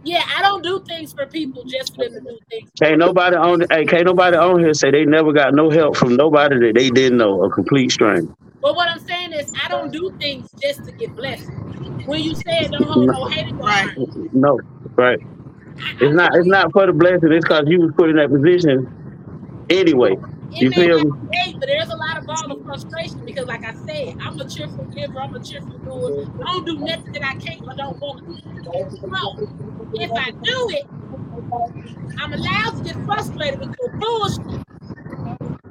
Yeah, 0.04 0.24
I 0.38 0.42
don't 0.42 0.64
do 0.64 0.84
things 0.88 1.14
for 1.14 1.26
people 1.28 1.64
just 1.66 1.96
for 1.96 2.06
them 2.06 2.26
to 2.26 2.32
do 2.32 2.40
things 2.50 2.70
Can't 2.82 3.00
nobody 3.00 3.36
on 3.36 3.62
hey, 3.72 3.86
can't 3.86 4.06
nobody 4.06 4.38
on 4.38 4.60
here 4.60 4.74
say 4.74 4.92
they 4.92 5.06
never 5.06 5.34
got 5.34 5.54
no 5.54 5.70
help 5.70 5.98
from 5.98 6.16
nobody 6.16 6.60
that 6.60 6.74
they 6.76 6.90
didn't 6.90 7.18
know, 7.18 7.44
a 7.44 7.50
complete 7.50 7.92
stranger. 7.92 8.32
But 8.62 8.76
what 8.76 8.90
I'm 8.90 9.00
saying 9.00 9.34
is, 9.34 9.52
I 9.66 9.70
don't 9.70 9.92
do 9.92 10.12
things 10.20 10.54
just 10.62 10.86
to 10.86 10.94
get 10.94 11.16
blessed. 11.16 11.52
When 12.06 12.22
you 12.22 12.36
said 12.36 12.72
don't 12.72 12.84
hold 12.88 13.08
No, 13.08 13.14
no 13.14 13.30
hate 13.30 13.54
Right. 13.62 13.90
no, 14.34 14.60
right. 14.98 15.20
I, 15.82 16.06
It's 16.06 16.16
not 16.16 16.32
it's 16.36 16.48
not 16.48 16.72
for 16.74 16.86
the 16.88 16.94
blessing, 16.94 17.32
it's 17.32 17.46
cause 17.46 17.64
you 17.68 17.82
was 17.82 17.92
put 17.98 18.10
in 18.10 18.16
that 18.18 18.30
position 18.32 18.88
anyway. 19.70 20.16
It 20.52 20.64
You 20.64 20.70
may 20.70 20.88
feel 20.88 20.98
not 20.98 21.08
be 21.32 21.38
hate, 21.38 21.58
but 21.60 21.68
there's 21.68 21.90
a 21.90 21.98
lot 21.98 22.18
of 22.20 22.26
ball 22.26 22.52
of 22.52 22.64
frustration 22.66 23.26
because, 23.26 23.48
like 23.48 23.64
I 23.66 23.74
said, 23.74 24.18
I'm 24.22 24.40
a 24.40 24.46
cheerful 24.48 24.86
giver. 24.86 25.22
I'm 25.22 25.36
a 25.36 25.42
cheerful 25.44 25.80
doer. 25.80 26.12
I 26.42 26.54
don't 26.54 26.66
do 26.66 26.78
nothing 26.80 27.14
that 27.14 27.24
I 27.26 27.36
can't 27.36 27.62
or 27.68 27.76
don't 27.76 28.00
want 28.00 28.20
to 28.20 28.34
do. 28.34 28.42
If 29.96 30.12
I 30.16 30.32
do 30.32 30.68
it, 30.72 30.88
I'm 32.20 32.34
allowed 32.34 32.78
to 32.78 32.84
get 32.84 32.98
frustrated 33.06 33.60
with 33.60 33.72
your 33.80 33.92
bullshit 34.00 34.40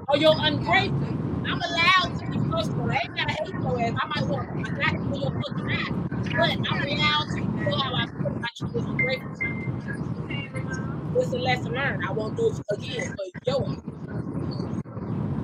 or 0.09 0.19
your 0.19 0.35
ungrateful. 0.39 1.19
I'm 1.47 1.61
allowed 1.63 2.19
to 2.21 2.28
I 2.59 3.01
ain't 3.05 3.17
gotta 3.17 3.33
hate 3.33 3.55
your 3.55 3.81
ass. 3.81 3.93
I 4.03 4.07
might 4.09 4.27
want 4.27 4.49
to 4.49 4.73
knock 4.73 4.93
you 4.93 4.99
in 4.99 5.21
your 5.21 5.31
fucking. 5.31 6.09
But 6.09 6.51
I'm 6.69 6.83
allowed 6.89 7.29
to 7.29 7.41
feel 7.65 7.79
how 7.79 7.95
I 7.95 8.07
feel 8.07 8.27
about 8.27 8.55
you 8.61 8.67
ungrateful. 8.75 9.31
It's 11.17 11.33
a 11.33 11.39
lesson 11.39 11.73
learned. 11.73 12.05
I 12.05 12.13
won't 12.13 12.37
do 12.37 12.49
it 12.49 12.61
again 12.71 13.15
for 13.15 13.25
your 13.47 13.63
ass. 13.63 13.83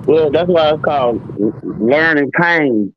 Well, 0.05 0.29
that's 0.29 0.49
why 0.49 0.71
it's 0.71 0.83
called 0.83 1.21
learning 1.63 2.31
pain. 2.31 2.93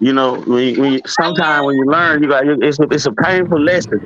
You 0.00 0.12
know, 0.12 0.40
when 0.40 0.78
when 0.78 0.92
you, 0.94 1.00
sometimes 1.06 1.64
when 1.64 1.76
you 1.76 1.84
learn, 1.86 2.22
you 2.22 2.28
got 2.28 2.46
it's 2.46 2.78
a, 2.78 2.82
it's 2.90 3.06
a 3.06 3.12
painful 3.12 3.58
lesson. 3.58 4.00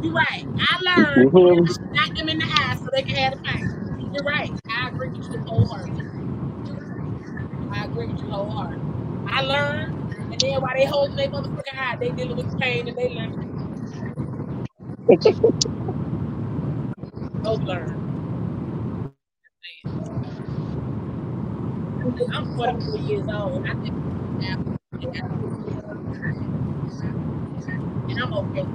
you're 0.00 0.12
right. 0.12 0.46
I 0.70 0.96
learned 0.96 1.32
mm-hmm. 1.32 1.64
me? 1.64 1.96
Knock 1.96 2.14
them 2.16 2.28
in 2.28 2.38
the 2.38 2.44
eye 2.46 2.76
so 2.76 2.88
they 2.92 3.02
can 3.02 3.16
have 3.16 3.36
the 3.36 3.42
pain. 3.42 4.10
You're 4.14 4.24
right. 4.24 4.52
I 4.70 4.88
agree 4.90 5.08
with 5.08 5.32
you 5.32 5.38
wholeheartedly. 5.40 5.97
I 9.28 9.42
learned, 9.42 10.14
and 10.32 10.40
then 10.40 10.62
while 10.62 10.74
they 10.76 10.86
holding 10.86 11.16
their 11.16 11.28
motherfucking 11.28 11.78
eye, 11.78 11.96
they 11.96 12.10
dealing 12.10 12.36
with 12.36 12.58
pain 12.60 12.88
and 12.88 12.96
they 12.98 13.10
learn. 13.10 13.56
Both 17.42 17.60
learn. 17.62 18.14
I'm 22.32 22.56
44 22.56 22.98
years 22.98 23.28
old, 23.28 23.54
and 23.66 23.68
I 23.68 23.74
think 23.82 23.94
and 28.10 28.20
I'm 28.20 28.34
okay. 28.34 28.66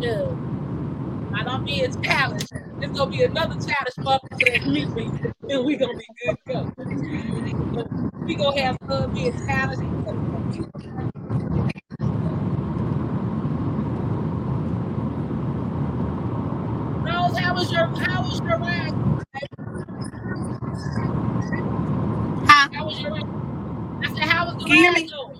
Yeah. 0.00 0.51
I 1.34 1.44
don't 1.44 1.64
be 1.64 1.82
as 1.84 1.96
challenged. 1.96 2.52
There's 2.78 2.92
gonna 2.92 3.10
be 3.10 3.22
another 3.22 3.54
childish 3.54 3.94
motherfucker 3.98 4.52
that 4.52 4.66
meet 4.66 4.88
me, 4.90 5.10
and 5.50 5.64
we 5.64 5.76
gonna 5.76 5.96
be 5.96 6.06
good 6.24 6.36
to 6.46 6.52
go. 6.52 8.12
We 8.24 8.34
gonna 8.34 8.60
have 8.60 8.76
fun 8.86 9.14
being 9.14 9.32
childish. 9.46 9.78
Rose, 17.04 17.38
how 17.38 17.54
was 17.54 17.72
your 17.72 17.86
how 17.86 18.22
was 18.22 18.40
your 18.40 18.58
ride? 18.58 18.92
Huh? 22.46 22.68
How 22.72 22.84
was 22.84 23.00
your 23.00 23.10
ride? 23.12 23.26
I 24.04 24.08
said, 24.08 24.24
how 24.28 24.46
was 24.46 24.62
the 24.62 24.68
Can 24.68 24.94
ride 24.94 25.10
going? 25.10 25.38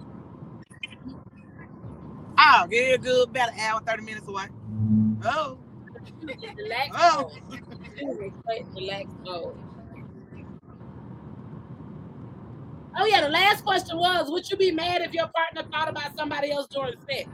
Oh, 2.38 2.66
yeah, 2.70 2.96
good. 2.96 3.28
About 3.28 3.52
an 3.52 3.60
hour, 3.60 3.80
30 3.86 4.02
minutes 4.02 4.26
away. 4.26 4.46
Oh, 5.24 5.58
Relax 6.58 6.90
oh. 6.96 7.30
Relax 8.76 9.06
mode. 9.26 9.54
Oh 12.98 13.06
yeah, 13.06 13.22
the 13.22 13.28
last 13.30 13.64
question 13.64 13.96
was: 13.98 14.30
Would 14.30 14.50
you 14.50 14.56
be 14.58 14.72
mad 14.72 15.02
if 15.02 15.12
your 15.12 15.28
partner 15.34 15.64
thought 15.72 15.90
about 15.90 16.14
somebody 16.18 16.52
else 16.52 16.68
during 16.72 16.94
sex? 17.10 17.28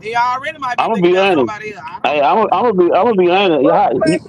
He 0.00 0.14
already 0.16 0.58
might 0.58 0.78
be 0.80 0.86
I'm 0.86 0.90
gonna 0.90 1.00
thinking 1.02 1.10
be 1.10 1.16
about 1.16 1.32
honest. 1.32 1.38
somebody 1.38 1.72
else. 1.74 1.84
Hey, 2.04 2.20
I'm. 2.22 2.38
I'm 2.52 2.64
gonna 2.64 2.74
be 2.74 2.84
I'm 2.86 3.06
gonna 3.06 3.14
be 3.16 3.30
honest. 3.30 3.62
What 3.62 3.64
Yeah, 3.64 3.90
was 3.92 3.98
the 4.00 4.04
you, 4.04 4.20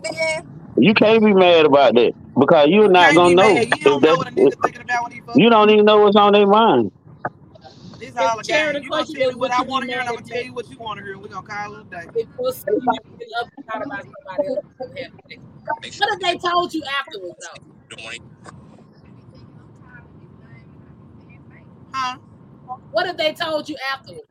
you 0.78 0.94
can't 0.96 1.24
be 1.24 1.34
mad 1.34 1.66
about 1.66 1.96
that 1.96 2.14
because 2.40 2.68
you're 2.70 2.90
You 2.90 2.92
not 2.92 3.16
can't 3.16 3.16
gonna 3.16 3.36
know. 3.36 3.64
You 3.66 3.86
don't 3.86 4.06
know 4.06 4.16
that's 4.16 4.18
what 4.18 4.28
a 4.28 4.32
nigga 4.32 4.56
thinking 4.62 4.82
about 4.82 5.04
when 5.04 5.14
he 5.14 5.22
fuck 5.22 5.44
you 5.44 5.50
you. 5.50 5.52
don't 5.52 5.70
even 5.72 5.86
know 5.86 6.00
what's 6.02 6.18
on 6.18 6.34
their 6.34 6.48
mind. 6.48 6.92
This 8.00 8.10
If 8.10 8.18
all 8.20 8.40
a 8.40 8.44
game. 8.44 8.74
the 8.74 8.84
You 8.84 8.90
gonna 8.90 9.06
tell 9.06 9.30
me 9.30 9.36
what 9.36 9.52
I 9.52 9.62
want 9.64 9.84
to 9.84 9.90
hear, 9.90 10.00
and 10.00 10.10
I'm 10.10 10.16
if 10.16 10.22
gonna 10.22 10.34
tell 10.36 10.44
you 10.44 10.54
what 10.54 10.70
you 10.70 10.78
want 10.78 11.00
to 11.00 11.04
hear, 11.04 11.14
and 11.14 11.22
we 11.22 11.30
gonna 11.30 11.48
call 11.48 11.76
it 11.76 11.82
a 11.82 11.90
day. 11.90 12.06
if 12.16 12.28
your 12.40 12.54
significant 12.54 13.32
other 13.40 13.50
thought 13.72 13.86
about 13.86 14.04
somebody 14.04 14.48
else 14.50 14.66
having 14.80 15.12
sex? 15.28 16.00
What 16.00 16.14
if 16.14 16.20
they 16.20 16.38
told 16.38 16.74
you 16.74 16.84
afterwards 17.00 17.40
though? 17.42 17.64
Huh? 21.94 22.18
What 22.92 23.08
if 23.08 23.18
they 23.18 23.34
told 23.34 23.68
you 23.68 23.76
afterwards? 23.92 24.28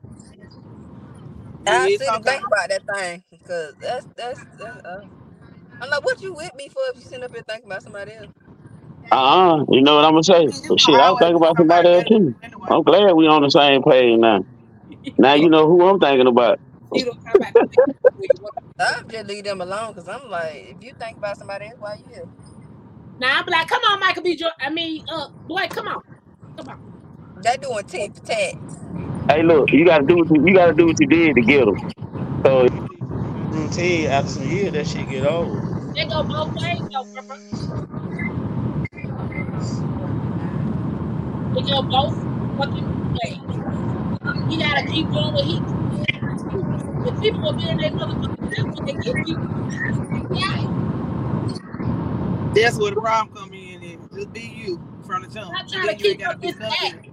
I 1.65 1.87
it's 1.87 2.05
sit 2.05 2.23
think 2.23 2.43
about 2.45 2.69
that 2.69 2.81
thing 2.95 3.23
because 3.29 3.73
that's 3.81 4.05
that's, 4.15 4.45
that's 4.57 4.85
uh, 4.85 5.01
I'm 5.81 5.89
like, 5.89 6.05
what 6.05 6.21
you 6.21 6.33
with 6.33 6.55
me 6.55 6.69
for 6.69 6.81
if 6.89 6.95
you 6.95 7.01
sitting 7.01 7.23
up 7.23 7.33
here 7.33 7.43
thinking 7.47 7.69
about 7.69 7.83
somebody 7.83 8.13
else? 8.13 8.31
Uh 9.11 9.15
uh 9.61 9.65
You 9.71 9.81
know 9.83 9.95
what 9.97 10.05
I'm 10.05 10.13
gonna 10.13 10.23
say? 10.23 10.47
mean, 10.51 10.77
Shit, 10.77 10.99
I 11.01 11.11
was 11.11 11.19
always 11.19 11.19
thinking 11.19 11.37
about 11.37 11.57
somebody 11.57 11.89
somebody 11.89 11.89
else 11.89 12.05
too. 12.07 12.35
I'm 12.69 12.83
glad 12.83 13.13
we 13.13 13.27
on 13.27 13.43
the 13.43 13.51
same 13.51 13.83
page 13.83 14.19
now. 14.19 14.45
Now 15.17 15.35
you 15.35 15.49
know 15.49 15.67
who 15.67 15.87
I'm 15.87 15.99
thinking 15.99 16.27
about. 16.27 16.59
You 16.93 17.05
don't 17.05 17.23
come 17.25 17.39
back. 17.39 17.55
to 17.57 18.11
think 18.19 18.33
what- 18.41 18.53
I'm 18.79 19.09
just 19.09 19.27
leave 19.27 19.45
them 19.45 19.61
alone 19.61 19.93
because 19.93 20.07
I'm 20.09 20.29
like, 20.29 20.55
if 20.57 20.77
you 20.81 20.93
think 20.99 21.17
about 21.17 21.37
somebody 21.37 21.65
else, 21.65 21.75
why 21.79 21.95
you 21.95 22.05
here? 22.09 22.25
Now 23.19 23.39
I'm 23.39 23.45
like, 23.51 23.67
come 23.67 23.81
on, 23.91 23.99
Michael 24.01 24.23
B. 24.23 24.35
Jordan. 24.37 24.55
I 24.61 24.71
mean, 24.71 25.01
uh, 25.13 25.27
Blake, 25.47 25.73
come 25.73 25.87
on, 25.87 26.01
come 26.57 26.69
on. 26.69 26.77
They 27.43 27.57
doing 27.61 27.83
tit 27.87 28.11
for 28.15 28.21
tat. 28.21 28.55
Hey, 29.29 29.43
look, 29.43 29.71
you 29.73 29.85
gotta 29.85 30.05
do 30.05 30.17
what 30.17 30.27
you, 30.31 30.43
you 30.47 30.55
gotta 30.55 30.73
do 30.73 30.87
what 30.87 30.99
you 30.99 31.07
did 31.07 31.35
to 31.35 31.43
get 31.43 31.65
them. 31.65 31.75
So 32.45 32.67
routine 33.51 34.07
after 34.07 34.31
some 34.31 34.43
years, 34.43 34.73
that 34.73 34.87
shit 34.87 35.09
get 35.09 35.25
old. 35.25 35.65
They 35.95 36.05
go 36.07 36.23
both 36.29 36.51
ways, 36.55 36.85
though, 36.91 37.05
brother. 37.13 37.35
They 41.55 41.61
go 41.63 41.81
both 41.83 42.15
fucking 42.57 43.13
ways. 43.13 43.39
He 44.49 44.57
gotta 44.57 44.85
keep 44.87 45.09
doing 45.11 45.33
what 45.33 45.45
he. 45.45 45.61
If 47.09 47.21
people 47.21 47.41
will 47.41 47.53
be 47.53 47.69
in 47.69 47.77
their 47.77 47.91
motherfucking 47.91 48.55
sense 48.55 48.79
when 48.79 48.85
they 48.85 48.93
get 48.93 49.27
you, 49.27 49.37
That's 52.55 52.77
where 52.77 52.91
the 52.91 53.01
problem 53.01 53.35
come 53.35 53.53
in. 53.53 53.83
Is 53.83 53.97
just 54.13 54.33
be 54.33 54.41
you 54.41 54.81
from 55.05 55.23
the 55.23 55.29
jump, 55.29 55.53
and 55.57 55.69
trying 55.69 55.87
to 55.87 55.95
keep 55.95 56.27
up 56.27 56.41
this 56.41 56.55
of 56.55 56.63
act. 56.63 57.09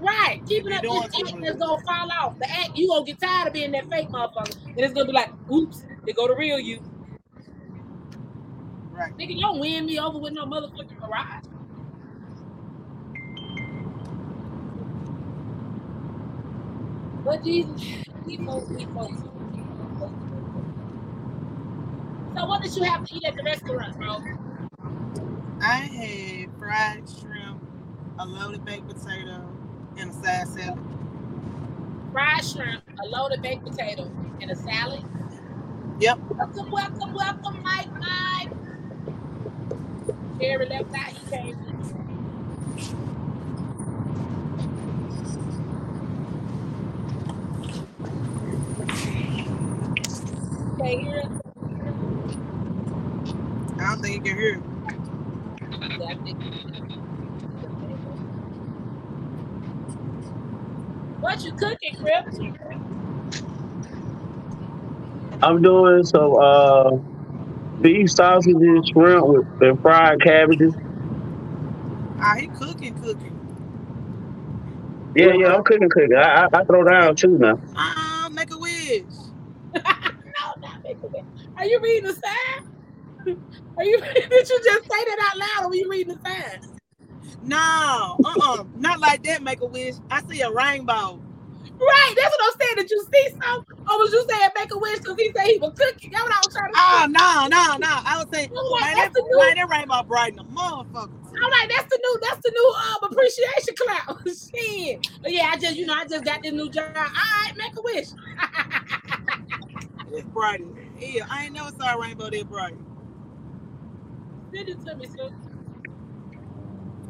Right, 0.00 0.42
keeping 0.46 0.72
up 0.72 0.82
this 0.82 1.04
act 1.04 1.40
that's 1.42 1.58
gonna 1.58 1.82
fall 1.84 2.10
off. 2.12 2.38
The 2.38 2.50
act 2.50 2.72
you 2.76 2.88
gonna 2.88 3.04
get 3.06 3.20
tired 3.20 3.48
of 3.48 3.54
being 3.54 3.72
that 3.72 3.88
fake 3.90 4.08
motherfucker, 4.08 4.56
and 4.66 4.78
it's 4.78 4.94
gonna 4.94 5.06
be 5.06 5.12
like, 5.12 5.30
oops, 5.52 5.84
they 6.04 6.12
go 6.12 6.26
to 6.28 6.34
real 6.34 6.60
you. 6.60 6.80
Right. 8.90 9.16
Nigga, 9.18 9.34
you 9.34 9.40
don't 9.42 9.60
win 9.60 9.86
me 9.86 9.98
over 9.98 10.18
with 10.18 10.34
no 10.34 10.46
motherfucking 10.46 11.00
garage. 11.00 11.44
But 17.26 17.42
these, 17.42 17.66
folks, 18.46 18.68
these. 18.68 18.86
So 22.36 22.46
what 22.46 22.62
did 22.62 22.76
you 22.76 22.84
have 22.84 23.04
to 23.04 23.16
eat 23.16 23.24
at 23.24 23.34
the 23.34 23.42
restaurant, 23.42 23.98
bro? 23.98 24.22
I 25.60 25.74
had 25.74 26.56
fried 26.56 27.02
shrimp, 27.08 27.66
a 28.20 28.26
loaded 28.26 28.64
baked 28.64 28.86
potato, 28.86 29.44
and 29.96 30.10
a 30.10 30.12
side 30.12 30.46
salad. 30.46 30.78
Fried 32.12 32.44
shrimp, 32.44 32.84
a 33.02 33.08
loaded 33.08 33.42
baked 33.42 33.64
potato, 33.64 34.08
and 34.40 34.52
a 34.52 34.54
salad. 34.54 35.02
Yep. 35.98 36.20
Welcome, 36.30 36.70
welcome, 36.70 37.12
welcome, 37.12 37.60
Mike, 37.64 37.90
Mike. 37.98 38.52
Jerry 40.38 40.68
left 40.68 40.94
out, 40.94 41.08
he 41.08 41.28
came 41.28 41.58
in. 41.58 41.76
Can't 50.78 51.00
hear 51.00 51.18
us? 51.18 51.40
I 53.78 53.88
don't 53.88 54.02
think 54.02 54.14
you 54.14 54.20
can 54.22 54.36
hear. 54.36 54.62
Yeah, 55.98 56.06
I 56.06 56.14
think 56.22 56.42
What 61.20 61.44
you 61.44 61.52
cooking, 61.52 61.96
Crips? 61.96 62.38
I'm 65.46 65.62
doing 65.62 66.04
some 66.04 66.34
uh 66.40 66.90
beef 67.80 68.10
sausages, 68.10 68.90
shrimp 68.92 69.26
with 69.28 69.46
and 69.60 69.80
fried 69.80 70.20
cabbages. 70.20 70.74
Ah, 72.18 72.34
he 72.36 72.48
cooking, 72.48 73.00
cooking. 73.00 73.38
Yeah, 75.14 75.34
yeah, 75.38 75.54
I'm 75.54 75.62
cooking, 75.62 75.88
cooking. 75.88 76.16
I, 76.16 76.46
I, 76.46 76.48
I 76.52 76.64
throw 76.64 76.82
down 76.82 77.14
too 77.14 77.38
now. 77.38 77.60
Ah, 77.76 78.28
make 78.32 78.52
a 78.52 78.58
wish. 78.58 79.04
no, 79.74 79.82
not 80.58 80.82
make 80.82 80.98
a 81.00 81.06
wish. 81.06 81.24
Are 81.56 81.64
you 81.64 81.80
reading 81.80 82.08
the 82.08 82.14
sign? 82.14 83.38
Are 83.78 83.84
you 83.84 84.00
did 84.14 84.48
you 84.48 84.60
just 84.64 84.82
say 84.82 85.04
that 85.04 85.30
out 85.30 85.38
loud 85.38 85.66
or 85.66 85.68
were 85.68 85.76
you 85.76 85.88
reading 85.88 86.16
the 86.16 86.28
sign? 86.28 86.60
No, 87.44 88.18
uh-uh, 88.24 88.64
not 88.78 88.98
like 88.98 89.22
that. 89.22 89.44
Make 89.44 89.60
a 89.60 89.66
wish. 89.66 89.94
I 90.10 90.22
see 90.24 90.40
a 90.40 90.50
rainbow. 90.50 91.20
Right, 91.80 92.14
that's 92.16 92.32
what 92.38 92.42
I'm 92.46 92.56
saying. 92.60 92.76
Did 92.78 92.90
you 92.90 93.06
see 93.12 93.28
something? 93.42 93.78
Or 93.88 93.98
was 94.00 94.12
you 94.12 94.24
saying 94.28 94.50
make 94.58 94.70
a 94.72 94.78
wish 94.78 94.98
because 95.00 95.16
he 95.18 95.32
said 95.36 95.46
he 95.46 95.58
was 95.58 95.74
cooking? 95.76 96.10
That's 96.12 96.24
what 96.24 96.34
I 96.34 96.42
was 96.44 96.54
trying 96.54 96.72
to 96.72 96.78
say. 96.78 97.12
no, 97.12 97.28
no, 97.48 97.64
no. 97.78 97.94
I 98.06 98.16
was 98.18 98.28
saying, 98.32 98.50
like, 98.72 98.82
man, 98.82 98.96
that's 98.96 99.12
that, 99.12 99.14
the 99.14 99.22
new- 99.28 99.38
man, 99.38 99.56
that 99.56 99.68
rainbow 99.70 100.02
bright 100.04 100.30
in 100.32 100.36
the 100.36 100.44
motherfucker. 100.44 101.12
I'm 101.36 101.50
like, 101.52 101.68
that's 101.70 101.88
the 101.92 102.00
new, 102.02 102.18
that's 102.22 102.40
the 102.42 102.52
new 102.52 102.68
um 102.88 103.12
appreciation 103.12 103.74
cloud. 103.76 104.18
Shit. 104.26 105.08
But 105.22 105.32
yeah, 105.32 105.50
I 105.52 105.58
just, 105.58 105.76
you 105.76 105.86
know, 105.86 105.94
I 105.94 106.06
just 106.06 106.24
got 106.24 106.42
this 106.42 106.52
new 106.52 106.70
job. 106.70 106.96
All 106.96 107.04
right, 107.04 107.52
make 107.58 107.76
a 107.76 107.82
wish. 107.84 108.08
It's 110.12 110.28
bright. 110.28 110.62
Yeah. 110.98 111.26
I 111.30 111.44
ain't 111.46 111.54
never 111.54 111.70
saw 111.78 111.96
a 111.96 112.00
rainbow 112.00 112.30
that 112.30 112.48
bright. 112.48 112.76
Send 114.54 114.68
it 114.70 114.84
to 114.86 114.96
me, 114.96 115.06
sis. 115.06 115.32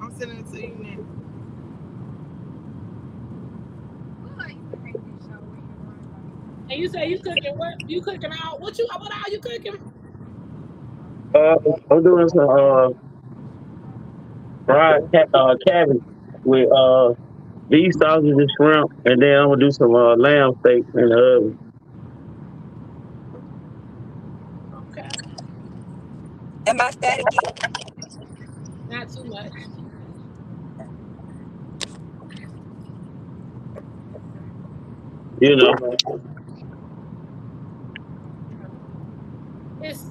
I'm 0.02 0.14
sending 0.18 0.38
it 0.40 0.52
to 0.52 0.60
you 0.60 0.76
now. 0.80 1.15
And 6.70 6.80
you 6.80 6.88
say 6.88 7.06
you 7.08 7.18
cooking 7.20 7.54
what? 7.56 7.74
You 7.86 8.00
cooking 8.02 8.30
all 8.32 8.58
what 8.58 8.78
you 8.78 8.86
what 8.98 9.12
all 9.12 9.32
you 9.32 9.40
cooking? 9.40 9.74
Uh, 11.34 11.56
I'm 11.90 12.02
doing 12.02 12.28
some 12.28 12.48
uh 12.48 12.88
fried 14.66 15.02
ca- 15.14 15.26
uh, 15.34 15.54
cabbage 15.66 16.02
with 16.44 16.68
uh 16.72 17.14
beef 17.68 17.92
sausages, 18.00 18.38
of 18.38 18.48
shrimp, 18.60 18.90
and 19.04 19.22
then 19.22 19.36
I'm 19.38 19.48
gonna 19.50 19.60
do 19.60 19.70
some 19.70 19.94
uh, 19.94 20.16
lamb 20.16 20.52
steak 20.60 20.84
in 20.94 21.08
the 21.08 21.36
oven. 21.38 21.58
Okay. 24.72 25.08
Am 26.66 26.80
I 26.80 26.90
staticky? 26.90 27.38
Not 28.88 29.08
too 29.10 29.24
much. 29.24 29.52
You 35.40 35.56
know, 35.56 35.74
It's 35.92 36.02
sick. 36.06 36.20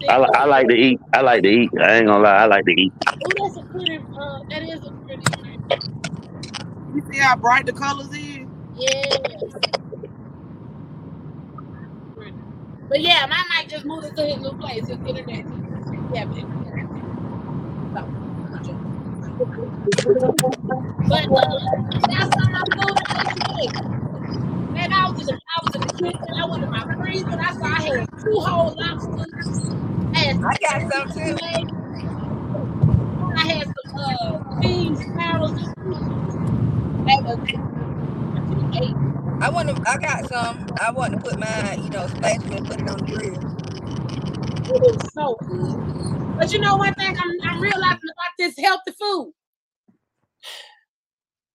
I, 0.10 0.18
li- 0.20 0.28
I 0.36 0.46
like 0.46 0.68
to 0.70 0.76
eat. 0.76 1.00
I 1.14 1.22
like 1.22 1.44
to 1.44 1.50
eat. 1.50 1.70
I 1.82 1.98
ain't 1.98 2.08
gonna 2.08 2.24
lie. 2.24 2.32
I 2.36 2.46
like 2.46 2.66
to 2.66 2.72
eat. 2.72 2.94
Oh, 3.10 3.30
that's 3.38 3.58
a 3.58 3.64
pretty 3.72 3.98
uh 3.98 4.40
that 4.50 4.64
is 4.64 4.82
a 4.86 4.92
pretty 5.06 5.26
You 6.96 7.04
see 7.12 7.20
how 7.20 7.36
bright 7.38 7.66
the 7.66 7.74
colors 7.74 8.08
is? 8.14 8.48
Yeah. 8.76 9.18
But 12.90 13.02
yeah, 13.02 13.26
my 13.30 13.44
mic 13.58 13.70
just 13.70 13.86
moved 13.86 14.06
into 14.08 14.24
his 14.26 14.40
new 14.42 14.54
place, 14.60 14.88
his 14.88 15.00
internet. 15.06 15.46
Yeah, 16.14 16.26
but 16.26 16.46
But 21.10 21.24
uh, 21.26 21.60
that's 22.10 22.32
something 22.34 22.56
I'm 22.56 22.72
doing 22.76 22.98
today. 23.10 23.70
Man, 24.74 24.90
I 24.94 25.10
was 25.12 25.20
in 25.22 25.28
the 25.28 25.34
I 25.34 25.62
was 25.64 25.76
in 25.76 25.82
the 25.82 25.88
kitchen. 25.90 26.34
I 26.42 26.50
went 26.50 26.64
in 26.64 26.70
my 26.72 26.86
freezer. 27.06 27.40
I 27.40 27.54
saw 27.54 27.66
I 27.66 27.82
had 27.82 28.10
two 28.24 28.40
whole 28.40 28.76
lobsters. 28.78 29.70
And 30.16 30.46
I 30.46 30.58
got 30.62 30.94
some 30.94 31.10
too. 31.12 31.38
I 33.38 33.48
had 33.48 33.68
some 33.68 33.98
uh 33.98 34.60
beans, 34.62 35.00
sparrows, 35.02 35.52
and 35.52 37.08
that 37.08 37.24
was 37.24 37.40
I 38.66 38.80
ate. 38.84 38.98
I 39.42 39.50
want 39.50 39.70
to. 39.70 39.84
I 39.88 39.98
got 39.98 40.30
some. 40.30 40.68
I 40.82 40.92
want 40.92 41.14
to 41.14 41.20
put 41.20 41.40
my, 41.40 41.76
you 41.76 41.90
know, 41.90 42.08
spatula 42.08 42.58
and 42.58 42.68
put 42.68 42.82
it 42.82 42.90
on 42.90 42.98
the 42.98 43.06
grill. 43.06 43.42
It 44.68 44.96
is 44.96 45.14
so 45.14 45.38
good. 45.48 46.38
But 46.38 46.52
you 46.54 46.60
know 46.60 46.78
one 46.78 46.94
thing 46.96 47.18
I'm, 47.18 47.32
I'm 47.44 47.62
realizing 47.62 48.10
about 48.10 48.34
this 48.40 48.56
healthy 48.58 48.92
food. 49.00 49.34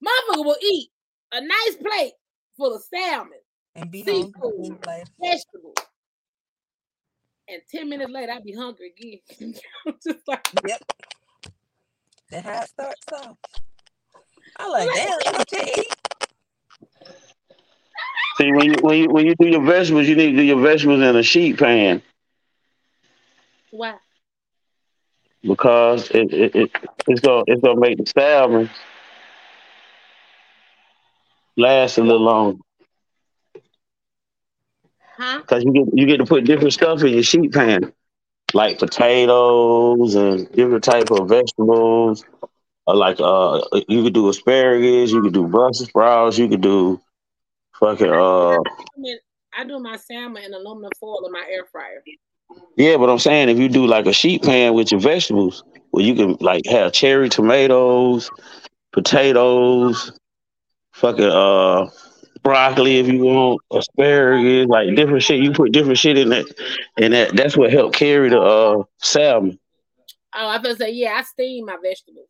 Motherfucker 0.04 0.44
will 0.44 0.56
eat 0.62 0.90
a 1.32 1.40
nice 1.40 1.76
plate 1.82 2.12
full 2.56 2.74
of 2.74 2.82
salmon, 2.82 3.39
And 3.74 3.90
be 3.90 4.02
hungry 4.02 4.32
seafood, 4.32 4.86
later. 4.86 5.10
vegetables. 5.20 5.74
And 7.48 7.62
10 7.70 7.88
minutes 7.88 8.10
later, 8.10 8.32
I'd 8.32 8.44
be 8.44 8.52
hungry 8.52 8.92
again. 8.96 9.54
I'm 9.86 9.94
just 10.04 10.26
like, 10.26 10.46
Yep. 10.66 10.82
That's 12.30 12.46
how 12.46 12.62
it 12.62 12.68
starts 12.68 13.12
off. 13.12 13.36
I 14.56 14.68
like 14.68 14.90
damn. 14.94 15.34
What 15.34 15.52
you 15.52 15.58
eat? 15.62 15.86
See, 18.36 18.52
when 18.52 18.64
you 18.66 18.74
when 18.80 18.98
you 18.98 19.08
when 19.10 19.26
you 19.26 19.34
do 19.34 19.48
your 19.48 19.64
vegetables, 19.64 20.06
you 20.06 20.14
need 20.14 20.30
to 20.32 20.36
do 20.36 20.42
your 20.42 20.60
vegetables 20.60 21.00
in 21.00 21.16
a 21.16 21.22
sheet 21.22 21.58
pan 21.58 22.02
why? 23.70 23.94
because 25.42 26.10
it, 26.10 26.32
it, 26.32 26.54
it 26.54 26.70
it's 27.06 27.20
gonna 27.20 27.44
it's 27.46 27.62
gonna 27.62 27.80
make 27.80 27.98
the 27.98 28.06
salmon 28.06 28.68
last 31.56 31.98
a 31.98 32.02
little 32.02 32.20
longer. 32.20 32.58
Huh? 35.20 35.42
Cause 35.42 35.62
you 35.64 35.72
get 35.72 35.84
you 35.92 36.06
get 36.06 36.16
to 36.16 36.24
put 36.24 36.44
different 36.44 36.72
stuff 36.72 37.02
in 37.02 37.12
your 37.12 37.22
sheet 37.22 37.52
pan, 37.52 37.92
like 38.54 38.78
potatoes 38.78 40.14
and 40.14 40.50
different 40.52 40.82
type 40.82 41.10
of 41.10 41.28
vegetables. 41.28 42.24
Or 42.86 42.96
like 42.96 43.20
uh, 43.20 43.60
you 43.86 44.02
could 44.02 44.14
do 44.14 44.30
asparagus, 44.30 45.10
you 45.10 45.20
could 45.20 45.34
do 45.34 45.46
Brussels 45.46 45.90
sprouts, 45.90 46.38
you 46.38 46.48
could 46.48 46.62
do 46.62 47.02
fucking 47.78 48.10
uh, 48.10 48.56
I 48.56 49.18
I 49.52 49.64
do 49.66 49.78
my 49.78 49.96
salmon 49.96 50.42
in 50.42 50.54
aluminum 50.54 50.90
foil 50.98 51.26
in 51.26 51.32
my 51.32 51.44
air 51.50 51.66
fryer. 51.70 52.02
yeah. 52.76 52.96
But 52.96 53.10
I'm 53.10 53.18
saying 53.18 53.50
if 53.50 53.58
you 53.58 53.68
do 53.68 53.86
like 53.86 54.06
a 54.06 54.14
sheet 54.14 54.42
pan 54.42 54.72
with 54.72 54.90
your 54.90 55.02
vegetables, 55.02 55.64
where 55.90 56.02
you 56.02 56.14
can 56.14 56.38
like 56.40 56.64
have 56.64 56.92
cherry 56.92 57.28
tomatoes, 57.28 58.30
potatoes, 58.92 60.12
fucking 60.92 61.24
uh, 61.24 61.90
broccoli 62.42 62.98
if 62.98 63.08
you 63.08 63.20
want, 63.20 63.60
asparagus, 63.70 64.68
like 64.68 64.94
different 64.94 65.22
shit. 65.22 65.40
You 65.40 65.52
put 65.52 65.72
different 65.72 65.98
shit 65.98 66.18
in 66.18 66.30
that, 66.30 66.46
and 66.98 67.12
that 67.12 67.36
that's 67.36 67.56
what 67.56 67.72
helped 67.72 67.96
carry 67.96 68.28
the 68.28 68.40
uh 68.40 68.82
salmon. 68.98 69.58
Oh, 70.34 70.46
I 70.46 70.58
was 70.58 70.78
say, 70.78 70.92
yeah, 70.92 71.14
I 71.14 71.22
steam 71.22 71.66
my 71.66 71.76
vegetables. 71.82 72.28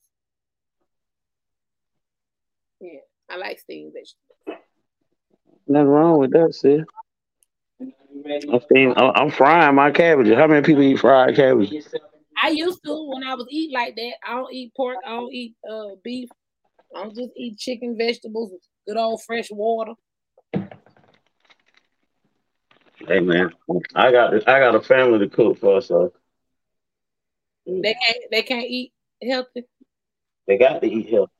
Yeah, 2.80 3.00
I 3.28 3.36
like 3.36 3.58
steamed 3.58 3.92
vegetables. 3.92 4.64
Nothing 5.66 5.88
wrong 5.88 6.18
with 6.18 6.32
that, 6.32 6.54
sis. 6.54 6.82
I'm, 7.80 8.60
steam, 8.62 8.94
I'm 8.96 9.30
frying 9.30 9.74
my 9.74 9.90
cabbages. 9.90 10.36
How 10.36 10.46
many 10.46 10.62
people 10.62 10.82
eat 10.82 10.98
fried 10.98 11.36
cabbage? 11.36 11.72
I 12.42 12.48
used 12.48 12.80
to 12.84 13.10
when 13.12 13.22
I 13.22 13.34
was 13.34 13.46
eating 13.50 13.74
like 13.74 13.94
that. 13.96 14.12
I 14.26 14.32
don't 14.32 14.52
eat 14.52 14.72
pork. 14.74 14.96
I 15.06 15.10
don't 15.10 15.32
eat 15.32 15.54
uh 15.70 15.96
beef. 16.02 16.30
I 16.96 17.02
don't 17.02 17.14
just 17.14 17.30
eat 17.36 17.58
chicken, 17.58 17.96
vegetables, 17.98 18.52
good 18.90 18.98
old 19.00 19.22
fresh 19.22 19.48
water. 19.52 19.92
Hey 23.06 23.20
man, 23.20 23.50
I 23.94 24.10
got 24.10 24.34
I 24.48 24.58
got 24.58 24.74
a 24.74 24.80
family 24.80 25.20
to 25.20 25.28
cook 25.28 25.58
for, 25.58 25.80
so 25.80 26.12
They 27.66 27.94
can't 27.94 28.18
they 28.30 28.42
can't 28.42 28.66
eat 28.66 28.92
healthy. 29.22 29.64
they 30.46 30.58
got 30.58 30.82
to 30.82 30.88
eat 30.88 31.08
healthy. 31.10 31.32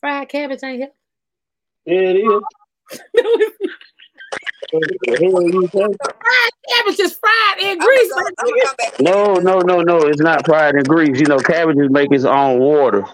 Fried 0.00 0.28
cabbage 0.28 0.62
ain't 0.64 0.80
healthy. 0.80 0.94
Yeah, 1.86 2.00
it 2.00 2.16
is. 2.16 2.42
What 4.72 4.82
the 5.02 5.16
hell 5.20 5.42
you 5.42 5.68
say? 5.68 5.96
fried 6.10 6.50
cabbage 6.68 6.98
is 6.98 7.14
fried 7.14 7.60
in 7.60 7.78
grease. 7.78 8.12
I'm 8.12 8.24
my 8.24 8.30
gonna 8.38 8.52
nigga. 8.52 8.64
come 8.64 8.74
back. 8.76 9.00
No, 9.00 9.34
no, 9.34 9.58
no, 9.60 9.80
no. 9.82 9.98
It's 10.08 10.20
not 10.20 10.44
fried 10.46 10.74
in 10.74 10.82
grease. 10.82 11.20
You 11.20 11.26
know, 11.26 11.36
cabbages 11.38 11.90
make 11.90 12.10
its 12.10 12.24
own 12.24 12.58
water. 12.58 13.04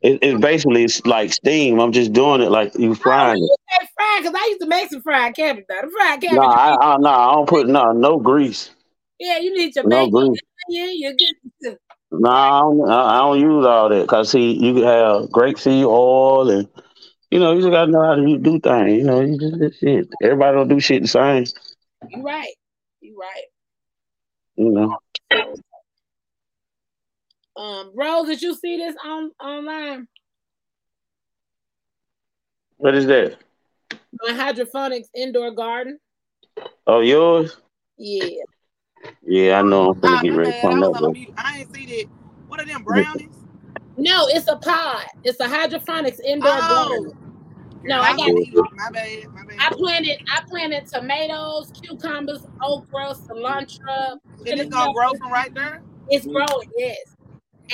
It, 0.00 0.22
it 0.22 0.40
basically 0.40 0.84
it's 0.84 1.04
like 1.06 1.32
steam. 1.32 1.80
I'm 1.80 1.92
just 1.92 2.12
doing 2.12 2.40
it 2.40 2.50
like 2.50 2.74
you 2.78 2.90
Oh, 2.90 2.94
frying 2.94 3.38
it. 3.38 3.40
you 3.40 3.56
say 3.80 3.88
fried 3.96 4.22
because 4.22 4.34
I 4.40 4.46
used 4.48 4.60
to 4.60 4.66
make 4.68 4.90
some 4.90 5.02
fried 5.02 5.34
cabbage. 5.34 5.64
The 5.68 5.90
fried 5.96 6.20
cabbage, 6.20 6.36
No, 6.36 6.42
you 6.42 6.48
I, 6.48 6.94
I 6.94 6.96
no, 6.98 7.08
I 7.08 7.32
don't 7.34 7.48
put 7.48 7.68
no 7.68 7.92
no 7.92 8.18
grease. 8.18 8.70
yeah, 9.18 9.38
you 9.38 9.52
need 9.54 9.74
your 9.74 9.86
No 9.88 10.06
bacon, 10.06 10.28
grease. 10.28 10.40
Yeah, 10.68 10.86
you 10.92 11.16
get 11.16 11.78
No, 12.12 12.30
I 12.30 12.60
don't, 12.60 12.90
I 12.90 13.18
don't 13.18 13.40
use 13.40 13.66
all 13.66 13.88
that 13.88 14.02
because 14.02 14.30
see, 14.30 14.52
you 14.52 14.74
can 14.74 14.82
have 14.84 15.22
grapeseed 15.30 15.84
oil 15.84 16.48
and 16.50 16.68
you 17.30 17.40
know 17.40 17.52
you 17.52 17.60
just 17.60 17.72
gotta 17.72 17.90
know 17.90 18.04
how 18.04 18.14
to 18.14 18.38
do 18.38 18.60
things. 18.60 18.92
You 18.92 19.04
know, 19.04 19.20
you 19.20 19.36
just 19.36 19.80
shit. 19.80 20.08
Everybody 20.22 20.56
don't 20.56 20.68
do 20.68 20.78
shit 20.80 21.02
the 21.02 21.08
same. 21.08 21.44
You 22.08 22.22
right. 22.22 22.54
You 23.00 23.18
right. 23.20 23.44
You 24.56 24.70
know, 24.70 24.96
Um, 27.58 27.90
Rose, 27.94 28.28
did 28.28 28.40
you 28.40 28.54
see 28.54 28.76
this 28.76 28.94
on 29.04 29.32
online? 29.42 30.06
what 32.76 32.94
is 32.94 33.06
that? 33.06 33.36
My 34.22 34.32
hydroponics 34.32 35.08
indoor 35.14 35.50
garden. 35.50 35.98
Oh, 36.86 37.00
yours? 37.00 37.56
Yeah. 37.98 38.42
Yeah, 39.22 39.58
I 39.58 39.62
know. 39.62 39.90
I'm 39.90 39.98
Ah, 40.04 40.20
finna 40.20 40.22
get 40.22 40.36
ready 40.36 40.50
bad. 40.52 40.60
for 40.60 40.70
I 40.70 40.78
was 40.78 40.92
that. 40.92 41.04
on 41.04 41.12
mute. 41.12 41.28
I 41.36 41.58
ain't 41.58 41.74
see 41.74 41.86
that. 41.86 42.06
What 42.46 42.60
are 42.60 42.64
them 42.64 42.84
brownies? 42.84 43.34
No, 43.96 44.28
it's 44.28 44.46
a 44.46 44.56
pod. 44.56 45.04
It's 45.24 45.40
a 45.40 45.48
hydroponics 45.48 46.20
indoor 46.24 46.52
garden. 46.60 47.10
Oh, 47.10 47.12
No, 47.82 48.00
I 48.00 48.12
I 48.12 48.16
got. 48.16 48.28
My 48.28 48.90
bad. 48.92 49.24
My 49.34 49.42
bad. 49.44 49.56
I 49.58 49.70
planted 49.76 50.16
I 50.32 50.42
planted 50.48 50.84
tomatoes, 50.92 51.72
cucumbers, 51.82 52.46
okra, 52.62 53.14
cilantro. 53.28 54.18
And 54.46 54.60
it's 54.60 54.70
gonna 54.70 54.92
grow 54.92 55.10
from 55.20 55.32
right 55.32 55.52
there. 55.52 55.82
It's 56.08 56.24
growing, 56.26 56.68
yes. 56.76 56.98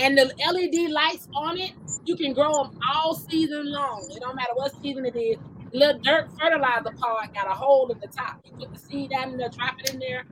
And 0.01 0.19
the 0.19 0.25
LED 0.39 0.91
lights 0.91 1.29
on 1.35 1.59
it, 1.59 1.73
you 2.05 2.17
can 2.17 2.33
grow 2.33 2.65
them 2.65 2.79
all 2.93 3.15
season 3.15 3.71
long. 3.73 4.09
It 4.11 4.21
don't 4.21 4.35
matter 4.37 4.53
what 4.55 4.73
season 4.83 5.07
it 5.07 5.17
is. 5.17 5.39
Little 5.73 6.01
dirt 6.01 6.31
fertilizer 6.39 6.91
pod 6.97 7.33
got 7.35 7.47
a 7.47 7.55
hole 7.55 7.91
at 7.93 8.01
the 8.01 8.09
top. 8.09 8.41
You 8.45 8.53
put 8.59 8.73
the 8.73 8.79
seed 8.79 9.11
down 9.11 9.31
in 9.33 9.37
there, 9.39 9.49
drop 9.51 9.75
it 9.81 9.91
in 9.95 10.01
there. 10.01 10.25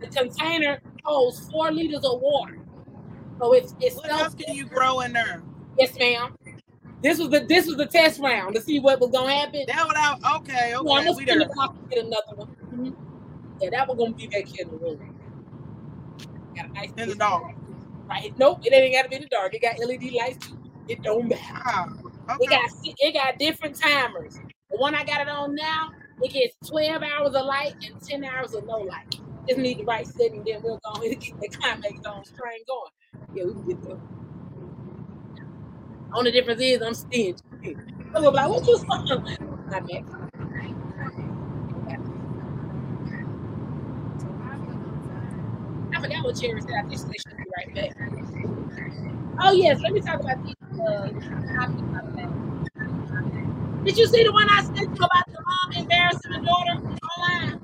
The 0.00 0.08
container 0.08 0.80
holds 1.04 1.48
four 1.50 1.70
liters 1.72 2.04
of 2.04 2.20
water. 2.20 2.58
So 3.40 3.52
it's 3.52 3.74
it's 3.80 3.96
What 3.96 4.10
else 4.10 4.34
can 4.34 4.54
you 4.54 4.66
grow 4.66 5.00
in 5.00 5.12
there? 5.12 5.42
Yes, 5.78 5.96
ma'am. 5.98 6.36
This 7.02 7.18
was 7.18 7.30
the 7.30 7.40
this 7.40 7.66
was 7.66 7.76
the 7.76 7.86
test 7.86 8.20
round 8.20 8.54
to 8.54 8.62
see 8.62 8.80
what 8.80 9.00
was 9.00 9.10
gonna 9.10 9.32
happen. 9.32 9.64
That 9.66 9.86
what 9.86 9.96
I 9.96 10.14
okay, 10.38 10.72
I'm 10.72 10.86
okay, 10.86 11.04
gonna 11.04 11.12
we 11.12 11.22
spin 11.24 11.38
there. 11.38 11.48
it 11.48 11.50
off 11.58 11.76
and 11.76 11.90
get 11.90 12.04
another 12.04 12.34
one. 12.36 12.56
Mhm. 12.72 12.96
Yeah, 13.60 13.70
that 13.70 13.88
was 13.88 13.98
gonna 13.98 14.14
be 14.14 14.26
back 14.26 14.46
here 14.46 14.64
in 14.66 14.70
the 14.70 14.76
room. 14.78 15.14
Got 16.56 16.66
a 16.66 16.72
nice 16.72 16.92
In 16.96 17.08
the 17.08 17.14
dark. 17.14 17.54
Right? 18.08 18.32
Nope, 18.38 18.60
it 18.64 18.72
ain't 18.72 18.94
gotta 18.94 19.08
be 19.08 19.16
in 19.16 19.22
the 19.22 19.28
dark. 19.28 19.54
It 19.54 19.62
got 19.62 19.78
LED 19.78 20.12
lights 20.12 20.46
too. 20.48 20.58
It 20.88 21.02
don't 21.02 21.28
matter. 21.28 21.42
Ah, 21.66 21.88
It 22.40 22.50
got 22.50 22.70
it 22.84 23.14
got 23.14 23.38
different 23.38 23.76
timers. 23.80 24.34
The 24.70 24.76
one 24.76 24.94
I 24.94 25.04
got 25.04 25.22
it 25.22 25.28
on 25.28 25.54
now, 25.54 25.90
it 26.22 26.32
gets 26.32 26.56
12 26.70 27.02
hours 27.02 27.34
of 27.34 27.46
light 27.46 27.74
and 27.86 28.00
10 28.00 28.24
hours 28.24 28.54
of 28.54 28.66
no 28.66 28.78
light. 28.78 29.20
Just 29.48 29.58
need 29.60 29.78
the 29.78 29.84
right 29.84 30.06
setting, 30.06 30.42
then 30.46 30.60
we'll 30.62 30.80
go 30.84 31.02
and 31.02 31.20
get 31.20 31.40
the 31.40 31.48
climax 31.58 32.04
on 32.06 32.24
strain 32.24 32.60
going. 32.68 32.90
Yeah, 33.34 33.44
we 33.44 33.52
can 33.54 33.64
get 33.68 33.82
there. 33.82 33.98
Only 36.14 36.32
difference 36.32 36.60
is 36.62 36.82
I'm 36.82 36.94
stingy. 36.94 37.36
I'm 38.14 38.22
gonna 38.22 38.30
be 38.30 38.36
like, 38.36 38.48
what 38.50 38.66
you 38.66 38.78
saying? 39.08 39.38
My 39.70 39.80
bad. 39.80 40.04
I 45.94 46.00
forgot 46.00 46.24
what 46.24 46.36
Cherry 46.40 46.60
said. 46.60 46.70
I 46.86 46.90
should 46.96 47.10
be 47.10 47.18
right 47.56 47.74
back. 47.74 47.96
Oh 49.40 49.52
yes, 49.52 49.80
let 49.80 49.92
me 49.92 50.00
talk 50.00 50.20
about 50.20 50.44
these 50.44 50.54
uh, 50.80 51.08
topics 51.54 51.82
about 51.82 52.16
that. 52.16 52.30
Did 53.84 53.98
you 53.98 54.06
see 54.06 54.24
the 54.24 54.32
one 54.32 54.48
I 54.48 54.62
sent 54.62 54.78
you 54.78 54.84
about 54.84 55.26
the 55.26 55.42
mom 55.44 55.72
embarrassing 55.82 56.32
the 56.32 56.38
daughter 56.38 56.80
online? 57.18 57.60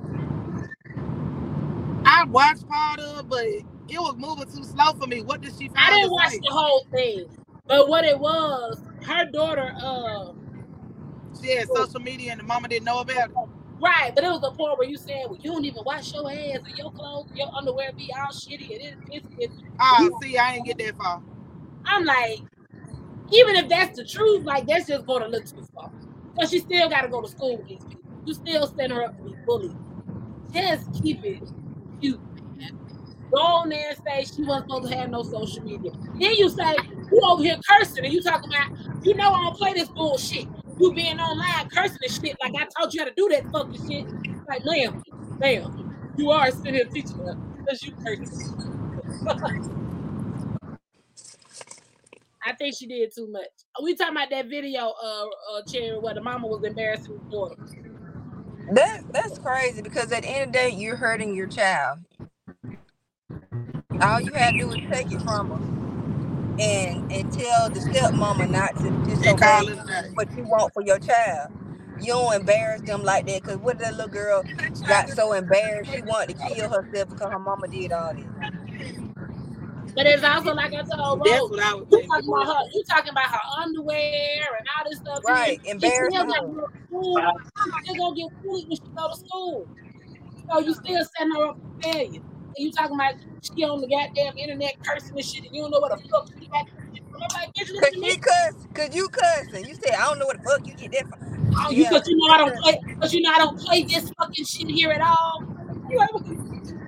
I 2.04 2.24
watched 2.24 2.68
part 2.68 3.00
of, 3.00 3.20
it, 3.20 3.28
but 3.28 3.44
it 3.44 3.64
was 3.98 4.16
moving 4.18 4.44
too 4.44 4.64
slow 4.64 4.92
for 4.98 5.06
me. 5.06 5.22
What 5.22 5.40
did 5.40 5.52
she 5.58 5.68
find? 5.68 5.78
I 5.78 5.90
didn't 5.96 6.10
watch 6.12 6.30
say? 6.30 6.38
the 6.38 6.50
whole 6.50 6.86
thing, 6.90 7.26
but 7.66 7.88
what 7.88 8.04
it 8.04 8.18
was, 8.18 8.82
her 9.06 9.24
daughter, 9.26 9.72
uh, 9.80 10.32
She 11.40 11.56
had 11.56 11.68
social 11.68 12.00
media 12.00 12.32
and 12.32 12.40
the 12.40 12.44
mama 12.44 12.68
didn't 12.68 12.84
know 12.84 13.00
about 13.00 13.30
it. 13.30 13.36
Right, 13.80 14.12
but 14.14 14.24
it 14.24 14.28
was 14.28 14.42
a 14.44 14.50
point 14.56 14.78
where 14.78 14.88
you 14.88 14.96
said, 14.96 15.24
well, 15.28 15.38
you 15.40 15.50
don't 15.52 15.64
even 15.64 15.82
wash 15.84 16.12
your 16.12 16.28
hands 16.30 16.66
or 16.66 16.70
your 16.76 16.92
clothes, 16.92 17.30
your 17.34 17.48
underwear 17.54 17.92
be 17.96 18.12
all 18.16 18.28
shitty 18.28 18.70
and 18.70 18.80
it, 18.80 18.94
it's, 19.10 19.28
it's, 19.38 19.54
Ah, 19.80 20.08
see, 20.22 20.36
I 20.36 20.54
didn't 20.54 20.66
get 20.66 20.78
that 20.78 20.96
far. 20.96 21.22
I'm 21.86 22.04
like, 22.04 22.40
even 23.32 23.56
if 23.56 23.68
that's 23.68 23.96
the 23.96 24.04
truth, 24.04 24.44
like 24.44 24.66
that's 24.66 24.86
just 24.86 25.06
going 25.06 25.22
to 25.22 25.28
look 25.28 25.44
too 25.46 25.66
far. 25.74 25.90
But 26.36 26.50
she 26.50 26.58
still 26.58 26.88
got 26.88 27.02
to 27.02 27.08
go 27.08 27.22
to 27.22 27.28
school 27.28 27.58
with 27.58 27.66
these 27.68 27.84
people. 27.84 28.02
You 28.24 28.34
still 28.34 28.66
send 28.66 28.92
her 28.92 29.04
up 29.04 29.16
to 29.16 29.24
be 29.24 29.34
bullied. 29.46 29.76
Just 30.52 31.02
keep 31.02 31.24
it 31.24 31.42
cute. 32.00 32.20
Go 33.32 33.40
on 33.40 33.68
there 33.68 33.90
and 33.90 33.98
say 34.06 34.24
she 34.24 34.42
wasn't 34.42 34.70
supposed 34.70 34.90
to 34.90 34.98
have 34.98 35.10
no 35.10 35.22
social 35.22 35.62
media. 35.62 35.92
Then 36.18 36.34
you 36.34 36.48
say 36.50 36.76
you 37.10 37.20
over 37.24 37.42
here 37.42 37.58
cursing 37.68 38.04
and 38.04 38.12
you 38.12 38.22
talking 38.22 38.50
about 38.50 39.04
you 39.04 39.14
know 39.14 39.32
I 39.32 39.44
don't 39.44 39.56
play 39.56 39.72
this 39.72 39.88
bullshit. 39.88 40.46
You 40.80 40.94
being 40.94 41.20
online 41.20 41.68
cursing 41.68 41.98
and 42.02 42.10
shit 42.10 42.36
like 42.42 42.54
I 42.56 42.66
taught 42.74 42.94
you 42.94 43.02
how 43.02 43.08
to 43.08 43.12
do 43.14 43.28
that 43.28 43.44
fucking 43.52 43.86
shit. 43.86 44.06
Like 44.48 44.64
ma'am, 44.64 45.02
ma'am, 45.38 46.14
you 46.16 46.30
are 46.30 46.50
sitting 46.50 46.74
here 46.74 46.86
teaching 46.86 47.18
her 47.18 47.36
because 47.58 47.82
you 47.82 47.92
cursing. 47.92 48.54
I 52.42 52.54
think 52.54 52.74
she 52.78 52.86
did 52.86 53.14
too 53.14 53.30
much. 53.30 53.44
We 53.82 53.94
talking 53.94 54.16
about 54.16 54.30
that 54.30 54.48
video, 54.48 54.94
uh, 55.04 55.26
uh, 55.52 55.62
Cherry, 55.68 55.98
where 55.98 56.14
the 56.14 56.22
mama 56.22 56.46
was 56.46 56.64
embarrassing 56.64 57.12
her 57.12 57.30
daughter. 57.30 57.56
That 58.72 59.02
that's 59.12 59.38
crazy 59.38 59.82
because 59.82 60.10
at 60.12 60.22
the 60.22 60.28
end 60.30 60.46
of 60.48 60.52
the 60.54 60.58
day, 60.58 60.70
you're 60.70 60.96
hurting 60.96 61.34
your 61.34 61.46
child. 61.46 61.98
All 64.00 64.18
you 64.18 64.32
had 64.32 64.52
to 64.52 64.60
do 64.60 64.72
is 64.72 64.80
take 64.90 65.12
it 65.12 65.20
from 65.20 65.50
her 65.50 65.79
and 66.60 67.02
and 67.10 67.30
tell 67.32 67.70
the 67.70 67.80
stepmama 67.80 68.50
not 68.50 68.76
to 68.80 68.92
And 69.24 69.36
disobey 69.36 69.36
call 69.38 69.68
it 69.68 69.78
what 70.14 70.28
you 70.36 70.44
want 70.44 70.74
for 70.74 70.82
your 70.82 70.98
child. 71.00 71.50
You 71.98 72.12
don't 72.14 72.36
embarrass 72.36 72.82
them 72.82 73.02
like 73.04 73.26
that 73.26 73.42
because 73.44 73.58
what 73.60 73.78
that 73.80 73.94
little 73.94 74.08
girl 74.10 74.46
got 74.86 75.10
so 75.10 75.32
embarrassed 75.34 75.92
she 75.92 76.02
wanted 76.02 76.28
to 76.30 76.34
kill 76.34 76.70
herself 76.70 77.10
because 77.10 77.30
her 77.32 77.38
mama 77.40 77.68
did 77.68 77.92
all 77.92 78.14
this. 78.14 78.26
But 79.96 80.06
it's 80.06 80.24
also 80.24 80.54
like 80.54 80.72
I 80.72 80.82
told 80.86 81.20
That's 81.24 81.42
Rose, 81.42 81.50
what 81.50 81.60
I 81.62 81.74
was 81.74 81.86
you 81.90 81.98
thinking. 81.98 82.08
talking 82.10 82.30
about 82.32 82.46
her, 82.48 82.62
you 82.74 82.84
talking 82.90 83.10
about 83.12 83.30
her 83.30 83.44
underwear 83.62 84.46
and 84.58 84.66
all 84.78 84.84
this 84.90 85.00
stuff. 85.00 85.22
Right, 85.26 85.60
She 85.82 85.90
still 85.90 86.24
embarrassing 86.24 86.28
got 86.28 86.40
her. 86.40 86.54
to 86.54 86.66
school. 86.88 87.32
She 87.62 87.72
still 87.72 87.96
gonna 87.96 88.16
get 88.16 88.30
bullied 88.42 88.66
when 88.68 88.78
she 88.78 88.90
go 88.96 89.04
to 89.08 89.18
school. 89.18 89.68
So 90.50 90.60
you 90.60 90.74
still 90.74 91.04
setting 91.16 91.34
her 91.34 91.44
up 91.50 91.56
for 91.62 91.92
failure. 91.92 92.20
You 92.56 92.72
talking 92.72 92.94
about 92.96 93.14
she 93.42 93.64
on 93.64 93.80
the 93.80 93.88
goddamn 93.88 94.36
internet 94.36 94.74
cursing 94.84 95.16
and 95.16 95.24
shit, 95.24 95.44
and 95.44 95.54
you 95.54 95.62
don't 95.62 95.70
know 95.70 95.80
what 95.80 95.90
the 95.90 96.08
fuck 96.10 96.28
she 96.38 96.46
got. 96.48 96.66
Like, 97.34 97.50
Cause 97.54 97.68
listen 97.68 97.92
to 97.92 98.00
she 98.00 98.00
me. 98.00 98.16
cuss, 98.16 98.54
cause 98.74 98.94
you 98.94 99.08
cussing. 99.08 99.66
You 99.68 99.74
said 99.74 99.94
I 99.94 100.04
don't 100.06 100.18
know 100.18 100.26
what 100.26 100.42
the 100.42 100.50
fuck 100.50 100.66
you 100.66 100.74
get 100.74 100.92
that 100.92 101.08
from. 101.08 101.18
Oh, 101.66 101.70
you 101.70 101.84
Yeah, 101.84 101.90
cause 101.90 102.02
you 102.06 102.16
know 102.16 102.34
I 102.34 102.38
don't 102.38 102.56
play, 102.62 102.80
cause 103.00 103.12
you 103.12 103.22
know 103.22 103.30
I 103.32 103.38
don't 103.38 103.58
play 103.58 103.84
this 103.84 104.10
fucking 104.18 104.44
shit 104.44 104.70
here 104.70 104.90
at 104.90 105.00
all. 105.00 105.44
You 105.90 105.98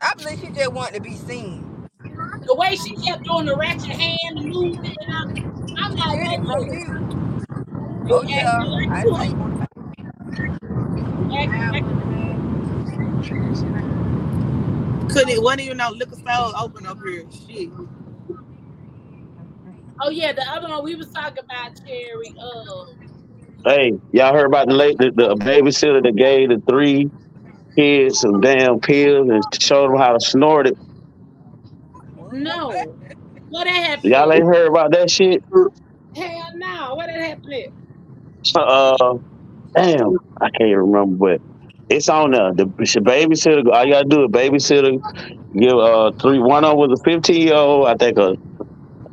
I 0.03 0.15
believe 0.17 0.39
she 0.41 0.51
just 0.51 0.73
wanted 0.73 0.95
to 0.97 1.01
be 1.01 1.17
seen. 1.17 1.89
the 2.47 2.55
way 2.57 2.75
she 2.77 2.97
kept 2.97 3.25
doing 3.25 3.47
the 3.47 3.57
ratchet 3.57 3.93
hand 3.97 4.39
and 4.39 4.51
moving, 4.53 4.85
and 4.85 5.11
I'm, 5.15 5.29
I'm 5.85 5.93
She 5.93 5.99
like, 5.99 6.11
hid 6.11 6.31
wait 6.31 6.39
it 6.41 6.41
a 6.41 6.47
from 6.47 6.61
minute. 6.61 6.73
you. 6.75 7.09
You 8.09 8.15
Oh 8.15 8.23
yeah, 8.27 8.59
like 8.59 8.91
I 8.91 9.03
you 9.05 9.17
see. 9.21 9.35
ain't 11.31 11.51
acting 11.51 11.69
like 11.73 11.85
Couldn't 15.13 15.31
it 15.31 15.43
wasn't 15.43 15.63
even 15.63 15.79
no 15.79 15.91
liquor 15.91 16.17
store 16.17 16.53
open 16.59 16.87
up 16.87 16.99
here. 17.07 17.25
Shit. 17.31 17.71
Oh 20.03 20.11
yeah, 20.11 20.33
the 20.33 20.43
other 20.51 20.69
one 20.69 20.85
we 20.85 20.95
was 20.97 21.11
talking 21.11 21.45
about 21.45 21.73
Cherry. 21.87 22.35
Um, 22.41 22.99
Hey, 23.65 23.93
y'all 24.13 24.35
heard 24.35 24.47
about 24.47 24.69
the 24.69 24.75
late 24.75 24.99
the, 24.99 25.13
the 25.15 25.37
babysitter 25.37 26.03
that 26.03 26.17
gave 26.17 26.49
the 26.51 26.63
three 26.69 27.11
kids 27.77 28.21
some 28.21 28.41
damn 28.41 28.81
pills 28.81 29.29
and 29.31 29.43
showed 29.61 29.91
them 29.91 29.99
how 29.99 30.13
to 30.15 30.21
snort 30.21 30.67
it. 30.69 30.79
no, 32.33 32.97
what 33.51 33.65
that 33.65 33.71
happened? 33.75 34.13
Y'all 34.13 34.33
ain't 34.33 34.45
heard 34.47 34.69
about 34.69 34.93
that 34.93 35.11
shit? 35.11 35.45
Hell 36.17 36.51
no, 36.57 36.95
what 36.97 37.07
that 37.07 37.21
happened? 37.21 37.55
At? 37.55 37.69
Uh, 38.57 39.15
damn, 39.75 40.19
I 40.41 40.51
can't 40.59 40.77
remember, 40.77 41.17
but 41.17 41.43
it's 41.93 42.09
on 42.09 42.31
there. 42.33 42.53
The 42.55 42.73
it's 42.79 42.97
babysitter. 42.97 43.67
All 43.73 43.85
you 43.85 43.93
gotta 43.93 44.09
do 44.09 44.25
is 44.25 44.31
babysitter. 44.31 45.03
Give 45.59 45.77
uh 45.77 46.13
three. 46.21 46.39
One 46.39 46.65
was 46.77 46.99
a 46.99 47.03
fifteen 47.05 47.43
year 47.43 47.55
old. 47.55 47.89
I 47.89 47.95
think 47.97 48.19
a 48.19 48.35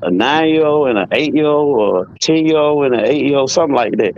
a 0.02 0.12
nine 0.12 0.50
year 0.50 0.66
old 0.66 0.90
and 0.90 1.00
an 1.00 1.08
eight 1.12 1.36
year 1.36 1.46
old, 1.48 1.80
or 1.80 2.04
a 2.04 2.20
ten 2.22 2.46
year 2.46 2.58
old 2.58 2.86
and 2.86 2.96
an 2.96 3.06
eight 3.06 3.26
year 3.26 3.38
old, 3.38 3.52
something 3.52 3.76
like 3.76 3.94
that. 3.98 4.14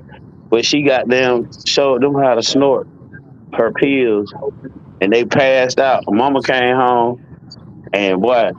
But 0.49 0.65
she 0.65 0.83
got 0.83 1.07
them 1.07 1.49
showed 1.65 2.03
them 2.03 2.13
how 2.15 2.35
to 2.35 2.43
snort 2.43 2.87
her 3.53 3.71
pills, 3.73 4.33
and 5.01 5.11
they 5.11 5.25
passed 5.25 5.79
out. 5.79 6.03
Mama 6.07 6.41
came 6.43 6.75
home, 6.75 7.19
and 7.93 8.21
boy, 8.21 8.51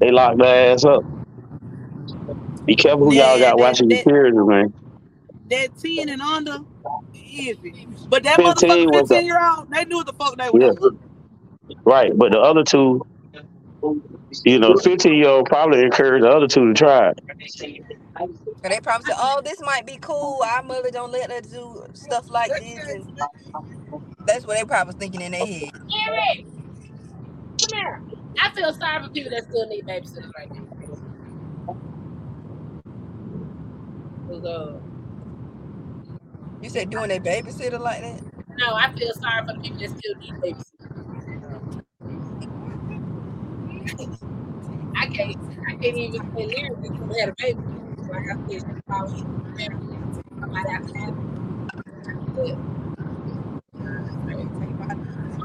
they 0.00 0.10
locked 0.10 0.38
their 0.38 0.72
ass 0.72 0.84
up. 0.84 1.02
Be 2.66 2.76
careful 2.76 3.10
who 3.10 3.14
y'all 3.14 3.38
got 3.38 3.56
that 3.56 3.58
watching 3.58 3.90
your 3.90 3.98
that 3.98 4.04
children, 4.04 4.46
man. 4.48 4.74
that 5.50 5.70
ten 5.78 6.08
and 6.08 6.22
under, 6.22 6.58
easy. 7.36 7.88
But 8.08 8.24
that 8.24 8.38
Fifteen 8.38 8.88
motherfucker 8.88 8.92
was 8.92 9.08
the 9.08 9.14
fifteen 9.14 9.26
year 9.26 9.40
old, 9.40 9.68
they 9.70 9.84
knew 9.84 9.96
what 9.96 10.06
the 10.06 10.12
fuck 10.14 10.36
they 10.36 10.50
were 10.50 10.60
yeah, 10.60 10.72
doing. 10.72 11.00
right. 11.84 12.12
But 12.16 12.32
the 12.32 12.40
other 12.40 12.64
two, 12.64 13.06
you 14.44 14.58
know, 14.58 14.76
fifteen 14.76 15.14
year 15.16 15.28
old 15.28 15.46
probably 15.46 15.82
encouraged 15.82 16.24
the 16.24 16.30
other 16.30 16.48
two 16.48 16.68
to 16.68 16.74
try 16.74 17.10
it. 17.10 17.20
And 18.64 18.72
they 18.72 18.80
probably 18.80 19.06
said, 19.06 19.16
"Oh, 19.18 19.42
this 19.44 19.60
might 19.62 19.86
be 19.86 19.98
cool. 20.00 20.42
Our 20.44 20.62
mother 20.62 20.90
don't 20.90 21.12
let 21.12 21.30
us 21.30 21.46
do 21.48 21.84
stuff 21.94 22.30
like 22.30 22.50
this," 22.58 22.86
and 22.88 23.04
that's 24.26 24.46
what 24.46 24.58
they 24.58 24.64
probably 24.64 24.88
was 24.88 24.96
thinking 24.96 25.22
in 25.22 25.32
their 25.32 25.46
head. 25.46 25.72
Eric, 26.08 26.46
come 27.60 27.72
here. 27.72 28.02
I 28.42 28.50
feel 28.54 28.72
sorry 28.74 29.04
for 29.04 29.10
people 29.10 29.30
that 29.32 29.44
still 29.44 29.66
need 29.68 29.86
babysitters 29.86 30.32
right 30.34 30.50
now. 30.52 30.64
'Cause, 34.28 34.44
uh, 34.44 34.80
You 36.66 36.70
said 36.70 36.90
doing 36.90 37.12
a 37.12 37.20
babysitter 37.20 37.78
like 37.78 38.00
that? 38.00 38.20
no, 38.58 38.74
I 38.74 38.92
feel 38.94 39.12
sorry 39.14 39.46
for 39.46 39.52
the 39.52 39.60
people 39.60 39.78
that 39.78 39.90
still 39.96 40.16
need 40.16 40.34
babysitters. 40.42 40.96
I 44.96 45.06
can't, 45.06 45.36
I 45.68 45.76
can't 45.76 45.96
even 45.96 46.34
say 46.34 46.46
lyrically 46.46 46.88
because 46.90 47.16
I 47.16 47.20
had 47.20 47.28
a 47.28 47.34
baby. 47.38 47.60
Like 48.10 48.26
I 48.26 48.34
said, 48.48 48.62
she 48.66 48.80
probably 48.88 49.22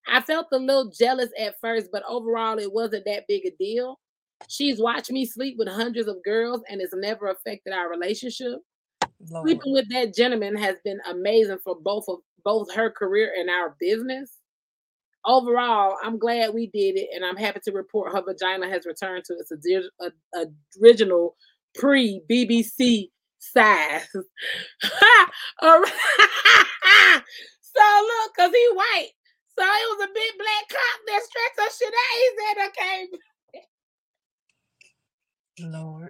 I 0.07 0.21
felt 0.21 0.47
a 0.51 0.57
little 0.57 0.89
jealous 0.89 1.29
at 1.39 1.59
first, 1.59 1.89
but 1.91 2.03
overall, 2.07 2.57
it 2.59 2.71
wasn't 2.71 3.05
that 3.05 3.25
big 3.27 3.45
a 3.45 3.51
deal. 3.51 3.99
She's 4.47 4.79
watched 4.79 5.11
me 5.11 5.25
sleep 5.25 5.55
with 5.57 5.67
hundreds 5.67 6.07
of 6.07 6.23
girls 6.23 6.61
and 6.69 6.81
it's 6.81 6.95
never 6.95 7.29
affected 7.29 7.73
our 7.73 7.89
relationship. 7.89 8.59
Lord. 9.29 9.47
Sleeping 9.47 9.73
with 9.73 9.89
that 9.89 10.15
gentleman 10.15 10.55
has 10.55 10.77
been 10.83 10.99
amazing 11.09 11.59
for 11.63 11.75
both 11.75 12.05
of 12.07 12.19
both 12.43 12.73
her 12.73 12.89
career 12.89 13.31
and 13.37 13.49
our 13.49 13.75
business. 13.79 14.37
Overall, 15.25 15.97
I'm 16.03 16.17
glad 16.17 16.55
we 16.55 16.65
did 16.67 16.97
it, 16.97 17.09
and 17.13 17.23
I'm 17.23 17.37
happy 17.37 17.59
to 17.65 17.71
report 17.71 18.11
her 18.11 18.23
vagina 18.23 18.67
has 18.67 18.87
returned 18.87 19.23
to 19.25 19.35
its 19.35 19.51
ori- 19.51 20.47
original 20.81 21.35
pre 21.75 22.23
BBC 22.27 23.09
size. 23.37 24.07
So 27.73 27.81
look, 28.03 28.35
cause 28.35 28.51
he 28.51 28.69
white, 28.73 29.11
so 29.61 29.67
it 29.67 29.97
was 29.97 30.09
a 30.09 30.13
big 30.13 30.33
black 30.39 30.65
cock 30.69 30.97
that 31.05 31.21
stretched 31.21 31.59
her 31.59 31.69
shit 31.77 31.93
out. 31.93 32.17
He 32.17 32.27
said, 32.39 32.57
"Okay." 32.69 32.99
Lord. 35.59 36.09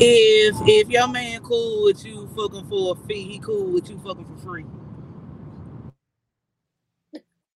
If 0.00 0.54
if 0.68 0.88
your 0.88 1.08
man 1.08 1.42
cool 1.42 1.84
with 1.84 2.04
you 2.04 2.28
fucking 2.36 2.68
for 2.68 2.92
a 2.92 3.08
fee, 3.08 3.24
he 3.24 3.38
cool 3.40 3.72
with 3.72 3.90
you 3.90 3.98
fucking 3.98 4.24
for 4.24 4.38
free. 4.38 4.64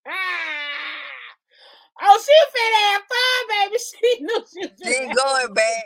Ah! 0.06 0.12
Oh, 2.02 2.20
she 2.24 2.34
finna 2.58 2.80
have 2.90 3.02
fun, 3.12 3.40
baby. 3.48 3.78
She 3.84 4.22
knew 4.22 4.44
she 4.52 4.66
was 4.66 5.00
ain't 5.00 5.14
going 5.14 5.54
back. 5.54 5.84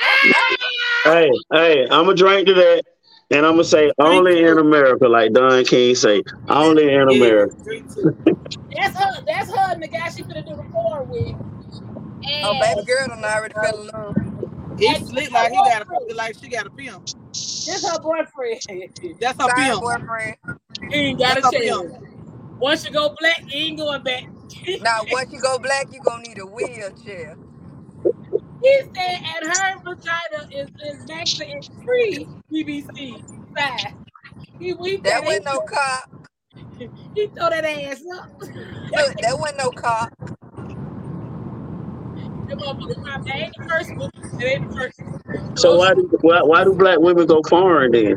Ah! 0.00 0.56
Hey, 1.04 1.30
hey, 1.52 1.82
I'm 1.82 2.06
gonna 2.06 2.14
drink 2.14 2.46
to 2.46 2.54
that, 2.54 2.82
and 3.30 3.46
I'm 3.46 3.52
gonna 3.52 3.64
say 3.64 3.90
only 3.98 4.42
in 4.44 4.58
America, 4.58 5.08
like 5.08 5.32
Don 5.32 5.64
King 5.64 5.94
say, 5.94 6.22
only 6.48 6.92
in 6.92 7.08
America. 7.08 7.54
That's 8.76 8.98
her. 8.98 9.24
That's 9.26 9.50
her 9.50 9.72
and 9.72 9.82
the 9.82 9.88
guy 9.88 10.08
she 10.14 10.22
gonna 10.22 10.42
do 10.42 10.56
the 10.56 10.64
porn 10.72 11.08
with. 11.08 11.34
And 12.26 12.44
Oh, 12.44 12.54
baby 12.60 12.86
girl 12.86 13.08
done 13.08 13.24
already 13.24 13.54
fell 13.54 13.80
in 13.80 13.86
love. 13.88 14.14
It's 14.78 15.08
slick 15.08 15.30
like 15.32 15.52
he 15.52 15.56
got 15.58 15.82
a 15.82 16.14
like 16.14 16.36
she 16.40 16.48
got 16.48 16.66
a 16.66 16.70
pimp. 16.70 17.02
this 17.32 17.82
her 17.82 17.98
boyfriend. 18.00 18.60
That's 19.20 19.40
her 19.40 19.48
Sorry, 19.48 19.68
pimp. 19.68 19.80
boyfriend. 19.80 20.36
He 20.90 20.96
ain't 20.96 21.18
got 21.18 21.38
a 21.38 21.42
That's 21.42 21.56
her 21.56 21.62
chance. 21.62 21.80
pimp. 21.92 21.92
Once 22.60 22.84
you 22.84 22.92
go 22.92 23.14
black, 23.18 23.42
you 23.48 23.66
ain't 23.66 23.78
going 23.78 24.02
back. 24.02 24.24
Now, 24.82 25.00
once 25.10 25.28
you 25.32 25.40
go 25.40 25.58
black, 25.58 25.88
you 25.92 26.00
gonna 26.00 26.22
need 26.22 26.38
a 26.38 26.46
wheelchair. 26.46 27.36
He 28.64 28.80
said, 28.80 29.18
and 29.36 29.46
her 29.46 29.78
vagina 29.84 30.48
is, 30.50 30.70
is 30.86 31.06
next 31.06 31.42
free 31.84 32.26
BBC 32.50 33.22
size. 33.54 33.92
He, 34.58 34.74
he 34.82 34.96
That 34.96 35.18
said 35.18 35.24
wasn't 35.26 35.44
no 35.44 35.60
cop. 35.60 36.10
he 37.14 37.26
throw 37.26 37.50
that 37.50 37.64
ass 37.66 38.02
up. 38.16 38.30
Look, 38.40 39.16
that 39.20 39.38
wasn't 39.38 39.58
no 39.58 39.70
cop. 39.70 40.12
That 42.46 42.58
motherfucker 42.58 43.02
dropped. 43.02 43.24
That 43.24 43.36
ain't 43.36 43.54
the 43.58 43.68
first 43.68 43.96
one. 43.96 44.10
That 44.38 44.46
ain't 44.46 44.68
the 44.68 44.76
first 44.76 45.00
one. 45.02 45.56
So 45.56 45.76
why 45.76 45.94
do 45.94 46.08
why, 46.20 46.42
why 46.42 46.64
do 46.64 46.74
black 46.74 46.98
women 47.00 47.26
go 47.26 47.42
foreign 47.42 47.92
then? 47.92 48.16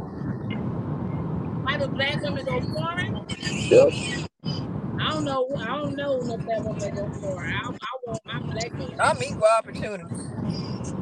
Why 1.64 1.78
do 1.78 1.88
black 1.88 2.22
women 2.22 2.46
go 2.46 2.62
foreign? 2.62 3.26
Yep. 3.70 4.27
I 5.08 5.14
don't 5.14 5.26
know. 5.26 5.56
I 5.64 5.78
don't 5.78 5.96
know 5.96 6.22
no 6.28 6.38
black 6.38 6.64
women 6.66 6.82
that 6.84 6.96
go 6.96 7.10
foreign. 7.22 7.48
I, 7.48 7.72
I 7.72 7.92
want 8.08 8.22
my 8.28 8.40
black 8.52 8.72
woman. 8.78 8.98
I'm 9.00 9.24
equal 9.24 9.48
opportunity. 9.58 10.06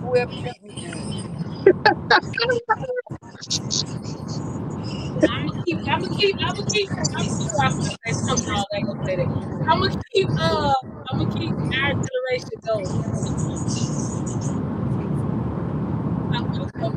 Whoever 0.02 0.34
treat 0.34 0.64
me 0.64 0.74
good. 0.80 1.06
I'm 5.30 5.42
gonna 5.46 5.58
keep. 5.66 5.80
I'm 5.90 6.02
gonna 6.02 6.16
keep. 6.18 6.36
I'm 6.44 6.56
gonna 6.56 6.68
keep. 6.74 6.90
I'm 7.16 7.26
gonna 7.26 7.38
keep. 7.40 7.54
I'm 7.64 7.74
gonna 7.78 7.92
say 8.06 8.14
something 8.30 8.48
wrong. 8.50 8.66
I 8.74 8.78
ain't 8.78 8.88
gonna 8.88 9.04
say 9.08 9.16
that. 9.18 9.32
I'm 9.70 9.80
gonna 9.82 9.96
keep. 10.14 10.30
Uh, 10.38 10.76
I'm 11.12 11.18
gonna 11.20 11.34
keep 11.38 11.56
our 11.58 11.94
generation 12.06 12.58
going. 12.68 12.98
I'm 16.34 16.46
gonna 16.52 16.70
go 16.82 16.88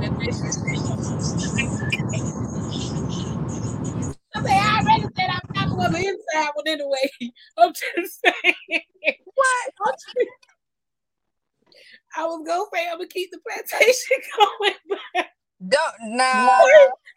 with 0.00 0.12
that 0.20 0.34
I 4.34 4.40
say 4.46 4.54
I 4.54 4.70
already 4.80 4.93
said 5.16 5.30
I'm 5.30 5.40
not 5.54 5.86
on 5.86 5.92
the 5.92 5.98
inside 5.98 6.50
one 6.54 6.66
anyway. 6.66 7.10
I'm 7.58 7.72
just 7.72 8.20
saying. 8.24 8.54
What? 9.34 9.70
I'm 9.86 9.92
just- 10.16 10.28
I 12.16 12.24
was 12.26 12.46
gonna 12.46 12.64
say 12.72 12.88
I'm 12.88 12.98
gonna 12.98 13.08
keep 13.08 13.30
the 13.32 13.38
plantation 13.46 14.18
going, 14.36 14.74
but 14.88 15.26
Don't 15.68 16.16
nah. 16.16 16.58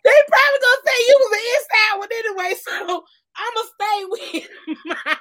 they, 0.04 0.12
probably 0.28 0.60
gonna 0.64 0.84
say 0.86 0.98
you 1.08 1.16
was 1.20 1.32
the 1.32 1.44
inside 1.54 1.98
one 2.00 2.10
anyway, 2.18 2.56
so 2.60 3.04
I'ma 3.38 3.62
stay 3.76 4.06
with 4.10 4.50
my. 4.86 5.18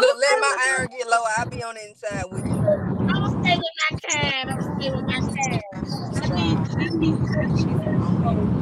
Look, 0.00 0.16
let 0.18 0.40
my 0.40 0.56
iron 0.78 0.88
get 0.90 1.06
low. 1.08 1.22
I'll 1.36 1.48
be 1.48 1.62
on 1.62 1.74
the 1.76 1.88
inside 1.88 2.24
with 2.30 2.44
you. 2.44 2.66
I'ma 3.14 3.28
stay 3.42 3.56
with 3.56 3.74
my 3.90 3.98
kind. 4.10 4.50
I'ma 4.50 4.62
stay 4.80 4.90
with 4.90 5.06
my 5.06 5.20
kind. 5.20 5.62
I 6.22 6.28
need 6.34 6.58
I 6.80 6.88
need 6.96 8.61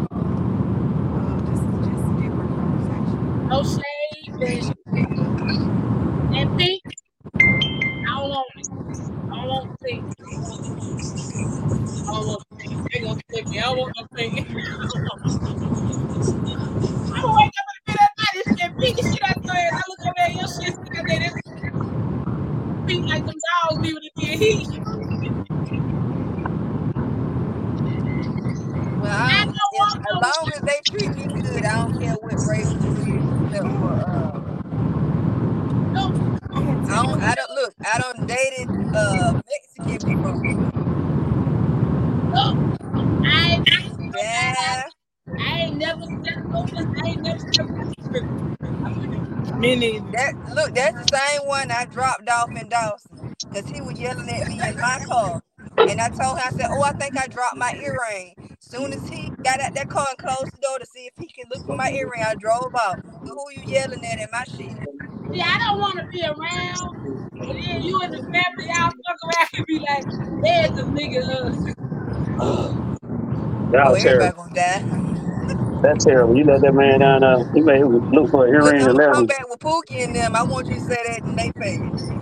no 3.51 3.65
shade, 3.65 4.35
but 4.39 4.77
and 6.37 6.59
pink. 6.59 6.83
I 7.93 7.97
don't 8.17 8.31
want 8.31 8.49
it. 8.57 8.69
I 9.33 9.37
don't 9.37 9.49
want 9.49 9.67
pink. 9.83 10.05
I 11.93 12.13
don't 12.13 12.27
want 12.29 12.43
pink. 12.59 12.93
They 12.93 13.01
gonna 13.01 13.21
take 13.33 13.49
me. 13.49 13.59
I 13.59 13.63
don't 13.63 13.79
want 13.79 13.93
no 13.99 14.07
pink. 14.17 14.49
I'm 14.51 14.57
gonna 17.23 17.37
wake 17.37 17.53
up 17.61 17.67
in 17.71 17.77
the 17.77 17.83
middle 17.89 18.05
of 18.05 18.11
the 18.17 18.19
night 18.19 18.47
and 18.47 18.61
shit 18.61 18.79
pink 18.79 18.99
shit 18.99 19.25
out 19.25 19.45
there. 19.45 19.69
And 19.69 19.77
I 19.77 19.83
look 19.89 20.07
over 20.07 20.15
there, 20.19 20.31
your 20.31 20.49
shit 20.49 20.77
sitting 20.87 21.21
there. 21.21 21.43
Pink 22.87 23.09
like 23.09 23.27
them 23.27 23.35
dogs 23.71 23.83
be 23.83 23.95
with 23.95 24.03
dead 24.21 24.39
heat. 24.39 24.69
Well, 28.89 29.13
I 29.13 29.43
as 29.43 30.39
long 30.39 30.53
as 30.55 30.61
they 30.63 30.81
treat 30.87 31.17
me 31.17 31.27
good, 31.43 31.65
I 31.65 31.83
don't 31.83 32.01
care 32.01 32.15
what 32.15 32.35
race 32.49 32.73
it 32.73 33.09
is. 33.09 33.30
Except 33.51 33.71
for, 33.79 33.93
uh, 33.93 34.41
I 36.89 36.97
don't, 37.03 37.23
I 37.23 37.35
don't 37.37 37.51
look. 37.53 37.75
I 37.85 37.99
don't 37.99 38.27
dated 38.27 38.69
uh 38.95 39.35
Mexican 39.51 40.03
before. 40.05 40.39
I 43.25 43.51
ain't 43.57 43.69
Yeah, 44.15 44.85
I 45.39 45.61
ain't 45.63 45.79
never 45.79 46.03
stepped 46.07 46.47
over. 46.55 46.91
I 47.05 47.09
ain't 47.09 47.23
never 47.23 47.41
stepped 47.41 47.71
over. 47.71 47.93
Me 49.59 49.77
neither. 49.77 50.07
that 50.13 50.35
look. 50.55 50.75
That's 50.75 50.97
the 50.97 51.19
same 51.19 51.49
one 51.49 51.71
I 51.73 51.87
dropped 51.87 52.29
off 52.29 52.51
in 52.57 52.69
Dawson 52.69 53.11
because 53.53 53.71
he 53.71 53.83
was 53.83 53.99
yelling 54.01 54.29
at 54.31 54.47
me 54.47 54.69
in 54.69 54.79
my 54.81 55.01
car. 55.07 55.43
And 55.87 56.01
I 56.01 56.09
told 56.09 56.39
him, 56.39 56.45
I 56.47 56.51
said, 56.51 56.69
"Oh, 56.73 56.82
I 56.85 56.93
think 56.95 57.16
I 57.19 57.27
dropped 57.28 57.57
my 57.57 57.73
earring." 57.78 58.35
Soon 58.61 58.93
as 58.93 59.07
he 59.09 59.35
got 59.45 59.61
out 59.61 59.74
that 59.74 59.89
car 59.89 60.07
and 60.11 60.19
closed 60.19 60.55
the 60.55 60.61
door 60.62 60.78
to 60.78 60.87
see 60.87 61.07
if 61.07 61.15
he 61.19 61.28
can 61.28 61.47
look 61.51 61.65
for 61.66 61.74
my 61.77 61.91
earring, 61.93 62.23
I 62.24 62.35
drove 62.37 62.74
out. 62.78 63.01
So 63.24 63.35
who 63.35 63.53
you 63.53 63.62
yelling 63.66 64.05
at 64.05 64.20
in 64.20 64.31
my 64.32 64.45
shit? 64.45 64.77
See, 65.32 65.41
I 65.41 65.59
don't 65.69 65.81
want 65.81 65.99
to 66.01 66.07
be 66.12 66.23
around. 66.24 66.97
And 67.43 67.57
then 67.59 67.82
you 67.82 68.01
and 68.05 68.12
the 68.12 68.23
family, 68.32 68.66
y'all 68.69 68.95
fuck 69.07 69.19
around 69.27 69.49
and 69.55 69.66
be 69.66 69.81
like, 69.81 70.07
there's 70.43 70.77
a 70.78 70.87
nigga. 70.91 71.23
Uh, 72.39 72.73
Y'all 73.73 73.93
Oh, 73.93 73.97
terrible. 73.97 74.32
That's 75.82 76.05
terrible. 76.05 76.37
You 76.37 76.45
let 76.45 76.62
that 76.62 76.74
man 76.74 77.01
down 77.01 77.20
there. 77.23 77.53
He 77.55 77.62
made 77.62 77.78
him 77.81 78.11
look 78.12 78.31
for 78.31 78.47
an 78.47 78.55
earring 78.55 78.82
I'm 78.82 78.89
and 78.89 78.99
gonna 78.99 79.01
come 79.15 79.27
back 79.27 79.49
with 79.49 79.61
Pookie 79.61 80.05
and 80.05 80.16
them. 80.16 80.37
I 80.37 80.45
want 80.45 80.69
you 80.69 80.77
to 80.77 80.81
say 80.82 80.97
that 81.07 81.23
in 81.24 81.37
their 81.37 81.53
face. 81.61 82.12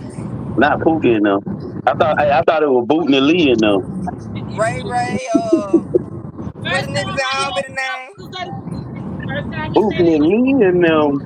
Not 0.59 0.79
Pookie 0.81 1.17
in 1.17 1.23
them. 1.23 1.41
I 1.87 1.93
thought 1.95 2.15
I, 2.19 2.39
I 2.39 2.43
thought 2.43 2.63
it 2.63 2.69
was 2.69 2.85
Bootin' 2.87 3.15
and 3.15 3.27
Lee 3.27 3.51
in 3.51 3.59
them. 3.61 3.81
Ray 4.57 4.83
Ray, 4.83 5.29
uh, 5.33 5.83
what 6.69 6.71
first 6.71 6.85
the 6.85 6.91
niggas 6.93 7.19
all 7.35 7.53
heard 7.55 7.55
been 7.55 7.75
name? 7.75 8.09
Uncle 8.09 8.31
say, 8.33 8.45
first 9.27 9.51
time 9.53 9.73
he 9.73 9.83
said 9.83 10.05
Bootin' 10.05 10.15
and 10.15 10.25
Lee 10.25 10.67
in 10.67 10.81
them. 10.81 11.21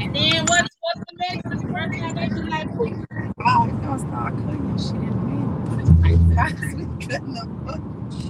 and 0.00 0.14
then 0.16 0.46
what's 0.46 0.76
what's 0.80 1.02
the 1.10 1.16
next? 1.18 1.44
The 1.50 1.58
first 1.72 1.98
time 1.98 2.14
they 2.16 2.30
be 2.34 2.48
like, 2.50 2.68
"Pooh." 2.76 2.94
Oh, 3.46 3.68
don't 3.82 4.00
start 4.00 4.34
cutting 4.36 4.68
your 4.68 4.78
shit 4.78 4.96
in. 4.96 5.58
I 6.04 6.12
was 6.14 7.06
cutting 7.06 7.36
up. 7.38 7.48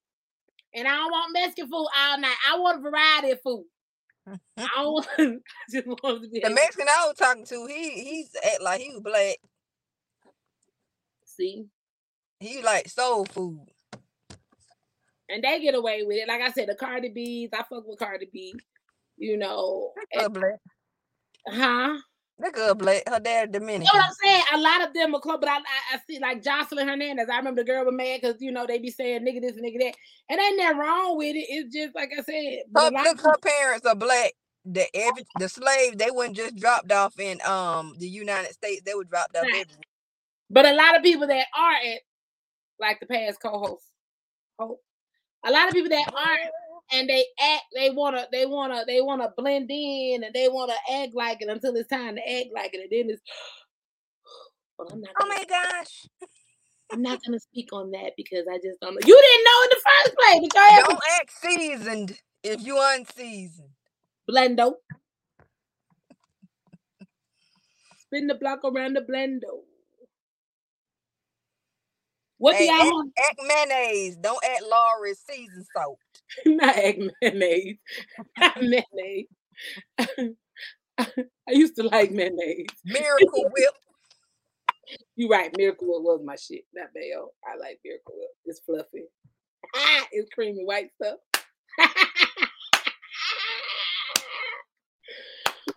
And 0.76 0.88
I 0.88 0.96
don't 0.98 1.12
want 1.12 1.34
Mexican 1.34 1.68
food 1.68 1.88
all 1.98 2.20
night. 2.20 2.36
I 2.48 2.60
want 2.60 2.80
a 2.80 2.82
variety 2.82 3.32
of 3.32 3.42
food. 3.42 3.66
I 4.28 4.84
want, 4.86 5.08
I 5.18 5.38
just 5.72 5.88
want 5.88 6.24
to 6.24 6.30
be 6.30 6.40
The 6.42 6.52
Mexican 6.52 6.88
I 6.88 7.08
was 7.08 7.16
talking 7.18 7.46
to, 7.46 7.68
he 7.68 8.04
he's 8.04 8.30
act 8.46 8.62
like 8.62 8.82
he 8.82 8.92
was 8.92 9.02
black. 9.02 9.38
See. 11.42 11.66
He 12.40 12.62
like 12.62 12.88
soul 12.90 13.26
food. 13.26 13.68
And 15.30 15.44
they 15.44 15.60
get 15.62 15.76
away 15.76 16.04
with 16.04 16.18
it. 16.18 16.28
Like 16.28 16.42
I 16.42 16.52
said, 16.52 16.68
the 16.70 16.76
Cardi 16.76 17.10
B's, 17.10 17.50
I 17.54 17.64
fuck 17.64 17.88
with 17.88 18.00
Cardi 18.00 18.30
B. 18.32 18.54
You 19.18 19.38
know, 19.38 19.94
black. 20.30 20.56
huh? 21.48 21.98
That 22.40 22.54
girl 22.54 22.76
black. 22.76 23.04
Her 23.08 23.20
dad 23.20 23.52
You 23.52 23.60
Dominican. 23.60 23.86
know 23.86 24.00
what 24.00 24.06
I'm 24.08 24.14
saying? 24.24 24.44
A 24.54 24.58
lot 24.60 24.88
of 24.88 24.94
them 24.94 25.16
are 25.16 25.22
close, 25.22 25.38
but 25.40 25.50
I, 25.50 25.58
I, 25.58 25.96
I 25.96 26.00
see 26.08 26.20
like 26.20 26.44
Joseline 26.44 26.88
Hernandez. 26.88 27.30
I 27.30 27.38
remember 27.38 27.64
the 27.64 27.68
girl 27.72 27.86
was 27.86 27.94
mad 27.96 28.20
because 28.22 28.42
you 28.42 28.52
know 28.52 28.68
they 28.68 28.80
be 28.80 28.92
saying 28.92 29.22
nigga 29.26 29.42
this, 29.42 29.54
nigga 29.58 29.80
that, 29.80 29.96
and 30.30 30.40
ain't 30.40 30.58
nothing 30.58 30.78
wrong 30.80 31.18
with 31.18 31.36
it. 31.36 31.46
It's 31.50 31.74
just 31.76 31.96
like 31.96 32.12
I 32.18 32.22
said. 32.24 32.64
But 32.72 32.94
Her, 32.94 33.04
look, 33.04 33.22
her 33.22 33.38
parents 33.42 33.86
are 33.86 33.96
black. 33.96 34.34
The 34.66 34.86
every 34.96 35.26
the 35.36 35.50
slaves 35.50 35.96
they 35.98 36.12
weren't 36.12 36.36
just 36.36 36.56
dropped 36.58 36.92
off 36.92 37.20
in 37.20 37.42
um 37.46 37.96
the 37.98 38.08
United 38.08 38.54
States. 38.54 38.82
They 38.86 38.94
were 38.94 39.06
dropped 39.06 39.36
off 39.36 39.44
Right. 39.44 39.66
everywhere. 39.68 39.86
But 40.52 40.68
a 40.68 40.74
lot 40.74 40.98
of 40.98 41.04
people 41.04 41.28
that 41.28 41.48
aren't, 41.58 42.02
like 42.80 43.00
the 43.00 43.08
past 43.08 43.40
co-host, 43.42 43.86
Hope, 44.60 44.82
a 45.46 45.52
lot 45.52 45.68
of 45.70 45.74
people 45.74 45.90
that 45.90 46.12
aren't, 46.16 46.52
and 46.94 47.10
they 47.10 47.26
act, 47.42 47.64
they 47.76 47.90
wanna, 47.92 48.28
they 48.32 48.46
wanna, 48.46 48.84
they 48.88 49.02
wanna 49.02 49.30
blend 49.38 49.70
in, 49.72 50.24
and 50.24 50.34
they 50.34 50.50
wanna 50.50 50.76
act 50.94 51.14
like 51.16 51.42
it 51.42 51.50
until 51.50 51.76
it's 51.76 51.90
time 51.90 52.16
to 52.16 52.22
act 52.22 52.50
like 52.54 52.74
it, 52.74 52.82
and 52.82 52.90
then 52.92 53.14
it's. 53.14 53.22
But 54.78 54.92
I'm 54.94 55.02
not. 55.02 55.12
Oh 55.22 55.28
my 55.28 55.46
gosh! 55.46 56.08
I'm 56.92 57.02
not 57.02 57.20
gonna 57.26 57.40
speak 57.40 57.70
on 57.74 57.92
that 57.92 58.14
because 58.18 58.46
I 58.52 58.58
just 58.58 58.80
don't 58.82 58.96
know. 58.96 59.02
You 59.06 59.22
didn't 59.22 59.46
know 59.46 59.64
in 59.64 59.70
the 59.72 59.82
first 59.86 60.16
place, 60.18 60.50
but 60.54 60.84
was 60.86 60.86
Don't 60.88 61.00
act 61.20 61.32
seasoned 61.32 62.20
if 62.44 62.62
you 62.66 62.78
aren't 62.78 63.10
unseasoned. 63.10 63.70
blendo. 64.30 64.74
Spin 67.98 68.28
the 68.28 68.36
block 68.36 68.60
around 68.66 68.96
the 68.96 69.02
blendo. 69.02 69.62
What 72.42 72.58
do 72.58 72.64
y'all 72.64 72.90
want? 72.90 73.14
act 73.20 73.40
mayonnaise. 73.48 74.18
Don't 74.18 74.44
act 74.44 74.64
Lawry's 74.64 75.24
seasoned 75.30 75.68
salt. 75.78 76.00
Not 76.48 76.76
egg 76.76 77.00
mayonnaise. 77.22 77.78
Not 78.40 78.58
mayonnaise. 78.64 79.28
I 80.98 81.52
used 81.52 81.76
to 81.76 81.84
like 81.84 82.10
mayonnaise. 82.10 82.66
Miracle 82.84 83.44
Whip. 83.56 83.74
You 85.16 85.30
right, 85.30 85.56
Miracle 85.56 85.88
Whip 85.88 86.02
was 86.02 86.22
my 86.26 86.36
shit. 86.36 86.66
Not 86.74 86.90
mayo. 86.94 87.28
Oh. 87.28 87.34
I 87.48 87.56
like 87.58 87.80
Miracle 87.86 88.16
Whip. 88.18 88.30
It's 88.46 88.60
fluffy. 88.60 89.06
It's 90.12 90.30
creamy 90.34 90.66
white 90.66 90.90
stuff. 90.96 91.20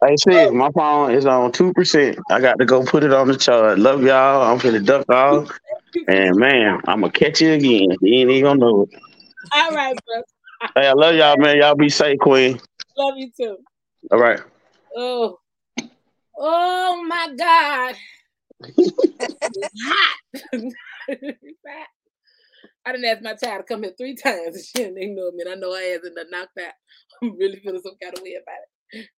Hey, 0.03 0.17
sis, 0.17 0.53
my 0.53 0.71
phone 0.75 1.13
is 1.13 1.27
on 1.27 1.53
two 1.53 1.73
percent. 1.73 2.19
I 2.31 2.41
got 2.41 2.59
to 2.59 2.65
go 2.65 2.85
put 2.85 3.05
it 3.05 3.13
on 3.13 3.29
the 3.29 3.37
charge. 3.37 3.79
Love 3.79 4.03
y'all. 4.03 4.43
I'm 4.43 4.59
finna 4.59 4.85
duck 4.85 5.09
off, 5.09 5.51
and 6.09 6.37
man, 6.37 6.81
I'm 6.87 7.01
gonna 7.01 7.13
catch 7.13 7.41
you 7.41 7.53
again. 7.53 7.97
You 8.01 8.21
ain't 8.21 8.31
even 8.31 8.43
gonna 8.43 8.61
know 8.61 8.83
it. 8.83 9.01
All 9.53 9.75
right, 9.75 9.97
bro. 10.07 10.23
Hey, 10.75 10.89
I 10.89 10.93
love 10.93 11.15
y'all, 11.15 11.37
man. 11.39 11.59
Y'all 11.59 11.75
be 11.75 11.89
safe, 11.89 12.19
Queen. 12.19 12.61
Love 12.97 13.15
you 13.17 13.31
too. 13.37 13.57
All 14.11 14.19
right. 14.19 14.41
Oh, 14.97 15.39
oh 16.39 17.05
my 17.07 17.35
God. 17.37 17.95
hot. 19.83 20.17
Hot. 20.53 21.87
I 22.87 22.93
didn't 22.93 23.07
ask 23.07 23.23
my 23.23 23.35
child 23.35 23.67
to 23.67 23.75
come 23.75 23.83
here 23.83 23.95
three 23.97 24.15
times 24.15 24.57
and 24.57 24.65
she 24.65 24.79
didn't 24.79 25.03
ignore 25.03 25.33
me. 25.33 25.45
And 25.45 25.53
I 25.53 25.55
know 25.55 25.73
I 25.73 25.97
ass 25.97 26.07
in 26.07 26.15
the 26.15 26.27
knocked 26.31 26.59
out. 26.59 26.73
I'm 27.23 27.37
really 27.39 27.61
feeling 27.61 27.81
some 27.83 27.97
kind 28.01 28.17
of 28.17 28.23
way 28.23 28.35
about 28.35 28.59
it. 28.93 29.09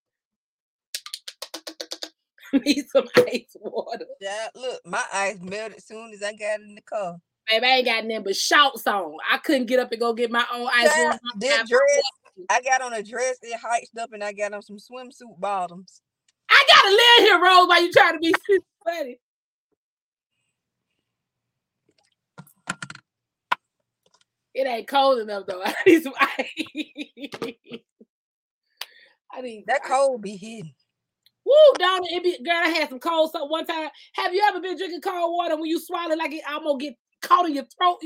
Need 2.65 2.87
some 2.89 3.07
ice 3.15 3.55
water. 3.59 4.05
Yeah, 4.21 4.47
look, 4.55 4.81
my 4.85 5.03
ice 5.13 5.39
melted 5.41 5.77
as 5.77 5.85
soon 5.85 6.11
as 6.13 6.23
I 6.23 6.33
got 6.33 6.61
in 6.61 6.75
the 6.75 6.81
car. 6.81 7.17
Babe, 7.49 7.63
I 7.63 7.67
ain't 7.67 7.85
got 7.85 8.05
nothing 8.05 8.23
but 8.23 8.35
shorts 8.35 8.85
on. 8.87 9.15
I 9.29 9.37
couldn't 9.37 9.67
get 9.67 9.79
up 9.79 9.91
and 9.91 10.01
go 10.01 10.13
get 10.13 10.31
my 10.31 10.45
own 10.53 10.67
ice 10.73 10.89
Yeah, 10.95 11.03
water. 11.03 11.65
dress, 11.67 12.01
I 12.49 12.61
got 12.61 12.81
on 12.81 12.93
a 12.93 13.03
dress, 13.03 13.37
it 13.41 13.59
hiked 13.59 13.97
up, 13.97 14.11
and 14.13 14.23
I 14.23 14.33
got 14.33 14.53
on 14.53 14.61
some 14.61 14.77
swimsuit 14.77 15.39
bottoms. 15.39 16.01
I 16.49 16.63
gotta 16.67 16.89
live 16.89 17.29
here, 17.29 17.43
Rose, 17.43 17.67
while 17.67 17.81
you 17.81 17.91
trying 17.91 18.13
to 18.13 18.19
be 18.19 18.33
funny. 18.85 19.19
It 24.53 24.65
ain't 24.65 24.87
cold 24.87 25.19
enough 25.19 25.45
though. 25.47 25.61
I 25.65 25.75
need 25.85 26.03
some 26.03 26.13
ice. 26.19 27.81
I 29.31 29.41
need 29.41 29.65
That 29.67 29.83
cold 29.85 30.21
be 30.21 30.35
hidden. 30.35 30.73
Woo, 31.47 31.73
Donna, 31.79 32.05
it 32.09 32.23
be 32.23 32.43
girl. 32.43 32.55
I 32.57 32.69
had 32.69 32.89
some 32.89 32.99
cold 32.99 33.29
stuff 33.29 33.49
one 33.49 33.65
time. 33.65 33.89
Have 34.15 34.33
you 34.33 34.43
ever 34.49 34.59
been 34.59 34.77
drinking 34.77 34.99
cold 34.99 35.33
water 35.33 35.55
when 35.55 35.67
you 35.67 35.79
swallow 35.79 36.11
it 36.11 36.17
like 36.17 36.33
it 36.33 36.43
almost 36.49 36.81
get 36.81 36.95
caught 37.21 37.47
in 37.47 37.55
your 37.55 37.63
throat? 37.77 37.99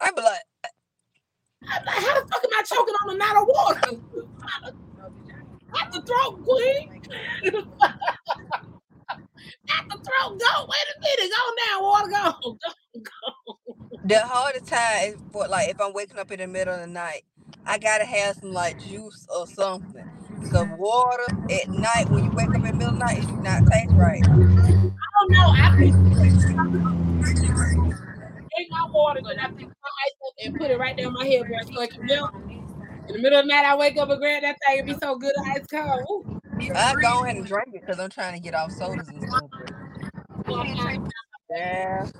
I 0.00 0.10
be 0.10 0.20
like, 0.20 0.40
uh, 0.64 0.68
I'm 1.68 1.84
like, 1.86 1.94
how 1.94 2.20
the 2.20 2.26
fuck 2.26 2.44
am 2.44 2.50
I 2.52 2.62
choking 2.64 2.94
on 2.94 3.14
a 3.14 3.18
knot 3.18 3.36
of 3.36 3.48
water? 3.48 4.02
Not 5.72 5.92
the 5.92 6.02
throat, 6.02 6.44
queen. 6.44 7.02
Not 9.68 9.88
the 9.88 9.96
throat. 9.96 10.40
Go. 10.40 10.66
Wait 10.68 10.86
a 10.96 11.00
minute. 11.00 11.32
Go 11.36 11.42
now. 11.66 11.82
Water 11.82 12.10
go. 12.10 12.58
Go. 12.58 13.02
Go. 13.02 13.58
the 14.04 14.20
hardest 14.20 14.66
time 14.66 15.14
is 15.14 15.16
for 15.32 15.46
like 15.48 15.68
if 15.68 15.80
I'm 15.80 15.92
waking 15.92 16.18
up 16.18 16.32
in 16.32 16.40
the 16.40 16.48
middle 16.48 16.74
of 16.74 16.80
the 16.80 16.86
night, 16.88 17.22
I 17.66 17.78
gotta 17.78 18.04
have 18.04 18.36
some 18.36 18.52
like 18.52 18.80
juice 18.80 19.26
or 19.34 19.46
something. 19.46 20.10
Cause 20.48 20.66
water 20.78 21.26
at 21.50 21.68
night 21.68 22.10
when 22.10 22.24
you 22.24 22.30
wake 22.32 22.48
up 22.48 22.56
in 22.56 22.62
the 22.62 22.72
middle 22.72 22.88
of 22.88 22.98
the 22.98 23.04
night, 23.04 23.18
it 23.18 23.26
do 23.26 23.36
not 23.36 23.66
taste 23.70 23.92
right. 23.92 24.22
I 24.24 24.30
don't 24.30 25.30
know. 25.30 25.48
I 25.50 25.76
be 25.76 25.92
take 28.56 28.70
my 28.70 28.86
water, 28.90 29.20
then 29.26 29.38
I 29.38 29.48
pick 29.48 29.68
my 29.68 29.90
ice 30.06 30.16
up 30.26 30.34
and 30.44 30.56
put 30.56 30.70
it 30.70 30.78
right 30.78 30.96
down 30.96 31.12
my 31.12 31.24
head 31.24 31.48
where 31.48 31.62
so 31.62 31.80
it 31.82 31.90
can 31.90 32.06
melt. 32.06 32.34
In 32.34 33.16
the 33.16 33.18
middle 33.18 33.38
of 33.38 33.44
the 33.44 33.48
night, 33.48 33.64
I 33.64 33.76
wake 33.76 33.96
up 33.96 34.10
and 34.10 34.20
grab 34.20 34.42
that 34.42 34.56
thing. 34.66 34.78
It 34.78 34.86
be 34.86 34.94
so 35.00 35.16
good, 35.16 35.32
ice 35.46 35.66
cold. 35.66 36.02
Ooh. 36.10 36.40
I 36.74 36.94
go 36.94 37.24
ahead 37.24 37.36
and 37.36 37.46
drink 37.46 37.68
it 37.74 37.80
because 37.80 37.98
I'm 37.98 38.10
trying 38.10 38.34
to 38.34 38.40
get 38.40 38.54
off 38.54 38.72
sodas 38.72 39.08
and 39.08 39.22
stuff. 39.22 39.50
Yeah. 41.50 42.10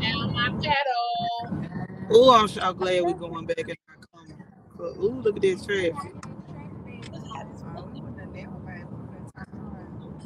Down 0.00 0.32
my 0.32 0.48
pedal. 0.60 1.68
Oh, 2.10 2.34
I'm 2.34 2.48
so 2.48 2.72
glad 2.72 3.02
we're 3.04 3.12
going 3.12 3.46
back 3.46 3.58
and 3.58 3.76
not 3.88 4.06
coming. 4.12 4.42
But, 4.76 4.96
ooh, 4.98 5.20
look 5.20 5.36
at 5.36 5.42
this 5.42 5.64
traffic. 5.64 6.19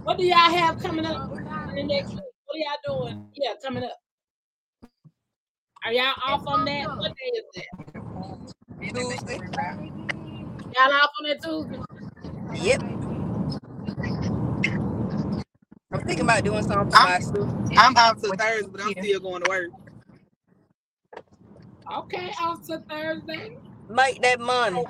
What 0.05 0.19
do 0.19 0.25
y'all 0.27 0.37
have 0.37 0.79
coming 0.81 1.07
up 1.07 1.33
in 1.71 1.77
the 1.77 1.83
next 1.85 2.11
week? 2.11 2.21
What 2.45 2.57
are 2.57 2.59
y'all 2.59 3.07
doing? 3.07 3.27
Yeah, 3.35 3.55
coming 3.65 3.85
up. 3.85 3.97
Are 5.83 5.93
y'all 5.95 6.13
off 6.27 6.43
on 6.47 6.67
that? 6.67 6.89
What 6.99 7.13
day 7.17 7.33
is 7.35 7.45
that? 7.55 8.95
Tuesday. 8.95 9.41
Y'all 10.77 10.93
off 10.93 11.11
on 11.21 11.29
that 11.29 11.43
Tuesday? 11.43 11.79
Yep. 12.53 12.83
I'm 15.93 16.01
thinking 16.01 16.25
about 16.25 16.45
doing 16.45 16.63
something 16.65 16.91
for 16.91 16.99
I'm, 16.99 17.05
myself. 17.09 17.49
I'm 17.79 17.97
out 17.97 18.23
to 18.23 18.33
Thursday, 18.37 18.69
but 18.71 18.81
I'm 18.83 18.93
still 18.93 19.21
going 19.21 19.43
to 19.43 19.49
work. 19.49 19.71
Okay, 21.97 22.31
off 22.43 22.67
to 22.67 22.79
Thursday. 22.91 23.57
Make 23.89 24.21
that 24.21 24.39
money. 24.39 24.85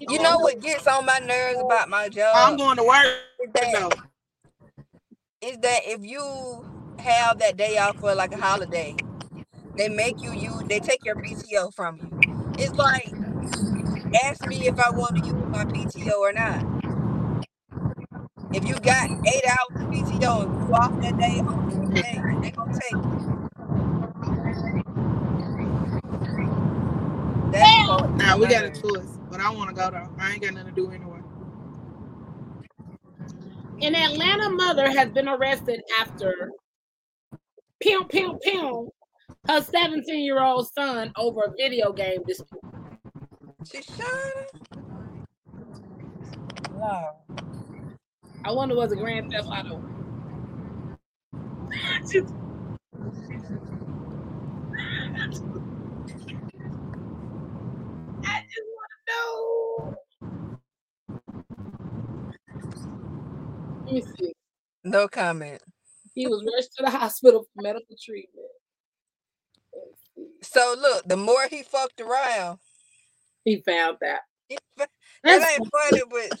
You 0.00 0.18
know 0.18 0.38
what 0.38 0.60
gets 0.60 0.86
on 0.86 1.06
my 1.06 1.18
nerves 1.18 1.60
about 1.60 1.88
my 1.88 2.08
job? 2.08 2.36
I'm 2.36 2.56
going 2.56 2.76
to 2.76 2.84
work 2.84 3.16
is 3.42 3.50
that 3.54 3.72
though. 3.72 3.90
is 5.42 5.58
that 5.58 5.80
if 5.86 6.04
you 6.04 6.66
have 6.98 7.38
that 7.38 7.56
day 7.56 7.78
off 7.78 7.98
for 7.98 8.14
like 8.14 8.32
a 8.32 8.38
holiday, 8.38 8.96
they 9.76 9.88
make 9.88 10.22
you 10.22 10.32
use 10.32 10.64
they 10.68 10.80
take 10.80 11.04
your 11.04 11.16
PTO 11.16 11.74
from 11.74 11.98
you. 11.98 12.14
It's 12.58 12.76
like 12.78 13.14
ask 14.24 14.46
me 14.46 14.66
if 14.68 14.78
I 14.78 14.90
want 14.90 15.16
to 15.16 15.22
use 15.22 15.46
my 15.48 15.64
PTO 15.66 16.18
or 16.18 16.32
not. 16.32 16.66
If 18.52 18.66
you 18.66 18.80
got 18.80 19.10
eight 19.26 19.44
hours 19.46 19.80
of 19.80 19.88
PTO 19.90 20.44
and 20.44 20.54
you 20.56 20.74
off 20.74 20.94
that 21.02 21.18
day 21.18 21.42
on 21.46 21.56
the 21.80 22.02
day, 22.02 22.26
they 22.42 22.52
gonna 22.52 22.72
take 22.72 23.00
it. 23.04 23.12
That's 27.52 27.74
part 27.74 28.12
Nah, 28.16 28.38
we 28.38 28.48
got 28.48 28.64
a 28.66 28.70
choice, 28.70 29.19
but 29.40 29.46
I 29.46 29.50
want 29.50 29.70
to 29.70 29.74
go 29.74 29.90
though. 29.90 30.08
I 30.18 30.32
ain't 30.32 30.42
got 30.42 30.54
nothing 30.54 30.74
to 30.74 30.74
do 30.74 30.90
anyway. 30.90 31.20
An 33.82 33.94
Atlanta 33.94 34.50
mother 34.50 34.90
has 34.90 35.10
been 35.10 35.28
arrested 35.28 35.80
after 36.00 36.50
pew 37.80 38.04
pew 38.04 38.38
pew 38.42 38.90
her 39.48 39.62
17 39.62 40.22
year 40.24 40.42
old 40.42 40.68
son 40.72 41.12
over 41.16 41.42
a 41.42 41.52
video 41.56 41.92
game 41.92 42.20
dispute. 42.26 42.60
She 43.70 43.82
shot 43.82 44.50
Wow. 46.72 47.16
I 48.44 48.52
wonder 48.52 48.74
was 48.76 48.92
a 48.92 48.96
Grand 48.96 49.30
Theft 49.32 49.48
Auto. 49.48 49.82
Just- 52.10 52.34
I 58.24 58.42
just 58.48 58.69
know. 59.10 59.94
Let 63.86 63.94
me 63.94 64.02
see. 64.18 64.32
No 64.84 65.08
comment. 65.08 65.62
He 66.14 66.26
was 66.26 66.44
rushed 66.54 66.74
to 66.76 66.84
the 66.84 66.90
hospital 66.90 67.44
for 67.44 67.62
medical 67.62 67.96
treatment. 68.02 68.46
So 70.42 70.74
look, 70.78 71.04
the 71.06 71.16
more 71.16 71.46
he 71.50 71.62
fucked 71.62 72.00
around, 72.00 72.58
He 73.44 73.62
found 73.62 73.98
that. 74.00 74.20
he 74.48 74.58
that 75.24 75.50
ain't 75.52 75.68
funny, 75.70 76.02
but 76.10 76.32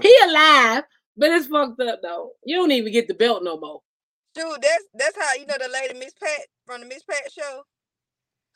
He 0.00 0.16
alive, 0.24 0.84
but 1.16 1.30
it's 1.30 1.46
fucked 1.46 1.80
up 1.80 2.00
though. 2.02 2.32
You 2.44 2.56
don't 2.56 2.72
even 2.72 2.92
get 2.92 3.08
the 3.08 3.14
belt 3.14 3.42
no 3.44 3.58
more. 3.58 3.80
Dude, 4.34 4.62
that's 4.62 4.84
that's 4.94 5.16
how 5.16 5.34
you 5.34 5.46
know 5.46 5.56
the 5.58 5.68
lady 5.72 5.98
Miss 5.98 6.14
Pat 6.14 6.46
from 6.66 6.80
the 6.80 6.86
Miss 6.86 7.02
Pat 7.04 7.30
show. 7.32 7.62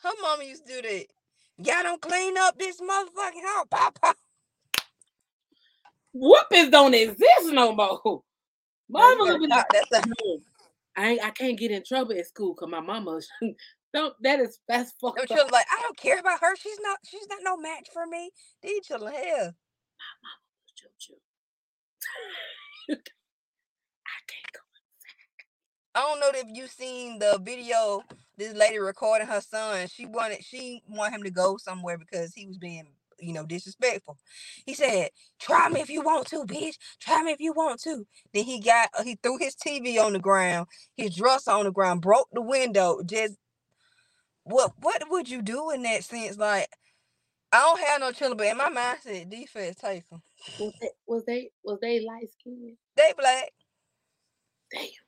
Her 0.02 0.12
mama 0.22 0.44
used 0.44 0.66
to 0.66 0.80
do 0.80 0.88
that. 0.88 1.06
Y'all 1.58 1.82
don't 1.82 2.02
clean 2.02 2.36
up 2.38 2.58
this 2.58 2.80
motherfucking 2.80 3.44
house, 3.44 3.66
papa. 3.70 4.14
Whoopings 6.12 6.70
don't 6.70 6.94
exist 6.94 7.52
no 7.52 7.74
more. 7.74 8.00
You 8.04 8.22
Mama 8.88 9.24
gotta 9.26 9.38
be 9.38 9.46
stop 9.46 9.56
like, 9.58 9.66
that 9.72 9.86
stuff. 9.86 10.06
"No, 10.06 10.38
I 10.96 11.08
ain't, 11.10 11.24
I 11.24 11.30
can't 11.30 11.58
get 11.58 11.70
in 11.70 11.82
trouble 11.84 12.12
at 12.18 12.26
school 12.26 12.54
because 12.54 12.70
my 12.70 12.80
mama 12.80 13.20
don't. 13.94 14.14
That 14.22 14.40
is 14.40 14.58
that's 14.68 14.92
fucked 15.00 15.20
she 15.28 15.34
up. 15.34 15.44
was 15.44 15.50
like, 15.52 15.66
I 15.70 15.80
don't 15.82 15.96
care 15.96 16.18
about 16.18 16.40
her. 16.40 16.56
She's 16.56 16.78
not. 16.80 16.98
She's 17.04 17.26
not 17.28 17.38
no 17.42 17.56
match 17.56 17.88
for 17.92 18.06
me. 18.06 18.30
These 18.62 18.86
children 18.86 19.12
hell. 19.12 19.54
Choo, 20.76 20.88
choo. 20.98 21.14
I 22.90 22.94
can't 22.94 24.52
go. 24.52 24.60
I 25.94 26.00
don't 26.00 26.20
know 26.20 26.30
if 26.38 26.46
you've 26.54 26.70
seen 26.70 27.18
the 27.18 27.38
video. 27.42 28.02
This 28.38 28.54
lady 28.54 28.80
recording 28.80 29.28
her 29.28 29.42
son. 29.42 29.88
She 29.88 30.06
wanted. 30.06 30.44
She 30.44 30.82
wanted 30.88 31.16
him 31.16 31.24
to 31.24 31.30
go 31.30 31.58
somewhere 31.58 31.98
because 31.98 32.34
he 32.34 32.46
was 32.48 32.58
being, 32.58 32.88
you 33.20 33.32
know, 33.32 33.46
disrespectful. 33.46 34.18
He 34.66 34.74
said, 34.74 35.10
"Try 35.40 35.70
me 35.70 35.82
if 35.82 35.90
you 35.90 36.02
want 36.02 36.28
to, 36.28 36.44
bitch. 36.44 36.76
Try 37.00 37.22
me 37.22 37.32
if 37.32 37.40
you 37.40 37.52
want 37.54 37.80
to." 37.82 38.06
Then 38.34 38.44
he 38.44 38.60
got. 38.60 38.90
He 39.04 39.16
threw 39.22 39.38
his 39.38 39.56
TV 39.56 39.98
on 40.04 40.14
the 40.14 40.20
ground. 40.20 40.68
His 40.96 41.16
dress 41.16 41.48
on 41.48 41.66
the 41.66 41.72
ground. 41.72 42.02
Broke 42.02 42.28
the 42.32 42.42
window. 42.42 43.02
Just 43.06 43.36
what? 44.44 44.72
What 44.80 45.02
would 45.10 45.28
you 45.30 45.42
do 45.42 45.70
in 45.70 45.82
that 45.84 46.04
sense? 46.04 46.38
Like, 46.38 46.68
I 47.52 47.58
don't 47.60 47.80
have 47.80 48.00
no 48.00 48.12
children, 48.12 48.38
but 48.38 48.48
in 48.48 48.58
my 48.58 48.70
mind, 48.70 48.78
I 48.78 48.96
said 49.02 49.30
defense 49.30 49.76
take 49.76 50.08
them. 50.10 50.22
Was 50.58 50.74
they 50.80 50.90
was 51.06 51.24
they 51.26 51.50
was 51.64 51.80
they 51.82 52.00
light 52.06 52.28
skinned? 52.40 52.76
They 52.96 53.12
black. 53.18 53.50
Damn, 54.72 55.05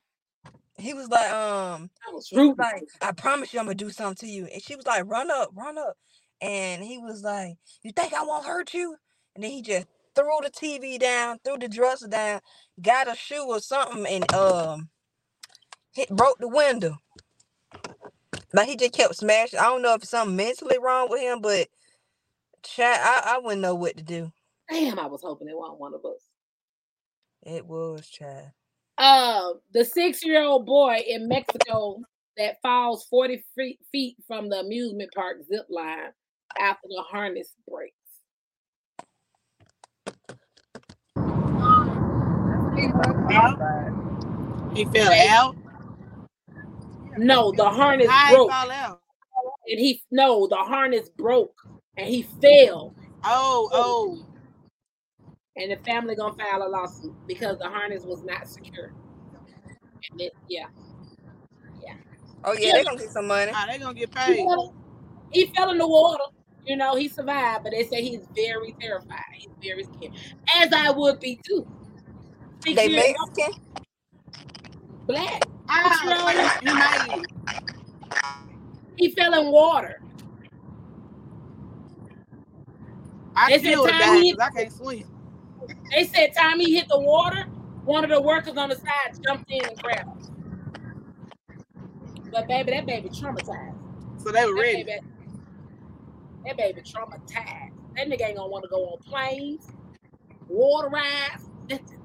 He 0.79 0.95
was 0.95 1.09
like, 1.09 1.31
um, 1.33 1.91
I 2.09 2.13
was 2.13 2.29
he 2.29 2.41
was 2.41 2.57
like, 2.59 2.85
I 3.03 3.13
promise 3.13 3.55
you 3.55 3.61
I'm 3.61 3.67
gonna 3.67 3.77
do 3.77 3.91
something 3.91 4.29
to 4.29 4.33
you. 4.33 4.47
And 4.53 4.63
she 4.63 4.77
was 4.77 4.87
like, 4.87 5.05
run 5.07 5.31
up, 5.31 5.51
run 5.55 5.79
up. 5.79 5.97
And 6.43 6.83
he 6.85 6.99
was 6.99 7.23
like, 7.23 7.57
You 7.83 7.93
think 7.93 8.15
I 8.15 8.25
won't 8.25 8.47
hurt 8.47 8.75
you? 8.75 8.97
And 9.35 9.45
then 9.45 9.53
he 9.53 9.63
just 9.63 9.87
threw 10.17 10.31
the 10.43 10.51
TV 10.51 10.99
down, 10.99 11.39
threw 11.45 11.59
the 11.59 11.69
dresser 11.69 12.09
down, 12.09 12.41
got 12.83 13.11
a 13.13 13.17
shoe 13.17 13.47
or 13.49 13.61
something, 13.61 14.07
and 14.07 14.33
um 14.35 14.91
hit 15.95 16.11
broke 16.11 16.39
the 16.41 16.49
window. 16.49 16.99
Like 18.55 18.69
he 18.69 18.77
just 18.77 18.95
kept 18.95 19.17
smashing. 19.17 19.59
I 19.61 19.65
don't 19.65 19.83
know 19.83 19.95
if 19.95 20.05
something 20.05 20.37
mentally 20.37 20.79
wrong 20.79 21.09
with 21.11 21.21
him, 21.23 21.41
but 21.43 21.69
chat, 22.65 23.01
I, 23.03 23.37
I 23.37 23.39
wouldn't 23.41 23.63
know 23.63 23.75
what 23.77 23.97
to 23.99 24.05
do. 24.05 24.33
Damn, 24.71 24.99
I 24.99 25.07
was 25.07 25.23
hoping 25.23 25.49
it 25.49 25.57
wasn't 25.59 25.81
one 25.81 25.95
of 25.95 26.05
us. 26.05 26.23
It 27.45 27.67
was 27.67 28.09
Chad. 28.09 28.53
Uh, 28.99 29.51
the 29.73 29.85
six-year-old 29.85 30.67
boy 30.67 31.01
in 31.07 31.29
Mexico 31.29 32.01
that 32.37 32.57
falls 32.63 33.07
40 33.11 33.45
feet, 33.55 33.79
feet 33.93 34.17
from 34.27 34.49
the 34.49 34.61
amusement 34.61 35.11
park 35.15 35.39
zip 35.47 35.67
line 35.71 36.11
after 36.59 36.89
the 36.89 37.03
harness 37.03 37.55
breaks. 37.69 37.95
He 44.75 44.85
fell 44.87 45.13
out. 45.29 45.57
No, 47.17 47.53
the 47.53 47.69
harness 47.69 48.09
he 48.09 48.35
broke, 48.35 48.53
and 48.53 49.81
he 49.81 50.01
no, 50.11 50.47
the 50.47 50.57
harness 50.57 51.09
broke, 51.09 51.57
and 51.97 52.09
he 52.09 52.23
fell, 52.41 52.95
Oh, 53.25 53.69
oh. 53.73 54.25
And 55.59 55.73
the 55.73 55.77
family 55.85 56.15
gonna 56.15 56.35
file 56.35 56.63
a 56.63 56.69
lawsuit 56.69 57.15
because 57.27 57.59
the 57.59 57.69
harness 57.69 58.05
was 58.05 58.23
not 58.25 58.47
secure. 58.49 58.93
And 60.13 60.21
it, 60.21 60.33
yeah, 60.49 60.67
Oh 62.45 62.53
yeah, 62.53 62.73
they're 62.75 62.85
gonna 62.85 62.99
get 62.99 63.11
some 63.11 63.27
money. 63.27 63.53
Nah, 63.53 63.67
they 63.67 63.79
gonna 63.79 63.95
get 63.95 64.11
he 64.11 64.15
paid. 64.15 64.45
fell, 64.47 64.75
he 65.33 65.47
fell 65.47 65.71
in 65.71 65.79
the 65.79 65.87
water. 65.89 66.23
You 66.65 66.77
know, 66.77 66.97
he 66.97 67.09
survived, 67.09 67.65
but 67.65 67.73
they 67.73 67.83
say 67.85 68.03
he's 68.03 68.27
very 68.35 68.75
terrified. 68.81 69.19
He's 69.35 69.51
very 69.63 69.85
scared, 69.85 70.13
as 70.57 70.73
I 70.73 70.91
would 70.91 71.19
be 71.19 71.41
too. 71.45 71.67
Six 72.61 72.77
They 72.77 72.89
years 72.89 73.05
old, 73.21 73.31
Mexican. 73.37 73.63
black. 75.07 75.43
Ah, 75.69 76.59
he 76.61 76.73
made 76.75 77.15
it. 77.15 77.31
He 78.97 79.11
fell 79.13 79.35
in 79.41 79.51
water. 79.51 80.01
I 83.37 83.49
They 83.51 83.59
said 83.59 83.61
still 83.61 83.87
time 83.87 83.99
died 83.99 84.23
he- 84.23 84.33
because 84.33 84.49
I 84.55 84.59
can't 84.59 84.73
swim. 84.73 85.05
They 85.95 86.05
said 86.05 86.35
time 86.37 86.61
he 86.61 86.75
hit 86.77 86.89
the 86.89 86.99
water, 87.01 87.45
one 87.85 88.05
of 88.05 88.11
the 88.11 88.21
workers 88.21 88.57
on 88.57 88.69
the 88.69 88.77
side 88.77 89.19
jumped 89.25 89.51
in 89.51 89.67
and 89.67 89.83
grabbed 89.83 90.09
him. 90.09 90.37
But 92.31 92.49
baby, 92.49 92.73
that 92.73 92.87
baby 92.87 93.09
traumatized. 93.09 93.75
So 94.19 94.31
they 94.33 94.45
were 94.45 94.55
That 94.55 94.61
ready. 94.61 94.85
baby, 94.85 95.01
that 96.47 96.57
baby 96.57 96.83
traumatized. 96.83 97.73
That 97.97 98.09
nigga 98.09 98.29
ain't 98.29 98.37
gonna 98.37 98.49
want 98.49 98.65
to 98.65 98.69
go 98.71 98.87
on 98.87 98.99
planes, 99.01 99.73
water 100.49 100.89
rides. 100.89 101.49
nothing. 101.71 102.01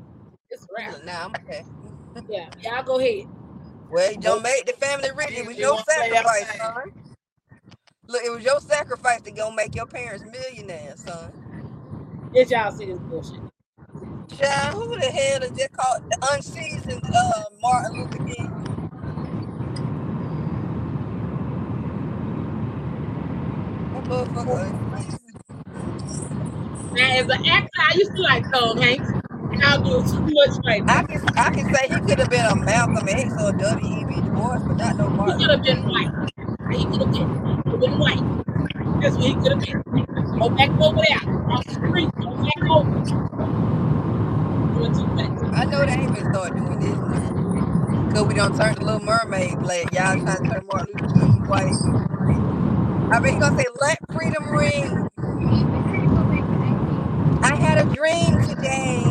It's 0.49 0.63
a 0.63 0.67
wrap. 0.77 1.03
Nah, 1.05 1.25
I'm 1.25 1.35
okay. 1.35 1.63
Yeah, 2.29 2.49
y'all 2.61 2.83
go 2.83 2.99
ahead. 2.99 3.27
Well, 3.91 4.11
you 4.11 4.17
don't 4.19 4.43
make 4.43 4.65
the 4.65 4.73
family 4.73 5.09
rich. 5.15 5.31
It 5.31 5.45
was 5.45 5.55
They 5.55 5.61
your 5.61 5.77
sacrifice, 5.79 6.57
son. 6.57 6.93
Look, 8.07 8.23
it 8.23 8.29
was 8.31 8.43
your 8.43 8.59
sacrifice 8.59 9.21
to 9.21 9.31
go 9.31 9.51
make 9.51 9.75
your 9.75 9.85
parents 9.87 10.23
millionaires, 10.25 11.01
son. 11.01 11.31
Did 12.33 12.51
y'all 12.51 12.71
see 12.71 12.85
this 12.85 12.99
bullshit? 12.99 13.39
Child, 14.29 14.75
who 14.75 14.95
the 14.99 15.05
hell 15.07 15.43
is 15.43 15.51
just 15.51 15.71
called 15.73 16.03
the 16.09 16.29
unseasoned 16.33 17.03
uh, 17.15 17.43
Martin 17.61 18.01
Luther 18.01 18.25
King? 18.25 18.51
That 23.93 24.03
motherfucker 24.05 24.93
unseasoned. 24.93 25.19
Now, 26.93 27.11
as 27.17 27.25
an 27.29 27.45
actor, 27.47 27.69
I 27.79 27.93
used 27.95 28.15
to 28.15 28.21
like 28.23 28.43
Tom 28.51 28.77
Hanks. 28.77 29.09
Y'all 29.53 29.83
do 29.83 30.03
too 30.11 30.21
much 30.33 30.57
right 30.65 30.85
now. 30.85 30.99
I 30.99 31.03
can 31.03 31.25
I 31.37 31.49
can 31.51 31.73
say 31.73 31.87
he 31.89 32.01
could 32.01 32.19
have 32.19 32.29
been 32.29 32.45
a 32.45 32.55
Malcolm 32.55 33.07
X 33.09 33.33
or 33.41 33.49
a 33.49 33.57
W.E.B. 33.57 34.15
Du 34.15 34.29
Bois, 34.31 34.59
but 34.59 34.77
not 34.77 34.97
no 34.97 35.09
Martin. 35.09 35.39
He 35.39 35.45
could 35.45 35.51
have 35.51 35.59
Luther 35.59 35.63
been 35.63 35.83
King. 35.83 35.89
white. 35.89 36.13
what 39.15 39.23
he 39.23 39.33
could 39.35 39.51
have 39.51 39.61
been. 39.61 39.83
Go 40.39 40.49
back 40.49 40.69
over 40.81 41.01
there. 41.07 41.35
Across 41.35 41.65
the 41.65 41.73
street. 41.75 42.09
Go 42.21 42.35
back 42.35 42.69
over. 42.69 43.03
Doing 44.73 44.93
too 44.93 45.07
much. 45.07 45.53
I 45.53 45.65
know 45.65 45.85
they 45.85 45.93
ain't 45.93 46.15
gonna 46.15 46.33
start 46.33 46.55
doing 46.55 46.79
this. 46.79 46.97
Cause 48.13 48.27
we 48.27 48.33
don't 48.35 48.55
turn 48.57 48.75
the 48.75 48.85
little 48.85 49.01
mermaid 49.01 49.59
black. 49.59 49.91
Y'all 49.93 50.19
trying 50.19 50.43
to 50.43 50.49
turn 50.49 50.67
Martin 50.67 50.95
Luther 50.95 51.13
King 51.19 51.47
white. 51.47 51.73
I 53.11 53.19
mean, 53.19 53.33
he 53.35 53.39
gonna 53.39 53.57
say, 53.57 53.65
let 53.81 53.99
freedom 54.13 54.49
ring. 54.51 55.09
I 57.43 57.55
had 57.55 57.77
a 57.79 57.85
dream 57.95 58.41
today. 58.47 59.03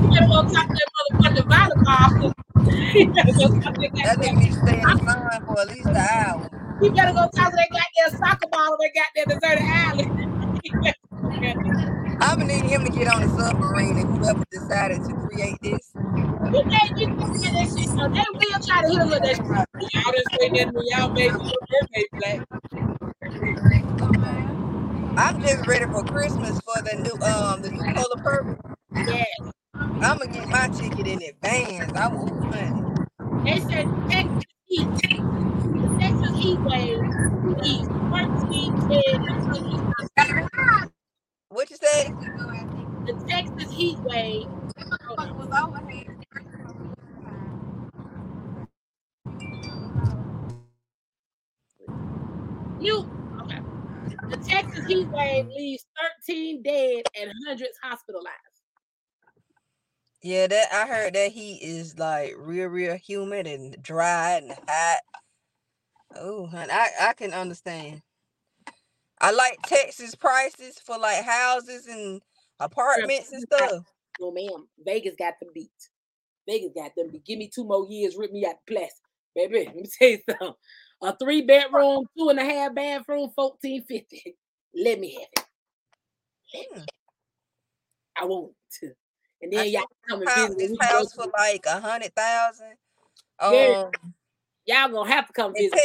You 0.00 0.10
better 0.10 0.26
go 0.26 0.42
talk 0.48 0.68
to 0.68 0.74
that 0.74 0.90
motherfucking 0.96 1.48
volleyball. 1.50 2.34
you 2.94 3.12
better 3.12 3.32
go 3.32 3.60
talk 3.60 3.74
to 3.74 3.80
that 3.80 4.18
nigga 4.18 4.38
need 4.38 4.52
to 4.52 4.58
stay 4.60 4.80
in 4.80 4.98
sun 5.06 5.46
for 5.46 5.60
at 5.60 5.68
least 5.68 5.86
an 5.86 5.96
hour. 5.96 6.50
You 6.82 6.92
better 6.92 7.12
go 7.12 7.28
talk 7.36 7.50
to 7.50 7.56
that 7.56 7.68
goddamn 7.70 8.18
soccer 8.18 8.48
ball 8.50 8.72
on 8.72 8.78
that 8.80 8.92
goddamn 8.94 9.40
deserted 9.40 9.64
island. 9.64 10.94
You 11.30 11.40
better 11.40 11.60
go 11.60 11.70
goddamn- 11.70 12.18
I'm 12.22 12.38
gonna 12.40 12.46
need 12.54 12.64
him 12.70 12.84
to 12.84 12.92
get 12.92 13.08
on 13.08 13.22
the 13.22 13.28
submarine 13.42 13.98
and 13.98 14.18
whoever 14.18 14.44
decided 14.52 15.04
to 15.04 15.14
create 15.14 15.58
this. 15.62 15.92
You 16.52 16.62
can't 16.70 16.98
you 16.98 17.06
can't 17.08 17.32
that 17.42 17.68
shit. 17.76 17.88
So 17.90 18.08
they 18.08 18.26
will 18.32 18.60
try 18.66 18.82
to 18.82 18.88
hit 18.88 19.02
him 19.02 19.10
with 19.10 19.22
that 19.22 19.36
shit. 19.36 19.94
Y'all 19.94 20.12
didn't 20.12 20.30
say 20.40 20.48
nothing 20.50 20.74
when 20.74 20.86
y'all 20.88 21.10
made 21.10 21.32
your 21.32 22.08
black. 22.18 22.46
I'm 25.18 25.40
just 25.42 25.66
ready 25.68 25.86
for 25.86 26.04
Christmas 26.04 26.60
for 26.60 26.82
the 26.82 26.96
new 27.02 27.26
um 27.26 27.62
the 27.62 27.70
new 27.70 27.94
color 27.94 28.22
purple. 28.22 28.58
Yeah. 28.94 29.24
I'm 29.86 30.18
gonna 30.18 30.28
get 30.32 30.48
my 30.48 30.68
ticket 30.68 31.06
in 31.06 31.22
advance. 31.22 31.92
I 31.96 32.08
will 32.08 32.28
honey. 32.52 32.82
They 33.44 33.60
said 33.60 33.86
Texas 34.10 34.44
heat. 34.66 34.88
The 34.88 35.98
Texas 36.00 36.38
heat 36.38 36.60
wave 36.60 37.00
is 37.64 37.88
13 37.88 38.88
dead. 38.90 40.48
What 41.50 41.68
you 41.68 41.76
say? 41.76 42.12
The 43.06 43.24
Texas 43.28 43.72
heat 43.72 43.98
wave. 44.04 44.46
You 52.80 53.04
okay. 53.40 53.60
The 54.30 54.36
Texas 54.46 54.86
heat 54.86 55.08
wave 55.08 55.46
leaves 55.48 55.84
13 56.24 56.62
dead 56.62 57.02
and 57.20 57.32
hundreds 57.44 57.76
hospitalized. 57.82 58.36
Yeah, 60.22 60.46
that 60.46 60.68
I 60.72 60.86
heard 60.86 61.14
that 61.14 61.32
heat 61.32 61.62
is 61.62 61.98
like 61.98 62.34
real, 62.38 62.68
real 62.68 62.94
humid 62.96 63.48
and 63.48 63.76
dry 63.82 64.36
and 64.36 64.52
hot. 64.68 65.00
Oh, 66.14 66.46
honey, 66.46 66.70
I 66.70 66.90
I 67.00 67.12
can 67.14 67.32
understand. 67.34 68.02
I 69.20 69.32
like 69.32 69.58
Texas 69.66 70.14
prices 70.14 70.78
for 70.78 70.98
like 70.98 71.24
houses 71.24 71.86
and 71.86 72.22
apartments 72.58 73.32
and 73.32 73.42
stuff. 73.42 73.84
No, 74.20 74.32
ma'am. 74.32 74.66
Vegas 74.84 75.14
got 75.18 75.34
them 75.40 75.50
beat. 75.54 75.70
Vegas 76.48 76.72
got 76.74 76.94
them 76.96 77.10
beat. 77.10 77.24
Give 77.24 77.38
me 77.38 77.48
two 77.48 77.64
more 77.64 77.86
years, 77.88 78.16
rip 78.16 78.32
me 78.32 78.46
out 78.46 78.56
the 78.66 78.74
place. 78.74 79.00
Baby, 79.34 79.64
let 79.66 79.76
me 79.76 79.84
tell 79.98 80.08
you 80.08 80.18
something. 80.28 80.54
A 81.02 81.16
three 81.16 81.42
bedroom, 81.42 82.06
two 82.16 82.28
and 82.28 82.38
a 82.38 82.44
half 82.44 82.74
bathroom, 82.74 83.30
fourteen 83.34 83.84
fifty. 83.84 84.36
Let 84.74 85.00
me 85.00 85.14
have 85.14 85.28
it. 85.32 85.46
Let 86.54 86.60
me 86.60 86.66
have 86.74 86.82
it. 86.82 86.90
I 88.20 88.24
want 88.26 88.52
to. 88.80 88.92
And 89.42 89.52
I 89.54 89.56
then 89.56 89.72
y'all 89.72 89.82
see 89.82 90.08
come 90.08 90.22
and 90.22 90.30
visit. 90.30 90.58
this 90.58 90.68
when 90.68 90.70
we 90.72 90.76
go 90.76 90.84
house 90.84 91.12
for 91.14 91.26
like 91.38 91.64
a 91.66 91.80
hundred 91.80 92.14
thousand. 92.14 92.74
Yeah. 93.50 93.84
Um, 93.86 94.12
Y'all 94.66 94.88
gonna 94.88 95.10
have 95.10 95.26
to 95.26 95.32
come 95.32 95.54
visit. 95.54 95.80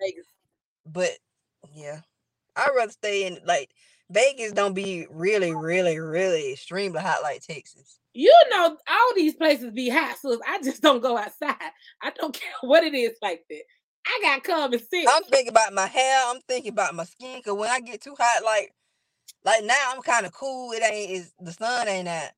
Vegas. 0.00 0.26
but 0.86 1.10
yeah, 1.72 2.00
I'd 2.58 2.74
rather 2.76 2.92
stay 2.92 3.26
in 3.26 3.38
like 3.44 3.70
Vegas. 4.10 4.52
Don't 4.52 4.74
be 4.74 5.06
really, 5.10 5.54
really, 5.54 5.98
really 5.98 6.52
extremely 6.52 7.00
hot 7.00 7.22
like 7.22 7.42
Texas. 7.42 7.98
You 8.14 8.34
know, 8.50 8.76
all 8.88 9.14
these 9.14 9.34
places 9.34 9.70
be 9.72 9.88
hot, 9.88 10.16
so 10.20 10.40
I 10.46 10.60
just 10.62 10.82
don't 10.82 11.02
go 11.02 11.16
outside. 11.16 11.54
I 12.02 12.10
don't 12.10 12.34
care 12.40 12.52
what 12.62 12.84
it 12.84 12.94
is 12.94 13.16
like 13.22 13.44
that. 13.48 13.62
I 14.06 14.20
got 14.22 14.44
common 14.44 14.78
sense. 14.78 15.08
I'm 15.12 15.24
thinking 15.24 15.50
about 15.50 15.72
my 15.74 15.86
hair. 15.86 16.22
I'm 16.26 16.40
thinking 16.48 16.72
about 16.72 16.94
my 16.94 17.04
skin. 17.04 17.42
Cause 17.42 17.54
when 17.54 17.70
I 17.70 17.80
get 17.80 18.00
too 18.00 18.14
hot, 18.18 18.44
like 18.44 18.72
like 19.44 19.64
now, 19.64 19.92
I'm 19.94 20.02
kind 20.02 20.26
of 20.26 20.32
cool. 20.32 20.72
It 20.72 20.82
ain't 20.82 21.10
is 21.10 21.32
the 21.40 21.52
sun 21.52 21.88
ain't 21.88 22.08
out. 22.08 22.30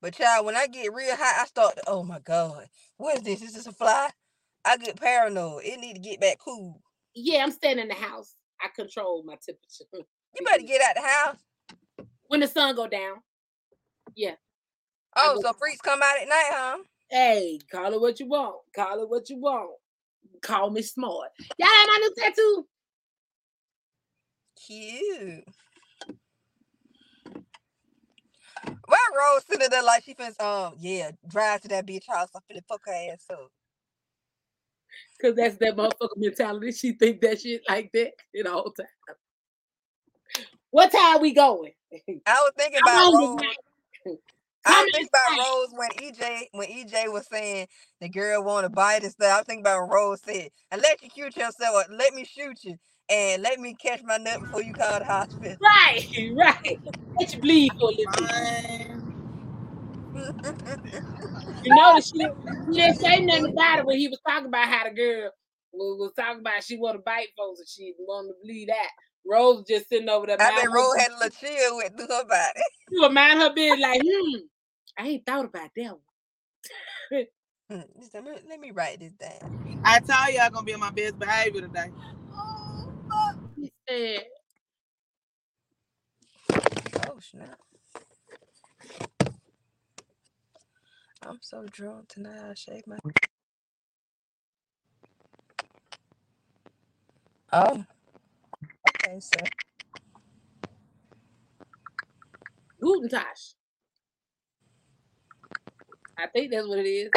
But 0.00 0.14
child, 0.14 0.46
when 0.46 0.56
I 0.56 0.66
get 0.66 0.92
real 0.94 1.16
hot, 1.16 1.42
I 1.42 1.44
start. 1.46 1.76
To, 1.76 1.82
oh 1.86 2.02
my 2.02 2.20
god, 2.20 2.66
what 2.96 3.16
is 3.16 3.22
this? 3.22 3.42
Is 3.42 3.54
this 3.54 3.66
a 3.66 3.72
fly? 3.72 4.10
I 4.64 4.76
get 4.76 5.00
paranoid. 5.00 5.64
It 5.64 5.80
need 5.80 5.94
to 5.94 6.00
get 6.00 6.20
back 6.20 6.38
cool. 6.38 6.80
yeah, 7.14 7.42
I'm 7.42 7.52
staying 7.52 7.78
in 7.78 7.88
the 7.88 7.94
house. 7.94 8.34
I 8.62 8.68
control 8.74 9.22
my 9.24 9.34
temperature. 9.34 9.84
You 10.38 10.44
better 10.44 10.62
get 10.62 10.82
out 10.82 10.94
the 10.94 11.08
house. 11.08 11.36
when 12.28 12.40
the 12.40 12.46
sun 12.46 12.76
go 12.76 12.86
down. 12.86 13.16
Yeah. 14.14 14.34
Oh, 15.16 15.40
so 15.42 15.52
freaks 15.54 15.80
come 15.80 16.00
out 16.02 16.20
at 16.20 16.28
night, 16.28 16.50
huh? 16.50 16.78
Hey, 17.10 17.58
call 17.72 17.94
it 17.94 18.00
what 18.00 18.20
you 18.20 18.26
want. 18.28 18.56
Call 18.76 19.02
it 19.02 19.08
what 19.08 19.30
you 19.30 19.38
want. 19.38 19.70
Call 20.42 20.70
me 20.70 20.82
smart. 20.82 21.30
Y'all 21.58 21.66
have 21.66 21.86
my 21.88 21.98
new 21.98 22.14
tattoo. 22.22 22.66
Cute. 24.66 25.44
Why 28.86 28.98
Rose 29.16 29.44
sitting 29.48 29.70
there 29.70 29.82
like 29.82 30.04
she 30.04 30.14
finna 30.14 30.40
um 30.40 30.74
yeah 30.78 31.10
drive 31.26 31.62
to 31.62 31.68
that 31.68 31.86
bitch 31.86 32.06
house? 32.08 32.28
I'm 32.34 32.42
finna 32.50 32.60
fuck 32.68 32.82
her 32.86 32.92
ass 32.92 33.24
up. 33.30 33.50
Cause 35.20 35.34
that's 35.34 35.56
that 35.56 35.76
motherfucker 35.76 36.16
mentality. 36.16 36.72
She 36.72 36.92
think 36.92 37.20
that 37.22 37.40
shit 37.40 37.62
like 37.68 37.90
that 37.94 38.12
the 38.32 38.50
whole 38.50 38.72
time. 38.72 38.86
What 40.70 40.92
time 40.92 41.20
we 41.20 41.32
going? 41.32 41.72
I 42.26 42.34
was 42.34 42.52
thinking 42.56 42.80
about 42.80 43.12
Rose. 43.12 43.40
I 44.64 44.70
Come 44.72 44.84
was 44.84 44.90
thinking 44.92 45.08
about. 45.12 45.38
Rose 45.38 45.68
when 45.72 45.90
EJ 45.90 46.42
when 46.52 46.68
EJ 46.68 47.12
was 47.12 47.26
saying 47.26 47.66
the 48.00 48.08
girl 48.08 48.44
want 48.44 48.64
to 48.64 48.68
bite 48.70 49.02
and 49.02 49.10
stuff. 49.10 49.32
I 49.32 49.36
was 49.38 49.46
thinking 49.46 49.62
about 49.62 49.88
Rose 49.90 50.20
said, 50.24 50.50
"Electrocute 50.72 51.36
yourself, 51.36 51.74
or 51.74 51.94
let 51.94 52.14
me 52.14 52.24
shoot 52.24 52.58
you, 52.62 52.76
and 53.08 53.42
let 53.42 53.58
me 53.60 53.74
catch 53.74 54.02
my 54.04 54.18
nut 54.18 54.40
before 54.40 54.62
you 54.62 54.74
call 54.74 54.98
the 54.98 55.04
hospital." 55.04 55.56
Right, 55.60 56.06
right. 56.36 56.80
Let 57.18 57.34
you 57.34 57.40
bleed 57.40 57.72
for 57.80 57.90
a 57.90 57.94
little 57.94 58.12
bit. 58.16 58.97
Man. 60.18 60.32
You 61.64 61.74
notice 61.74 62.08
she, 62.08 62.18
didn't- 62.18 62.36
she 62.74 62.80
didn't 62.80 62.96
say 63.00 63.20
nothing 63.20 63.52
about 63.52 63.80
it 63.80 63.86
when 63.86 63.98
he 63.98 64.08
was 64.08 64.20
talking 64.26 64.48
about 64.48 64.68
how 64.68 64.84
the 64.84 64.94
girl 64.94 65.30
was, 65.72 65.98
was 66.00 66.12
talking 66.16 66.40
about 66.40 66.64
she 66.64 66.78
want 66.78 66.96
to 66.96 67.02
bite 67.02 67.28
folks 67.36 67.60
and 67.60 67.68
she 67.68 67.94
wanted 67.98 68.28
to 68.28 68.34
bleed 68.44 68.70
out. 68.70 68.90
Rose 69.26 69.64
just 69.68 69.88
sitting 69.88 70.08
over 70.08 70.26
there. 70.26 70.36
I 70.40 70.44
mind 70.44 70.56
bet 70.56 70.64
her 70.66 70.70
Rose 70.72 70.96
had 70.96 71.10
a 71.12 71.14
little 71.14 71.30
chill 71.30 71.76
with 71.76 71.96
through 71.96 72.06
her 72.08 72.24
body. 72.24 72.62
She 72.90 73.00
would 73.00 73.12
mind 73.12 73.40
her 73.40 73.54
business 73.54 73.80
like, 73.80 74.02
hmm, 74.04 74.36
I 74.98 75.08
ain't 75.08 75.26
thought 75.26 75.44
about 75.46 75.70
that 75.76 75.92
one. 75.92 77.26
Hmm, 77.70 77.80
she 78.02 78.18
let, 78.20 78.48
let 78.48 78.60
me 78.60 78.70
write 78.70 79.00
this 79.00 79.12
down. 79.12 79.50
I 79.84 80.00
tell 80.00 80.32
you, 80.32 80.40
I'm 80.40 80.52
gonna 80.52 80.64
be 80.64 80.74
on 80.74 80.80
my 80.80 80.90
best 80.90 81.18
behavior 81.18 81.62
today. 81.62 81.88
He 83.56 83.72
said, 83.88 84.24
Oh 87.08 87.18
snap! 87.20 87.58
I'm 91.26 91.38
so 91.42 91.64
drunk 91.70 92.08
tonight. 92.08 92.50
I 92.50 92.54
shake 92.54 92.86
my. 92.88 92.98
Oh, 97.52 97.84
okay, 98.90 99.20
so 99.20 99.38
Guten 102.80 103.08
Tag. 103.08 103.24
I 106.18 106.26
think 106.28 106.52
that's 106.52 106.68
what 106.68 106.80
it 106.80 106.86
is. 106.88 107.10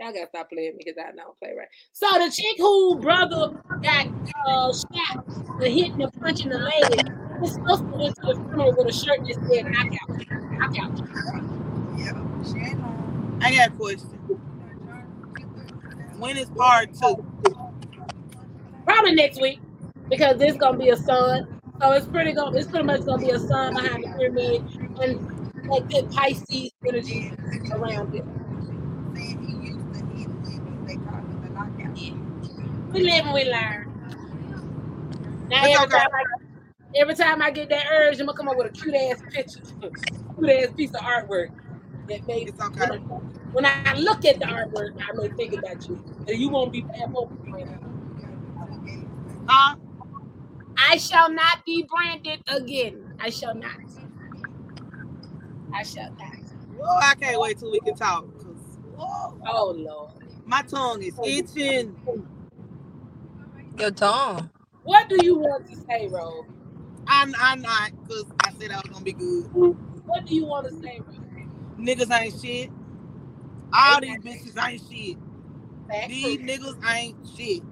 Y'all 0.00 0.12
gotta 0.12 0.28
stop 0.28 0.48
playing 0.48 0.76
me 0.76 0.84
because 0.84 0.96
I 0.96 1.10
don't 1.10 1.36
play 1.38 1.54
right. 1.58 1.66
So 1.92 2.06
the 2.12 2.30
chick 2.30 2.56
who 2.58 3.00
brother 3.00 3.60
got 3.82 4.06
uh 4.46 4.72
shot 4.72 5.24
for 5.58 5.64
hitting 5.64 6.00
and 6.00 6.12
punching 6.20 6.50
the 6.50 6.58
leg, 6.58 6.72
lady, 6.90 7.02
supposed 7.44 7.82
to 7.82 7.96
went 7.96 8.14
to 8.16 8.22
the 8.22 8.34
funeral 8.34 8.76
with 8.76 8.86
a 8.86 8.92
shirt 8.92 9.18
that 9.26 9.34
said 9.50 9.66
knockout. 9.66 10.08
Knockout. 10.52 10.92
I 13.42 13.56
got 13.56 13.68
a 13.68 13.72
question. 13.72 14.08
When 16.18 16.36
is 16.36 16.48
part 16.50 16.94
two? 16.94 17.26
Probably 18.84 19.14
next 19.16 19.40
week 19.40 19.60
because 20.08 20.38
this 20.38 20.56
gonna 20.56 20.78
be 20.78 20.90
a 20.90 20.96
sun. 20.96 21.60
So 21.80 21.90
it's 21.90 22.06
pretty 22.06 22.34
gonna 22.34 22.56
it's 22.56 22.68
pretty 22.68 22.86
much 22.86 23.04
gonna 23.04 23.20
be 23.20 23.30
a 23.30 23.38
sun 23.40 23.74
behind 23.74 24.04
the 24.04 24.10
pyramid 24.16 24.62
and 25.02 25.68
like 25.68 25.88
good 25.90 26.08
Pisces 26.12 26.70
energy 26.86 27.32
around 27.72 28.14
it. 28.14 28.24
We 32.92 33.02
live 33.02 33.24
and 33.26 33.34
we 33.34 33.44
learn. 33.44 33.84
Now 35.50 35.64
every 35.64 35.76
okay. 35.84 35.98
time 35.98 36.08
I 36.12 36.22
every 36.96 37.14
time 37.14 37.42
I 37.42 37.50
get 37.50 37.68
that 37.70 37.86
urge, 37.90 38.20
I'm 38.20 38.26
gonna 38.26 38.36
come 38.36 38.48
up 38.48 38.56
with 38.56 38.66
a 38.66 38.70
cute 38.70 38.94
ass 38.94 39.22
picture, 39.30 39.60
cute 40.38 40.50
ass 40.50 40.68
piece 40.76 40.90
of 40.90 41.00
artwork. 41.00 41.50
That 42.08 42.26
may 42.26 42.42
It's 42.42 42.60
okay. 42.60 42.96
when 43.52 43.66
I 43.66 43.94
look 43.94 44.24
at 44.24 44.38
the 44.38 44.46
artwork, 44.46 44.98
I 44.98 45.12
may 45.14 45.28
think 45.36 45.52
about 45.54 45.86
you. 45.88 46.02
And 46.26 46.38
you 46.38 46.48
won't 46.48 46.72
be 46.72 46.80
bad 46.82 47.12
won't 47.12 47.44
be 47.44 47.50
playing. 47.50 47.78
Huh? 49.46 49.76
I 50.78 50.96
shall 50.96 51.30
not 51.30 51.64
be 51.66 51.82
branded 51.82 52.40
again. 52.46 53.12
I 53.20 53.30
shall 53.30 53.54
not. 53.54 53.76
I 55.74 55.82
shall 55.82 56.10
not. 56.18 56.38
Oh, 56.80 56.98
I 57.02 57.14
can't 57.14 57.40
wait 57.40 57.58
till 57.58 57.70
we 57.70 57.80
can 57.80 57.94
talk. 57.94 58.24
whoa, 58.96 59.38
Oh 59.46 59.70
Lord. 59.76 60.12
my 60.46 60.62
tongue 60.62 61.02
is 61.02 61.14
oh, 61.18 61.26
itching. 61.26 61.94
Your 63.78 63.92
tongue. 63.92 64.50
What 64.84 65.08
do 65.08 65.16
you 65.24 65.36
want 65.38 65.66
to 65.68 65.76
say, 65.88 66.08
Rose? 66.08 66.46
I'm, 67.08 67.34
I'm 67.40 67.62
not, 67.62 67.92
because 68.02 68.26
I 68.40 68.52
said 68.52 68.72
I 68.72 68.76
was 68.76 68.90
going 68.90 68.98
to 69.00 69.04
be 69.04 69.12
good. 69.14 69.50
What 70.06 70.26
do 70.26 70.34
you 70.34 70.46
want 70.46 70.68
to 70.68 70.74
say, 70.74 71.00
Rose? 71.00 71.16
Niggas 71.78 72.12
ain't 72.20 72.40
shit. 72.40 72.70
All 73.72 74.00
these 74.00 74.18
bitches 74.18 74.56
ain't 74.68 74.82
shit. 74.90 75.18
Back 75.88 76.08
These 76.08 76.40
niggas 76.40 76.76
ain't 76.94 77.16
shit. 77.36 77.62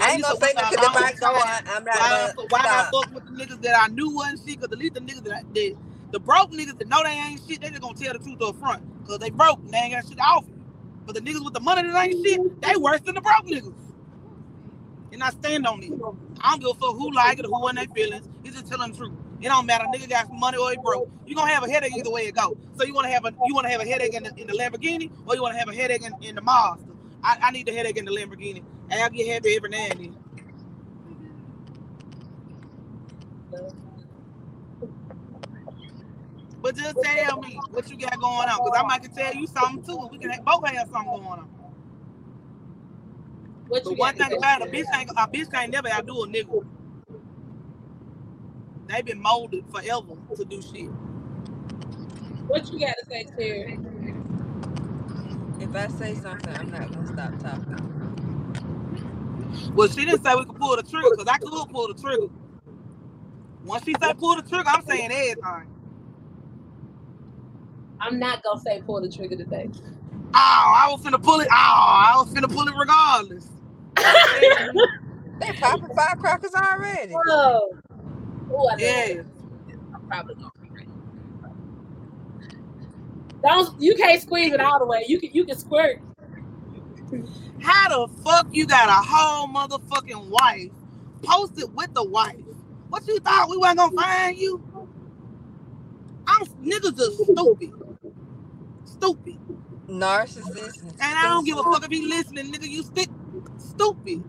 I 0.00 0.12
ain't 0.14 0.22
gonna 0.22 0.36
say 0.36 0.54
nothing 0.58 0.84
if 0.84 0.96
I 0.96 1.12
go 1.14 1.28
on. 1.28 1.62
I'm 1.66 1.84
not 1.84 1.98
Why, 1.98 2.08
gonna 2.08 2.34
why 2.48 2.60
I 2.60 2.84
fuck 2.90 3.10
with 3.12 3.24
the 3.26 3.32
niggas 3.32 3.62
that 3.62 3.76
I 3.82 3.88
knew 3.88 4.14
wasn't 4.14 4.40
shit? 4.40 4.60
Because 4.60 4.72
at 4.72 4.78
least 4.78 4.94
the 4.94 5.00
niggas 5.00 5.24
that, 5.24 5.32
I- 5.34 5.52
that 5.54 5.74
the 6.12 6.20
broke 6.20 6.52
niggas 6.52 6.78
that 6.78 6.88
know 6.88 7.02
they 7.04 7.10
ain't 7.10 7.42
shit, 7.48 7.60
they 7.62 7.70
just 7.70 7.82
gonna 7.82 7.94
tell 7.94 8.12
the 8.14 8.18
truth 8.20 8.42
up 8.42 8.56
front. 8.58 8.82
Because 9.02 9.18
they 9.20 9.30
broke 9.30 9.60
and 9.64 9.72
they 9.74 9.78
ain't 9.78 9.94
got 9.94 10.06
shit 10.06 10.18
to 10.18 10.22
offer. 10.24 10.52
But 11.06 11.16
the 11.16 11.22
niggas 11.22 11.44
with 11.44 11.54
the 11.54 11.60
money 11.60 11.82
that 11.82 12.04
ain't 12.06 12.16
shit, 12.24 12.42
they 12.62 12.76
worse 12.76 13.00
than 13.02 13.16
the 13.16 13.22
broke 13.22 13.46
niggas. 13.46 13.85
And 15.12 15.22
I 15.22 15.30
stand 15.30 15.66
on 15.66 15.82
it. 15.82 15.92
I 16.40 16.50
don't 16.52 16.60
give 16.60 16.70
a 16.70 16.74
fuck 16.74 16.96
who 16.96 17.12
like 17.12 17.38
it 17.38 17.46
who 17.46 17.68
in 17.68 17.76
their 17.76 17.86
feelings. 17.88 18.28
It's 18.44 18.56
just 18.56 18.70
telling 18.70 18.92
the 18.92 18.98
truth. 18.98 19.12
It 19.40 19.46
don't 19.48 19.66
matter. 19.66 19.84
Nigga 19.86 20.08
got 20.10 20.28
some 20.28 20.40
money 20.40 20.58
or 20.58 20.70
he 20.70 20.78
broke. 20.78 21.10
You 21.26 21.36
gonna 21.36 21.52
have 21.52 21.64
a 21.64 21.70
headache 21.70 21.96
either 21.96 22.10
way 22.10 22.22
it 22.28 22.36
go. 22.36 22.56
So 22.76 22.84
you 22.84 22.94
wanna 22.94 23.10
have 23.10 23.24
a 23.26 23.32
you 23.46 23.54
wanna 23.54 23.70
have 23.70 23.80
a 23.82 23.86
headache 23.86 24.14
in 24.14 24.24
the, 24.24 24.34
in 24.36 24.46
the 24.48 24.54
Lamborghini 24.54 25.10
or 25.26 25.36
you 25.36 25.42
wanna 25.42 25.58
have 25.58 25.68
a 25.68 25.74
headache 25.74 26.04
in, 26.04 26.14
in 26.22 26.36
the 26.36 26.42
Mazda. 26.42 26.84
I, 27.24 27.38
I 27.42 27.50
need 27.52 27.66
the 27.66 27.72
headache 27.72 27.98
in 27.98 28.04
the 28.06 28.12
Lamborghini. 28.12 28.62
And 28.90 29.02
I'll 29.02 29.10
get 29.10 29.28
happy 29.28 29.56
every 29.56 29.70
now 29.70 29.88
and 29.90 30.00
then. 30.00 30.16
But 36.62 36.76
just 36.76 36.96
tell 37.02 37.38
me 37.38 37.58
what 37.70 37.90
you 37.90 37.98
got 37.98 38.18
going 38.20 38.48
on, 38.50 38.58
because 38.64 38.78
I 38.78 38.82
might 38.84 39.02
can 39.02 39.12
tell 39.14 39.34
you 39.34 39.46
something 39.48 39.84
too. 39.84 40.08
We 40.12 40.18
can 40.18 40.32
both 40.44 40.66
have 40.68 40.88
something 40.90 41.12
going 41.12 41.26
on. 41.26 41.50
What 43.68 43.84
But 43.84 43.90
you 43.90 43.96
one 43.98 44.14
got 44.16 44.16
thing 44.16 44.32
to 44.32 44.38
about 44.38 44.62
it, 44.62 44.68
a 44.68 44.70
say? 44.70 44.76
bitch 44.76 44.98
ain't 44.98 45.10
a 45.16 45.28
bitch 45.28 45.50
can't 45.50 45.72
never 45.72 45.88
outdo 45.88 46.24
a 46.24 46.28
nigga. 46.28 46.66
They 48.88 49.02
been 49.02 49.20
molded 49.22 49.64
forever 49.70 50.14
to 50.36 50.44
do 50.44 50.62
shit. 50.62 50.90
What 52.46 52.70
you 52.72 52.80
got 52.80 52.94
to 52.98 53.06
say, 53.10 53.26
Terry? 53.38 53.80
If 55.60 55.74
I 55.76 55.88
say 55.88 56.14
something, 56.16 56.52
I'm 56.54 56.70
not 56.70 56.92
gonna 56.92 57.06
stop 57.06 57.38
talking. 57.38 57.78
Well, 59.74 59.88
she 59.88 60.04
didn't 60.06 60.24
say 60.24 60.34
we 60.36 60.44
could 60.46 60.56
pull 60.56 60.76
the 60.76 60.82
trigger, 60.84 61.10
because 61.10 61.28
I 61.28 61.38
could 61.38 61.50
pull 61.70 61.88
the 61.88 61.94
trigger. 62.00 62.28
Once 63.64 63.84
she 63.84 63.94
say 64.00 64.14
pull 64.18 64.36
the 64.36 64.42
trigger, 64.42 64.68
I'm 64.68 64.84
saying 64.86 65.10
everything. 65.12 65.68
I'm 68.00 68.18
not 68.18 68.42
gonna 68.44 68.60
say 68.60 68.82
pull 68.82 69.02
the 69.02 69.10
trigger 69.10 69.36
today. 69.36 69.70
Oh, 70.34 70.74
I 70.76 70.88
was 70.90 71.02
finna 71.02 71.22
pull 71.22 71.40
it. 71.40 71.48
Oh, 71.50 71.54
I 71.54 72.14
was 72.18 72.32
finna 72.34 72.52
pull 72.52 72.68
it 72.68 72.74
regardless. 72.78 73.48
They 75.40 75.52
popping 75.52 75.94
firecrackers 75.94 76.54
already. 76.54 77.12
Whoa. 77.12 77.76
Oh, 78.50 78.68
I 78.68 78.76
Yeah. 78.78 79.22
I'm 79.94 80.06
probably 80.08 80.34
gonna 80.34 80.50
regret 80.60 80.86
it. 80.86 80.90
Don't 83.42 83.80
you 83.80 83.94
can't 83.96 84.20
squeeze 84.22 84.52
it 84.52 84.60
all 84.60 84.78
the 84.78 84.86
way. 84.86 85.04
You 85.06 85.20
can 85.20 85.30
you 85.32 85.44
can 85.44 85.58
squirt. 85.58 86.00
How 87.60 87.88
the 87.88 88.12
fuck 88.22 88.48
you 88.50 88.66
got 88.66 88.88
a 88.88 88.92
whole 88.92 89.48
motherfucking 89.48 90.28
wife 90.28 90.70
posted 91.22 91.74
with 91.74 91.92
the 91.94 92.04
wife? 92.04 92.36
What 92.88 93.06
you 93.06 93.18
thought 93.20 93.48
we 93.50 93.56
weren't 93.58 93.78
gonna 93.78 93.96
find 93.96 94.38
you? 94.38 94.62
I'm 96.26 96.46
niggas 96.62 96.98
are 96.98 97.24
stupid. 97.24 97.72
Stupid. 98.84 99.38
Narcissist. 99.88 100.82
And 100.82 101.18
I 101.18 101.24
don't 101.24 101.44
give 101.44 101.58
a 101.58 101.62
fuck 101.62 101.84
if 101.84 101.90
he 101.90 102.06
listening, 102.06 102.52
nigga. 102.52 102.68
You 102.68 102.82
stick 102.82 103.08
stupid. 103.58 104.22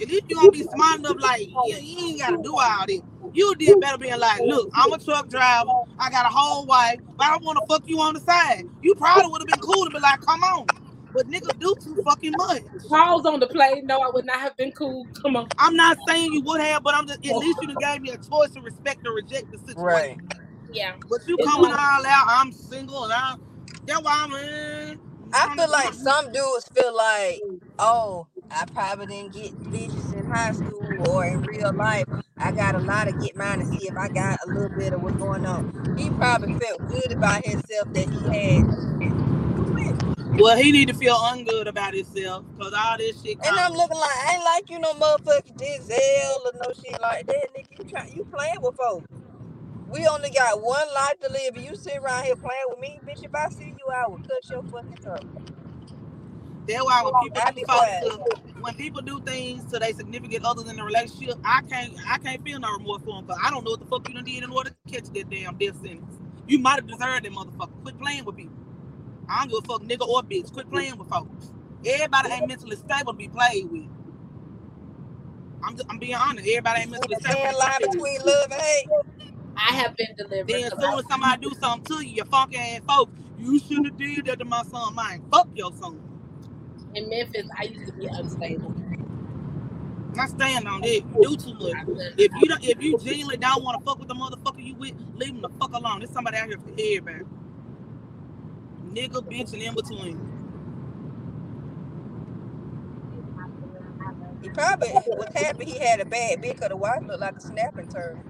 At 0.00 0.08
least 0.08 0.24
you 0.28 0.36
gonna 0.36 0.50
be 0.50 0.62
smart 0.62 1.00
enough, 1.00 1.16
like 1.20 1.46
you, 1.46 1.76
you 1.80 2.06
ain't 2.06 2.18
gotta 2.20 2.38
do 2.42 2.56
all 2.58 2.86
this. 2.86 3.02
You 3.34 3.54
did 3.56 3.80
better 3.80 3.98
being 3.98 4.18
like, 4.18 4.40
look, 4.40 4.70
I'm 4.74 4.92
a 4.92 4.98
truck 4.98 5.28
driver. 5.28 5.70
I 5.98 6.10
got 6.10 6.24
a 6.24 6.30
whole 6.30 6.64
wife, 6.64 7.00
but 7.16 7.26
I 7.26 7.30
don't 7.30 7.44
want 7.44 7.58
to 7.58 7.66
fuck 7.66 7.86
you 7.86 8.00
on 8.00 8.14
the 8.14 8.20
side. 8.20 8.64
You 8.82 8.94
probably 8.94 9.30
would 9.30 9.42
have 9.42 9.48
been 9.48 9.60
cool 9.60 9.84
to 9.84 9.90
be 9.90 10.00
like, 10.00 10.20
come 10.22 10.42
on. 10.42 10.66
But 11.12 11.28
niggas 11.28 11.58
do 11.58 11.74
too 11.82 12.00
fucking 12.02 12.32
much. 12.36 12.62
Pause 12.88 13.26
on 13.26 13.40
the 13.40 13.46
play. 13.46 13.82
No, 13.84 14.00
I 14.00 14.10
would 14.12 14.24
not 14.24 14.40
have 14.40 14.56
been 14.56 14.72
cool. 14.72 15.06
Come 15.20 15.36
on. 15.36 15.48
I'm 15.58 15.74
not 15.74 15.98
saying 16.06 16.32
you 16.32 16.40
would 16.42 16.60
have, 16.60 16.82
but 16.82 16.94
I'm 16.94 17.06
just 17.06 17.24
at 17.26 17.32
oh. 17.32 17.38
least 17.38 17.58
you 17.62 17.74
gave 17.80 18.00
me 18.00 18.10
a 18.10 18.16
choice 18.16 18.50
to 18.52 18.60
respect 18.60 19.06
or 19.06 19.14
reject 19.14 19.50
the 19.50 19.58
situation. 19.58 19.82
Right. 19.82 20.16
Yeah. 20.72 20.92
But 21.08 21.26
you 21.26 21.36
It's 21.38 21.48
coming 21.48 21.72
like- 21.72 21.80
all 21.80 22.06
out, 22.06 22.26
I'm 22.28 22.52
single 22.52 23.04
and 23.04 23.12
I'm 23.12 23.42
that's 23.86 24.02
why 24.02 24.24
I'm 24.24 24.32
in. 24.34 25.00
I 25.32 25.54
feel 25.56 25.70
like 25.70 25.94
some 25.94 26.32
dudes 26.32 26.68
feel 26.74 26.94
like, 26.96 27.40
oh, 27.78 28.26
I 28.50 28.64
probably 28.66 29.06
didn't 29.06 29.32
get 29.32 29.52
bitches 29.70 30.12
in 30.12 30.26
high 30.30 30.52
school 30.52 31.08
or 31.08 31.24
in 31.24 31.42
real 31.42 31.72
life. 31.72 32.04
I 32.36 32.52
got 32.52 32.74
a 32.74 32.78
lot 32.78 33.04
to 33.04 33.12
get 33.12 33.36
mine 33.36 33.60
to 33.60 33.66
see 33.66 33.88
if 33.88 33.96
I 33.96 34.08
got 34.08 34.38
a 34.44 34.48
little 34.48 34.76
bit 34.76 34.92
of 34.92 35.02
what's 35.02 35.16
going 35.16 35.46
on. 35.46 35.96
He 35.96 36.10
probably 36.10 36.58
felt 36.58 36.86
good 36.88 37.12
about 37.12 37.44
himself 37.44 37.92
that 37.92 38.08
he 38.08 38.28
had. 38.28 38.64
Well, 40.40 40.56
he 40.56 40.72
need 40.72 40.88
to 40.88 40.94
feel 40.94 41.16
ungood 41.16 41.66
about 41.66 41.94
himself 41.94 42.44
because 42.56 42.72
all 42.72 42.96
this 42.98 43.22
shit. 43.22 43.38
And 43.44 43.58
I'm 43.58 43.72
looking 43.72 43.98
like 43.98 44.16
I 44.26 44.34
ain't 44.34 44.44
like 44.44 44.70
you 44.70 44.78
no 44.78 44.92
motherfucking 44.94 45.56
Denzel 45.56 46.46
or 46.46 46.52
no 46.54 46.72
shit 46.72 47.00
like 47.00 47.26
that, 47.26 47.48
nigga. 47.54 47.78
You 47.78 47.84
try, 47.84 48.10
you 48.14 48.24
playing 48.24 48.60
with 48.62 48.76
folks. 48.76 49.06
We 49.90 50.06
only 50.06 50.30
got 50.30 50.62
one 50.62 50.86
life 50.94 51.20
to 51.22 51.32
live, 51.32 51.56
you 51.56 51.76
sit 51.76 51.98
around 51.98 52.24
here 52.24 52.36
playing 52.36 52.64
with 52.68 52.80
me, 52.80 53.00
bitch. 53.06 53.24
If 53.24 53.34
I 53.34 53.48
see 53.50 53.74
you, 53.78 53.86
I 53.94 54.08
will 54.08 54.18
cut 54.18 54.48
your 54.50 54.62
fucking 54.64 54.98
throat. 55.02 55.26
That's 56.68 56.84
why 56.84 57.02
when 57.04 57.14
people 57.16 57.42
do 57.42 57.52
be 57.52 57.64
folks 57.64 57.92
to, 58.00 58.20
when 58.60 58.74
people 58.76 59.02
do 59.02 59.20
things 59.20 59.64
to 59.72 59.78
their 59.80 59.92
significant 59.94 60.44
others 60.44 60.70
in 60.70 60.76
the 60.76 60.84
relationship, 60.84 61.36
I 61.44 61.62
can't 61.68 61.94
I 62.08 62.18
can't 62.18 62.44
feel 62.44 62.60
no 62.60 62.72
remorse 62.72 63.02
for 63.02 63.16
them 63.16 63.26
because 63.26 63.40
I 63.44 63.50
don't 63.50 63.64
know 63.64 63.72
what 63.72 63.80
the 63.80 63.86
fuck 63.86 64.08
you 64.08 64.14
done 64.14 64.24
did 64.24 64.44
in 64.44 64.50
order 64.50 64.70
to 64.70 64.92
catch 64.92 65.10
that 65.12 65.30
damn 65.30 65.56
death 65.58 65.76
sentence. 65.82 66.18
You 66.48 66.60
might 66.60 66.76
have 66.76 66.86
deserved 66.88 67.24
that 67.26 67.32
motherfucker. 67.32 67.82
Quit 67.82 67.98
playing 68.00 68.24
with 68.26 68.36
people. 68.36 68.56
I 69.28 69.46
don't 69.46 69.50
give 69.50 69.58
a 69.64 69.66
fuck, 69.66 69.82
nigga 69.82 70.08
or 70.08 70.22
bitch. 70.22 70.52
Quit 70.52 70.70
playing 70.70 70.98
with 70.98 71.08
folks. 71.08 71.52
Everybody 71.86 72.30
ain't 72.32 72.48
mentally 72.48 72.76
stable 72.76 73.12
to 73.12 73.18
be 73.18 73.28
played 73.28 73.70
with. 73.70 73.84
I'm 75.64 75.76
just, 75.76 75.88
I'm 75.90 75.98
being 75.98 76.14
honest. 76.14 76.48
Everybody 76.48 76.82
ain't 76.82 76.90
mentally 76.92 77.16
stable. 77.16 77.40
thin 77.40 77.48
to 77.48 77.56
be 77.56 77.58
line 77.58 77.80
between 77.82 78.18
love 78.26 78.52
and 78.52 78.62
hate. 78.62 78.90
I 79.56 79.74
have 79.74 79.96
been 79.96 80.14
delivered. 80.16 80.48
Then 80.48 80.64
as 80.64 80.72
'cause 80.72 80.80
soon 80.80 80.98
as 81.00 81.06
somebody 81.08 81.42
do 81.42 81.54
something 81.60 81.84
to 81.98 82.06
you, 82.06 82.16
you 82.16 82.24
funky 82.24 82.58
ass 82.58 82.82
folks, 82.88 83.12
you 83.38 83.58
shouldn't 83.60 83.86
have 83.86 83.98
did 83.98 84.26
that 84.26 84.40
to 84.40 84.44
my 84.46 84.62
son. 84.64 84.94
Mine. 84.94 85.22
Fuck 85.32 85.48
your 85.54 85.72
son. 85.74 86.00
in 86.94 87.08
Memphis, 87.10 87.48
I 87.60 87.64
used 87.64 87.86
to 87.86 87.94
be 87.94 88.08
unstable. 88.12 88.76
I 90.18 90.26
stand 90.28 90.68
on 90.68 90.84
it. 90.84 91.04
You 91.06 91.16
do 91.20 91.36
too 91.36 91.54
much. 91.54 91.78
If 92.18 92.32
you 92.34 92.48
don't, 92.48 92.64
if 92.64 92.82
you 92.82 92.94
genuinely 92.96 93.38
don't 93.38 93.64
want 93.64 93.78
to 93.80 93.84
fuck 93.84 93.98
with 93.98 94.08
the 94.08 94.14
motherfucker 94.14 94.64
you 94.64 94.74
with, 94.76 94.94
leave 95.14 95.30
him 95.30 95.42
the 95.42 95.50
fuck 95.60 95.72
alone. 95.74 96.00
There's 96.00 96.12
somebody 96.12 96.38
out 96.38 96.48
here 96.48 96.58
for 96.58 96.70
everybody. 96.70 97.24
Nigga, 98.92 99.22
bitch, 99.28 99.52
and 99.54 99.62
in 99.62 99.74
between. 99.74 100.20
He 104.42 104.50
probably 104.50 104.90
was 105.16 105.28
happy 105.34 105.66
he 105.66 105.78
had 105.78 106.00
a 106.00 106.06
bad 106.06 106.42
bitch, 106.42 106.58
cause 106.60 106.70
the 106.70 106.76
wife 106.76 107.02
looked 107.06 107.20
like 107.20 107.36
a 107.36 107.40
snapping 107.42 107.88
turtle. 107.88 108.24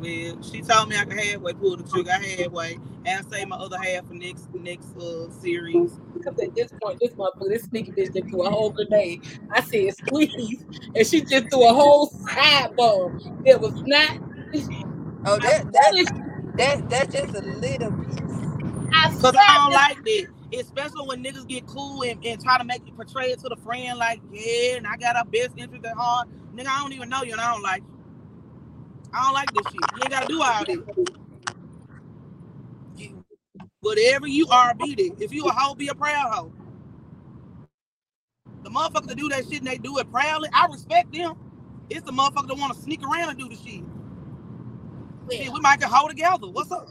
Well, 0.00 0.42
she 0.42 0.62
told 0.62 0.88
me 0.88 0.96
I 0.96 1.04
could 1.04 1.18
halfway 1.18 1.52
pull 1.54 1.76
the 1.76 1.82
trigger. 1.82 2.12
I 2.12 2.18
halfway, 2.18 2.78
and 3.04 3.26
I 3.26 3.30
save 3.30 3.48
my 3.48 3.56
other 3.56 3.78
half 3.78 4.06
for 4.06 4.14
next 4.14 4.48
next 4.54 4.96
uh 4.96 5.28
series. 5.30 5.98
Because 6.14 6.38
at 6.38 6.54
this 6.54 6.72
point, 6.80 7.00
this 7.00 7.14
motherfucker, 7.14 7.48
this 7.48 7.64
sneaky 7.64 7.92
bitch 7.92 8.14
just 8.14 8.28
threw 8.28 8.46
a 8.46 8.50
whole 8.50 8.70
grenade. 8.70 9.26
I 9.52 9.60
said 9.60 9.94
squeeze, 9.96 10.64
and 10.94 11.06
she 11.06 11.22
just 11.22 11.50
threw 11.50 11.68
a 11.68 11.74
whole 11.74 12.06
side 12.06 12.76
bomb. 12.76 13.18
It 13.44 13.60
was 13.60 13.82
not. 13.86 14.18
Oh, 15.26 15.38
that 15.38 15.72
that 15.72 16.22
that 16.56 16.88
that's 16.88 17.14
just 17.14 17.34
a 17.34 17.40
little 17.40 17.92
piece. 17.92 18.48
I 18.92 19.10
Cause 19.10 19.34
I 19.36 19.54
don't 19.54 19.72
like 19.72 20.04
that. 20.04 20.26
Especially 20.60 21.06
when 21.06 21.22
niggas 21.22 21.46
get 21.46 21.66
cool 21.66 22.02
and, 22.02 22.24
and 22.24 22.42
try 22.42 22.56
to 22.56 22.64
make 22.64 22.86
it 22.86 22.96
portray 22.96 23.26
it 23.32 23.38
to 23.40 23.48
the 23.50 23.56
friend 23.56 23.98
like, 23.98 24.20
yeah, 24.32 24.76
and 24.76 24.86
I 24.86 24.96
got 24.96 25.14
our 25.16 25.26
best 25.26 25.50
interest 25.58 25.84
at 25.84 25.94
heart. 25.94 26.28
Nigga, 26.54 26.68
I 26.68 26.80
don't 26.80 26.92
even 26.94 27.10
know 27.10 27.22
you 27.22 27.32
and 27.32 27.40
I 27.40 27.52
don't 27.52 27.62
like 27.62 27.82
you. 27.82 27.97
I 29.14 29.24
don't 29.24 29.34
like 29.34 29.52
this 29.54 29.72
shit. 29.72 29.86
You 29.94 30.02
ain't 30.04 30.12
gotta 30.12 30.26
do 30.26 30.42
all 30.42 30.64
this. 30.66 30.78
You- 32.96 33.24
whatever 33.80 34.26
you 34.28 34.48
are, 34.48 34.74
be 34.74 34.94
it. 34.98 35.14
If 35.22 35.32
you 35.32 35.46
a 35.48 35.52
hoe, 35.52 35.74
be 35.74 35.88
a 35.88 35.94
proud 35.94 36.32
hoe. 36.34 36.52
The 38.64 38.70
motherfuckers 38.70 39.08
that 39.08 39.18
do 39.18 39.28
that 39.30 39.44
shit 39.48 39.60
and 39.60 39.68
they 39.68 39.78
do 39.78 39.98
it 39.98 40.10
proudly, 40.10 40.50
I 40.52 40.66
respect 40.66 41.12
them. 41.12 41.36
It's 41.90 42.06
the 42.06 42.12
motherfucker 42.12 42.48
that 42.48 42.58
wanna 42.58 42.74
sneak 42.74 43.02
around 43.02 43.30
and 43.30 43.38
do 43.38 43.48
the 43.48 43.56
shit. 43.56 43.84
Shit, 45.30 45.52
we 45.52 45.60
might 45.60 45.80
get 45.80 45.90
hold 45.90 46.10
together. 46.10 46.48
What's 46.48 46.72
up? 46.72 46.90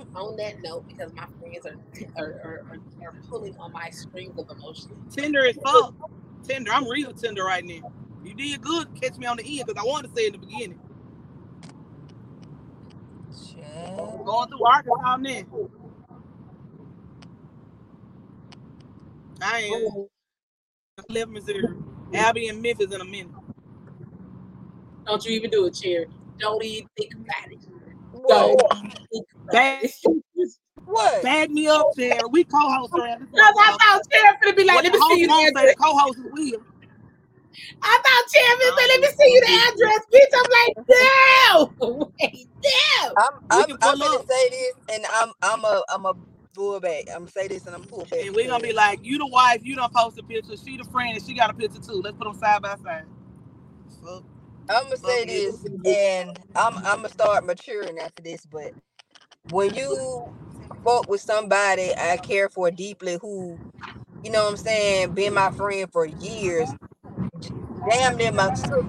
On 0.16 0.36
that 0.38 0.62
note, 0.62 0.86
because 0.88 1.12
my 1.14 1.26
friends 1.40 1.66
are 1.66 1.76
are, 2.16 2.34
are, 2.44 2.64
are, 2.70 2.78
are 3.08 3.14
pulling 3.28 3.56
on 3.58 3.72
my 3.72 3.90
strings 3.90 4.38
of 4.38 4.50
emotion. 4.50 4.92
Tender 5.10 5.46
as 5.46 5.56
fuck. 5.58 5.94
tender. 6.44 6.72
I'm 6.72 6.88
real 6.88 7.12
tender 7.14 7.44
right 7.44 7.64
now. 7.64 7.92
You 8.24 8.34
did 8.34 8.60
good. 8.60 8.88
Catch 9.00 9.18
me 9.18 9.26
on 9.26 9.36
the 9.36 9.44
end 9.44 9.66
because 9.66 9.82
I 9.82 9.86
wanted 9.86 10.08
to 10.08 10.14
say 10.14 10.26
in 10.26 10.32
the 10.32 10.38
beginning. 10.38 10.80
Child. 13.30 14.24
Going 14.24 14.48
through 14.48 14.64
Arkansas 14.64 15.16
now. 15.16 15.68
I 19.44 19.58
ain't 19.60 20.08
live 21.08 21.28
in 21.28 21.34
Missouri. 21.34 21.64
I'll 22.14 22.32
be 22.32 22.48
in 22.48 22.62
Memphis 22.62 22.92
in 22.94 23.00
a 23.00 23.04
minute. 23.04 23.32
Don't 25.04 25.24
you 25.24 25.32
even 25.32 25.50
do 25.50 25.66
it, 25.66 25.74
Cherry. 25.74 26.06
Don't 26.38 26.62
even 26.64 26.88
think 26.96 27.12
about 27.14 27.50
it. 27.52 27.58
What? 28.12 28.28
Don't 28.28 29.08
think 29.10 29.26
about 29.42 29.52
Bag, 29.52 29.84
it. 29.84 29.94
What? 30.84 31.22
bag 31.22 31.50
me 31.50 31.68
up 31.68 31.92
there. 31.96 32.20
We 32.28 32.44
co-host 32.44 32.92
around 32.92 33.20
this 33.22 33.28
Because 33.30 33.54
I 33.58 33.72
motherfucker. 33.72 33.78
thought 33.78 34.02
Cherry 34.12 34.36
finna 34.52 34.56
be 34.56 34.64
like, 34.64 34.74
What 34.76 34.84
let 34.84 34.92
me 34.92 35.00
see 35.00 35.20
you 35.20 35.26
the 35.26 35.32
won't 35.32 35.46
say 35.46 35.52
the 35.52 35.60
address. 35.60 35.74
co-host 35.76 36.18
is 36.18 36.24
Will. 36.32 36.62
I 37.82 38.00
thought 38.04 38.24
Cherry 38.32 38.56
finna 38.58 38.76
say, 38.78 38.88
let 38.88 39.00
me 39.00 39.08
see 39.18 39.32
you 39.32 39.42
the 39.42 39.54
um, 39.54 39.62
address, 39.68 40.06
bitch. 40.14 40.34
I'm 40.38 40.50
like, 40.58 40.76
damn, 41.80 42.08
Wait, 42.22 42.48
no. 42.64 43.16
I'm 43.16 43.32
I'm 43.50 43.70
I'm 43.82 44.00
gonna 44.00 44.18
say 44.28 44.50
this, 44.50 44.74
and 44.96 45.04
I'm 45.14 45.32
I'm 45.42 45.64
a 45.64 45.82
I'm 45.90 46.06
a 46.06 46.14
pull 46.54 46.80
back. 46.80 47.04
I'm 47.10 47.20
gonna 47.20 47.30
say 47.30 47.48
this, 47.48 47.66
and 47.66 47.76
I'm 47.76 47.84
pull 47.84 48.06
back 48.06 48.20
and 48.26 48.34
we're 48.36 48.48
gonna 48.48 48.62
be 48.62 48.74
like, 48.74 49.00
you 49.04 49.18
the 49.18 49.26
wife, 49.28 49.60
you 49.64 49.76
don't 49.76 49.92
post 49.94 50.18
a 50.18 50.24
picture. 50.24 50.56
She 50.56 50.78
the 50.78 50.84
friend, 50.84 51.16
and 51.16 51.24
she 51.24 51.34
got 51.34 51.50
a 51.50 51.54
picture 51.54 51.80
too. 51.80 52.02
Let's 52.04 52.16
put 52.16 52.24
them 52.26 52.34
side 52.34 52.62
by 52.62 52.76
side. 52.84 53.04
Fuck, 54.02 54.24
I'm 54.70 54.84
gonna 54.84 54.96
say 54.98 55.24
fuck 55.24 55.26
this, 55.26 55.66
and 55.84 56.38
I'm 56.56 56.74
I'm 56.84 56.98
gonna 56.98 57.10
start 57.10 57.44
maturing 57.46 57.98
after 57.98 58.22
this. 58.22 58.46
But 58.46 58.72
when 59.50 59.74
you 59.74 60.28
fuck 60.86 61.08
with 61.08 61.22
somebody 61.22 61.92
I 61.98 62.18
care 62.18 62.48
for 62.50 62.70
deeply, 62.70 63.18
who 63.22 63.60
you 64.24 64.32
know 64.32 64.44
what 64.44 64.52
I'm 64.52 64.56
saying, 64.58 65.14
been 65.14 65.34
my 65.34 65.50
friend 65.50 65.90
for 65.92 66.06
years, 66.06 66.72
j- 66.72 66.91
damn 67.90 68.16
near 68.16 68.32
my 68.32 68.54
sister. 68.54 68.86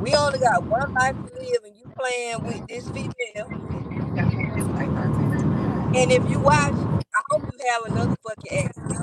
We 0.00 0.14
only 0.14 0.40
got 0.40 0.64
one 0.64 0.94
life 0.94 1.16
to 1.16 1.34
live, 1.40 1.64
and 1.64 1.76
you 1.76 1.92
playing 1.98 2.44
with 2.44 2.66
this 2.68 2.90
female. 2.90 3.50
And 5.94 6.12
if 6.12 6.28
you 6.30 6.40
watch, 6.40 6.74
I 6.74 7.22
hope 7.30 7.44
you 7.52 7.58
have 7.70 7.84
another 7.92 8.16
fucking 8.26 8.58
accident. 8.66 9.00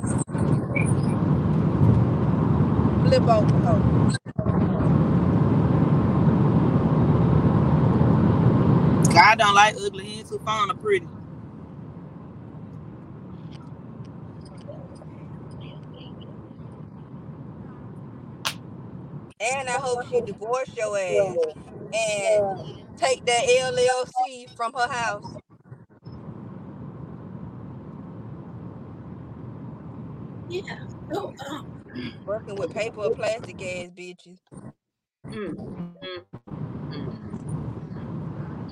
Flip 3.04 3.28
over. 3.28 3.82
God 9.12 9.38
don't 9.38 9.54
like 9.54 9.76
ugly. 9.76 10.18
Ain't 10.18 10.28
too 10.28 10.40
fond 10.44 10.70
of 10.72 10.82
pretty. 10.82 11.06
And 19.40 19.68
I 19.70 19.78
hope 19.80 20.02
she 20.04 20.22
divorce 20.22 20.70
your 20.76 20.98
ass 20.98 21.38
and 21.92 22.50
take 22.96 23.24
that 23.26 23.44
LLC 23.46 24.48
from 24.56 24.72
her 24.74 24.88
house. 24.90 25.36
Yeah. 30.48 30.62
So, 31.12 31.32
um, 31.50 31.62
Working 32.26 32.56
with 32.58 32.70
paper 32.72 33.00
or 33.02 33.10
plastic 33.12 33.62
ass 33.62 33.90
bitches. 33.90 34.38
mm, 35.32 35.54
mm, 35.78 35.96
mm. 36.92 37.12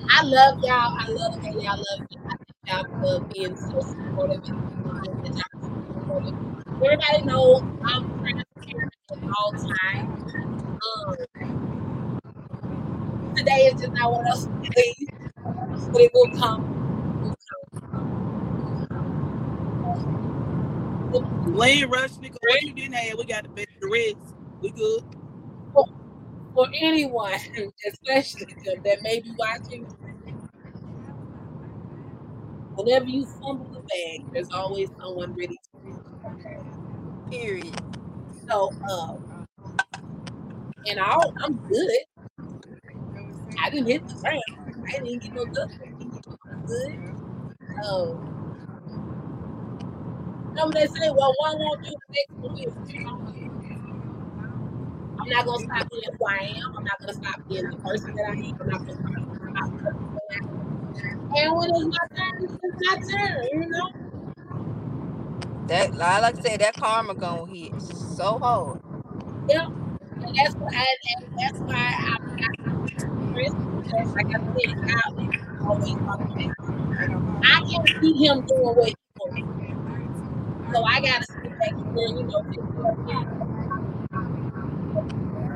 I 0.09 0.23
love 0.25 0.55
y'all. 0.61 0.93
I 0.99 1.07
love 1.09 1.33
the 1.33 1.39
way 1.43 1.55
y'all 1.59 1.77
love 1.77 2.01
me. 2.09 2.17
I 2.29 2.35
thank 2.47 2.57
y'all 2.67 2.85
for 2.99 3.25
being 3.33 3.55
so 3.57 3.81
supportive 3.81 4.41
and 4.45 4.55
and 5.05 5.15
that 5.23 5.33
y'all 5.35 5.61
so 5.61 5.71
supportive. 5.93 6.35
Everybody 6.83 7.23
knows 7.25 7.61
I'm 7.85 8.03
transparent 8.21 8.48
at 8.75 9.17
all 9.37 9.51
times. 9.51 10.33
Um, 10.35 11.15
today 13.35 13.67
is 13.67 13.81
just 13.81 13.93
not 13.93 14.11
one 14.11 14.27
of 14.27 14.33
those 14.33 14.45
days, 14.75 15.07
but 15.91 16.01
it 16.01 16.11
will 16.13 16.31
come. 16.37 16.61
It 17.21 17.27
will 21.11 21.21
come. 21.21 21.53
We 21.53 21.65
ain't 21.67 21.89
rush, 21.89 22.11
nigga. 22.11 22.37
What 22.41 22.61
you 22.61 22.73
didn't 22.73 22.93
have, 22.93 23.17
we 23.17 23.25
got 23.25 23.43
the 23.43 23.49
best. 23.49 23.67
The 23.81 23.89
rest, 23.89 24.35
we 24.61 24.69
good. 24.71 25.03
For, 25.73 25.85
for 26.53 26.67
anyone, 26.73 27.33
especially 27.87 28.55
them 28.65 28.81
that 28.83 29.01
may 29.01 29.19
be 29.19 29.33
watching, 29.37 29.85
whenever 32.75 33.05
you 33.05 33.25
fumble 33.25 33.65
the 33.65 33.79
bag, 33.81 34.31
there's 34.33 34.49
always 34.51 34.89
someone 34.99 35.33
ready 35.33 35.57
to 35.57 35.69
Period. 37.29 37.98
So, 38.49 38.71
um, 38.89 39.45
and 40.87 40.99
all 40.99 41.33
I'm 41.43 41.53
good. 41.67 41.91
I 43.61 43.69
didn't 43.69 43.87
hit 43.87 44.07
the 44.07 44.15
ground. 44.15 44.41
I 44.87 44.99
didn't 44.99 45.21
get 45.21 45.33
no 45.33 45.45
good. 45.45 45.69
I'm 46.51 46.65
good. 46.65 46.99
Um, 47.85 48.29
some 50.57 50.71
they 50.71 50.87
say, 50.87 51.11
well, 51.11 51.33
one 51.37 51.59
won't 51.59 51.83
do 51.83 51.91
the 51.91 52.13
next 52.15 52.33
one. 52.39 53.35
I'm 55.19 55.29
not 55.29 55.45
gonna 55.45 55.63
stop 55.65 55.89
being 55.91 56.03
who 56.17 56.25
I 56.25 56.37
am. 56.57 56.77
I'm 56.77 56.83
not 56.83 56.99
gonna 56.99 57.13
stop 57.13 57.47
being 57.47 57.69
the 57.69 57.77
person 57.77 58.15
that 58.15 58.25
I 58.29 58.33
am. 58.33 58.57
I'm 58.61 58.67
not 58.69 58.79
gonna 58.79 58.93
stop 58.93 59.13
being 59.13 59.55
I. 59.55 61.41
And 61.41 61.55
when 61.55 61.69
it's 61.69 61.85
my 61.85 62.07
turn, 62.17 62.43
it's 62.43 62.57
my 62.81 62.95
turn. 63.17 63.61
You 63.61 63.69
know. 63.69 64.08
That 65.69 65.93
like 65.93 66.23
I 66.23 66.41
said, 66.41 66.61
that 66.61 66.73
karma 66.73 67.13
gonna 67.13 67.45
hit 67.45 67.79
so 67.79 68.39
hard. 68.39 68.81
Yeah. 69.47 69.67
And 69.67 70.35
that's 70.35 70.55
why. 70.55 70.71
I, 70.73 70.85
and 71.15 71.37
that's 71.37 71.59
why 71.59 71.93
I 71.95 72.17
got 72.37 72.55
Chris 73.33 73.53
like 74.15 74.27
I 74.27 74.39
said, 74.39 74.71
talking. 74.89 76.53
I 77.43 77.61
can't 77.69 77.87
see 78.01 78.13
him 78.25 78.45
doing 78.47 78.75
what 78.75 78.87
he 78.87 78.95
wants. 79.19 80.73
So 80.73 80.83
I 80.83 81.01
gotta 81.01 81.23
sit 81.23 81.59
back 81.59 81.71
and 81.71 81.97
then, 81.97 82.17
you 82.17 82.23
know. 82.23 82.41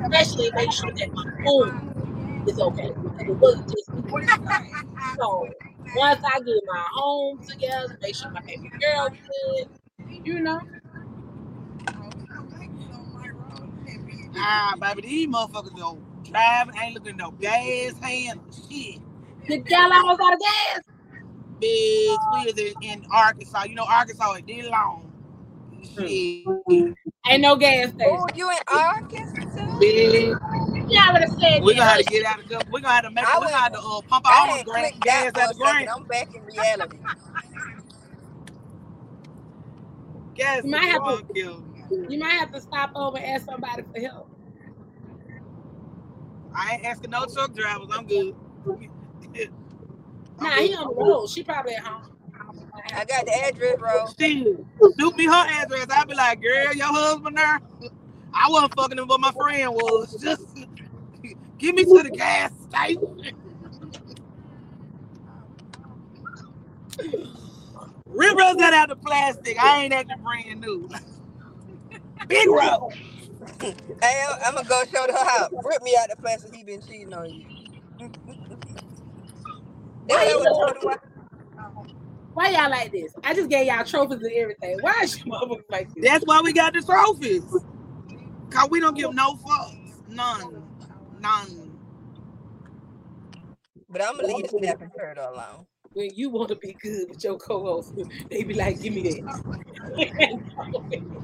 Especially 0.05 0.51
make 0.55 0.71
sure 0.71 0.91
that 0.91 1.09
my 1.11 1.25
home 1.43 2.43
is 2.47 2.59
okay. 2.59 2.91
It 3.19 3.37
wasn't 3.37 3.67
just. 3.67 3.89
So 5.17 5.49
once 5.95 6.21
I 6.23 6.39
get 6.39 6.63
my 6.67 6.85
home 6.93 7.39
together, 7.47 7.97
make 8.01 8.15
sure 8.15 8.29
my 8.31 8.41
baby 8.41 8.69
girl 8.79 9.09
good, 9.09 9.67
you 10.09 10.41
know. 10.41 10.59
Nah, 14.33 14.75
baby, 14.77 15.01
these 15.07 15.27
motherfuckers 15.27 15.75
go 15.77 15.99
driving, 16.23 16.75
ain't 16.81 16.95
looking 16.95 17.17
no 17.17 17.31
gas 17.31 17.93
handle. 18.01 18.45
Shit. 18.69 18.99
The 19.47 19.59
gal 19.59 19.91
almost 19.93 20.21
out 20.21 20.33
of 20.33 20.39
gas. 20.39 20.81
Bitch, 21.59 22.33
we 22.33 22.39
is 22.51 22.57
in, 22.59 22.73
in 22.81 23.05
Arkansas. 23.11 23.63
You 23.65 23.75
know 23.75 23.85
Arkansas 23.89 24.33
is 24.33 24.43
this 24.47 24.67
long. 24.69 25.11
Shit. 25.83 26.45
Ain't 27.27 27.41
no 27.41 27.55
gas 27.55 27.89
station. 27.91 28.17
Oh, 28.19 28.27
you 28.35 28.49
in 28.49 28.57
Arkansas? 28.67 29.79
Bitch. 29.79 30.39
Yeah, 30.89 31.05
I 31.07 31.13
would 31.13 31.21
have 31.21 31.31
said 31.39 31.63
We're 31.63 31.73
gonna 31.75 31.89
have 31.89 31.99
to 31.99 32.03
get 32.05 32.25
out 32.25 32.39
of 32.41 32.49
the 32.49 32.65
We're 32.71 32.81
gonna 32.81 32.93
have 32.93 33.03
to 33.05 33.11
make 33.11 33.25
I 33.25 33.35
we're 33.35 33.41
went 33.41 33.51
gonna 33.51 33.63
have 33.63 33.73
to 33.73 33.79
uh, 33.79 34.01
pump 34.01 34.25
I 34.27 34.33
all 34.33 34.47
the 34.53 34.57
had 34.57 34.65
gra- 34.65 34.81
clicked 34.81 34.99
gas 35.01 35.25
out 35.27 35.33
for 35.33 35.39
at 35.41 35.51
a 35.51 35.53
the 35.53 35.59
ground. 35.59 35.87
I'm 35.95 36.03
back 36.05 36.35
in 36.35 36.43
reality. 36.43 36.97
Gas 40.35 40.63
You 40.63 40.71
might 40.71 40.85
have 40.85 41.03
to 41.03 41.09
wrong 41.09 41.23
kill. 41.33 41.63
you 42.09 42.19
might 42.19 42.31
have 42.33 42.51
to 42.53 42.61
stop 42.61 42.91
over 42.95 43.17
and 43.17 43.25
ask 43.25 43.45
somebody 43.45 43.83
for 43.93 43.99
help. 44.01 44.29
I 46.55 46.73
ain't 46.75 46.85
asking 46.85 47.11
no 47.11 47.25
truck 47.25 47.53
drivers. 47.53 47.87
I'm 47.91 48.05
good. 48.07 48.35
Nah, 50.41 50.49
he 50.55 50.73
on 50.75 50.87
the 50.89 50.95
road. 50.95 51.27
She 51.29 51.43
probably 51.43 51.75
at 51.75 51.83
home. 51.83 52.03
I 52.93 53.05
got 53.05 53.25
the 53.25 53.33
address 53.45 53.77
bro. 53.77 54.05
Still, 54.07 54.65
shoot 54.99 55.17
me 55.17 55.25
her 55.25 55.31
address. 55.31 55.87
I'd 55.89 56.07
be 56.07 56.15
like, 56.15 56.41
girl, 56.41 56.73
your 56.73 56.87
husband 56.87 57.37
there. 57.37 57.61
I 58.33 58.49
wasn't 58.49 58.75
fucking 58.75 58.97
him, 58.97 59.07
but 59.07 59.19
my 59.19 59.31
friend 59.31 59.71
was. 59.73 60.15
Just 60.21 60.43
give 61.57 61.75
me 61.75 61.85
to 61.85 62.03
the 62.03 62.11
gas 62.11 62.51
station. 62.69 63.35
Rip 68.13 68.37
Rose 68.37 68.55
got 68.55 68.73
out 68.73 68.89
the 68.89 68.97
plastic. 68.97 69.57
I 69.59 69.83
ain't 69.83 69.93
acting 69.93 70.21
brand 70.23 70.61
new. 70.61 70.89
Big 72.27 72.49
road. 72.49 72.91
Hey, 74.01 74.23
I'm 74.45 74.55
gonna 74.55 74.67
go 74.67 74.83
show 74.93 75.05
her 75.11 75.25
how. 75.25 75.49
Rip 75.63 75.81
me 75.83 75.97
out 75.99 76.09
the 76.09 76.17
plastic. 76.17 76.53
He 76.55 76.63
been 76.63 76.81
cheating 76.81 77.13
on 77.13 77.33
you. 77.33 77.45
Why 80.07 80.27
you 80.29 80.39
was 80.39 80.45
so, 80.45 80.73
told 80.73 80.77
him. 80.93 80.99
why 82.33 82.49
y'all 82.49 82.69
like 82.69 82.91
this? 82.91 83.13
I 83.23 83.33
just 83.33 83.49
gave 83.49 83.67
y'all 83.67 83.85
trophies 83.85 84.21
and 84.21 84.31
everything. 84.33 84.77
Why 84.81 85.01
is 85.03 85.17
your 85.25 85.35
motherfuckers 85.41 85.63
like 85.71 85.89
this? 85.95 86.05
That's 86.05 86.25
why 86.25 86.41
we 86.41 86.53
got 86.53 86.73
the 86.73 86.81
trophies. 86.81 87.43
Cause 88.51 88.69
we 88.71 88.79
don't 88.79 88.95
give 88.97 89.13
no 89.13 89.33
fucks. 89.35 90.07
None. 90.07 90.63
None. 91.19 91.77
But 93.89 94.03
I'm 94.03 94.17
gonna 94.17 94.27
leave 94.27 94.43
the 94.51 94.57
snapping 94.57 94.91
turtle 94.97 95.29
alone. 95.33 95.65
When 95.93 96.09
you 96.15 96.29
want 96.29 96.49
to 96.49 96.55
be 96.55 96.75
good 96.81 97.09
with 97.09 97.23
your 97.23 97.37
co-host, 97.37 97.93
they 98.29 98.43
be 98.43 98.53
like, 98.55 98.81
"Give 98.81 98.93
me 98.93 99.03
that." 99.03 99.19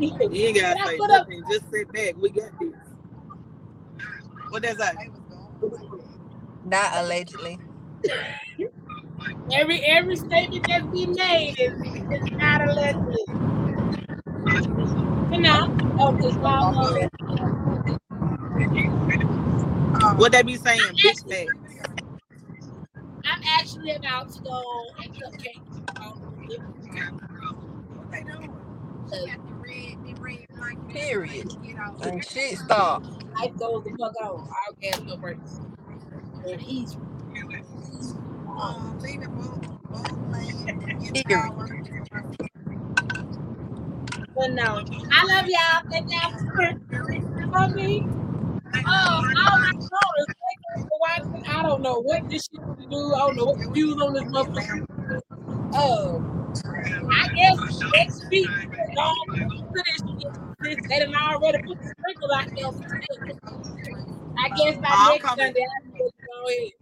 You 0.00 0.46
ain't 0.46 0.56
gotta 0.56 0.88
say 0.88 0.96
put 0.96 1.10
up 1.10 1.28
nothing. 1.28 1.44
Just 1.50 1.70
sit 1.70 1.92
back. 1.92 2.16
We 2.16 2.30
got 2.30 2.50
this. 2.58 2.72
What 4.48 4.62
does 4.62 4.76
that 4.78 4.96
say? 4.96 5.10
Not 6.64 6.90
allegedly. 6.94 7.58
every 9.52 9.80
every 9.80 10.16
statement 10.16 10.66
that's 10.66 10.86
been 10.86 11.12
made 11.12 11.54
is, 11.58 11.72
is 12.10 12.30
not 12.32 12.62
allegedly. 12.66 13.24
Oh, 13.28 14.52
you 15.32 15.46
uh-huh. 15.46 15.66
know, 15.66 15.76
oh, 15.98 16.12
because 16.12 16.36
What 20.16 20.32
they 20.32 20.42
be 20.42 20.56
saying? 20.56 20.80
I'm 20.88 20.94
Big 20.94 21.18
facts. 21.28 21.69
I'm 23.40 23.46
actually 23.58 23.92
about 23.92 24.30
to 24.32 24.42
go 24.42 24.84
and 25.02 25.14
cut 25.18 25.38
cake. 25.38 25.60
Um, 26.00 26.20
Period. 30.90 31.48
And 32.02 32.24
shit 32.24 32.58
stop. 32.58 33.04
Life 33.34 33.56
goes 33.58 33.84
the 33.84 33.96
fuck 33.98 34.12
on. 34.22 34.48
I'll 34.50 34.74
gas 34.80 35.00
no 35.06 35.16
brakes. 35.16 35.58
Um, 35.58 36.44
and 36.50 36.60
he's 36.60 36.96
Period. 37.32 37.64
but 44.36 44.50
no. 44.50 44.84
I 45.12 45.24
love 45.26 45.46
y'all. 45.48 45.82
Thank 45.90 46.12
y'all 46.12 46.30
for 46.30 46.78
for 47.52 47.74
me. 47.74 48.06
Oh, 48.86 49.32
all 49.36 49.58
my 49.58 49.72
phone 49.72 50.26
is 51.00 51.26
watching. 51.26 51.46
I 51.46 51.62
don't 51.62 51.82
know 51.82 52.00
what 52.00 52.28
this 52.28 52.48
shit 52.52 52.60
to 52.60 52.86
do. 52.88 53.14
I 53.14 53.18
don't 53.18 53.36
know 53.36 53.44
what 53.46 53.58
the 53.58 53.70
views 53.70 54.00
on 54.00 54.12
this 54.12 54.24
motherfucker. 54.24 54.86
Oh, 55.72 56.24
I 57.10 57.28
guess 57.34 57.80
next 57.94 58.28
week 58.30 58.48
we're 58.48 58.94
going 58.94 59.48
to 59.48 59.72
this 59.72 60.22
shit. 60.22 60.36
Since 60.62 60.88
they 60.88 60.98
done 60.98 61.14
already 61.14 61.62
put 61.62 61.78
the 61.78 61.94
sprinkles 61.98 62.30
out 62.34 62.48
there. 62.54 62.66
I 64.38 64.48
guess 64.56 64.76
by 64.78 64.88
oh, 64.88 64.96
I'm 64.96 65.10
next 65.12 65.24
coming. 65.24 65.46
Sunday 65.46 65.66
I 65.66 65.82
can 65.82 65.92
just 65.96 66.14
go 66.20 66.48
ahead. 66.48 66.72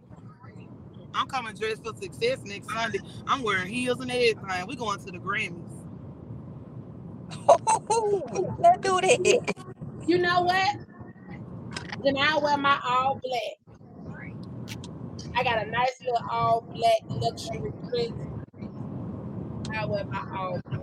I'm 1.13 1.27
coming 1.27 1.55
dressed 1.55 1.83
for 1.83 1.95
success 1.95 2.39
next 2.43 2.71
Sunday. 2.71 2.99
I'm 3.27 3.41
wearing 3.41 3.67
heels 3.67 3.99
and 3.99 4.11
everything. 4.11 4.67
We 4.67 4.75
going 4.75 4.99
to 4.99 5.11
the 5.11 5.17
Grammys. 5.17 5.75
Let's 8.59 8.79
do 8.79 9.01
that. 9.01 9.53
You 10.07 10.17
know 10.17 10.41
what? 10.43 10.77
Then 12.03 12.17
I 12.17 12.37
wear 12.37 12.57
my 12.57 12.79
all 12.83 13.19
black. 13.21 13.58
I 15.35 15.43
got 15.43 15.65
a 15.65 15.69
nice 15.69 15.99
little 16.01 16.27
all 16.29 16.61
black 16.61 17.01
luxury 17.09 17.71
print. 17.89 18.15
I 19.75 19.85
wear 19.85 20.03
my 20.05 20.23
all 20.37 20.59
black. 20.69 20.81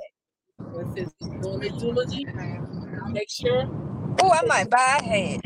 And 0.79 0.97
since 0.97 1.13
we're 1.21 1.41
doing 1.41 1.61
the 1.61 1.71
eulogy, 1.85 2.27
I'll 3.05 3.11
make 3.13 3.31
sure 3.31 3.65
Oh, 4.23 4.33
I 4.33 4.43
might 4.47 4.71
buy 4.71 4.99
a 5.01 5.05
hat. 5.05 5.41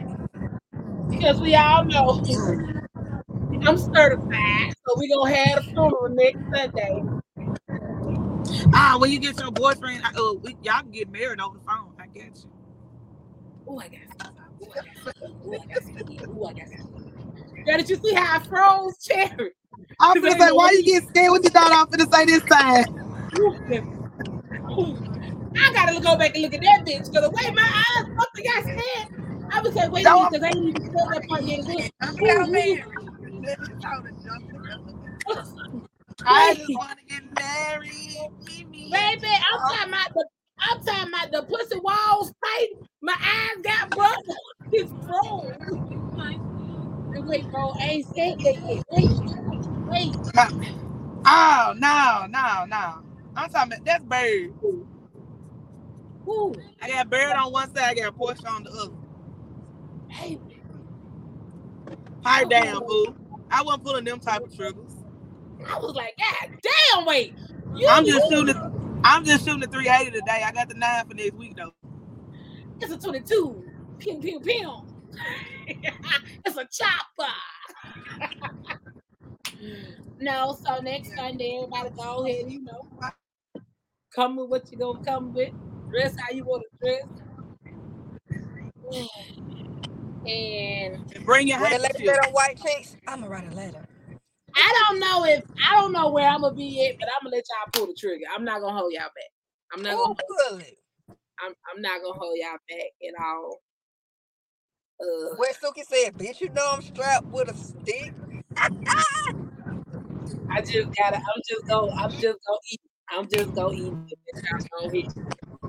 because 1.10 1.40
we 1.40 1.54
all 1.56 1.84
know 1.84 2.22
I'm 3.62 3.76
certified, 3.76 4.74
so 4.86 4.94
we're 4.96 5.08
gonna 5.16 5.34
have 5.34 5.58
a 5.58 5.62
funeral 5.62 6.08
next 6.10 6.38
Sunday. 6.54 7.02
Ah, 8.72 8.96
when 9.00 9.10
you 9.10 9.18
get 9.18 9.38
your 9.40 9.50
boyfriend, 9.50 10.02
I- 10.04 10.10
uh, 10.18 10.34
we, 10.34 10.56
y'all 10.62 10.80
can 10.80 10.90
get 10.90 11.10
married 11.10 11.40
over 11.40 11.58
the 11.58 11.64
phone. 11.64 11.94
I 12.00 12.06
get 12.06 12.36
you. 12.36 12.50
Oh, 13.66 13.78
I 13.78 13.88
got 13.88 14.00
some. 14.20 14.34
Ooh, 14.62 14.70
I 14.72 14.74
got 14.84 15.14
some. 15.14 15.32
Ooh, 15.46 15.54
I 15.54 15.66
got 15.66 15.82
some. 15.82 16.38
Ooh, 16.38 16.44
I 16.46 16.52
got 16.52 16.68
some. 16.68 17.09
Girl, 17.66 17.76
did 17.76 17.88
you 17.90 17.96
see 17.96 18.14
how 18.14 18.38
I 18.38 18.42
froze, 18.44 18.98
Cherry? 19.04 19.52
I'm 20.00 20.14
Because 20.14 20.34
gonna 20.34 20.46
say, 20.48 20.52
why 20.52 20.70
you 20.72 20.84
get 20.84 21.08
scared? 21.08 21.30
What 21.30 21.44
you 21.44 21.50
thought 21.50 21.72
I'm 21.72 21.86
gonna 21.90 22.10
say 22.10 22.24
this 22.24 22.42
time? 22.44 22.84
Ooh, 23.38 23.56
ooh. 24.80 24.96
I 25.56 25.72
gotta 25.74 26.00
go 26.00 26.16
back 26.16 26.34
and 26.34 26.42
look 26.42 26.54
at 26.54 26.60
that 26.62 26.84
bitch 26.86 27.10
because 27.10 27.22
the 27.22 27.30
way 27.30 27.50
my 27.54 27.62
eyes 27.62 28.06
fucking 28.16 28.44
got 28.44 28.62
scared. 28.64 29.08
I 29.52 29.60
was 29.60 29.74
like, 29.74 29.92
wait 29.92 30.06
a 30.06 30.10
minute, 30.14 30.30
because 30.32 30.44
I 30.44 30.48
ain't 30.48 30.64
even 30.68 30.82
said 30.84 31.08
that 31.10 31.28
part 31.28 31.44
yet. 31.44 31.60
Good. 32.18 32.84
Ooh, 35.30 35.32
ooh. 35.32 35.86
I 36.26 36.54
just 36.54 36.70
want 36.74 36.98
to 36.98 37.04
get 37.06 37.22
married. 37.34 38.16
Meet 38.46 38.70
me 38.70 38.92
at 38.94 39.20
baby, 39.20 39.26
I'm 39.26 39.60
uh-huh. 39.60 39.76
talking 39.76 39.92
about 39.92 40.14
the 40.14 40.26
I'm 40.58 40.84
talking 40.84 41.08
about 41.14 41.32
the 41.32 41.42
pussy 41.44 41.80
walls 41.80 42.32
tight. 42.44 42.68
My 43.02 43.14
eyes 43.14 43.62
got 43.62 43.94
butt. 43.94 44.18
It's 44.72 44.92
Wait, 47.14 47.50
bro, 47.50 47.72
I 47.80 47.84
ain't 47.86 48.06
said 48.06 48.36
that 48.44 48.56
yet. 48.66 48.84
Wait, 48.90 49.10
wait. 49.86 50.16
Oh 51.26 51.74
no, 51.76 52.26
no, 52.28 52.64
no. 52.66 52.94
I'm 53.36 53.50
talking 53.50 53.72
about 53.72 53.84
that's 53.84 54.04
bird. 54.04 54.54
Woo. 56.24 56.54
I 56.82 56.88
got 56.88 57.10
bird 57.10 57.32
on 57.32 57.52
one 57.52 57.74
side, 57.74 57.84
I 57.90 57.94
got 57.94 58.16
Porsche 58.16 58.48
on 58.48 58.64
the 58.64 58.70
other. 58.70 58.94
Hey, 60.08 60.40
Pipe 62.22 62.50
down, 62.50 62.82
oh. 62.82 63.06
boo. 63.06 63.16
I 63.50 63.62
wasn't 63.62 63.84
pulling 63.84 64.04
them 64.04 64.20
type 64.20 64.42
of 64.42 64.54
triggers. 64.54 64.92
I 65.66 65.78
was 65.78 65.94
like, 65.94 66.16
God 66.18 66.50
damn, 66.62 67.06
wait. 67.06 67.34
You, 67.74 67.88
I'm 67.88 68.04
just 68.06 68.30
shooting. 68.30 68.56
I'm 69.04 69.24
just 69.24 69.44
shooting 69.44 69.60
the 69.60 69.66
380 69.66 70.12
today. 70.12 70.42
I 70.44 70.52
got 70.52 70.68
the 70.68 70.74
nine 70.74 71.06
for 71.06 71.14
next 71.14 71.34
week 71.34 71.56
though. 71.56 71.72
It's 72.80 72.92
a 72.92 72.98
22. 72.98 73.64
Pew, 73.98 74.18
pew, 74.20 74.40
pew. 74.40 74.72
it's 76.44 76.56
a 76.56 76.66
chopper. 76.70 77.32
no, 80.20 80.56
so 80.64 80.80
next 80.80 81.14
Sunday, 81.14 81.56
everybody 81.56 81.90
go 81.96 82.26
ahead, 82.26 82.50
you 82.50 82.62
know, 82.62 82.88
come 84.14 84.36
with 84.36 84.48
what 84.48 84.70
you 84.70 84.78
gonna 84.78 85.04
come 85.04 85.32
with. 85.32 85.52
Dress 85.90 86.14
how 86.18 86.32
you 86.34 86.44
want 86.44 86.64
to 86.82 86.86
dress. 86.86 87.06
And 90.26 90.98
And 91.14 91.24
bring 91.24 91.48
your 91.48 91.58
What 91.60 91.70
the 91.72 91.78
lady 91.78 92.10
on 92.10 92.32
white 92.32 92.60
chicks? 92.60 92.94
I'ma 93.06 93.26
write 93.26 93.50
a 93.50 93.54
letter. 93.54 93.86
I 94.54 94.84
don't 94.88 95.00
know 95.00 95.24
if 95.24 95.42
I 95.66 95.80
don't 95.80 95.92
know 95.92 96.10
where 96.10 96.28
I'm 96.28 96.42
gonna 96.42 96.54
be 96.54 96.86
at, 96.86 96.98
but 96.98 97.08
I'm 97.08 97.24
gonna 97.24 97.36
let 97.36 97.44
y'all 97.48 97.70
pull 97.72 97.86
the 97.86 97.94
trigger. 97.98 98.26
I'm 98.34 98.44
not 98.44 98.60
gonna 98.60 98.76
hold 98.76 98.92
y'all 98.92 99.02
back. 99.02 99.30
I'm 99.72 99.82
not 99.82 99.92
Who 99.92 99.98
gonna 99.98 100.14
oh, 100.20 100.48
pull? 100.50 100.60
I'm, 101.40 101.54
I'm 101.72 101.80
not 101.80 102.02
gonna 102.02 102.18
hold 102.18 102.36
y'all 102.38 102.58
back 102.68 102.90
at 103.08 103.24
all. 103.24 103.60
Uh, 105.00 105.34
Where 105.36 105.52
Sookie 105.54 105.84
said, 105.88 106.16
bitch, 106.18 106.40
you 106.40 106.50
know 106.50 106.72
I'm 106.74 106.82
strapped 106.82 107.32
with 107.32 107.50
a 107.50 107.54
stick. 107.56 108.14
I 110.50 110.60
just 110.60 110.88
gotta. 110.96 111.16
I'm 111.16 111.42
just 111.48 111.66
gonna. 111.68 111.88
I'm 112.02 112.10
just 112.10 112.38
gonna 112.46 112.58
eat. 112.70 112.80
I'm 113.10 113.28
just 113.28 113.54
gonna 113.54 113.74
eat. 113.74 113.94
it. 114.10 114.18
Y'all 114.72 114.82
gonna 114.82 114.96
eat. 114.96 115.12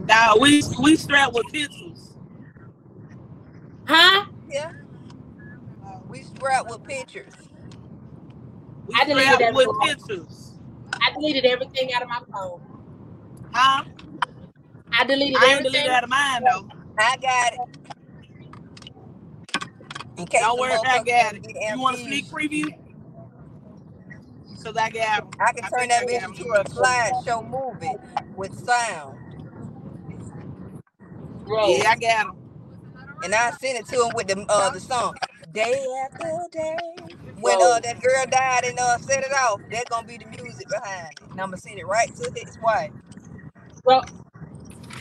Nah, 0.07 0.35
we 0.39 0.63
we 0.81 0.95
strapped 0.95 1.33
with 1.33 1.45
pencils. 1.53 2.15
Huh? 3.87 4.25
Yeah. 4.49 4.71
We 6.09 6.23
strapped 6.23 6.69
with 6.69 6.83
pictures. 6.83 7.33
We 8.87 8.95
I 8.95 9.05
deleted 9.05 9.33
strapped 9.33 9.55
with 9.55 9.67
everything. 9.67 9.79
pencils. 9.81 10.53
I 11.01 11.11
deleted 11.13 11.45
everything 11.45 11.93
out 11.93 12.01
of 12.03 12.09
my 12.09 12.19
phone. 12.33 12.61
Huh? 13.53 13.83
I 14.93 15.05
deleted 15.05 15.37
I 15.39 15.45
ain't 15.45 15.59
everything. 15.59 15.71
deleted 15.73 15.91
out 15.91 16.03
of 16.03 16.09
mine 16.09 16.43
though. 16.43 16.67
I 16.99 17.17
got 17.17 17.53
it. 17.53 17.59
In 20.21 20.27
case 20.27 20.41
Don't 20.41 20.55
the 20.55 20.61
worry, 20.61 20.77
I 20.85 20.99
motherfucker 20.99 21.05
got 21.05 21.35
it. 21.35 21.43
get 21.43 21.55
You 21.67 21.79
want 21.81 21.97
a 21.97 21.99
sneak 21.99 22.29
preview? 22.31 22.67
So 24.55 24.71
that 24.73 24.93
got 24.93 25.23
'em. 25.23 25.29
I 25.39 25.53
can 25.53 25.63
I 25.63 25.67
turn 25.67 25.89
that 25.89 26.05
I 26.05 26.07
bitch 26.07 26.23
into 26.23 26.45
a 26.53 26.65
slideshow 26.65 27.43
movie 27.49 27.97
with 28.35 28.53
sound. 28.55 29.19
Bro, 31.45 31.79
Yeah, 31.79 31.91
I 31.91 31.97
got 31.97 32.27
'em. 32.27 32.33
And 33.23 33.35
I 33.35 33.51
sent 33.51 33.79
it 33.79 33.87
to 33.89 34.05
him 34.05 34.13
with 34.15 34.27
the 34.27 34.45
uh 34.49 34.69
the 34.71 34.81
song. 34.81 35.15
Day 35.51 35.85
after 36.05 36.47
day. 36.51 36.77
When 37.35 37.61
uh 37.61 37.79
that 37.81 38.01
girl 38.01 38.25
died 38.31 38.65
and 38.65 38.79
uh 38.79 38.97
set 38.99 39.23
it 39.23 39.31
off, 39.33 39.61
that's 39.71 39.89
gonna 39.89 40.07
be 40.07 40.17
the 40.17 40.25
music 40.27 40.69
behind 40.69 41.13
it. 41.21 41.29
And 41.31 41.41
I'm 41.41 41.47
gonna 41.49 41.57
send 41.57 41.79
it 41.79 41.85
right 41.87 42.13
to 42.15 42.31
his 42.35 42.57
wife. 42.61 42.91
bro. 43.83 44.01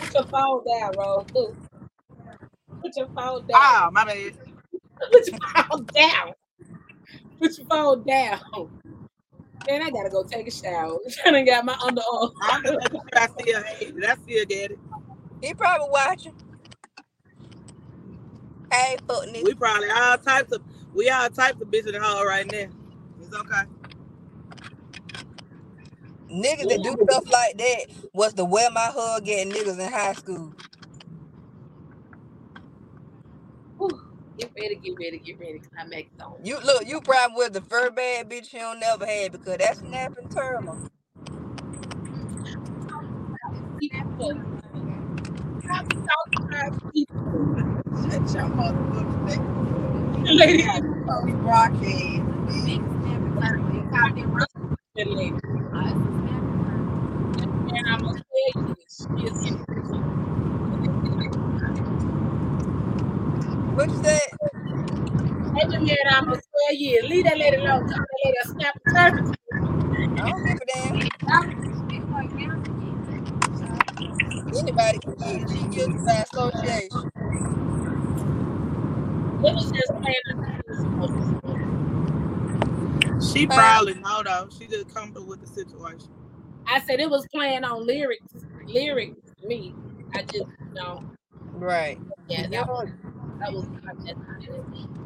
Put 0.01 0.14
your 0.14 0.26
phone 0.26 0.64
down, 0.66 0.94
bro. 0.94 1.26
Look, 1.34 1.56
Put 2.82 2.97
your 2.97 3.09
phone 3.16 3.42
down. 3.48 3.59
Ah, 3.60 3.90
my 3.92 4.05
bad. 4.05 4.32
Put 5.12 5.27
your 5.27 5.39
phone 5.40 5.86
down. 5.94 6.32
Put 7.40 7.59
your 7.59 7.66
phone 7.66 8.05
down. 8.05 8.40
Man, 9.66 9.82
I 9.82 9.90
gotta 9.90 10.10
go 10.10 10.24
take 10.24 10.48
a 10.48 10.51
shower. 10.51 10.98
I 11.24 11.31
done 11.31 11.44
got 11.44 11.64
my 11.64 11.74
underarm. 11.74 12.32
I'm 12.43 12.62
just 12.64 12.78
making 12.78 13.01
sure 13.01 13.22
I 13.22 13.27
still 13.27 13.62
had 13.62 13.82
it. 13.82 14.05
I 14.05 14.14
still 14.14 14.44
get 14.47 14.70
it. 14.72 14.78
He 15.43 15.55
probably 15.55 15.89
watching. 15.90 16.35
Hey, 18.72 18.97
fuckness. 19.09 19.44
We 19.44 19.55
probably 19.55 19.90
all 19.90 20.18
types 20.18 20.52
of 20.52 20.62
we 20.94 21.09
all 21.10 21.28
types 21.31 21.60
of 21.60 21.68
bitch 21.68 21.86
in 21.86 21.93
the 21.93 22.01
hole 22.02 22.27
right 22.27 22.51
now. 22.51 22.66
It's 23.20 23.35
okay. 23.35 23.62
Niggas 26.31 26.68
that 26.68 26.82
do 26.82 26.97
stuff 27.09 27.24
like 27.31 27.59
that 27.59 27.86
was 28.12 28.35
the 28.35 28.44
wear 28.44 28.70
my 28.70 28.90
hug 28.94 29.24
getting 29.24 29.52
niggas 29.52 29.78
in 29.81 29.93
high 29.93 30.12
school. 30.12 30.55
Get 34.41 34.53
ready, 34.57 34.77
get 34.77 34.95
ready, 35.01 35.19
get 35.21 35.41
ready. 35.41 35.61
Cause 35.61 35.71
I 35.79 35.85
make 35.87 36.11
it 36.19 36.23
on. 36.23 36.35
You 36.45 36.61
look, 36.65 36.89
you 36.89 37.03
probably 37.03 37.37
was 37.37 37.51
the 37.53 37.62
first 37.62 37.97
bad 37.97 38.31
bitch 38.31 38.53
you 38.55 38.61
don't 38.61 38.81
never 38.81 39.07
had 39.07 39.33
because 39.33 39.59
that's 39.59 39.81
snapping 39.81 40.29
turtle. 40.31 40.81
Keep 43.81 43.95
it 43.95 44.37
up. 44.37 44.37
Stop 45.62 45.87
talking 46.09 46.49
about 46.49 46.93
people. 46.95 47.25
Shut 47.97 48.35
your 48.35 48.51
motherfucking. 48.51 49.57
Lady, 50.39 50.65
Tony 50.65 51.35
Brockhead. 51.35 52.27
that 54.97 55.09
lady. 55.09 55.37
And 57.57 57.87
I'm 57.93 58.03
gonna 58.03 58.21
tell 58.21 58.65
you, 58.69 58.77
she 58.89 59.27
is 59.27 59.39
in 59.45 59.59
What 63.75 63.91
you 63.91 63.99
said? 65.61 65.70
That 65.70 65.82
man, 65.82 65.97
I'm 66.12 66.24
gonna 66.24 66.37
tell 66.37 66.74
you, 66.74 67.03
leave 67.03 67.24
that 67.24 67.39
lady 67.39 67.57
alone. 67.57 67.87
Tell 67.89 67.99
that 67.99 68.07
lady 68.24 68.37
to 68.43 68.49
snap 68.49 68.77
a 68.77 68.78
turkey. 68.99 69.23
I 70.20 70.28
don't 70.28 70.45
give 70.47 70.59
a 70.61 70.66
damn. 70.66 70.95
Anybody 74.57 74.99
can 74.99 75.15
get 75.15 75.43
it. 75.43 75.51
She 75.51 75.62
guilty 75.69 75.99
by 76.05 76.24
association. 76.32 77.11
It 79.43 79.55
was 79.55 79.70
just 79.73 79.93
playing. 80.03 80.16
She 83.23 83.47
probably 83.47 83.95
know 83.95 84.23
though. 84.23 84.49
She 84.59 84.66
just 84.66 84.93
comfortable 84.95 85.28
with 85.28 85.41
the 85.41 85.47
situation. 85.47 86.09
I 86.66 86.81
said 86.81 87.01
it 87.01 87.09
was 87.11 87.27
playing 87.32 87.65
on 87.65 87.87
lyrics, 87.87 88.35
lyrics. 88.66 89.16
Me, 89.45 89.74
I 90.15 90.23
just 90.23 90.35
you 90.35 90.74
know, 90.74 91.03
Right. 91.55 91.99
yeah, 92.28 92.47
that 92.49 92.69
was 92.69 92.89
that 93.41 93.53
was 93.53 93.67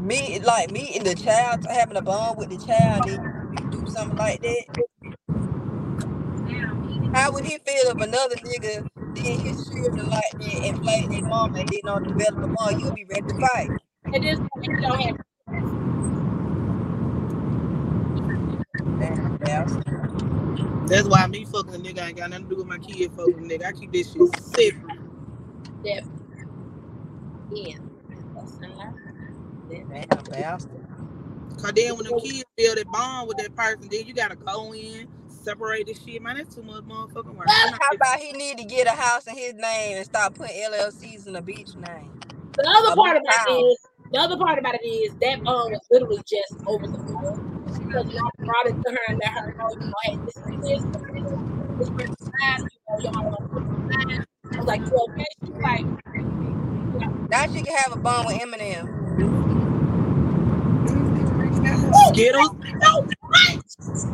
Me 0.00 0.40
like 0.40 0.70
me 0.70 0.92
and 0.96 1.06
the 1.06 1.14
child 1.14 1.64
having 1.70 1.96
a 1.96 2.02
bond 2.02 2.38
with 2.38 2.50
the 2.50 2.58
child, 2.66 3.04
then 3.06 3.22
you 3.52 3.70
do 3.70 3.86
something 3.90 4.18
like 4.18 4.40
that. 4.42 4.64
How 7.14 7.32
would 7.32 7.44
he 7.44 7.58
feel 7.58 7.92
if 7.92 8.00
another 8.00 8.36
nigga 8.36 8.86
did 9.14 9.40
his 9.40 9.68
children 9.68 10.10
like 10.10 10.32
that 10.32 10.60
and 10.64 10.82
played 10.82 11.10
their 11.10 11.22
mama 11.22 11.60
and 11.60 11.68
didn't 11.68 11.84
know 11.84 12.00
develop 12.00 12.44
a 12.44 12.48
bond? 12.48 12.80
You'll 12.80 12.92
be 12.92 13.04
ready 13.04 13.22
to 13.22 13.40
fight. 13.40 13.70
At 14.12 14.22
this 14.22 14.38
point, 14.38 14.64
you 14.64 14.80
don't 14.80 15.00
have 15.00 15.16
Damn, 19.00 19.38
yeah. 19.46 19.66
That's 20.86 21.08
why 21.08 21.26
me 21.28 21.44
fucking 21.44 21.74
a 21.74 21.78
nigga 21.78 22.08
ain't 22.08 22.16
got 22.16 22.30
nothing 22.30 22.48
to 22.48 22.50
do 22.50 22.56
with 22.56 22.66
my 22.66 22.78
kid 22.78 23.12
fucking 23.12 23.48
nigga. 23.48 23.66
I 23.66 23.72
keep 23.72 23.92
this 23.92 24.12
shit 24.12 24.36
separate. 24.36 24.98
that. 25.84 26.04
Yeah. 27.52 27.76
Lesson 28.44 28.76
learned. 28.76 29.90
Damn, 29.90 30.24
bastard. 30.24 30.86
Cause 31.60 31.72
then 31.72 31.96
when 31.96 32.04
the 32.04 32.20
kids 32.22 32.44
build 32.56 32.78
a 32.78 32.84
bond 32.86 33.28
with 33.28 33.38
that 33.38 33.54
person, 33.54 33.88
then 33.90 34.06
you 34.06 34.12
gotta 34.12 34.36
go 34.36 34.74
in, 34.74 35.08
separate 35.28 35.86
this 35.86 36.02
shit. 36.02 36.20
Man, 36.20 36.36
that's 36.36 36.54
too 36.54 36.62
much 36.62 36.84
motherfucking 36.84 37.34
work. 37.34 37.48
How 37.48 37.94
about 37.94 38.18
he 38.18 38.32
need 38.32 38.58
to 38.58 38.64
get 38.64 38.86
a 38.86 38.90
house 38.90 39.26
in 39.26 39.36
his 39.36 39.54
name 39.54 39.96
and 39.96 40.04
stop 40.04 40.34
putting 40.34 40.56
LLCs 40.56 41.26
in 41.26 41.36
a 41.36 41.42
beach 41.42 41.74
name? 41.76 42.12
The 42.56 42.68
other 42.68 42.92
A 42.92 42.96
part 42.96 43.16
about 43.16 43.34
it 43.34 43.50
house. 43.50 43.72
is 43.72 43.88
the 44.12 44.18
other 44.20 44.36
part 44.36 44.58
about 44.58 44.74
it 44.74 44.86
is 44.86 45.14
that 45.22 45.42
bond 45.44 45.72
was 45.72 45.80
literally 45.90 46.22
just 46.28 46.58
over 46.66 46.86
the 46.86 46.98
phone. 46.98 47.40
Because 47.78 48.06
y'all 48.12 48.30
brought 48.44 48.66
it 48.66 48.76
to 48.84 48.90
her 48.92 48.98
and 49.08 49.18
let 49.22 49.32
her 49.32 49.54
know, 49.56 49.70
you 49.80 49.86
know, 49.88 50.00
hey, 50.04 50.18
this 50.26 50.36
is 50.36 50.52
this, 50.62 50.82
this 51.78 51.90
person 51.90 52.14
size, 52.18 52.62
you 52.70 52.78
know, 52.88 52.98
y'all 53.10 53.24
want 53.24 53.38
to 53.40 53.48
put 53.54 53.62
it. 53.62 54.26
I 54.54 54.58
was 54.58 54.66
like, 54.66 54.80
you 54.84 55.06
okay? 55.08 55.26
She's 55.44 55.54
like, 55.62 55.86
Now 57.30 57.46
she 57.52 57.62
can 57.62 57.76
have 57.76 57.92
a 57.92 57.98
bond 57.98 58.26
with 58.26 58.36
Eminem. 58.38 58.88
Skittles. 62.08 62.50
so 62.82 63.02
much. 63.30 63.64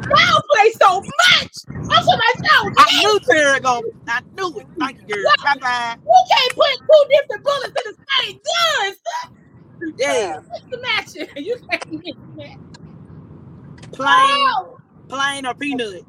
Y'all 0.09 0.43
play 0.53 0.73
so 0.81 1.01
much. 1.03 1.53
I'm 1.91 2.05
talking 2.05 2.15
about 2.15 2.37
y'all. 2.45 2.73
I 2.79 2.87
knew 2.93 3.21
Tara 3.31 3.61
gonna. 3.61 3.89
I 4.09 4.21
knew 4.39 4.61
it. 4.61 4.67
Thank 4.81 4.99
you, 5.09 5.17
girl. 5.17 5.33
Bye 5.45 5.57
bye. 5.61 5.97
You 6.05 6.25
can't 6.31 6.55
put 6.57 6.71
two 6.81 7.05
different 7.11 7.45
bullets 7.45 7.75
in 7.87 7.93
the 7.93 7.97
same 8.19 8.41
gun. 8.87 8.95
Stop 8.95 9.33
Yeah, 9.99 10.41
the 10.71 10.79
matching. 10.83 11.29
You 11.37 11.57
can't 11.71 11.85
mix 11.93 12.19
that. 12.39 12.57
plain, 13.93 14.09
Oh. 14.09 14.79
plain 15.09 15.47
or 15.47 15.55
peanut. 15.55 16.05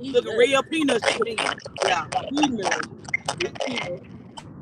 Looking 0.00 0.36
real 0.36 0.62
peanut 0.64 1.02
Yeah. 1.84 2.06
Peanut. 2.30 2.86
Peanut. 3.66 4.02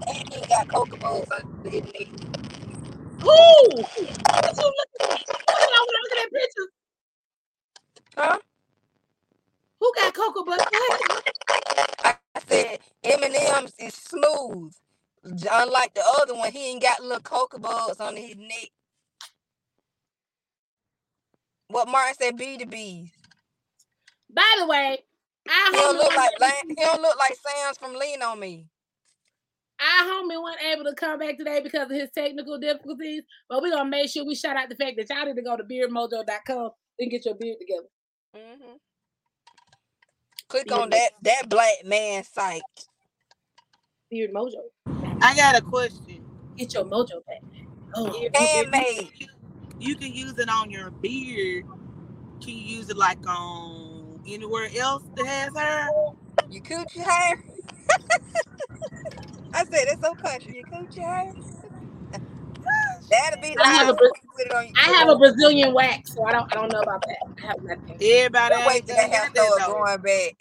And 0.06 0.34
he 0.34 0.46
got 0.48 0.68
cocoa 0.68 0.96
balls 0.96 1.28
under 1.30 1.70
his 1.70 1.84
knee. 1.84 2.10
Who? 3.22 3.28
What 3.30 4.56
you 4.56 4.72
looking 4.72 5.02
at? 5.02 5.20
Look 5.28 5.60
at 5.60 5.70
all 5.80 5.86
looking 6.02 6.24
at 6.24 6.32
pictures. 6.32 6.68
Huh? 8.16 8.38
Who 9.80 9.92
got 9.96 10.14
cocoa 10.14 10.44
butter? 10.44 10.64
I 12.04 12.16
said 12.48 12.80
Eminem's 13.04 13.74
is 13.78 13.94
smooth. 13.94 14.72
Unlike 15.24 15.94
the 15.94 16.04
other 16.20 16.34
one, 16.36 16.52
he 16.52 16.72
ain't 16.72 16.82
got 16.82 17.02
little 17.02 17.20
cocoa 17.20 17.58
bugs 17.58 18.00
on 18.00 18.16
his 18.16 18.36
neck. 18.36 18.70
What 21.68 21.88
Martin 21.88 22.14
said, 22.20 22.36
B 22.38 22.58
to 22.58 22.66
B's. 22.66 23.10
By 24.34 24.42
the 24.58 24.66
way, 24.66 24.98
our 25.48 25.72
He 25.72 25.78
don't 25.78 25.96
look 25.98 26.16
like 26.16 26.30
he 26.68 26.74
don't 26.76 27.02
look 27.02 27.18
like 27.18 27.36
Sam's 27.36 27.78
from 27.78 27.94
Lean 27.94 28.22
on 28.22 28.40
Me. 28.40 28.66
Our 29.80 30.04
homie 30.08 30.40
wasn't 30.42 30.62
able 30.72 30.84
to 30.84 30.94
come 30.94 31.18
back 31.18 31.38
today 31.38 31.60
because 31.62 31.90
of 31.90 31.96
his 31.96 32.10
technical 32.14 32.58
difficulties. 32.58 33.22
But 33.48 33.62
we're 33.62 33.70
gonna 33.72 33.88
make 33.88 34.10
sure 34.10 34.24
we 34.24 34.34
shout 34.34 34.56
out 34.56 34.68
the 34.68 34.74
fact 34.76 34.96
that 34.96 35.08
y'all 35.14 35.26
need 35.26 35.36
to 35.36 35.42
go 35.42 35.56
to 35.56 35.62
beardmojo.com 35.64 36.70
and 36.98 37.10
get 37.10 37.24
your 37.24 37.34
beard 37.36 37.56
together. 37.60 37.88
Mm-hmm. 38.36 38.74
Click 40.48 40.72
on 40.72 40.90
that 40.90 41.10
that 41.22 41.48
black 41.48 41.84
man 41.84 42.24
site. 42.24 42.62
Beard 44.10 44.32
Mojo. 44.32 44.62
I 45.20 45.36
got 45.36 45.56
a 45.58 45.60
question. 45.60 46.24
Get 46.56 46.72
your 46.72 46.84
mojo 46.84 47.24
back. 47.26 47.42
Oh, 47.94 48.06
If- 48.14 48.32
if 48.34 48.34
Handmade. 48.34 49.10
you, 49.16 49.26
you 49.78 49.96
can 49.96 50.12
use 50.12 50.38
it 50.38 50.48
on 50.48 50.70
your 50.70 50.90
beard. 50.90 51.66
Can 52.40 52.50
you 52.50 52.76
use 52.78 52.88
it 52.88 52.96
like 52.96 53.18
on 53.28 54.20
anywhere 54.26 54.68
else 54.78 55.02
that 55.16 55.26
has 55.26 55.54
hair? 55.54 55.88
You 56.50 56.62
coochie 56.62 57.04
hair? 57.04 57.44
I 59.58 59.64
said 59.64 59.86
that's 59.88 60.00
so 60.00 60.14
country. 60.14 60.56
You 60.56 60.64
coochie 60.64 61.02
hair? 61.02 61.34
That'll 63.10 63.40
be 63.42 63.54
the 63.56 63.64
I 63.64 63.72
have 63.74 63.88
a 63.88 63.92
house 63.92 63.98
Bra- 63.98 64.08
when 64.08 64.12
you 64.14 64.22
put 64.36 64.46
it 64.46 64.54
on 64.54 64.66
I 64.76 64.90
have 64.98 65.08
a 65.08 65.18
Brazilian 65.18 65.74
wax, 65.74 66.14
so 66.14 66.24
I 66.24 66.32
don't 66.32 66.46
I 66.52 66.54
don't 66.56 66.70
know 66.72 66.80
about 66.80 67.02
that. 67.02 67.26
I 67.42 67.46
have 67.48 67.56
nothing. 67.62 67.98
Everybody 68.00 68.54
Wait 68.64 68.74
ain't 68.76 68.86
till 68.86 68.96
that 68.96 69.10
hair 69.10 69.26
got 69.26 69.34
that 69.34 69.52
start 69.52 69.64
though. 69.66 69.74
growing 69.74 70.00
back. 70.02 70.36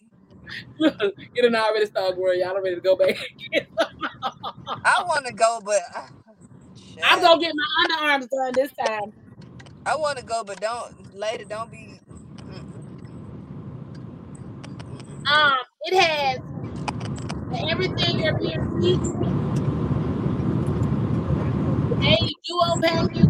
it 1.35 1.41
done 1.41 1.56
already 1.56 1.85
started 1.88 2.15
growing. 2.15 2.39
Y'all 2.39 2.61
ready 2.61 2.76
to 2.76 2.81
go 2.81 2.95
back. 2.95 3.15
I 4.85 5.03
want 5.07 5.26
to 5.26 5.34
go, 5.34 5.60
but 5.65 5.81
uh, 5.95 6.07
I'm 7.03 7.22
gonna 7.22 7.41
get 7.41 7.53
my 7.56 7.95
underarms 7.98 8.30
done 8.30 8.53
this 8.56 8.72
time. 8.73 9.14
I 9.85 9.95
want 9.95 10.18
to 10.19 10.26
go, 10.26 10.44
but 10.45 10.60
don't 10.61 11.15
later. 11.15 11.45
Don't 11.45 11.72
be. 11.72 11.99
Um, 15.31 15.57
it 15.84 15.99
has 15.99 16.39
everything 17.53 18.19
your 18.19 18.37
beard 18.37 18.73
needs. 18.73 19.07
A 22.03 22.17
duo 22.45 22.81
package. 22.81 23.25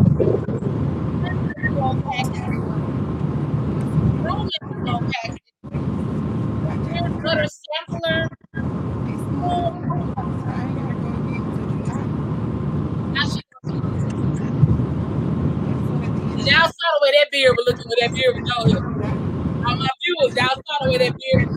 Duo. 1.68 1.94
Roman 4.24 4.50
duo 4.86 5.00
package. 5.12 5.42
Peanut 6.88 7.24
butter 7.24 7.48
sampler. 7.48 8.30
Now 16.46 16.64
saw 16.64 16.90
the 16.94 17.00
way 17.02 17.12
that 17.12 17.28
beard 17.32 17.56
was 17.58 17.66
looking 17.68 17.90
with 17.90 18.00
that 18.00 18.14
beard 18.14 18.36
was 18.40 18.74
going. 18.74 18.97
All 20.20 20.30
my 20.30 20.34
viewers, 20.34 20.36
y'all 20.36 20.62
saw 20.66 20.86
the 20.86 20.92
way 20.92 20.98
that 20.98 21.18
beard. 21.18 21.50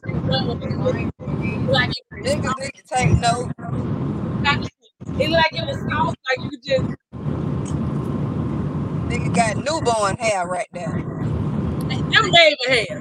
Like 1.69 1.91
it, 1.91 2.05
Niggas 2.13 2.61
need 2.61 2.75
to 2.75 2.83
take 2.85 3.11
note. 3.19 3.53
it 5.21 5.31
like 5.31 5.53
it 5.53 5.67
was 5.67 5.81
soft, 5.91 6.19
like 6.29 6.53
you 6.53 6.59
just 6.59 6.97
Nigga 9.09 9.35
got 9.35 9.57
newborn 9.57 10.17
hair 10.17 10.47
right 10.47 10.69
there. 10.73 11.03
them 11.89 12.31
baby 12.33 12.57
hairs. 12.67 12.89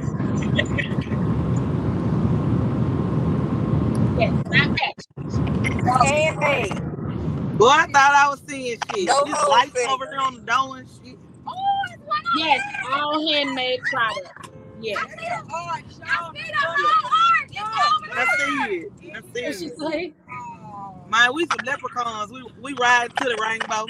yes, 4.19 4.33
not 4.47 4.77
patch. 4.77 5.05
Handmade. 6.07 6.81
Boy, 7.57 7.67
I 7.67 7.87
thought 7.87 8.13
I 8.15 8.29
was 8.29 8.41
seeing 8.47 8.77
shit. 8.95 9.07
No 9.07 9.23
This 9.25 9.47
lights 9.47 9.85
over 9.89 10.05
there 10.05 10.21
on 10.21 10.35
the 10.35 10.41
door 10.41 10.77
and 10.77 10.87
shit. 11.03 11.17
Oh, 11.47 11.53
yes, 12.37 12.61
all 12.93 13.27
handmade 13.33 13.79
products. 13.91 14.48
Yes. 14.79 14.99
I 18.11 18.25
see 18.25 18.43
it. 18.77 18.93
I 19.13 19.21
What 19.41 19.55
see 19.55 19.55
she 19.55 19.69
it. 19.69 19.79
say? 19.81 20.15
Man, 21.09 21.33
we 21.35 21.45
some 21.47 21.63
leprechauns. 21.65 22.31
We 22.31 22.45
we 22.61 22.73
ride 22.73 23.15
to 23.17 23.25
the 23.25 23.37
rainbow. 23.37 23.87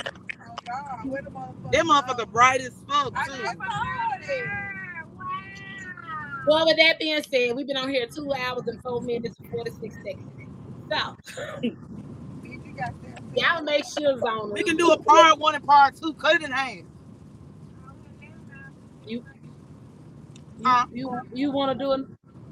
That 1.72 1.86
motherfucker 1.86 2.32
bright 2.32 2.62
as 2.62 2.74
fuck 2.88 3.14
too. 3.26 3.60
Well, 6.48 6.66
with 6.68 6.78
that 6.78 7.00
being 7.00 7.24
said, 7.24 7.56
we've 7.56 7.68
been 7.68 7.78
on 7.78 7.90
here 7.90 8.08
two 8.14 8.34
hours 8.34 8.64
and 8.68 8.82
four 8.82 9.02
minutes 9.02 9.38
and 9.40 9.48
46 9.50 9.96
seconds. 10.06 10.34
So, 10.92 11.18
Y'all 13.36 13.64
make 13.64 13.86
sure 13.86 14.14
on 14.28 14.52
We 14.54 14.64
can 14.64 14.78
do 14.78 14.92
a 14.92 15.00
part 15.04 15.40
one 15.40 15.56
and 15.56 15.66
part 15.66 15.96
two. 15.96 16.14
Cut 16.16 16.36
it 16.36 16.44
in 16.44 16.52
half. 16.52 16.78
You, 19.06 19.24
You, 20.92 21.22
you 21.34 21.52
want 21.52 21.78
to 21.78 21.84
do 21.84 21.94
it? 21.94 22.02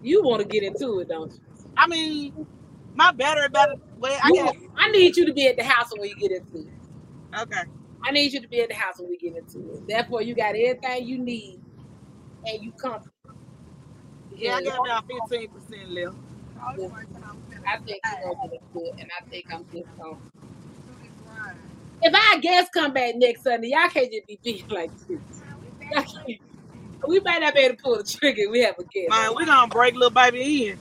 You 0.01 0.23
want 0.23 0.41
to 0.41 0.47
get 0.47 0.63
into 0.63 0.99
it, 0.99 1.09
don't 1.09 1.31
you? 1.31 1.39
I 1.75 1.87
mean, 1.87 2.47
my 2.95 3.11
better, 3.11 3.49
better. 3.49 3.75
Well, 3.97 4.17
I 4.23 4.31
guess. 4.31 4.53
I 4.75 4.89
need 4.89 5.17
you 5.17 5.25
to 5.25 5.33
be 5.33 5.47
at 5.47 5.57
the 5.57 5.63
house 5.63 5.91
when 5.91 6.07
you 6.09 6.15
get 6.15 6.31
into 6.31 6.59
it. 6.59 7.39
Okay. 7.39 7.61
I 8.03 8.11
need 8.11 8.31
you 8.31 8.41
to 8.41 8.47
be 8.47 8.61
at 8.61 8.69
the 8.69 8.75
house 8.75 8.99
when 8.99 9.09
we 9.09 9.17
get 9.17 9.35
into 9.35 9.59
it. 9.73 9.87
Therefore, 9.87 10.21
you 10.21 10.33
got 10.33 10.55
everything 10.55 11.07
you 11.07 11.17
need, 11.17 11.59
and 12.45 12.63
you 12.63 12.71
comfortable. 12.71 13.11
Yeah, 14.35 14.55
I 14.55 14.63
got 14.63 14.79
about 14.79 15.05
fifteen 15.07 15.49
percent 15.49 15.91
left. 15.91 16.15
I 16.61 16.75
think 16.75 18.01
you're 18.05 18.33
gonna 18.33 18.49
get 18.49 18.61
it, 18.75 18.93
and 18.99 19.11
I 19.19 19.29
think 19.29 19.45
I'm 19.53 19.65
just 19.73 19.97
gonna. 19.97 20.17
If 22.01 22.13
our 22.13 22.39
guests 22.39 22.69
come 22.73 22.93
back 22.93 23.15
next 23.15 23.43
Sunday, 23.43 23.69
y'all 23.69 23.89
can't 23.89 24.11
just 24.11 24.27
be 24.27 24.39
being 24.43 24.67
like 24.69 24.91
this. 25.07 25.19
Y'all 27.03 27.09
can't- 27.09 27.09
We 27.09 27.19
might 27.21 27.39
not 27.41 27.53
be 27.53 27.61
able 27.61 27.75
to 27.77 27.83
pull 27.83 27.97
the 27.97 28.03
trigger. 28.03 28.49
We 28.51 28.61
have 28.61 28.75
a 28.79 28.83
guest. 28.83 29.09
Man, 29.09 29.35
we 29.35 29.45
gonna 29.45 29.67
break 29.67 29.93
little 29.95 30.09
baby 30.11 30.67
in. 30.69 30.79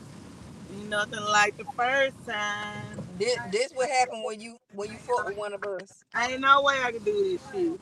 Ain't 0.73 0.89
nothing 0.89 1.21
like 1.21 1.57
the 1.57 1.65
first 1.77 2.17
time. 2.29 2.99
This 3.19 3.39
this 3.53 3.73
what 3.73 3.89
happened 3.91 4.25
when 4.25 4.41
you 4.41 4.59
when 4.73 4.91
you 4.91 4.99
fuck 4.99 5.27
with 5.27 5.37
one 5.37 5.53
of 5.53 5.63
us. 5.65 6.05
Ain't 6.17 6.41
no 6.41 6.63
way 6.63 6.75
I 6.83 6.93
can 6.93 7.05
do 7.05 7.13
this 7.13 7.43
shit. 7.53 7.81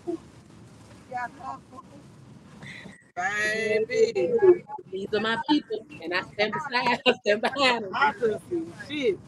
Baby. 3.16 4.32
These 4.90 5.06
are 5.14 5.20
my 5.20 5.38
people, 5.48 5.86
and 6.02 6.12
I 6.14 6.22
stand 6.22 6.52
beside, 6.52 7.00
I 7.06 7.12
stand 7.24 7.42
behind 7.42 7.84
them. 7.84 7.92
I 7.94 8.12
couldn't 8.12 8.42
shit. 8.88 9.18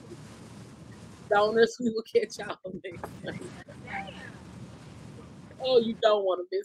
Donors, 1.30 1.76
we 1.80 1.90
will 1.90 2.02
catch 2.02 2.38
y'all 2.38 2.56
next 2.84 3.10
Sunday. 3.24 3.50
Oh, 5.64 5.78
you 5.78 5.96
don't 6.02 6.24
want 6.24 6.40
to 6.40 6.56
miss 6.56 6.64